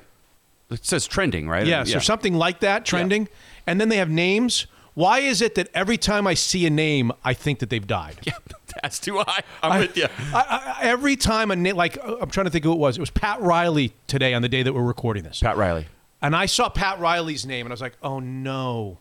It 0.71 0.85
says 0.85 1.07
trending, 1.07 1.49
right? 1.49 1.67
Yes, 1.67 1.91
yeah. 1.91 1.97
or 1.97 2.01
something 2.01 2.35
like 2.35 2.61
that, 2.61 2.85
trending. 2.85 3.29
And 3.67 3.81
then 3.81 3.89
they 3.89 3.97
have 3.97 4.11
names. 4.11 4.67
Why 4.95 5.21
is 5.21 5.41
it 5.41 5.55
that 5.55 5.69
every 5.73 5.97
time 5.97 6.27
I 6.27 6.35
see 6.35 6.67
a 6.67 6.71
name, 6.71 7.13
I 7.25 7.33
think 7.33 7.61
that 7.61 7.71
they've 7.71 7.87
died? 7.87 8.19
Yeah, 8.27 8.35
that's 8.83 9.01
too 9.01 9.19
high. 9.19 9.43
I'm 9.65 9.81
with 9.81 9.97
you. 9.97 10.07
I, 10.33 10.77
I, 10.81 10.85
every 10.87 11.17
time 11.17 11.51
a 11.51 11.57
name, 11.57 11.75
like 11.75 11.99
uh, 11.99 12.19
I'm 12.21 12.31
trying 12.31 12.45
to 12.45 12.51
think 12.51 12.65
who 12.65 12.73
it 12.73 12.79
was. 12.79 12.97
It 12.97 13.01
was 13.01 13.11
Pat 13.11 13.41
Riley 13.41 13.93
today 14.07 14.33
on 14.33 14.43
the 14.43 14.49
day 14.49 14.63
that 14.63 14.73
we're 14.73 14.85
recording 14.85 15.25
this. 15.25 15.41
Pat 15.41 15.57
Riley. 15.57 15.89
And 16.23 16.37
I 16.37 16.47
saw 16.47 16.69
Pat 16.69 17.01
Riley's 17.01 17.45
name, 17.45 17.67
and 17.67 17.73
I 17.73 17.75
was 17.75 17.81
like, 17.81 17.97
"Oh 18.01 18.21
no, 18.21 18.99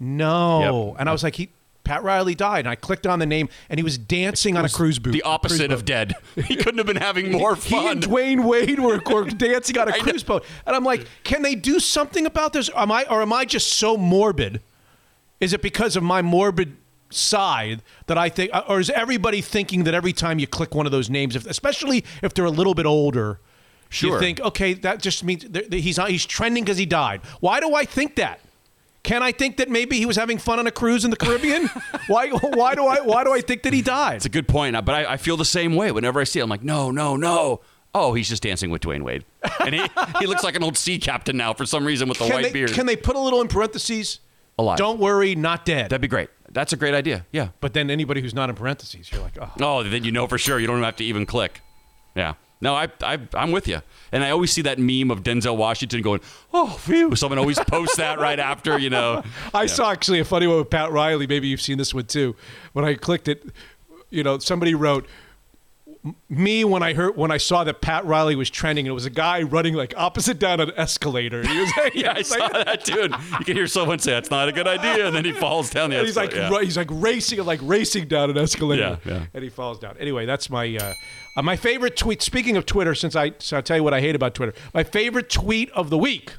no!" 0.00 0.88
Yep. 0.90 1.00
And 1.00 1.08
I 1.08 1.12
was 1.12 1.22
like, 1.22 1.36
"He." 1.36 1.50
Pat 1.84 2.02
Riley 2.02 2.34
died, 2.34 2.60
and 2.60 2.68
I 2.68 2.74
clicked 2.76 3.06
on 3.06 3.18
the 3.18 3.26
name, 3.26 3.48
and 3.68 3.78
he 3.78 3.84
was 3.84 3.98
dancing 3.98 4.56
on 4.56 4.64
a 4.64 4.68
cruise 4.68 4.98
boat. 4.98 5.12
The 5.12 5.22
opposite 5.22 5.72
of 5.72 5.84
dead. 5.84 6.14
He 6.42 6.56
couldn't 6.56 6.78
have 6.78 6.86
been 6.86 6.96
having 6.96 7.30
more 7.30 7.56
fun. 7.56 7.80
He 7.82 7.88
and 7.88 8.02
Dwyane 8.02 8.44
Wade 8.44 8.78
were, 8.80 9.00
were 9.10 9.24
dancing 9.30 9.78
on 9.78 9.88
a 9.88 9.98
cruise 9.98 10.22
boat, 10.22 10.44
and 10.66 10.74
I'm 10.74 10.84
like, 10.84 11.06
can 11.24 11.42
they 11.42 11.54
do 11.54 11.78
something 11.80 12.24
about 12.26 12.52
this? 12.52 12.70
Am 12.74 12.90
I 12.90 13.04
or 13.10 13.20
am 13.22 13.32
I 13.32 13.44
just 13.44 13.72
so 13.74 13.96
morbid? 13.96 14.60
Is 15.40 15.52
it 15.52 15.60
because 15.62 15.96
of 15.96 16.02
my 16.02 16.22
morbid 16.22 16.76
side 17.10 17.82
that 18.06 18.16
I 18.16 18.28
think, 18.28 18.50
or 18.68 18.80
is 18.80 18.90
everybody 18.90 19.40
thinking 19.40 19.84
that 19.84 19.94
every 19.94 20.12
time 20.12 20.38
you 20.38 20.46
click 20.46 20.74
one 20.74 20.86
of 20.86 20.92
those 20.92 21.10
names, 21.10 21.36
if, 21.36 21.46
especially 21.46 22.04
if 22.22 22.32
they're 22.34 22.44
a 22.44 22.50
little 22.50 22.74
bit 22.74 22.86
older, 22.86 23.40
you 23.90 24.08
Sure. 24.08 24.18
think, 24.20 24.40
okay, 24.40 24.72
that 24.74 25.02
just 25.02 25.22
means 25.22 25.44
that 25.50 25.72
he's 25.72 25.98
he's 26.06 26.24
trending 26.24 26.64
because 26.64 26.78
he 26.78 26.86
died. 26.86 27.20
Why 27.40 27.60
do 27.60 27.74
I 27.74 27.84
think 27.84 28.16
that? 28.16 28.40
Can 29.02 29.22
I 29.22 29.32
think 29.32 29.56
that 29.56 29.68
maybe 29.68 29.98
he 29.98 30.06
was 30.06 30.16
having 30.16 30.38
fun 30.38 30.60
on 30.60 30.66
a 30.66 30.70
cruise 30.70 31.04
in 31.04 31.10
the 31.10 31.16
Caribbean? 31.16 31.68
why? 32.06 32.28
Why 32.28 32.74
do 32.74 32.86
I? 32.86 33.00
Why 33.00 33.24
do 33.24 33.32
I 33.32 33.40
think 33.40 33.62
that 33.64 33.72
he 33.72 33.82
died? 33.82 34.16
It's 34.16 34.26
a 34.26 34.30
good 34.30 34.46
point, 34.46 34.76
but 34.84 34.94
I, 34.94 35.14
I 35.14 35.16
feel 35.16 35.36
the 35.36 35.44
same 35.44 35.74
way. 35.74 35.90
Whenever 35.90 36.20
I 36.20 36.24
see 36.24 36.38
it, 36.38 36.42
I'm 36.42 36.50
like, 36.50 36.62
no, 36.62 36.90
no, 36.90 37.16
no. 37.16 37.60
Oh, 37.94 38.14
he's 38.14 38.28
just 38.28 38.42
dancing 38.42 38.70
with 38.70 38.80
Dwyane 38.82 39.02
Wade, 39.02 39.26
and 39.60 39.74
he, 39.74 39.82
he 40.18 40.26
looks 40.26 40.42
like 40.42 40.56
an 40.56 40.62
old 40.62 40.78
sea 40.78 40.98
captain 40.98 41.36
now 41.36 41.52
for 41.52 41.66
some 41.66 41.84
reason 41.84 42.08
with 42.08 42.18
the 42.18 42.24
can 42.24 42.34
white 42.34 42.44
they, 42.44 42.52
beard. 42.52 42.72
Can 42.72 42.86
they 42.86 42.96
put 42.96 43.16
a 43.16 43.18
little 43.18 43.42
in 43.42 43.48
parentheses? 43.48 44.20
Alive. 44.58 44.78
Don't 44.78 44.98
worry, 44.98 45.34
not 45.34 45.66
dead. 45.66 45.90
That'd 45.90 46.00
be 46.00 46.08
great. 46.08 46.30
That's 46.50 46.72
a 46.72 46.76
great 46.76 46.94
idea. 46.94 47.26
Yeah. 47.32 47.48
but 47.60 47.72
then 47.72 47.90
anybody 47.90 48.20
who's 48.20 48.34
not 48.34 48.50
in 48.50 48.56
parentheses, 48.56 49.10
you're 49.10 49.22
like, 49.22 49.38
oh. 49.40 49.50
Oh, 49.60 49.82
then 49.82 50.04
you 50.04 50.12
know 50.12 50.26
for 50.26 50.38
sure. 50.38 50.58
You 50.58 50.66
don't 50.66 50.82
have 50.82 50.96
to 50.96 51.04
even 51.04 51.24
click. 51.26 51.62
Yeah. 52.14 52.34
No, 52.62 52.74
I, 52.76 52.88
I, 53.02 53.18
I'm 53.34 53.50
with 53.50 53.66
you. 53.66 53.82
And 54.12 54.22
I 54.22 54.30
always 54.30 54.52
see 54.52 54.62
that 54.62 54.78
meme 54.78 55.10
of 55.10 55.24
Denzel 55.24 55.56
Washington 55.56 56.00
going, 56.00 56.20
oh, 56.54 56.68
phew. 56.68 57.16
Someone 57.16 57.38
always 57.38 57.58
posts 57.58 57.96
that 57.96 58.20
right 58.20 58.38
after, 58.38 58.78
you 58.78 58.88
know. 58.88 59.24
I 59.54 59.66
saw 59.66 59.90
actually 59.90 60.20
a 60.20 60.24
funny 60.24 60.46
one 60.46 60.58
with 60.58 60.70
Pat 60.70 60.92
Riley. 60.92 61.26
Maybe 61.26 61.48
you've 61.48 61.60
seen 61.60 61.76
this 61.76 61.92
one 61.92 62.04
too. 62.06 62.36
When 62.72 62.84
I 62.84 62.94
clicked 62.94 63.26
it, 63.26 63.44
you 64.10 64.22
know, 64.22 64.38
somebody 64.38 64.74
wrote 64.76 65.04
"M- 65.04 65.10
me 66.28 66.64
when 66.64 66.82
I 66.82 66.94
heard 66.94 67.16
when 67.16 67.30
I 67.30 67.36
saw 67.36 67.62
that 67.64 67.80
Pat 67.80 68.04
Riley 68.04 68.34
was 68.34 68.50
trending. 68.50 68.86
and 68.86 68.90
It 68.90 68.94
was 68.94 69.06
a 69.06 69.10
guy 69.10 69.42
running 69.42 69.74
like 69.74 69.94
opposite 69.96 70.38
down 70.38 70.60
an 70.60 70.72
escalator. 70.76 71.46
He 71.46 71.58
was, 71.60 71.72
like, 71.76 71.94
Yeah, 71.96 72.14
I 72.16 72.22
saw 72.22 72.48
that 72.48 72.84
dude." 72.84 73.12
You 73.38 73.44
can 73.44 73.56
hear 73.56 73.66
someone 73.68 73.98
say, 74.00 74.10
that's 74.12 74.30
not 74.30 74.48
a 74.48 74.52
good 74.52 74.66
idea. 74.66 75.06
And 75.06 75.14
then 75.14 75.24
he 75.24 75.32
falls 75.32 75.70
down 75.70 75.90
the 75.90 75.96
And 75.98 76.06
he's 76.06 76.16
like 76.16 76.30
escalator. 76.30 76.54
Yeah. 76.54 76.64
he's 76.64 76.76
like 76.76 76.88
racing 76.90 77.44
like 77.44 77.60
racing 77.62 78.08
down 78.08 78.30
an 78.30 78.38
escalator. 78.38 78.98
Yeah, 79.04 79.12
yeah. 79.12 79.26
And 79.34 79.44
he 79.44 79.50
falls 79.50 79.78
down. 79.78 79.96
Anyway, 79.98 80.26
that's 80.26 80.50
my 80.50 80.76
uh, 80.76 80.92
uh, 81.36 81.42
my 81.42 81.56
favorite 81.56 81.96
tweet. 81.96 82.20
Speaking 82.22 82.56
of 82.56 82.66
Twitter, 82.66 82.94
since 82.94 83.14
I 83.16 83.32
so 83.38 83.56
I'll 83.58 83.62
tell 83.62 83.76
you 83.76 83.84
what 83.84 83.94
I 83.94 84.00
hate 84.00 84.14
about 84.16 84.34
Twitter. 84.34 84.54
My 84.74 84.84
favorite 84.84 85.30
tweet 85.30 85.70
of 85.70 85.90
the 85.90 85.98
week. 85.98 86.34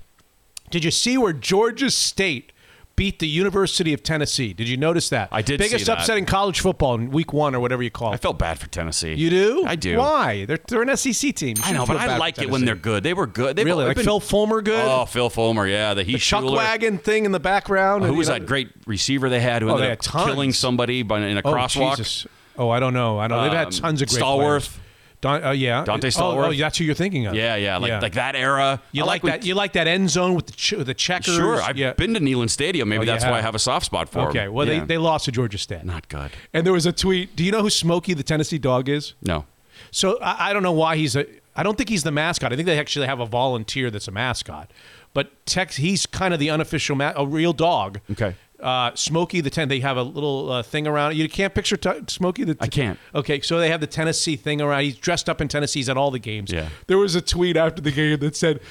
Did 0.72 0.84
you 0.84 0.92
see 0.92 1.18
where 1.20 1.34
Georgia 1.34 1.92
State 1.92 2.52
beat 2.96 3.20
the 3.20 3.28
University 3.28 3.94
of 3.94 4.04
Tennessee? 4.04 4.54
Did 4.54 4.70
you 4.70 4.78
notice 4.78 5.10
that? 5.10 5.30
I 5.32 5.42
did 5.42 5.58
Biggest 5.60 5.90
upset 5.90 6.18
in 6.18 6.26
college 6.26 6.60
football 6.60 6.96
in 6.96 7.10
week 7.10 7.34
one 7.34 7.56
or 7.56 7.60
whatever 7.60 7.82
you 7.84 7.90
call 7.90 8.12
it. 8.12 8.16
I 8.16 8.18
felt 8.18 8.38
bad 8.40 8.60
for 8.60 8.68
Tennessee. 8.68 9.14
you 9.14 9.30
do? 9.30 9.64
I 9.66 9.76
do. 9.76 9.98
Why? 9.98 10.46
They're, 10.46 10.60
they're 10.68 10.82
an 10.84 10.96
SEC 10.96 11.34
team. 11.36 11.58
I 11.64 11.72
know, 11.74 11.86
but 11.86 11.98
I 11.98 12.18
like 12.18 12.40
it 12.42 12.50
when 12.50 12.66
they're 12.66 12.76
good. 12.76 13.04
They 13.04 13.14
were 13.14 13.28
good. 13.28 13.56
They've 13.56 13.66
Really? 13.66 13.86
Like 13.86 13.96
been- 13.96 14.06
Phil 14.06 14.20
Fulmer 14.20 14.62
good? 14.62 14.86
Oh, 14.88 15.06
Phil 15.06 15.30
Fulmer, 15.30 15.68
yeah. 15.68 15.94
The 15.94 16.04
the 16.04 16.18
Chuck 16.18 16.44
Wagon 16.44 16.98
thing 16.98 17.26
in 17.26 17.32
the 17.32 17.40
background. 17.40 18.04
Who 18.06 18.14
was 18.14 18.28
you 18.28 18.34
know- 18.34 18.40
that 18.40 18.46
great 18.46 18.70
receiver 18.86 19.30
they 19.30 19.40
had 19.42 19.62
who 19.62 19.70
Oh, 19.70 19.76
ended 19.78 19.92
up 19.92 20.26
killing 20.26 20.54
somebody 20.54 21.02
by, 21.04 21.20
in 21.22 21.38
a 21.38 21.42
Oh, 21.44 21.54
crosswalk? 21.54 21.98
Jesus. 21.98 22.28
Oh, 22.58 22.70
I 22.70 22.80
don't 22.80 22.94
know. 22.94 23.18
I 23.18 23.28
don't 23.28 23.38
know. 23.40 23.44
They've 23.46 23.54
had 23.58 23.68
Um, 23.68 23.72
tons 23.74 24.02
of 24.04 24.10
great 24.10 24.22
Stallworth. 24.22 24.70
players. 24.70 24.80
Don, 25.24 25.42
uh, 25.44 25.52
yeah. 25.52 25.86
Donte 25.86 26.04
Oh, 26.04 26.08
Stallworth. 26.10 26.48
Oh, 26.50 26.54
that's 26.54 26.78
who 26.78 26.84
you're 26.84 26.94
thinking 26.96 27.26
of. 27.28 27.34
Yeah, 27.34 27.56
yeah, 27.56 27.78
like 27.78 28.02
like 28.02 28.14
that 28.14 28.36
era. 28.36 28.82
You 28.92 29.04
I 29.04 29.08
like, 29.08 29.24
when- 29.24 29.32
that? 29.32 29.46
You 29.46 29.56
like 29.56 29.74
that 29.74 29.88
end 29.88 30.10
zone 30.10 30.36
with 30.36 30.48
the 30.48 30.52
ch- 30.52 30.74
the 30.78 30.94
checkers? 30.94 31.34
Sure, 31.36 31.62
I've 31.62 31.78
yeah. 31.78 31.94
been 31.94 32.14
to 32.14 32.20
Neyland 32.20 32.50
Stadium. 32.50 32.90
Maybe 32.90 33.04
Oh, 33.04 33.06
that's 33.06 33.24
why 33.24 33.32
I 33.32 33.36
have. 33.38 33.46
have 33.46 33.56
a 33.56 33.60
soft 33.60 33.86
spot 33.86 34.10
for. 34.10 34.30
Okay. 34.30 34.50
Well, 34.50 34.68
Yeah. 34.68 34.82
they, 34.82 34.86
they 34.86 34.98
lost 34.98 35.26
to 35.26 35.32
Georgia 35.32 35.58
State. 35.58 35.86
not 35.86 36.10
good. 36.10 36.32
And 36.54 36.66
there 36.66 36.74
was 36.74 36.86
a 36.86 36.92
tweet. 36.92 37.36
Do 37.38 37.44
you 37.44 37.52
know 37.54 37.62
who 37.62 37.70
Smokey 37.70 38.14
the 38.14 38.22
Tennessee 38.24 38.58
dog 38.60 38.90
is? 38.90 39.14
No. 39.22 39.46
So 39.92 40.20
I, 40.22 40.50
I 40.50 40.54
don't 40.54 40.62
know 40.64 40.72
why 40.74 40.98
he's 40.98 41.16
a 41.16 41.26
I 41.56 41.64
don't 41.64 41.78
think 41.78 41.90
he's 41.90 42.04
the 42.04 42.12
mascot. 42.12 42.52
I 42.52 42.56
think 42.58 42.66
they 42.66 42.78
actually 42.78 43.06
have 43.08 43.20
a 43.22 43.26
volunteer 43.26 43.90
that's 43.92 44.08
a 44.08 44.12
mascot. 44.12 44.72
But 45.14 45.46
Tex, 45.46 45.78
he's 45.78 46.06
kind 46.06 46.34
of 46.34 46.40
the 46.40 46.50
unofficial 46.50 46.96
ma- 46.96 47.14
a 47.16 47.26
real 47.26 47.54
dog. 47.54 48.00
Okay. 48.12 48.36
Uh, 48.64 48.96
Smokey 48.96 49.42
the 49.42 49.50
ten. 49.50 49.68
They 49.68 49.82
have 49.82 49.98
a 49.98 50.04
little 50.04 50.52
uh, 50.52 50.64
thing 50.64 50.88
around. 50.88 51.16
You 51.16 51.28
can't 51.28 51.54
picture 51.54 51.78
t- 51.78 51.92
Smokey 52.08 52.46
the. 52.46 52.58
I 52.60 52.68
can't. 52.68 52.98
Okay, 53.14 53.42
so 53.42 53.60
they 53.60 53.70
have 53.70 53.82
the 53.82 53.88
Tennessee 53.88 54.36
thing 54.36 54.62
around. 54.62 54.84
He's 54.84 54.96
dressed 54.98 55.30
up 55.30 55.42
in 55.42 55.48
Tennessee's 55.48 55.90
at 55.90 55.98
all 55.98 56.12
the 56.12 56.20
games. 56.20 56.52
Yeah. 56.52 56.70
There 56.88 56.98
was 56.98 57.14
a 57.16 57.22
tweet 57.22 57.58
after 57.58 57.82
the 57.82 57.92
game 57.92 58.20
that 58.20 58.36
said, 58.36 58.62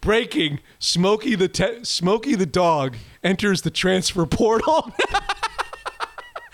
"Breaking: 0.00 0.60
Smokey 0.78 1.34
the 1.34 1.48
te- 1.48 1.84
Smokey 1.84 2.34
the 2.34 2.46
dog 2.46 2.96
enters 3.24 3.62
the 3.62 3.70
transfer 3.70 4.26
portal." 4.26 4.92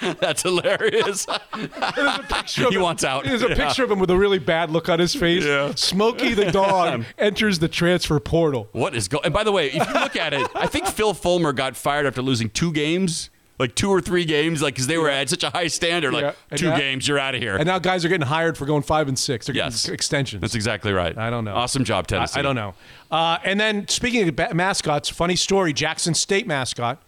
That's 0.20 0.42
hilarious. 0.42 1.26
he 2.70 2.78
wants 2.78 3.04
out. 3.04 3.24
There's 3.24 3.42
a 3.42 3.48
Yeah. 3.48 3.54
picture 3.54 3.84
of 3.84 3.90
him 3.90 3.98
with 3.98 4.10
a 4.10 4.16
really 4.16 4.38
bad 4.38 4.70
look 4.70 4.88
on 4.88 4.98
his 4.98 5.14
face. 5.14 5.44
Yeah. 5.44 5.74
Smokey 5.74 6.34
the 6.34 6.50
dog 6.50 7.04
enters 7.18 7.58
the 7.58 7.68
transfer 7.68 8.18
portal. 8.20 8.68
What 8.72 8.94
is 8.94 9.08
going? 9.08 9.24
And 9.24 9.34
by 9.34 9.44
the 9.44 9.52
way, 9.52 9.68
if 9.68 9.86
you 9.86 9.94
look 9.94 10.16
at 10.16 10.32
it, 10.34 10.46
I 10.54 10.66
think 10.66 10.86
Phil 10.86 11.14
Fulmer 11.14 11.52
got 11.52 11.76
fired 11.76 12.06
after 12.06 12.22
losing 12.22 12.50
two 12.50 12.72
games, 12.72 13.30
like 13.58 13.74
two 13.74 13.90
or 13.90 14.00
three 14.00 14.24
games, 14.24 14.60
like 14.62 14.74
because 14.74 14.86
they 14.86 14.98
were 14.98 15.08
at 15.08 15.28
such 15.28 15.44
a 15.44 15.50
high 15.50 15.68
standard. 15.68 16.12
Like 16.12 16.34
Yeah. 16.50 16.56
Two 16.56 16.70
now- 16.70 16.76
games, 16.78 17.06
you're 17.06 17.18
out 17.18 17.34
of 17.34 17.40
here. 17.42 17.56
And 17.56 17.66
now 17.66 17.78
guys 17.78 18.04
are 18.04 18.08
getting 18.08 18.26
hired 18.26 18.58
for 18.58 18.66
going 18.66 18.82
five 18.82 19.08
and 19.08 19.18
six. 19.18 19.46
They're 19.46 19.54
Yes. 19.56 19.88
extensions. 19.88 20.40
That's 20.40 20.54
exactly 20.54 20.92
right. 20.92 21.16
I 21.16 21.30
don't 21.30 21.44
know. 21.44 21.54
Awesome 21.54 21.84
job, 21.84 22.06
Tennessee. 22.06 22.38
I 22.38 22.42
don't 22.42 22.56
know. 22.56 22.74
Uh, 23.10 23.38
and 23.44 23.60
then 23.60 23.86
speaking 23.88 24.28
of 24.28 24.54
mascots, 24.54 25.08
funny 25.08 25.36
story: 25.36 25.72
Jackson 25.72 26.14
State 26.14 26.46
mascot, 26.46 27.00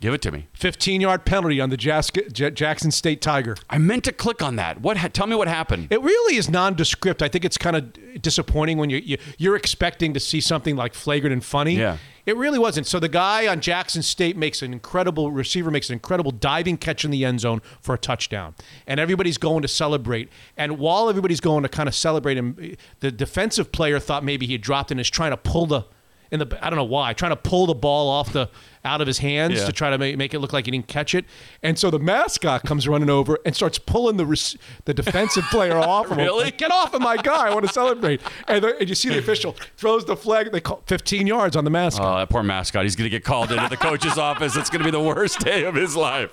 Give 0.00 0.14
it 0.14 0.22
to 0.22 0.32
me. 0.32 0.48
15 0.54 1.02
yard 1.02 1.26
penalty 1.26 1.60
on 1.60 1.68
the 1.68 1.76
Jackson 1.76 2.90
State 2.90 3.20
Tiger. 3.20 3.54
I 3.68 3.76
meant 3.76 4.04
to 4.04 4.12
click 4.12 4.42
on 4.42 4.56
that. 4.56 4.80
What? 4.80 4.96
Ha- 4.96 5.08
tell 5.08 5.26
me 5.26 5.36
what 5.36 5.46
happened. 5.46 5.88
It 5.90 6.00
really 6.00 6.36
is 6.36 6.48
nondescript. 6.48 7.22
I 7.22 7.28
think 7.28 7.44
it's 7.44 7.58
kind 7.58 7.76
of 7.76 8.22
disappointing 8.22 8.78
when 8.78 8.88
you, 8.88 8.96
you 8.98 9.18
you're 9.36 9.56
expecting 9.56 10.14
to 10.14 10.20
see 10.20 10.40
something 10.40 10.74
like 10.74 10.94
flagrant 10.94 11.34
and 11.34 11.44
funny. 11.44 11.74
Yeah. 11.76 11.98
It 12.24 12.36
really 12.36 12.58
wasn't. 12.58 12.86
So 12.86 12.98
the 12.98 13.08
guy 13.08 13.46
on 13.46 13.60
Jackson 13.60 14.02
State 14.02 14.36
makes 14.36 14.62
an 14.62 14.72
incredible 14.72 15.32
receiver 15.32 15.70
makes 15.70 15.90
an 15.90 15.94
incredible 15.94 16.30
diving 16.30 16.78
catch 16.78 17.04
in 17.04 17.10
the 17.10 17.24
end 17.24 17.40
zone 17.40 17.60
for 17.80 17.94
a 17.94 17.98
touchdown, 17.98 18.54
and 18.86 19.00
everybody's 19.00 19.38
going 19.38 19.62
to 19.62 19.68
celebrate. 19.68 20.30
And 20.56 20.78
while 20.78 21.10
everybody's 21.10 21.40
going 21.40 21.62
to 21.62 21.68
kind 21.68 21.88
of 21.88 21.94
celebrate 21.94 22.38
him, 22.38 22.76
the 23.00 23.10
defensive 23.10 23.70
player 23.72 23.98
thought 23.98 24.24
maybe 24.24 24.46
he 24.46 24.52
had 24.52 24.62
dropped 24.62 24.90
and 24.90 24.98
is 25.00 25.10
trying 25.10 25.30
to 25.32 25.36
pull 25.36 25.66
the 25.66 25.84
in 26.30 26.38
the 26.40 26.58
I 26.64 26.70
don't 26.70 26.76
know 26.76 26.84
why 26.84 27.12
trying 27.12 27.30
to 27.32 27.36
pull 27.36 27.66
the 27.66 27.74
ball 27.74 28.08
off 28.08 28.32
the 28.32 28.48
out 28.82 29.02
of 29.02 29.06
his 29.06 29.18
hands 29.18 29.58
Yeah. 29.58 29.66
to 29.66 29.72
try 29.72 29.90
to 29.90 29.98
make, 29.98 30.16
make 30.16 30.32
it 30.32 30.38
look 30.38 30.54
like 30.54 30.64
he 30.64 30.70
didn't 30.70 30.86
catch 30.88 31.14
it. 31.14 31.26
And 31.62 31.78
so 31.78 31.90
the 31.90 31.98
mascot 31.98 32.62
comes 32.64 32.88
running 32.88 33.10
over 33.10 33.38
and 33.44 33.54
starts 33.54 33.78
pulling 33.78 34.16
the 34.16 34.24
rec- 34.24 34.58
the 34.86 34.94
defensive 34.94 35.44
player 35.50 35.76
off 35.78 36.06
of 36.06 36.12
him. 36.12 36.18
Really? 36.24 36.44
Like, 36.44 36.56
Get 36.56 36.72
off 36.72 36.94
of 36.94 37.02
my 37.02 37.18
guy! 37.18 37.48
I 37.48 37.52
want 37.52 37.66
to 37.66 37.72
celebrate. 37.72 38.22
And, 38.48 38.64
the, 38.64 38.78
and 38.78 38.88
you 38.88 38.94
see 38.94 39.10
the 39.10 39.18
official 39.18 39.54
throws 39.76 40.06
the 40.06 40.16
flag. 40.16 40.50
They 40.50 40.62
call 40.62 40.82
15 40.86 41.26
yards 41.26 41.56
on 41.56 41.64
the 41.64 41.70
mascot. 41.70 42.06
Oh, 42.06 42.16
that 42.18 42.30
poor 42.30 42.42
mascot. 42.42 42.84
He's 42.84 42.96
going 42.96 43.04
to 43.04 43.10
get 43.14 43.22
called 43.22 43.52
into 43.52 43.68
the 43.68 43.76
coach's 43.76 44.16
office. 44.30 44.56
It's 44.56 44.70
going 44.70 44.80
to 44.80 44.84
be 44.86 44.90
the 44.90 44.98
worst 45.02 45.40
day 45.40 45.64
of 45.64 45.74
his 45.74 45.94
life. 45.94 46.30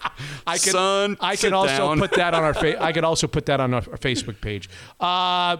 I 0.47 0.57
can, 0.57 0.71
Son, 0.71 1.17
I 1.19 1.35
can 1.35 1.51
also 1.51 1.89
down. 1.89 1.99
put 1.99 2.11
that 2.13 2.33
on 2.33 2.43
our 2.45 2.53
fa- 2.53 2.81
I 2.81 2.93
can 2.93 3.03
also 3.03 3.27
put 3.27 3.45
that 3.47 3.59
on 3.59 3.73
our, 3.73 3.81
our 3.91 3.97
Facebook 3.97 4.39
page. 4.39 4.69
Uh, 5.01 5.57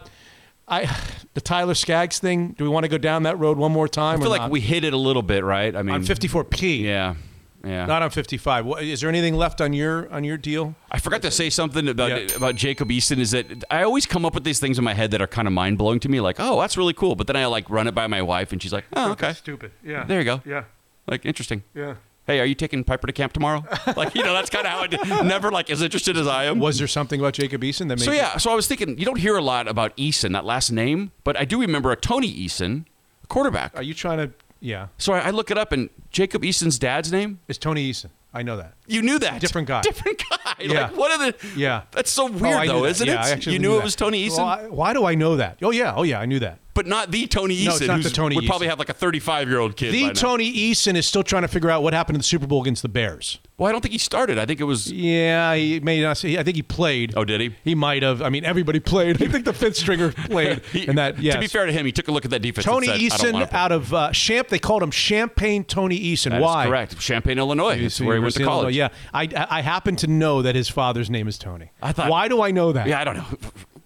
I 0.68 0.86
the 1.34 1.42
Tyler 1.42 1.74
Skaggs 1.76 2.20
thing. 2.20 2.50
Do 2.58 2.64
we 2.64 2.70
want 2.70 2.84
to 2.84 2.90
go 2.90 2.98
down 2.98 3.24
that 3.24 3.38
road 3.40 3.58
one 3.58 3.72
more 3.72 3.88
time? 3.88 4.16
I 4.20 4.22
feel 4.22 4.28
or 4.28 4.30
like 4.32 4.42
not? 4.42 4.52
we 4.52 4.60
hit 4.60 4.84
it 4.84 4.94
a 4.94 4.98
little 4.98 5.22
bit, 5.22 5.44
right? 5.44 5.76
I 5.76 5.82
mean, 5.82 5.96
on 5.96 6.04
54p. 6.04 6.82
Yeah, 6.82 7.16
yeah. 7.64 7.86
Not 7.86 8.02
on 8.02 8.10
55. 8.10 8.66
What, 8.66 8.84
is 8.84 9.02
there 9.02 9.10
anything 9.10 9.36
left 9.36 9.62
on 9.62 9.72
your 9.74 10.12
on 10.12 10.24
your 10.24 10.38
deal? 10.38 10.76
I 10.92 11.00
forgot 11.00 11.22
to 11.22 11.32
say 11.32 11.50
something 11.50 11.88
about 11.88 12.10
Yeah. 12.10 12.36
about 12.36 12.56
Jacob 12.56 12.90
Eason. 12.90 13.20
Is 13.20 13.32
that 13.32 13.64
I 13.72 13.84
always 13.84 14.06
come 14.06 14.26
up 14.26 14.34
with 14.34 14.44
these 14.44 14.60
things 14.60 14.78
in 14.78 14.84
my 14.84 14.94
head 14.94 15.12
that 15.12 15.22
are 15.22 15.28
kind 15.28 15.48
of 15.48 15.54
mind 15.54 15.78
blowing 15.78 16.00
to 16.02 16.10
me. 16.10 16.20
Like, 16.20 16.36
oh, 16.40 16.60
that's 16.60 16.76
really 16.78 16.94
cool. 16.94 17.16
But 17.16 17.28
then 17.28 17.38
I 17.38 17.46
like 17.46 17.70
run 17.70 17.88
it 17.88 17.96
by 17.96 18.08
my 18.08 18.22
wife, 18.22 18.52
and 18.52 18.62
she's 18.62 18.74
like, 18.74 18.86
oh, 18.94 19.12
okay, 19.12 19.34
Stupid. 19.34 19.72
Yeah. 19.84 20.04
there 20.04 20.20
you 20.20 20.26
go. 20.26 20.42
Yeah. 20.46 20.66
Like, 21.08 21.26
interesting. 21.26 21.64
Yeah. 21.74 21.96
Hey, 22.28 22.42
are 22.42 22.46
you 22.46 22.56
taking 22.56 22.84
Piper 22.84 23.08
to 23.08 23.14
camp 23.14 23.32
tomorrow? 23.32 23.64
like, 23.96 24.14
you 24.14 24.22
know, 24.22 24.34
that's 24.34 24.50
kind 24.50 24.68
of 24.68 24.72
how 24.74 24.84
it. 24.84 25.26
Never 25.26 25.50
like 25.50 25.70
as 25.70 25.82
interested 25.82 26.18
as 26.18 26.28
I 26.28 26.44
am. 26.46 26.60
Was 26.60 26.78
there 26.78 26.88
something 26.88 27.20
about 27.22 27.34
Jacob 27.34 27.62
Eason 27.62 27.88
that 27.88 28.00
made 28.00 28.02
So 28.02 28.12
yeah, 28.12 28.38
so 28.38 28.52
I 28.52 28.56
was 28.56 28.68
thinking 28.68 28.98
you 29.00 29.06
don't 29.06 29.18
hear 29.20 29.38
a 29.38 29.42
lot 29.42 29.68
about 29.68 29.96
Eason, 29.96 30.34
that 30.34 30.44
last 30.44 30.70
name, 30.70 31.12
but 31.24 31.38
I 31.38 31.46
do 31.46 31.60
remember 31.62 31.92
a 31.92 31.96
Tony 31.96 32.32
Eason, 32.32 32.86
a 33.24 33.28
quarterback. 33.28 33.76
Are 33.76 33.82
you 33.82 33.94
trying 33.94 34.18
to? 34.18 34.32
Yeah. 34.60 34.88
So 34.98 35.14
I, 35.14 35.20
I 35.20 35.30
look 35.30 35.52
it 35.52 35.58
up, 35.58 35.72
and 35.72 35.90
Jacob 36.12 36.42
Eason's 36.44 36.78
dad's 36.78 37.12
name. 37.12 37.40
It's 37.48 37.58
Tony 37.58 37.90
Eason. 37.90 38.10
I 38.34 38.44
know 38.44 38.58
that. 38.58 38.74
You 38.88 39.02
knew 39.02 39.20
that. 39.20 39.42
Different 39.42 39.68
guy. 39.68 39.82
Different 39.82 40.18
guy. 40.30 40.36
Yeah. 40.60 40.88
Like, 40.88 40.98
what 40.98 41.12
are 41.12 41.32
the? 41.32 41.48
Yeah. 41.56 41.84
That's 41.92 42.10
so 42.10 42.28
Oh, 42.28 42.32
weird, 42.32 42.56
I 42.56 42.66
knew 42.66 42.72
though, 42.72 42.86
isn't 42.86 43.06
Yeah, 43.06 43.22
I 43.22 43.30
it? 43.30 43.32
actually 43.34 43.54
You 43.54 43.60
knew 43.60 43.70
knew 43.70 43.78
it 43.80 43.84
was 43.84 43.96
Tony 43.96 44.28
Eason, 44.28 44.40
Why, 44.40 44.66
why 44.68 44.94
do 44.94 45.06
I 45.06 45.14
know 45.14 45.36
that? 45.36 45.60
Oh 45.62 45.70
yeah. 45.72 45.94
Oh 45.96 46.02
yeah. 46.04 46.20
I 46.20 46.26
knew 46.26 46.40
that. 46.40 46.60
but 46.74 46.88
not 46.88 47.12
the 47.12 47.28
Tony 47.28 47.56
Eason, 47.56 47.66
No, 47.66 47.76
it's 47.76 47.88
not 47.88 47.96
who's, 47.98 48.06
the 48.06 48.12
Tony 48.12 48.36
would 48.36 48.44
Eason. 48.46 48.48
probably 48.48 48.68
have 48.68 48.80
like 48.80 48.90
a 48.90 48.94
35 48.94 49.50
year 49.50 49.60
old 49.60 49.76
kid. 49.78 49.94
The. 49.94 50.14
Tony 50.14 50.52
Eason 50.52 50.96
is 50.96 51.06
still 51.06 51.24
trying 51.24 51.42
to 51.44 51.48
figure 51.48 51.70
out 51.70 51.84
what 51.84 51.94
happened 51.94 52.16
in 52.16 52.20
the 52.20 52.24
Super 52.24 52.48
Bowl 52.48 52.62
against 52.62 52.82
the 52.82 52.90
Bears. 52.90 53.40
Well, 53.58 53.68
I 53.68 53.72
don't 53.72 53.82
think 53.82 53.92
he 53.94 53.98
started. 53.98 54.38
I 54.38 54.46
think 54.46 54.60
it 54.60 54.66
was. 54.66 54.92
Yeah, 54.92 55.56
he 55.56 55.80
may 55.80 56.00
not. 56.02 56.24
I 56.24 56.44
think 56.44 56.56
he 56.56 56.62
played. 56.62 57.14
Oh, 57.18 57.26
did 57.26 57.42
he? 57.42 57.56
He 57.64 57.74
might 57.74 58.04
have. 58.04 58.22
I 58.22 58.30
mean, 58.30 58.46
everybody 58.46 58.80
played. 58.80 59.20
I 59.22 59.28
think 59.28 59.46
the 59.46 59.54
fifth 59.54 59.78
stringer 59.78 60.12
played. 60.30 60.62
He- 60.72 60.88
and 60.88 60.98
that, 61.00 61.18
yes. 61.20 61.34
To 61.36 61.40
be 61.42 61.48
fair 61.48 61.66
to 61.66 61.72
him, 61.72 61.84
he 61.86 61.92
took 61.92 62.08
a 62.08 62.12
look 62.12 62.24
at 62.26 62.30
that 62.32 62.42
defense. 62.44 62.66
Tony 62.66 62.86
said, 62.88 62.96
I 62.96 63.08
Eason 63.44 63.54
out 63.54 63.72
of 63.72 63.92
uh, 63.96 64.12
Champ. 64.12 64.50
They 64.50 64.60
called 64.60 64.84
him 64.84 64.92
Champagne 64.92 65.64
Tony 65.64 66.00
Eason. 66.00 66.30
That 66.30 66.42
Why? 66.42 66.68
correct. 66.68 67.02
Champaign, 67.02 67.40
Illinois. 67.40 67.82
That's 67.82 68.00
where 68.00 68.16
he 68.18 68.22
went 68.22 68.36
to 68.36 68.44
college. 68.44 68.76
Illinois. 68.77 68.77
Yeah, 68.78 68.90
I, 69.14 69.28
I 69.50 69.62
happen 69.62 69.96
to 69.98 70.08
know 70.08 70.42
that 70.42 70.56
his 70.56 70.70
father's 70.70 71.10
name 71.10 71.28
is 71.28 71.38
Tony. 71.38 71.72
I 71.82 71.92
thought- 71.92 72.10
Why 72.10 72.28
do 72.28 72.42
I 72.42 72.52
know 72.52 72.72
that? 72.72 72.88
Yeah, 72.88 73.00
I 73.02 73.04
don't 73.04 73.18
know. 73.18 73.26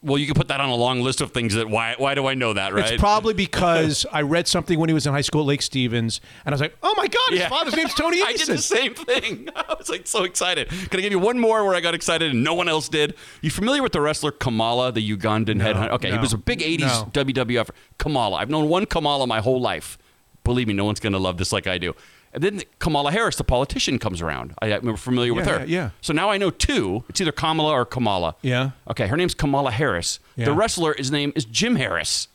Well, 0.03 0.17
you 0.17 0.25
can 0.25 0.33
put 0.33 0.47
that 0.47 0.59
on 0.59 0.67
a 0.69 0.73
long 0.75 1.01
list 1.01 1.21
of 1.21 1.29
things 1.31 1.53
that 1.53 1.69
why 1.69 1.93
why 1.95 2.15
do 2.15 2.25
I 2.25 2.33
know 2.33 2.53
that, 2.53 2.73
right? 2.73 2.91
It's 2.91 2.99
probably 2.99 3.33
because 3.45 4.03
I 4.11 4.23
read 4.23 4.47
something 4.47 4.79
when 4.79 4.89
he 4.89 4.95
was 4.95 5.05
in 5.05 5.13
high 5.13 5.21
school 5.21 5.41
at 5.41 5.47
Lake 5.47 5.61
Stevens, 5.61 6.21
and 6.43 6.51
I 6.51 6.55
was 6.55 6.61
like, 6.61 6.75
"Oh 6.81 6.95
my 6.97 7.05
God, 7.07 7.21
his 7.29 7.39
Yeah. 7.41 7.49
father's 7.49 7.75
name's 7.75 7.93
Tony 7.93 8.17
Eason." 8.19 8.25
I 8.27 8.33
did 8.33 8.47
the 8.47 8.57
same 8.57 8.95
thing. 8.95 9.49
I 9.55 9.75
was 9.77 9.89
like 9.89 10.07
so 10.07 10.23
excited. 10.23 10.69
Can 10.69 10.99
I 10.99 11.01
give 11.03 11.11
you 11.11 11.19
one 11.19 11.37
more 11.39 11.63
where 11.63 11.75
I 11.75 11.81
got 11.81 11.93
excited 11.93 12.31
and 12.31 12.43
no 12.43 12.55
one 12.55 12.67
else 12.67 12.89
did? 12.89 13.13
You 13.41 13.51
familiar 13.51 13.83
with 13.83 13.91
the 13.91 14.01
wrestler 14.01 14.31
Kamala, 14.31 14.91
the 14.91 15.07
Ugandan 15.07 15.61
headhunter? 15.61 15.91
Okay, 15.91 16.11
he 16.11 16.17
was 16.17 16.33
a 16.33 16.37
big 16.39 16.61
'80s 16.61 16.79
no. 16.79 17.23
WWF 17.23 17.69
Kamala. 17.99 18.37
I've 18.37 18.49
known 18.49 18.69
one 18.69 18.87
Kamala 18.87 19.27
my 19.27 19.39
whole 19.39 19.61
life. 19.61 19.99
Believe 20.43 20.67
me, 20.67 20.73
no 20.73 20.85
one's 20.85 20.99
going 20.99 21.13
to 21.13 21.19
love 21.19 21.37
this 21.37 21.51
like 21.53 21.67
I 21.67 21.77
do. 21.77 21.93
And 22.33 22.43
then 22.43 22.61
Kamala 22.79 23.11
Harris, 23.11 23.35
the 23.35 23.43
politician, 23.43 23.99
comes 23.99 24.21
around. 24.21 24.53
I, 24.61 24.67
I'm 24.71 24.95
familiar 24.95 25.33
with 25.33 25.45
her. 25.47 25.59
yeah, 25.59 25.65
yeah. 25.65 25.89
So 26.01 26.13
now 26.13 26.29
I 26.29 26.37
know 26.37 26.49
two. 26.49 27.03
It's 27.09 27.19
either 27.19 27.31
Kamala 27.31 27.71
or 27.73 27.85
Kamala. 27.85 28.35
Yeah. 28.41 28.71
Okay, 28.89 29.07
her 29.07 29.17
name's 29.17 29.33
Kamala 29.33 29.71
Harris. 29.71 30.19
Yeah. 30.35 30.45
The 30.45 30.53
wrestler, 30.53 30.93
his 30.97 31.11
name 31.11 31.33
is 31.35 31.45
Jim 31.45 31.75
Harris. 31.75 32.27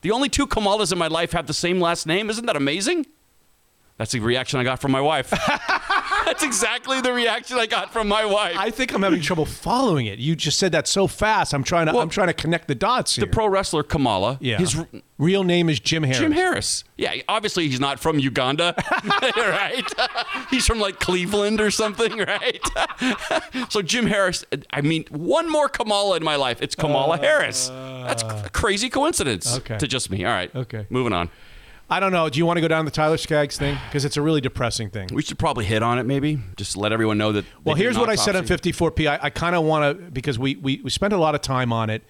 The 0.00 0.10
only 0.10 0.28
two 0.28 0.46
Kamalas 0.46 0.92
in 0.92 0.98
my 0.98 1.06
life 1.06 1.32
have 1.32 1.46
the 1.46 1.54
same 1.54 1.80
last 1.80 2.06
name. 2.06 2.28
Isn't 2.30 2.46
that 2.46 2.56
amazing? 2.56 3.06
That's 3.96 4.12
the 4.12 4.20
reaction 4.20 4.58
I 4.58 4.64
got 4.64 4.80
from 4.80 4.90
my 4.90 5.00
wife. 5.00 5.32
That's 6.24 6.42
exactly 6.42 7.00
the 7.00 7.12
reaction 7.12 7.56
I 7.58 7.66
got 7.66 7.92
from 7.92 8.08
my 8.08 8.24
wife. 8.24 8.56
I 8.58 8.70
think 8.70 8.92
I'm 8.94 9.02
having 9.02 9.20
trouble 9.20 9.44
following 9.44 10.06
it. 10.06 10.18
You 10.18 10.34
just 10.36 10.58
said 10.58 10.72
that 10.72 10.86
so 10.88 11.06
fast. 11.06 11.52
I'm 11.54 11.64
trying 11.64 11.86
to. 11.86 11.92
Well, 11.92 12.02
I'm 12.02 12.08
trying 12.08 12.28
to 12.28 12.32
connect 12.34 12.68
the 12.68 12.74
dots 12.74 13.16
here. 13.16 13.24
the 13.26 13.30
pro 13.30 13.46
wrestler 13.48 13.82
Kamala. 13.82 14.38
yeah. 14.40 14.58
His 14.58 14.76
r- 14.78 14.88
real 15.18 15.44
name 15.44 15.68
is 15.68 15.80
Jim 15.80 16.02
Harris. 16.02 16.18
Jim 16.18 16.32
Harris. 16.32 16.84
Yeah, 16.96 17.14
obviously 17.28 17.68
he's 17.68 17.80
not 17.80 17.98
from 18.00 18.18
Uganda, 18.18 18.74
right? 19.36 19.84
he's 20.50 20.66
from 20.66 20.80
like 20.80 20.98
Cleveland 21.00 21.60
or 21.60 21.70
something, 21.70 22.16
right? 22.18 22.60
so 23.70 23.82
Jim 23.82 24.06
Harris. 24.06 24.44
I 24.70 24.80
mean, 24.80 25.04
one 25.10 25.50
more 25.50 25.68
Kamala 25.68 26.16
in 26.16 26.24
my 26.24 26.36
life. 26.36 26.62
It's 26.62 26.74
Kamala 26.74 27.18
Harris. 27.18 27.68
That's 27.68 28.22
a 28.22 28.50
crazy 28.52 28.88
coincidence 28.90 29.52
Uh. 29.54 29.56
Okay. 29.58 29.78
to 29.78 29.86
just 29.86 30.10
me. 30.10 30.24
All 30.24 30.32
right. 30.32 30.54
Okay. 30.54 30.86
Moving 30.90 31.12
on. 31.12 31.30
I 31.90 32.00
don't 32.00 32.12
know. 32.12 32.28
Do 32.28 32.38
you 32.38 32.46
want 32.46 32.56
to 32.56 32.60
go 32.62 32.68
down 32.68 32.84
the 32.86 32.90
Tyler 32.90 33.16
Skaggs 33.18 33.58
thing 33.58 33.76
because 33.88 34.04
it's 34.04 34.16
a 34.16 34.22
really 34.22 34.40
depressing 34.40 34.88
thing? 34.90 35.08
We 35.12 35.22
should 35.22 35.38
probably 35.38 35.64
hit 35.66 35.82
on 35.82 35.98
it, 35.98 36.04
maybe. 36.04 36.38
Just 36.56 36.76
let 36.76 36.92
everyone 36.92 37.18
know 37.18 37.32
that. 37.32 37.44
Well, 37.62 37.74
here's 37.74 37.98
what 37.98 38.08
I 38.08 38.14
said 38.14 38.34
on 38.36 38.44
autopsy. 38.44 38.72
54P. 38.72 39.06
I, 39.10 39.18
I 39.24 39.30
kind 39.30 39.54
of 39.54 39.64
want 39.64 39.98
to 39.98 40.10
because 40.10 40.38
we, 40.38 40.56
we 40.56 40.80
we 40.82 40.90
spent 40.90 41.12
a 41.12 41.18
lot 41.18 41.34
of 41.34 41.42
time 41.42 41.72
on 41.72 41.90
it, 41.90 42.02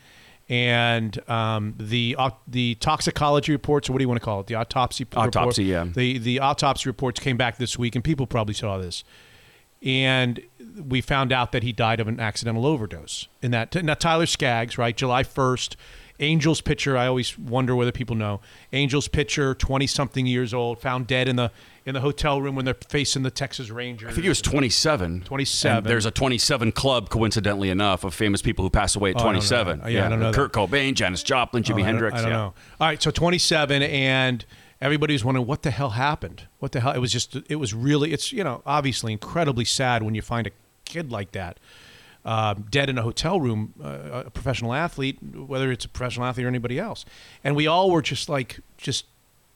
and 0.48 1.18
um, 1.28 1.74
the 1.78 2.14
au- 2.18 2.36
the 2.46 2.76
toxicology 2.76 3.50
reports, 3.52 3.88
or 3.88 3.92
what 3.94 3.98
do 3.98 4.04
you 4.04 4.08
want 4.08 4.20
to 4.20 4.24
call 4.24 4.40
it? 4.40 4.46
The 4.46 4.54
autopsy 4.54 5.04
report- 5.04 5.36
Autopsy, 5.36 5.64
yeah. 5.64 5.84
The 5.92 6.18
the 6.18 6.38
autopsy 6.38 6.88
reports 6.88 7.18
came 7.18 7.36
back 7.36 7.58
this 7.58 7.76
week, 7.78 7.94
and 7.96 8.04
people 8.04 8.26
probably 8.28 8.54
saw 8.54 8.78
this, 8.78 9.02
and 9.82 10.40
we 10.86 11.00
found 11.00 11.32
out 11.32 11.50
that 11.52 11.62
he 11.64 11.72
died 11.72 11.98
of 12.00 12.06
an 12.08 12.20
accidental 12.20 12.64
overdose. 12.64 13.26
In 13.42 13.50
that, 13.50 13.74
now 13.82 13.94
Tyler 13.94 14.26
Skaggs, 14.26 14.78
right, 14.78 14.96
July 14.96 15.24
1st. 15.24 15.74
Angels 16.24 16.60
pitcher. 16.60 16.96
I 16.96 17.06
always 17.06 17.38
wonder 17.38 17.76
whether 17.76 17.92
people 17.92 18.16
know. 18.16 18.40
Angels 18.72 19.06
pitcher, 19.08 19.54
twenty 19.54 19.86
something 19.86 20.26
years 20.26 20.52
old, 20.54 20.80
found 20.80 21.06
dead 21.06 21.28
in 21.28 21.36
the 21.36 21.50
in 21.86 21.92
the 21.94 22.00
hotel 22.00 22.40
room 22.40 22.54
when 22.56 22.64
they're 22.64 22.76
facing 22.88 23.22
the 23.22 23.30
Texas 23.30 23.68
Rangers. 23.70 24.08
I 24.08 24.12
think 24.12 24.22
he 24.22 24.28
was 24.30 24.40
27. 24.40 25.20
27. 25.20 25.84
There's 25.84 26.06
a 26.06 26.10
27 26.10 26.72
club, 26.72 27.10
coincidentally 27.10 27.68
enough, 27.68 28.04
of 28.04 28.14
famous 28.14 28.40
people 28.40 28.64
who 28.64 28.70
pass 28.70 28.96
away 28.96 29.10
at 29.10 29.16
Oh, 29.16 29.20
I 29.20 29.22
27. 29.24 29.82
Yeah, 29.88 30.06
I 30.06 30.08
don't 30.08 30.18
know 30.18 30.32
Kurt 30.32 30.54
Cobain, 30.54 30.94
Janis 30.94 31.22
Joplin, 31.22 31.62
Jimi 31.62 31.68
Oh, 31.68 31.74
I 31.74 31.76
don't- 31.76 31.84
Hendrix. 31.84 32.14
I 32.18 32.22
don't, 32.22 32.30
yeah. 32.30 32.36
know. 32.36 32.54
All 32.80 32.86
right, 32.88 33.02
so 33.02 33.10
27, 33.10 33.82
and 33.82 34.46
everybody's 34.80 35.24
wondering 35.26 35.46
what 35.46 35.62
the 35.62 35.70
hell 35.70 35.90
happened. 35.90 36.46
What 36.58 36.72
the 36.72 36.80
hell? 36.80 36.92
It 36.92 37.00
was 37.00 37.12
just. 37.12 37.36
It 37.50 37.56
was 37.56 37.74
really. 37.74 38.12
It's 38.14 38.32
you 38.32 38.42
know 38.44 38.62
obviously 38.64 39.12
incredibly 39.12 39.66
sad 39.66 40.02
when 40.02 40.14
you 40.14 40.22
find 40.22 40.46
a 40.46 40.50
kid 40.86 41.12
like 41.12 41.32
that. 41.32 41.58
Uh, 42.24 42.54
dead 42.70 42.88
in 42.88 42.98
a 42.98 43.02
hotel 43.02 43.40
room, 43.40 43.74
uh, 43.82 44.24
a 44.26 44.30
professional 44.30 44.72
athlete, 44.72 45.18
whether 45.22 45.70
it's 45.70 45.84
a 45.84 45.88
professional 45.88 46.26
athlete 46.26 46.46
or 46.46 46.48
anybody 46.48 46.78
else, 46.78 47.04
and 47.42 47.54
we 47.54 47.66
all 47.66 47.90
were 47.90 48.02
just 48.02 48.28
like 48.28 48.60
just 48.76 49.06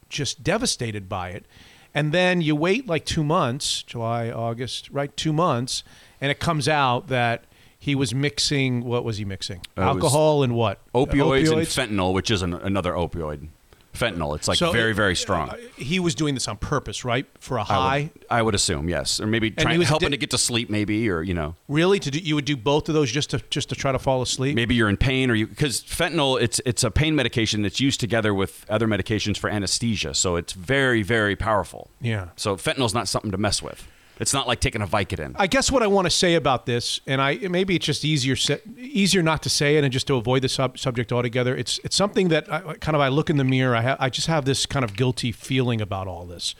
just 0.08 0.42
devastated 0.42 1.08
by 1.08 1.30
it. 1.30 1.46
And 1.94 2.12
then 2.12 2.40
you 2.42 2.54
wait 2.54 2.86
like 2.86 3.04
two 3.04 3.24
months, 3.24 3.82
July, 3.82 4.30
August, 4.30 4.90
right? 4.90 5.14
Two 5.16 5.32
months, 5.32 5.82
and 6.20 6.30
it 6.30 6.38
comes 6.38 6.68
out 6.68 7.08
that 7.08 7.44
he 7.78 7.94
was 7.94 8.14
mixing. 8.14 8.84
What 8.84 9.04
was 9.04 9.18
he 9.18 9.24
mixing? 9.24 9.62
Uh, 9.76 9.82
Alcohol 9.82 10.42
and 10.42 10.54
what? 10.54 10.80
Opioids, 10.94 11.50
and 11.50 11.62
fentanyl, 11.62 12.12
which 12.12 12.30
is 12.30 12.42
an, 12.42 12.54
another 12.54 12.92
opioid. 12.92 13.48
Fentanyl. 13.94 14.36
It's 14.36 14.46
like 14.46 14.58
So, 14.58 14.70
very, 14.70 14.92
uh, 14.92 14.94
very 14.94 15.16
strong. 15.16 15.54
He 15.76 15.98
was 15.98 16.14
doing 16.14 16.34
this 16.34 16.46
on 16.46 16.56
purpose, 16.56 17.04
right? 17.04 17.26
For 17.40 17.58
a 17.58 17.64
high. 17.64 18.10
would, 18.14 18.24
I 18.30 18.42
would 18.42 18.54
assume 18.54 18.88
yes, 18.88 19.20
or 19.20 19.26
maybe 19.26 19.50
he 19.50 19.56
trying 19.56 19.78
was 19.78 19.88
helping 19.88 20.10
di- 20.10 20.16
to 20.16 20.16
get 20.18 20.30
to 20.30 20.38
sleep, 20.38 20.70
maybe, 20.70 21.08
or 21.10 21.22
you 21.22 21.34
know, 21.34 21.56
Really? 21.68 21.98
To 21.98 22.10
do, 22.10 22.18
you 22.18 22.34
would 22.34 22.44
do 22.44 22.56
both 22.56 22.88
of 22.88 22.94
those 22.94 23.10
just 23.10 23.30
to 23.30 23.42
just 23.50 23.68
to 23.70 23.74
try 23.74 23.90
to 23.92 23.98
fall 23.98 24.22
asleep? 24.22 24.54
maybe 24.54 24.74
you're 24.74 24.88
in 24.88 24.96
pain, 24.96 25.30
or 25.30 25.34
you 25.34 25.46
because 25.46 25.82
fentanyl 25.82 26.40
it's 26.40 26.60
it's 26.64 26.84
a 26.84 26.90
pain 26.90 27.14
medication 27.16 27.62
that's 27.62 27.80
used 27.80 27.98
together 28.00 28.32
with 28.32 28.64
other 28.68 28.86
medications 28.86 29.36
for 29.36 29.50
anesthesia, 29.50 30.14
so 30.14 30.36
it's 30.36 30.52
very, 30.52 31.02
very 31.02 31.34
powerful. 31.34 31.90
Yeah. 32.00 32.28
So 32.36 32.56
fentanyl's 32.56 32.94
not 32.94 33.08
something 33.08 33.30
to 33.32 33.38
mess 33.38 33.62
with. 33.62 33.86
It's 34.20 34.34
not 34.34 34.48
like 34.48 34.60
taking 34.60 34.82
a 34.82 34.86
Vicodin. 34.86 35.34
I 35.38 35.46
guess 35.46 35.70
what 35.70 35.82
I 35.82 35.86
want 35.86 36.06
to 36.06 36.10
say 36.10 36.34
about 36.34 36.66
this, 36.66 37.00
and 37.06 37.22
I 37.22 37.36
maybe 37.36 37.76
it's 37.76 37.86
just 37.86 38.04
easier 38.04 38.36
easier 38.76 39.22
not 39.22 39.42
to 39.44 39.48
say 39.48 39.76
it 39.76 39.84
and 39.84 39.92
just 39.92 40.06
to 40.08 40.16
avoid 40.16 40.42
the 40.42 40.48
sub- 40.48 40.78
subject 40.78 41.12
altogether. 41.12 41.56
It's 41.56 41.78
it's 41.84 41.96
something 41.96 42.28
that 42.28 42.52
I, 42.52 42.74
kind 42.74 42.94
of 42.96 43.00
I 43.00 43.08
look 43.08 43.30
in 43.30 43.36
the 43.36 43.44
mirror. 43.44 43.76
I 43.76 43.82
ha- 43.82 43.96
I 44.00 44.10
just 44.10 44.26
have 44.26 44.44
this 44.44 44.66
kind 44.66 44.84
of 44.84 44.96
guilty 44.96 45.30
feeling 45.32 45.80
about 45.80 46.08
all 46.08 46.26
this. 46.26 46.54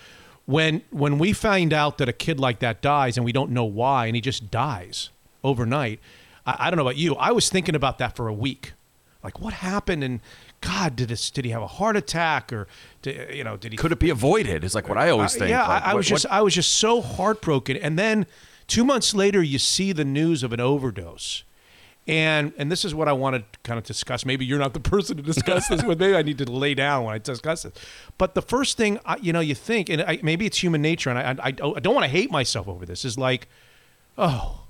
When 0.47 0.83
when 0.91 1.19
we 1.19 1.33
find 1.33 1.73
out 1.73 1.99
that 1.99 2.09
a 2.09 2.13
kid 2.13 2.39
like 2.39 2.61
that 2.61 2.81
dies 2.81 3.17
and 3.17 3.25
we 3.25 3.33
don't 3.33 3.51
know 3.51 3.65
why, 3.65 4.07
and 4.07 4.15
he 4.15 4.23
just 4.23 4.51
dies 4.51 5.11
overnight, 5.43 6.01
I, 6.47 6.57
I 6.59 6.71
don't 6.71 6.77
know 6.77 6.85
about 6.85 6.97
you. 6.97 7.15
I 7.17 7.33
was 7.33 7.49
thinking 7.49 7.75
about 7.75 7.99
that 7.99 8.15
for 8.15 8.29
a 8.29 8.35
week. 8.35 8.73
Like 9.23 9.41
what 9.41 9.53
happened? 9.53 10.05
And 10.05 10.21
God, 10.61 10.97
did 10.97 11.09
this? 11.09 11.31
Did 11.31 11.45
he 11.45 11.51
have 11.53 11.63
a 11.63 11.67
heart 11.69 11.97
attack 11.97 12.53
or 12.53 12.67
did, 13.03 13.35
you 13.35 13.45
know? 13.45 13.57
Did 13.57 13.73
he 13.73 13.79
Could 13.79 13.93
it 13.93 13.99
be 14.01 14.11
avoided? 14.11 14.65
Is 14.65 14.75
like 14.75 14.89
what 14.89 14.99
I 14.99 15.11
always 15.11 15.35
uh, 15.37 15.39
think. 15.41 15.51
Yeah, 15.51 15.67
Like, 15.67 15.83
I, 15.83 15.87
I 15.87 15.89
what- 15.89 15.97
was 15.99 16.07
just 16.09 16.25
what- 16.27 16.33
I 16.33 16.43
was 16.43 16.55
just 16.55 16.75
so 16.75 17.01
heartbroken. 17.01 17.77
And 17.77 17.99
then 17.99 18.27
two 18.67 18.85
months 18.85 19.15
later, 19.15 19.43
you 19.43 19.59
see 19.59 19.93
the 19.93 20.05
news 20.05 20.43
of 20.43 20.53
an 20.53 20.61
overdose. 20.61 21.45
And 22.09 22.55
and 22.57 22.73
this 22.73 22.85
is 22.87 22.95
what 22.95 23.07
I 23.07 23.13
want 23.13 23.37
to 23.37 23.59
kind 23.65 23.79
of 23.79 23.85
discuss. 23.85 24.25
Maybe 24.25 24.45
you're 24.47 24.59
not 24.59 24.73
the 24.73 24.81
person 24.97 25.17
to 25.19 25.23
discuss 25.23 25.69
this 25.69 25.83
with. 25.85 26.01
Maybe 26.01 26.17
I 26.17 26.23
need 26.23 26.39
to 26.39 26.51
lay 26.51 26.75
down 26.75 27.05
when 27.05 27.15
I 27.15 27.19
discuss 27.19 27.63
this. 27.65 27.75
But 28.17 28.35
the 28.35 28.41
first 28.43 28.77
thing 28.79 28.99
I, 29.05 29.17
you 29.19 29.33
know, 29.33 29.41
you 29.41 29.55
think, 29.55 29.91
and 29.91 30.01
I, 30.03 30.19
maybe 30.23 30.47
it's 30.47 30.63
human 30.63 30.81
nature, 30.81 31.11
and 31.11 31.19
I, 31.19 31.45
I 31.45 31.49
I 31.49 31.51
don't 31.53 31.95
want 31.95 32.05
to 32.05 32.11
hate 32.11 32.31
myself 32.31 32.67
over 32.67 32.87
this. 32.87 33.05
Is 33.05 33.19
like, 33.19 33.47
oh, 34.17 34.63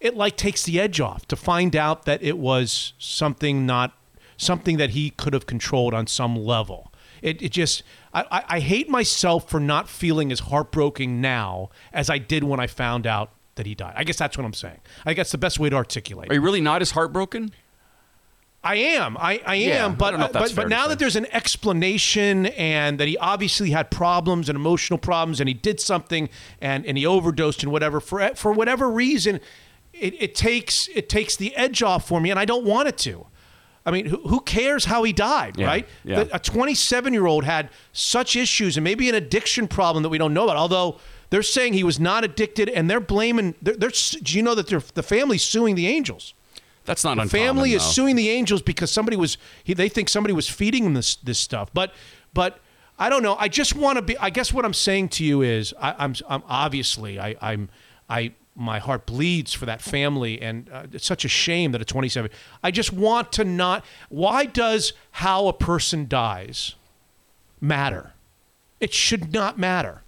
it 0.00 0.16
like 0.16 0.36
takes 0.36 0.62
the 0.64 0.78
edge 0.80 1.00
off 1.00 1.26
to 1.28 1.36
find 1.36 1.74
out 1.74 2.04
that 2.04 2.22
it 2.22 2.38
was 2.38 2.92
something 2.98 3.66
not 3.66 3.92
something 4.36 4.76
that 4.76 4.90
he 4.90 5.10
could 5.10 5.32
have 5.32 5.46
controlled 5.46 5.92
on 5.94 6.06
some 6.06 6.36
level. 6.36 6.92
It, 7.22 7.42
it 7.42 7.48
just 7.50 7.82
I, 8.14 8.24
I, 8.30 8.44
I 8.48 8.60
hate 8.60 8.88
myself 8.88 9.50
for 9.50 9.58
not 9.58 9.88
feeling 9.88 10.30
as 10.30 10.40
heartbroken 10.40 11.20
now 11.20 11.70
as 11.92 12.08
I 12.08 12.18
did 12.18 12.44
when 12.44 12.60
I 12.60 12.68
found 12.68 13.06
out 13.06 13.30
that 13.56 13.66
he 13.66 13.74
died. 13.74 13.94
I 13.96 14.04
guess 14.04 14.16
that's 14.16 14.38
what 14.38 14.44
I'm 14.44 14.54
saying. 14.54 14.78
I 15.04 15.14
guess 15.14 15.32
the 15.32 15.38
best 15.38 15.58
way 15.58 15.68
to 15.68 15.74
articulate. 15.76 16.30
Are 16.30 16.34
you 16.34 16.40
really 16.40 16.60
not 16.60 16.80
as 16.80 16.92
heartbroken? 16.92 17.52
I 18.62 18.76
am. 18.76 19.16
I, 19.16 19.40
I 19.46 19.54
Yeah, 19.54 19.84
am. 19.84 19.92
I 19.92 19.94
But 19.94 20.10
don't 20.12 20.32
but, 20.32 20.54
but 20.54 20.68
now 20.68 20.84
say. 20.84 20.88
that 20.90 20.98
there's 20.98 21.16
an 21.16 21.26
explanation 21.32 22.46
and 22.46 22.98
that 23.00 23.08
he 23.08 23.16
obviously 23.18 23.70
had 23.70 23.90
problems 23.90 24.48
and 24.48 24.56
emotional 24.56 24.98
problems 24.98 25.40
and 25.40 25.48
he 25.48 25.54
did 25.54 25.80
something 25.80 26.28
and, 26.60 26.84
and 26.86 26.98
he 26.98 27.06
overdosed 27.06 27.62
and 27.62 27.70
whatever 27.72 28.00
for 28.00 28.34
for 28.34 28.52
whatever 28.52 28.90
reason, 28.90 29.40
it, 30.00 30.14
it 30.22 30.34
takes 30.34 30.88
it 30.94 31.08
takes 31.08 31.36
the 31.36 31.54
edge 31.56 31.82
off 31.82 32.06
for 32.08 32.20
me 32.20 32.30
and 32.30 32.38
I 32.38 32.44
don't 32.44 32.64
want 32.64 32.88
it 32.88 32.96
to. 32.98 33.26
I 33.86 33.90
mean, 33.90 34.04
who, 34.06 34.16
who 34.28 34.40
cares 34.40 34.84
how 34.84 35.02
he 35.02 35.14
died, 35.14 35.56
Yeah, 35.58 35.66
right? 35.66 35.88
yeah. 36.04 36.24
The- 36.24 36.36
a 36.36 36.38
27 36.38 37.12
year 37.14 37.26
old 37.26 37.44
had 37.44 37.70
such 37.92 38.36
issues 38.36 38.76
and 38.76 38.84
maybe 38.84 39.08
an 39.08 39.14
addiction 39.14 39.66
problem 39.66 40.02
that 40.02 40.10
we 40.10 40.18
don't 40.18 40.34
know 40.34 40.44
about. 40.44 40.56
Although 40.56 40.98
they're 41.30 41.42
saying 41.42 41.72
he 41.72 41.84
was 41.84 41.98
not 41.98 42.22
addicted 42.24 42.68
and 42.68 42.90
they're 42.90 43.00
blaming. 43.00 43.54
They're, 43.62 43.76
they're 43.76 43.90
do 44.22 44.36
you 44.36 44.42
know 44.42 44.54
that 44.54 44.66
they're, 44.66 44.82
the 44.94 45.02
family's 45.02 45.42
suing 45.42 45.74
the 45.74 45.86
Angels? 45.86 46.34
That's 46.84 47.02
not 47.04 47.16
The 47.16 47.22
uncommon. 47.22 47.46
family 47.46 47.72
is 47.72 47.82
though. 47.82 47.88
suing 47.90 48.16
the 48.16 48.28
Angels 48.30 48.60
because 48.62 48.90
somebody 48.90 49.16
was 49.16 49.38
he, 49.64 49.72
they 49.74 49.88
think 49.88 50.08
somebody 50.10 50.34
was 50.34 50.48
feeding 50.48 50.84
them 50.84 50.94
this 50.94 51.16
this 51.16 51.38
stuff. 51.38 51.70
But 51.72 51.92
but 52.34 52.60
I 52.98 53.08
don't 53.10 53.22
know. 53.22 53.36
I 53.38 53.48
just 53.48 53.74
want 53.76 53.96
to 53.96 54.02
be. 54.02 54.18
I 54.18 54.28
guess 54.30 54.52
what 54.52 54.64
I'm 54.66 54.74
saying 54.74 55.10
to 55.10 55.24
you 55.24 55.40
is 55.42 55.72
I, 55.80 55.94
I'm 55.98 56.14
I'm 56.28 56.42
obviously 56.48 57.18
I 57.20 57.36
I'm 57.40 57.68
I 58.08 58.32
my 58.58 58.80
heart 58.80 59.06
bleeds 59.06 59.52
for 59.52 59.66
that 59.66 59.80
family 59.80 60.42
and 60.42 60.68
uh, 60.70 60.82
it's 60.92 61.06
such 61.06 61.24
a 61.24 61.28
shame 61.28 61.70
that 61.72 61.80
at 61.80 61.86
27 61.86 62.28
I 62.62 62.70
just 62.70 62.92
want 62.92 63.32
to 63.32 63.44
not. 63.44 63.84
Why 64.08 64.46
does 64.46 64.92
how 65.12 65.46
a 65.46 65.52
person 65.52 66.08
dies 66.08 66.74
matter? 67.60 68.12
It 68.80 68.92
should 68.92 69.32
not 69.32 69.58
matter. 69.58 70.02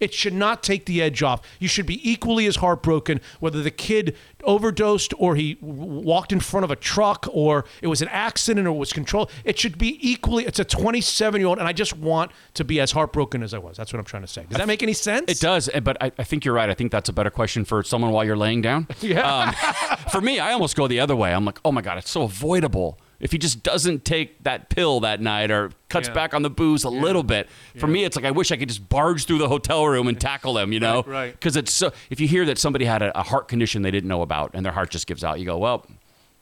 It 0.00 0.12
should 0.14 0.32
not 0.34 0.62
take 0.62 0.86
the 0.86 1.00
edge 1.02 1.22
off. 1.22 1.40
You 1.58 1.68
should 1.68 1.86
be 1.86 2.00
equally 2.10 2.46
as 2.46 2.56
heartbroken 2.56 3.20
whether 3.38 3.62
the 3.62 3.70
kid 3.70 4.16
overdosed 4.44 5.12
or 5.18 5.36
he 5.36 5.58
walked 5.60 6.32
in 6.32 6.40
front 6.40 6.64
of 6.64 6.70
a 6.70 6.76
truck 6.76 7.26
or 7.30 7.64
it 7.82 7.86
was 7.86 8.00
an 8.02 8.08
accident 8.08 8.66
or 8.66 8.70
it 8.70 8.78
was 8.78 8.92
controlled. 8.92 9.30
It 9.44 9.58
should 9.58 9.78
be 9.78 9.98
equally. 10.00 10.46
It's 10.46 10.58
a 10.58 10.64
27 10.64 11.40
year 11.40 11.48
old, 11.48 11.58
and 11.58 11.68
I 11.68 11.72
just 11.72 11.96
want 11.96 12.32
to 12.54 12.64
be 12.64 12.80
as 12.80 12.92
heartbroken 12.92 13.42
as 13.42 13.54
I 13.54 13.58
was. 13.58 13.76
That's 13.76 13.92
what 13.92 13.98
I'm 13.98 14.04
trying 14.04 14.22
to 14.22 14.28
say. 14.28 14.44
Does 14.48 14.58
that 14.58 14.66
make 14.66 14.82
any 14.82 14.94
sense? 14.94 15.30
It 15.30 15.40
does, 15.40 15.68
eh, 15.72 15.80
but 15.80 16.02
I, 16.02 16.10
I 16.18 16.24
think 16.24 16.44
you're 16.44 16.54
right. 16.54 16.70
I 16.70 16.74
think 16.74 16.90
that's 16.90 17.08
a 17.08 17.12
better 17.12 17.30
question 17.30 17.64
for 17.64 17.82
someone 17.82 18.10
while 18.12 18.24
you're 18.24 18.36
laying 18.36 18.62
down. 18.62 18.86
Yeah. 19.00 19.20
Um, 19.22 20.00
for 20.10 20.20
me, 20.20 20.38
I 20.38 20.52
almost 20.52 20.76
go 20.76 20.86
the 20.86 21.00
other 21.00 21.16
way. 21.16 21.32
I'm 21.34 21.44
like, 21.44 21.58
oh 21.64 21.72
my 21.72 21.80
god, 21.80 21.98
it's 21.98 22.10
so 22.10 22.22
avoidable. 22.22 22.98
If 23.20 23.32
he 23.32 23.38
just 23.38 23.62
doesn't 23.62 24.04
take 24.04 24.42
that 24.44 24.70
pill 24.70 25.00
that 25.00 25.20
night 25.20 25.50
or 25.50 25.70
cuts 25.90 26.08
Yeah. 26.08 26.14
back 26.14 26.32
on 26.34 26.42
the 26.42 26.50
booze 26.50 26.84
a 26.84 26.88
little 26.90 27.22
bit, 27.22 27.48
for 27.78 27.86
me, 27.86 28.04
it's 28.04 28.16
like 28.16 28.24
I 28.24 28.30
wish 28.30 28.50
I 28.50 28.56
could 28.56 28.68
just 28.68 28.88
barge 28.88 29.26
through 29.26 29.38
the 29.38 29.48
hotel 29.48 29.86
room 29.86 30.08
and 30.08 30.18
tackle 30.20 30.56
him. 30.58 30.72
You 30.72 30.80
know, 30.80 30.96
Right, 31.02 31.06
right. 31.06 31.32
Because 31.32 31.56
it's 31.56 31.72
so. 31.72 31.92
If 32.08 32.18
you 32.20 32.26
hear 32.26 32.44
that 32.46 32.58
somebody 32.58 32.86
had 32.86 33.02
a, 33.02 33.16
a 33.18 33.22
heart 33.22 33.46
condition 33.48 33.82
they 33.82 33.90
didn't 33.90 34.08
know 34.08 34.22
about 34.22 34.52
and 34.54 34.64
their 34.64 34.72
heart 34.72 34.90
just 34.90 35.06
gives 35.06 35.22
out, 35.22 35.38
you 35.38 35.44
go, 35.46 35.58
well. 35.58 35.86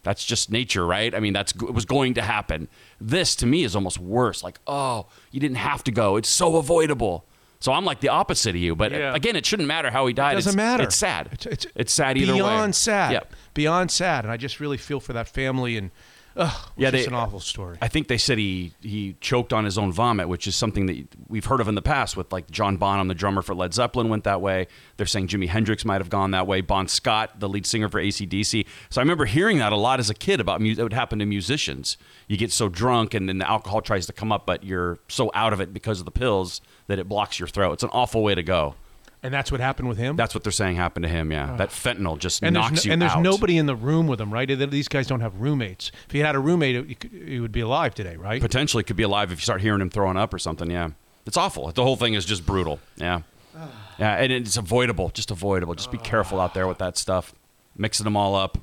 That's 0.04 0.24
just 0.24 0.50
nature, 0.50 0.86
right? 0.86 1.12
I 1.12 1.18
mean, 1.18 1.32
that's 1.32 1.52
it 1.52 1.74
was 1.74 1.84
going 1.84 2.14
to 2.14 2.22
happen. 2.22 2.68
This 3.00 3.34
to 3.36 3.46
me 3.46 3.64
is 3.64 3.74
almost 3.74 3.98
worse. 3.98 4.44
Like, 4.44 4.60
oh, 4.66 5.06
you 5.32 5.40
didn't 5.40 5.56
have 5.56 5.82
to 5.84 5.90
go. 5.90 6.16
It's 6.16 6.28
so 6.28 6.56
avoidable. 6.56 7.24
So 7.58 7.72
I'm 7.72 7.84
like 7.84 7.98
the 8.00 8.08
opposite 8.08 8.50
of 8.50 8.56
you. 8.56 8.76
But 8.76 8.92
Yeah. 8.92 9.12
again, 9.14 9.34
it 9.34 9.44
shouldn't 9.44 9.66
matter 9.66 9.90
how 9.90 10.06
he 10.06 10.14
died. 10.14 10.32
It 10.32 10.36
doesn't 10.36 10.50
it's, 10.50 10.56
matter. 10.56 10.82
It's 10.84 10.96
sad. 10.96 11.28
It's, 11.32 11.46
It's, 11.46 11.66
it's 11.74 11.92
sad 11.92 12.16
either 12.16 12.32
way. 12.32 12.38
beyond 12.38 12.76
sad. 12.76 13.12
Yep. 13.12 13.32
Beyond 13.54 13.90
sad, 13.90 14.24
and 14.24 14.32
I 14.32 14.36
just 14.36 14.60
really 14.60 14.78
feel 14.78 15.00
for 15.00 15.12
that 15.14 15.28
family. 15.28 15.76
And 15.76 15.90
ugh, 16.38 16.70
Yeah, 16.76 16.90
they- 16.90 17.04
an 17.04 17.14
awful 17.14 17.40
story. 17.40 17.76
I 17.82 17.88
think 17.88 18.08
they 18.08 18.16
said 18.18 18.38
he 18.38 18.72
he 18.80 19.16
choked 19.20 19.52
on 19.52 19.64
his 19.64 19.76
own 19.76 19.92
vomit, 19.92 20.28
which 20.28 20.46
is 20.46 20.56
something 20.56 20.86
that 20.86 21.06
we've 21.28 21.44
heard 21.44 21.60
of 21.60 21.68
in 21.68 21.74
the 21.74 21.82
past. 21.82 22.16
With 22.16 22.32
like 22.32 22.50
John 22.50 22.76
Bonham, 22.78 23.08
the 23.08 23.14
drummer 23.14 23.42
for 23.42 23.54
Led 23.54 23.74
Zeppelin, 23.74 24.08
went 24.08 24.24
that 24.24 24.40
way. 24.40 24.66
They're 24.96 25.06
saying 25.06 25.28
Jimi 25.28 25.48
Hendrix 25.48 25.84
might 25.84 26.00
have 26.00 26.08
gone 26.10 26.30
that 26.30 26.46
way. 26.46 26.60
Bon 26.60 26.88
Scott, 26.88 27.40
the 27.40 27.48
lead 27.48 27.66
singer 27.66 27.88
for 27.88 28.00
ACDC. 28.00 28.64
So 28.90 29.00
I 29.00 29.02
remember 29.02 29.24
hearing 29.26 29.58
that 29.58 29.72
a 29.72 29.76
lot 29.76 29.98
as 30.00 30.08
a 30.08 30.14
kid 30.14 30.40
about 30.40 30.60
mu- 30.60 30.70
it 30.70 30.82
would 30.82 30.92
happen 30.92 31.18
to 31.18 31.26
musicians. 31.26 31.96
You 32.28 32.36
get 32.36 32.52
so 32.52 32.68
drunk, 32.68 33.12
and 33.14 33.28
then 33.28 33.38
the 33.38 33.48
alcohol 33.50 33.80
tries 33.82 34.06
to 34.06 34.12
come 34.12 34.30
up, 34.32 34.46
but 34.46 34.64
you're 34.64 34.98
so 35.08 35.30
out 35.34 35.52
of 35.52 35.60
it 35.60 35.74
because 35.74 35.98
of 35.98 36.04
the 36.04 36.10
pills 36.10 36.60
that 36.86 36.98
it 36.98 37.08
blocks 37.08 37.38
your 37.38 37.48
throat. 37.48 37.72
It's 37.72 37.82
an 37.82 37.90
awful 37.92 38.22
way 38.22 38.34
to 38.34 38.42
go. 38.42 38.74
And 39.22 39.34
that's 39.34 39.50
what 39.50 39.60
happened 39.60 39.88
with 39.88 39.98
him. 39.98 40.16
That's 40.16 40.34
what 40.34 40.44
they're 40.44 40.52
saying 40.52 40.76
happened 40.76 41.02
to 41.02 41.08
him. 41.08 41.32
Yeah, 41.32 41.56
that 41.56 41.70
fentanyl 41.70 42.18
just 42.18 42.42
and 42.42 42.54
knocks 42.54 42.84
no, 42.84 42.88
you 42.88 42.92
and 42.92 43.02
there's 43.02 43.12
out. 43.12 43.22
nobody 43.22 43.58
in 43.58 43.66
the 43.66 43.74
room 43.74 44.06
with 44.06 44.20
him, 44.20 44.32
right? 44.32 44.46
These 44.46 44.88
guys 44.88 45.06
don't 45.06 45.20
have 45.20 45.40
roommates. 45.40 45.90
If 46.06 46.12
he 46.12 46.20
had 46.20 46.34
a 46.34 46.38
roommate, 46.38 47.02
he 47.12 47.40
would 47.40 47.52
be 47.52 47.60
alive 47.60 47.94
today, 47.94 48.16
right? 48.16 48.40
potentially 48.40 48.84
could 48.84 48.96
be 48.96 49.02
alive 49.02 49.32
if 49.32 49.38
you 49.38 49.42
start 49.42 49.60
hearing 49.60 49.80
him 49.80 49.90
throwing 49.90 50.16
up 50.16 50.32
or 50.32 50.38
something. 50.38 50.70
Yeah, 50.70 50.90
it's 51.26 51.36
awful. 51.36 51.70
The 51.72 51.82
whole 51.82 51.96
thing 51.96 52.14
is 52.14 52.24
just 52.24 52.46
brutal. 52.46 52.78
Yeah, 52.96 53.22
yeah, 53.98 54.14
and 54.16 54.32
it's 54.32 54.56
avoidable. 54.56 55.10
Just 55.10 55.30
avoidable. 55.30 55.74
Just 55.74 55.90
be 55.90 55.98
careful 55.98 56.40
out 56.40 56.54
there 56.54 56.68
with 56.68 56.78
that 56.78 56.96
stuff, 56.96 57.34
mixing 57.76 58.04
them 58.04 58.16
all 58.16 58.36
up. 58.36 58.58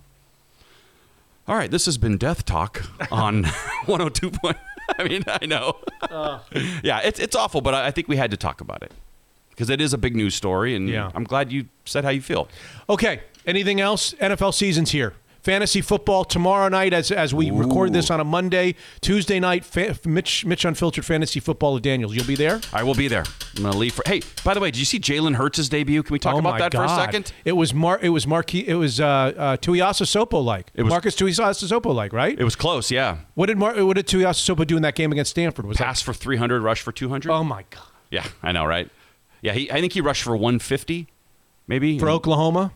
All 1.48 1.56
right, 1.56 1.70
this 1.70 1.86
has 1.86 1.98
been 1.98 2.18
Death 2.18 2.46
Talk 2.46 2.84
on 3.12 3.44
102. 3.86 4.32
Point, 4.32 4.58
I 4.98 5.04
mean, 5.04 5.24
I 5.28 5.46
know. 5.46 5.78
yeah, 6.82 7.02
it's 7.04 7.20
it's 7.20 7.36
awful, 7.36 7.60
but 7.60 7.74
I, 7.74 7.88
I 7.88 7.92
think 7.92 8.08
we 8.08 8.16
had 8.16 8.32
to 8.32 8.38
talk 8.38 8.62
about 8.62 8.82
it 8.82 8.94
because 9.56 9.70
it 9.70 9.80
is 9.82 9.94
a 9.94 9.98
big 9.98 10.16
news 10.16 10.36
story, 10.36 10.76
and 10.76 10.90
Yeah. 10.90 11.10
I'm 11.16 11.24
glad 11.24 11.52
you 11.52 11.66
said 11.86 12.04
how 12.04 12.12
you 12.12 12.22
feel. 12.22 12.48
Okay. 12.90 13.22
Anything 13.48 13.80
else? 13.80 14.14
NFL 14.20 14.54
season's 14.54 14.92
here. 14.92 15.14
Fantasy 15.42 15.80
football 15.82 16.26
tomorrow 16.26 16.68
night 16.70 16.92
as 16.92 17.12
as 17.12 17.32
we 17.32 17.52
record 17.52 17.94
this 17.94 18.10
on 18.10 18.20
a 18.20 18.24
Monday, 18.24 18.74
Tuesday 19.02 19.40
night. 19.40 19.64
Fa- 19.64 19.96
Mitch 20.04 20.44
Mitch 20.44 20.66
Unfiltered 20.66 21.06
Fantasy 21.06 21.40
Football 21.40 21.78
at 21.78 21.84
Daniels. 21.84 22.16
You'll 22.16 22.26
be 22.26 22.34
there. 22.34 22.60
I 22.74 22.82
will 22.82 22.96
be 22.96 23.08
there. 23.08 23.24
I'm 23.56 23.62
gonna 23.62 23.78
leave 23.78 23.94
for. 23.94 24.02
Hey, 24.08 24.22
by 24.44 24.56
the 24.56 24.60
way, 24.60 24.72
did 24.72 24.80
you 24.80 24.86
see 24.86 25.00
Jalen 25.00 25.36
Hurts' 25.36 25.70
debut? 25.70 26.02
Can 26.02 26.14
we 26.14 26.18
talk 26.18 26.34
oh 26.34 26.40
about 26.40 26.58
that 26.58 26.72
God. 26.72 26.80
for 26.80 26.86
a 26.92 26.96
second? 27.06 27.32
It 27.46 27.52
was 27.52 27.76
Mar. 27.76 28.00
It 28.02 28.10
was 28.10 28.26
Marquis. 28.26 28.68
It 28.68 28.74
was 28.74 29.00
uh, 29.00 29.06
uh, 29.06 29.58
Tuiasosopo 29.58 30.44
like. 30.44 30.72
It 30.74 30.82
was- 30.82 30.90
Marcus 30.90 31.16
Tuiasa 31.16 31.70
Sopo 31.72 31.94
like, 31.94 32.12
right? 32.12 32.36
It 32.40 32.44
was 32.44 32.56
close. 32.56 32.90
Yeah, 32.90 33.18
what 33.36 33.46
did 33.46 33.60
Mar- 33.60 33.86
What 33.86 33.98
did 33.98 34.08
Tuiasa 34.08 34.42
Sopo 34.56 34.66
do 34.66 34.76
in 34.78 34.82
that 34.82 34.96
game 34.96 35.12
against 35.12 35.30
Stanford? 35.30 35.68
Was 35.68 35.78
pass 35.78 36.02
for 36.02 36.12
300, 36.16 36.64
rush 36.64 36.82
for 36.82 36.92
200. 36.92 37.32
Oh 37.32 37.44
my 37.44 37.66
God. 37.70 37.84
Yeah, 38.10 38.26
I 38.42 38.52
know, 38.52 38.66
right? 38.66 38.90
Yeah, 39.46 39.54
he, 39.54 39.72
I 39.72 39.80
think 39.80 39.94
he 39.94 40.02
rushed 40.02 40.24
for 40.24 40.36
150, 40.36 41.08
maybe. 41.68 42.00
For 42.00 42.10
Oklahoma. 42.10 42.74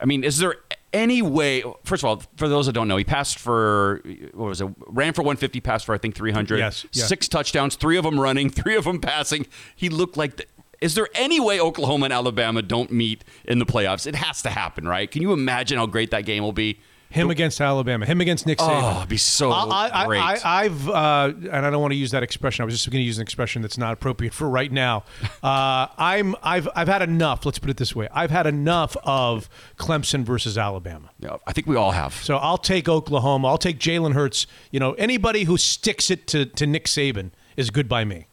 I 0.00 0.04
mean, 0.04 0.24
is 0.24 0.38
there 0.38 0.56
any 0.92 1.22
way? 1.22 1.62
First 1.84 2.02
of 2.02 2.08
all, 2.08 2.22
for 2.36 2.48
those 2.48 2.66
that 2.66 2.72
don't 2.72 2.88
know, 2.88 2.96
he 2.96 3.04
passed 3.04 3.38
for 3.38 4.02
what 4.32 4.48
was 4.48 4.60
it? 4.60 4.68
Ran 4.88 5.12
for 5.12 5.22
150, 5.22 5.60
passed 5.60 5.86
for 5.86 5.94
I 5.94 5.98
think 5.98 6.16
300. 6.16 6.58
Yes, 6.58 6.86
yeah. 6.90 7.04
Six 7.04 7.28
touchdowns, 7.28 7.76
three 7.76 7.96
of 7.96 8.02
them 8.02 8.18
running, 8.18 8.50
three 8.50 8.74
of 8.74 8.82
them 8.82 9.00
passing. 9.00 9.46
He 9.76 9.88
looked 9.88 10.16
like. 10.16 10.38
The, 10.38 10.46
is 10.80 10.96
there 10.96 11.06
any 11.14 11.38
way 11.38 11.60
Oklahoma 11.60 12.06
and 12.06 12.12
Alabama 12.12 12.62
don't 12.62 12.90
meet 12.90 13.22
in 13.44 13.60
the 13.60 13.66
playoffs? 13.66 14.08
It 14.08 14.16
has 14.16 14.42
to 14.42 14.50
happen, 14.50 14.88
right? 14.88 15.08
Can 15.08 15.22
you 15.22 15.32
imagine 15.32 15.78
how 15.78 15.86
great 15.86 16.10
that 16.10 16.24
game 16.24 16.42
will 16.42 16.52
be? 16.52 16.80
Him 17.10 17.28
against 17.28 17.60
Alabama. 17.60 18.06
Him 18.06 18.20
against 18.20 18.46
Nick 18.46 18.58
Saban. 18.58 18.94
Oh, 18.94 18.98
it'd 18.98 19.08
be 19.08 19.16
so 19.16 19.50
I, 19.50 19.90
I, 19.92 20.06
great. 20.06 20.20
I, 20.20 20.62
have 20.62 20.88
uh, 20.88 21.32
and 21.52 21.66
I 21.66 21.70
don't 21.70 21.80
want 21.80 21.92
to 21.92 21.96
use 21.96 22.12
that 22.12 22.22
expression. 22.22 22.62
I 22.62 22.64
was 22.64 22.74
just 22.74 22.88
going 22.88 23.00
to 23.00 23.04
use 23.04 23.18
an 23.18 23.22
expression 23.22 23.62
that's 23.62 23.76
not 23.76 23.92
appropriate 23.92 24.32
for 24.32 24.48
right 24.48 24.70
now. 24.70 25.04
Uh, 25.42 25.86
I'm, 25.96 26.36
I've, 26.42 26.68
I've 26.74 26.88
had 26.88 27.00
enough. 27.00 27.46
Let's 27.46 27.58
put 27.58 27.70
it 27.70 27.78
this 27.78 27.96
way: 27.96 28.08
I've 28.12 28.30
had 28.30 28.46
enough 28.46 28.94
of 29.04 29.48
Clemson 29.78 30.22
versus 30.22 30.58
Alabama. 30.58 31.10
yeah, 31.18 31.38
I 31.46 31.52
think 31.52 31.66
we 31.66 31.76
all 31.76 31.92
have. 31.92 32.12
So 32.12 32.36
I'll 32.36 32.58
take 32.58 32.88
Oklahoma. 32.88 33.48
I'll 33.48 33.58
take 33.58 33.78
Jalen 33.78 34.12
Hurts. 34.12 34.46
You 34.70 34.80
know, 34.80 34.92
anybody 34.94 35.44
who 35.44 35.56
sticks 35.56 36.10
it 36.10 36.26
to, 36.28 36.44
to 36.44 36.66
Nick 36.66 36.84
Saban 36.84 37.30
is 37.56 37.70
good 37.70 37.88
by 37.88 38.04
me. 38.04 38.26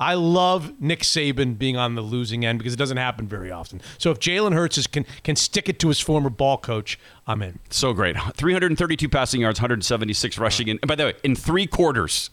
I 0.00 0.14
love 0.14 0.80
Nick 0.80 1.00
Saban 1.00 1.58
being 1.58 1.76
on 1.76 1.94
the 1.94 2.00
losing 2.00 2.44
end 2.44 2.58
because 2.58 2.72
it 2.72 2.78
doesn't 2.78 2.96
happen 2.96 3.28
very 3.28 3.50
often. 3.50 3.82
So 3.98 4.10
if 4.10 4.18
Jalen 4.18 4.54
Hurts 4.54 4.78
is, 4.78 4.86
can 4.86 5.04
can 5.22 5.36
stick 5.36 5.68
it 5.68 5.78
to 5.80 5.88
his 5.88 6.00
former 6.00 6.30
ball 6.30 6.56
coach, 6.56 6.98
I'm 7.26 7.42
in. 7.42 7.58
So 7.68 7.92
great. 7.92 8.16
332 8.34 9.08
passing 9.10 9.42
yards, 9.42 9.60
176 9.60 10.38
rushing. 10.38 10.70
And 10.70 10.80
by 10.80 10.94
the 10.94 11.04
way, 11.04 11.14
in 11.22 11.36
three 11.36 11.66
quarters. 11.66 12.30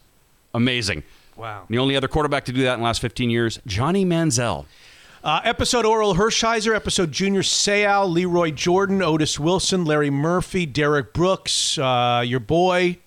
Amazing. 0.54 1.02
Wow. 1.36 1.66
The 1.68 1.78
only 1.78 1.94
other 1.94 2.08
quarterback 2.08 2.46
to 2.46 2.52
do 2.52 2.62
that 2.62 2.74
in 2.74 2.80
the 2.80 2.84
last 2.84 3.00
15 3.00 3.28
years, 3.28 3.60
Johnny 3.66 4.04
Manziel. 4.04 4.64
Uh, 5.22 5.40
episode 5.44 5.84
Orel 5.84 6.16
Hershiser, 6.16 6.74
episode 6.74 7.12
Junior 7.12 7.42
Seau, 7.42 8.10
Lee 8.10 8.24
Roy 8.24 8.50
Jordan, 8.50 9.02
Otis 9.02 9.38
Wilson, 9.38 9.84
Larry 9.84 10.10
Murphy, 10.10 10.64
Derrick 10.64 11.12
Brooks, 11.12 11.76
uh, 11.76 12.22
your 12.24 12.40
boy, 12.40 12.98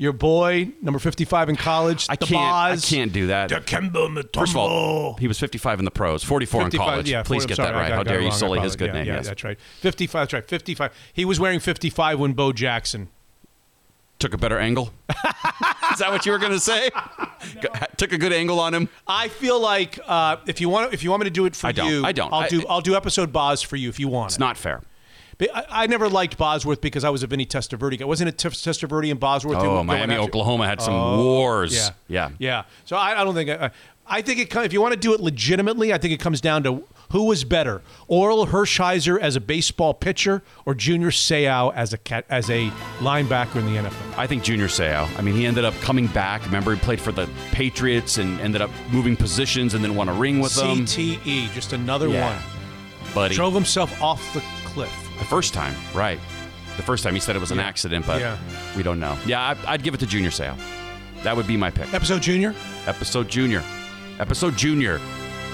your 0.00 0.14
boy, 0.14 0.72
number 0.80 0.98
55 0.98 1.50
in 1.50 1.56
college, 1.56 2.06
I 2.08 2.16
the 2.16 2.24
can't. 2.24 2.40
Boz. 2.40 2.84
I 2.90 2.96
can't 2.96 3.12
do 3.12 3.26
that. 3.26 3.50
Dikembe 3.50 3.92
Mutombo. 3.92 4.34
First 4.40 4.52
of 4.52 4.56
all, 4.56 5.14
he 5.16 5.28
was 5.28 5.38
55 5.38 5.78
in 5.78 5.84
the 5.84 5.90
pros, 5.90 6.24
44 6.24 6.62
in 6.62 6.70
college. 6.70 7.10
Yeah, 7.10 7.22
Please 7.22 7.42
40 7.42 7.48
get 7.48 7.56
sorry, 7.56 7.68
that 7.68 7.74
right. 7.74 7.88
got- 7.88 7.96
How 7.98 8.02
got 8.04 8.06
dare 8.06 8.20
you 8.22 8.28
wrong. 8.30 8.38
Sully 8.38 8.60
his 8.60 8.76
good 8.76 8.86
yeah, 8.86 8.92
name? 8.94 9.06
Yeah, 9.06 9.16
yes. 9.16 9.26
that's 9.26 9.44
right. 9.44 9.60
55, 9.80 10.22
that's 10.22 10.32
right. 10.32 10.48
55. 10.48 10.92
He 11.12 11.26
was 11.26 11.38
wearing 11.38 11.60
55 11.60 12.18
when 12.18 12.32
Bo 12.32 12.50
Jackson. 12.54 13.08
Took 14.18 14.32
a 14.32 14.38
better 14.38 14.58
angle. 14.58 14.90
Is 15.92 15.98
that 15.98 16.10
what 16.10 16.24
you 16.24 16.32
were 16.32 16.38
going 16.38 16.52
to 16.52 16.60
say? 16.60 16.88
Took 17.98 18.12
a 18.14 18.18
good 18.18 18.32
angle 18.32 18.58
on 18.58 18.72
him. 18.72 18.88
I 19.06 19.28
feel 19.28 19.60
like 19.60 19.98
uh, 20.06 20.36
if 20.46 20.62
you 20.62 20.70
want 20.70 20.94
if 20.94 21.02
you 21.04 21.10
want 21.10 21.20
me 21.20 21.24
to 21.24 21.30
do 21.30 21.44
it 21.44 21.54
for 21.56 21.66
I 21.66 21.72
don't. 21.72 21.90
you, 21.90 22.04
I 22.06 22.12
don't. 22.12 22.32
I'll 22.32 22.40
I- 22.40 22.48
do 22.48 22.64
I'll 22.68 22.80
do 22.80 22.94
episode 22.96 23.32
Boz 23.34 23.60
for 23.60 23.76
you 23.76 23.90
if 23.90 24.00
you 24.00 24.08
want. 24.08 24.30
It's 24.30 24.36
it. 24.36 24.40
not 24.40 24.56
fair. 24.56 24.80
I, 25.54 25.64
I 25.70 25.86
never 25.86 26.08
liked 26.08 26.36
Bosworth 26.36 26.80
because 26.80 27.04
I 27.04 27.10
was 27.10 27.22
a 27.22 27.26
Vinny 27.26 27.46
Testaverde 27.46 27.98
guy. 27.98 28.04
Wasn't 28.04 28.28
it 28.28 28.36
Testaverde 28.36 29.10
and 29.10 29.18
Bosworth? 29.20 29.56
Oh, 29.58 29.82
Miami, 29.84 30.16
Oklahoma 30.16 30.66
had 30.66 30.80
some 30.82 30.94
Oh, 30.94 31.22
wars. 31.24 31.74
Yeah, 31.74 31.90
Yeah. 32.08 32.30
yeah. 32.38 32.62
So 32.84 32.96
I, 32.96 33.20
I 33.20 33.24
don't 33.24 33.34
think. 33.34 33.50
I, 33.50 33.70
I 34.12 34.22
think 34.22 34.40
it. 34.40 34.54
If 34.64 34.72
you 34.72 34.80
want 34.80 34.92
to 34.94 34.98
do 34.98 35.14
it 35.14 35.20
legitimately, 35.20 35.92
I 35.94 35.98
think 35.98 36.12
it 36.12 36.18
comes 36.18 36.40
down 36.40 36.64
to 36.64 36.82
who 37.12 37.26
was 37.26 37.44
better: 37.44 37.80
Orel 38.08 38.48
Hershiser 38.48 39.20
as 39.20 39.36
a 39.36 39.40
baseball 39.40 39.94
pitcher 39.94 40.42
or 40.66 40.74
Junior 40.74 41.10
Seau 41.10 41.72
as 41.74 41.92
a 41.92 41.98
cat, 41.98 42.24
as 42.28 42.50
a 42.50 42.70
linebacker 42.98 43.56
in 43.56 43.66
the 43.72 43.80
NFL. 43.88 44.18
I 44.18 44.26
think 44.26 44.42
Junior 44.42 44.66
Seau. 44.66 45.08
I 45.16 45.22
mean, 45.22 45.36
he 45.36 45.46
ended 45.46 45.64
up 45.64 45.74
coming 45.74 46.08
back. 46.08 46.44
Remember, 46.44 46.74
he 46.74 46.80
played 46.80 47.00
for 47.00 47.12
the 47.12 47.28
Patriots 47.52 48.18
and 48.18 48.40
ended 48.40 48.62
up 48.62 48.70
moving 48.90 49.16
positions 49.16 49.74
and 49.74 49.84
then 49.84 49.94
won 49.94 50.08
a 50.08 50.12
ring 50.14 50.40
with 50.40 50.56
them. 50.56 50.86
CTE, 50.86 51.52
just 51.52 51.72
another 51.72 52.08
Yeah. 52.08 52.34
one. 52.34 53.14
Buddy. 53.14 53.34
Drove 53.36 53.54
himself 53.54 54.02
off 54.02 54.34
the 54.34 54.42
cliff. 54.64 55.09
The 55.20 55.24
first 55.26 55.54
time, 55.54 55.74
right. 55.94 56.18
The 56.76 56.82
first 56.82 57.04
time 57.04 57.14
he 57.14 57.20
said 57.20 57.36
it 57.36 57.40
was 57.40 57.50
an 57.52 57.60
accident, 57.60 58.06
but 58.06 58.20
Yeah. 58.20 58.36
we 58.76 58.82
don't 58.82 58.98
know. 58.98 59.16
Yeah, 59.26 59.40
I, 59.66 59.74
I'd 59.74 59.82
give 59.82 59.94
it 59.94 60.00
to 60.00 60.06
Junior 60.06 60.30
Seau. 60.30 60.56
That 61.22 61.36
would 61.36 61.46
be 61.46 61.56
my 61.56 61.70
pick. 61.70 61.92
Episode 61.94 62.22
Junior. 62.22 62.54
Episode 62.86 63.28
Junior. 63.28 63.62
Episode 64.18 64.56
Junior 64.56 64.98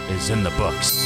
is 0.08 0.30
in 0.30 0.42
the 0.44 0.50
books. 0.50 1.04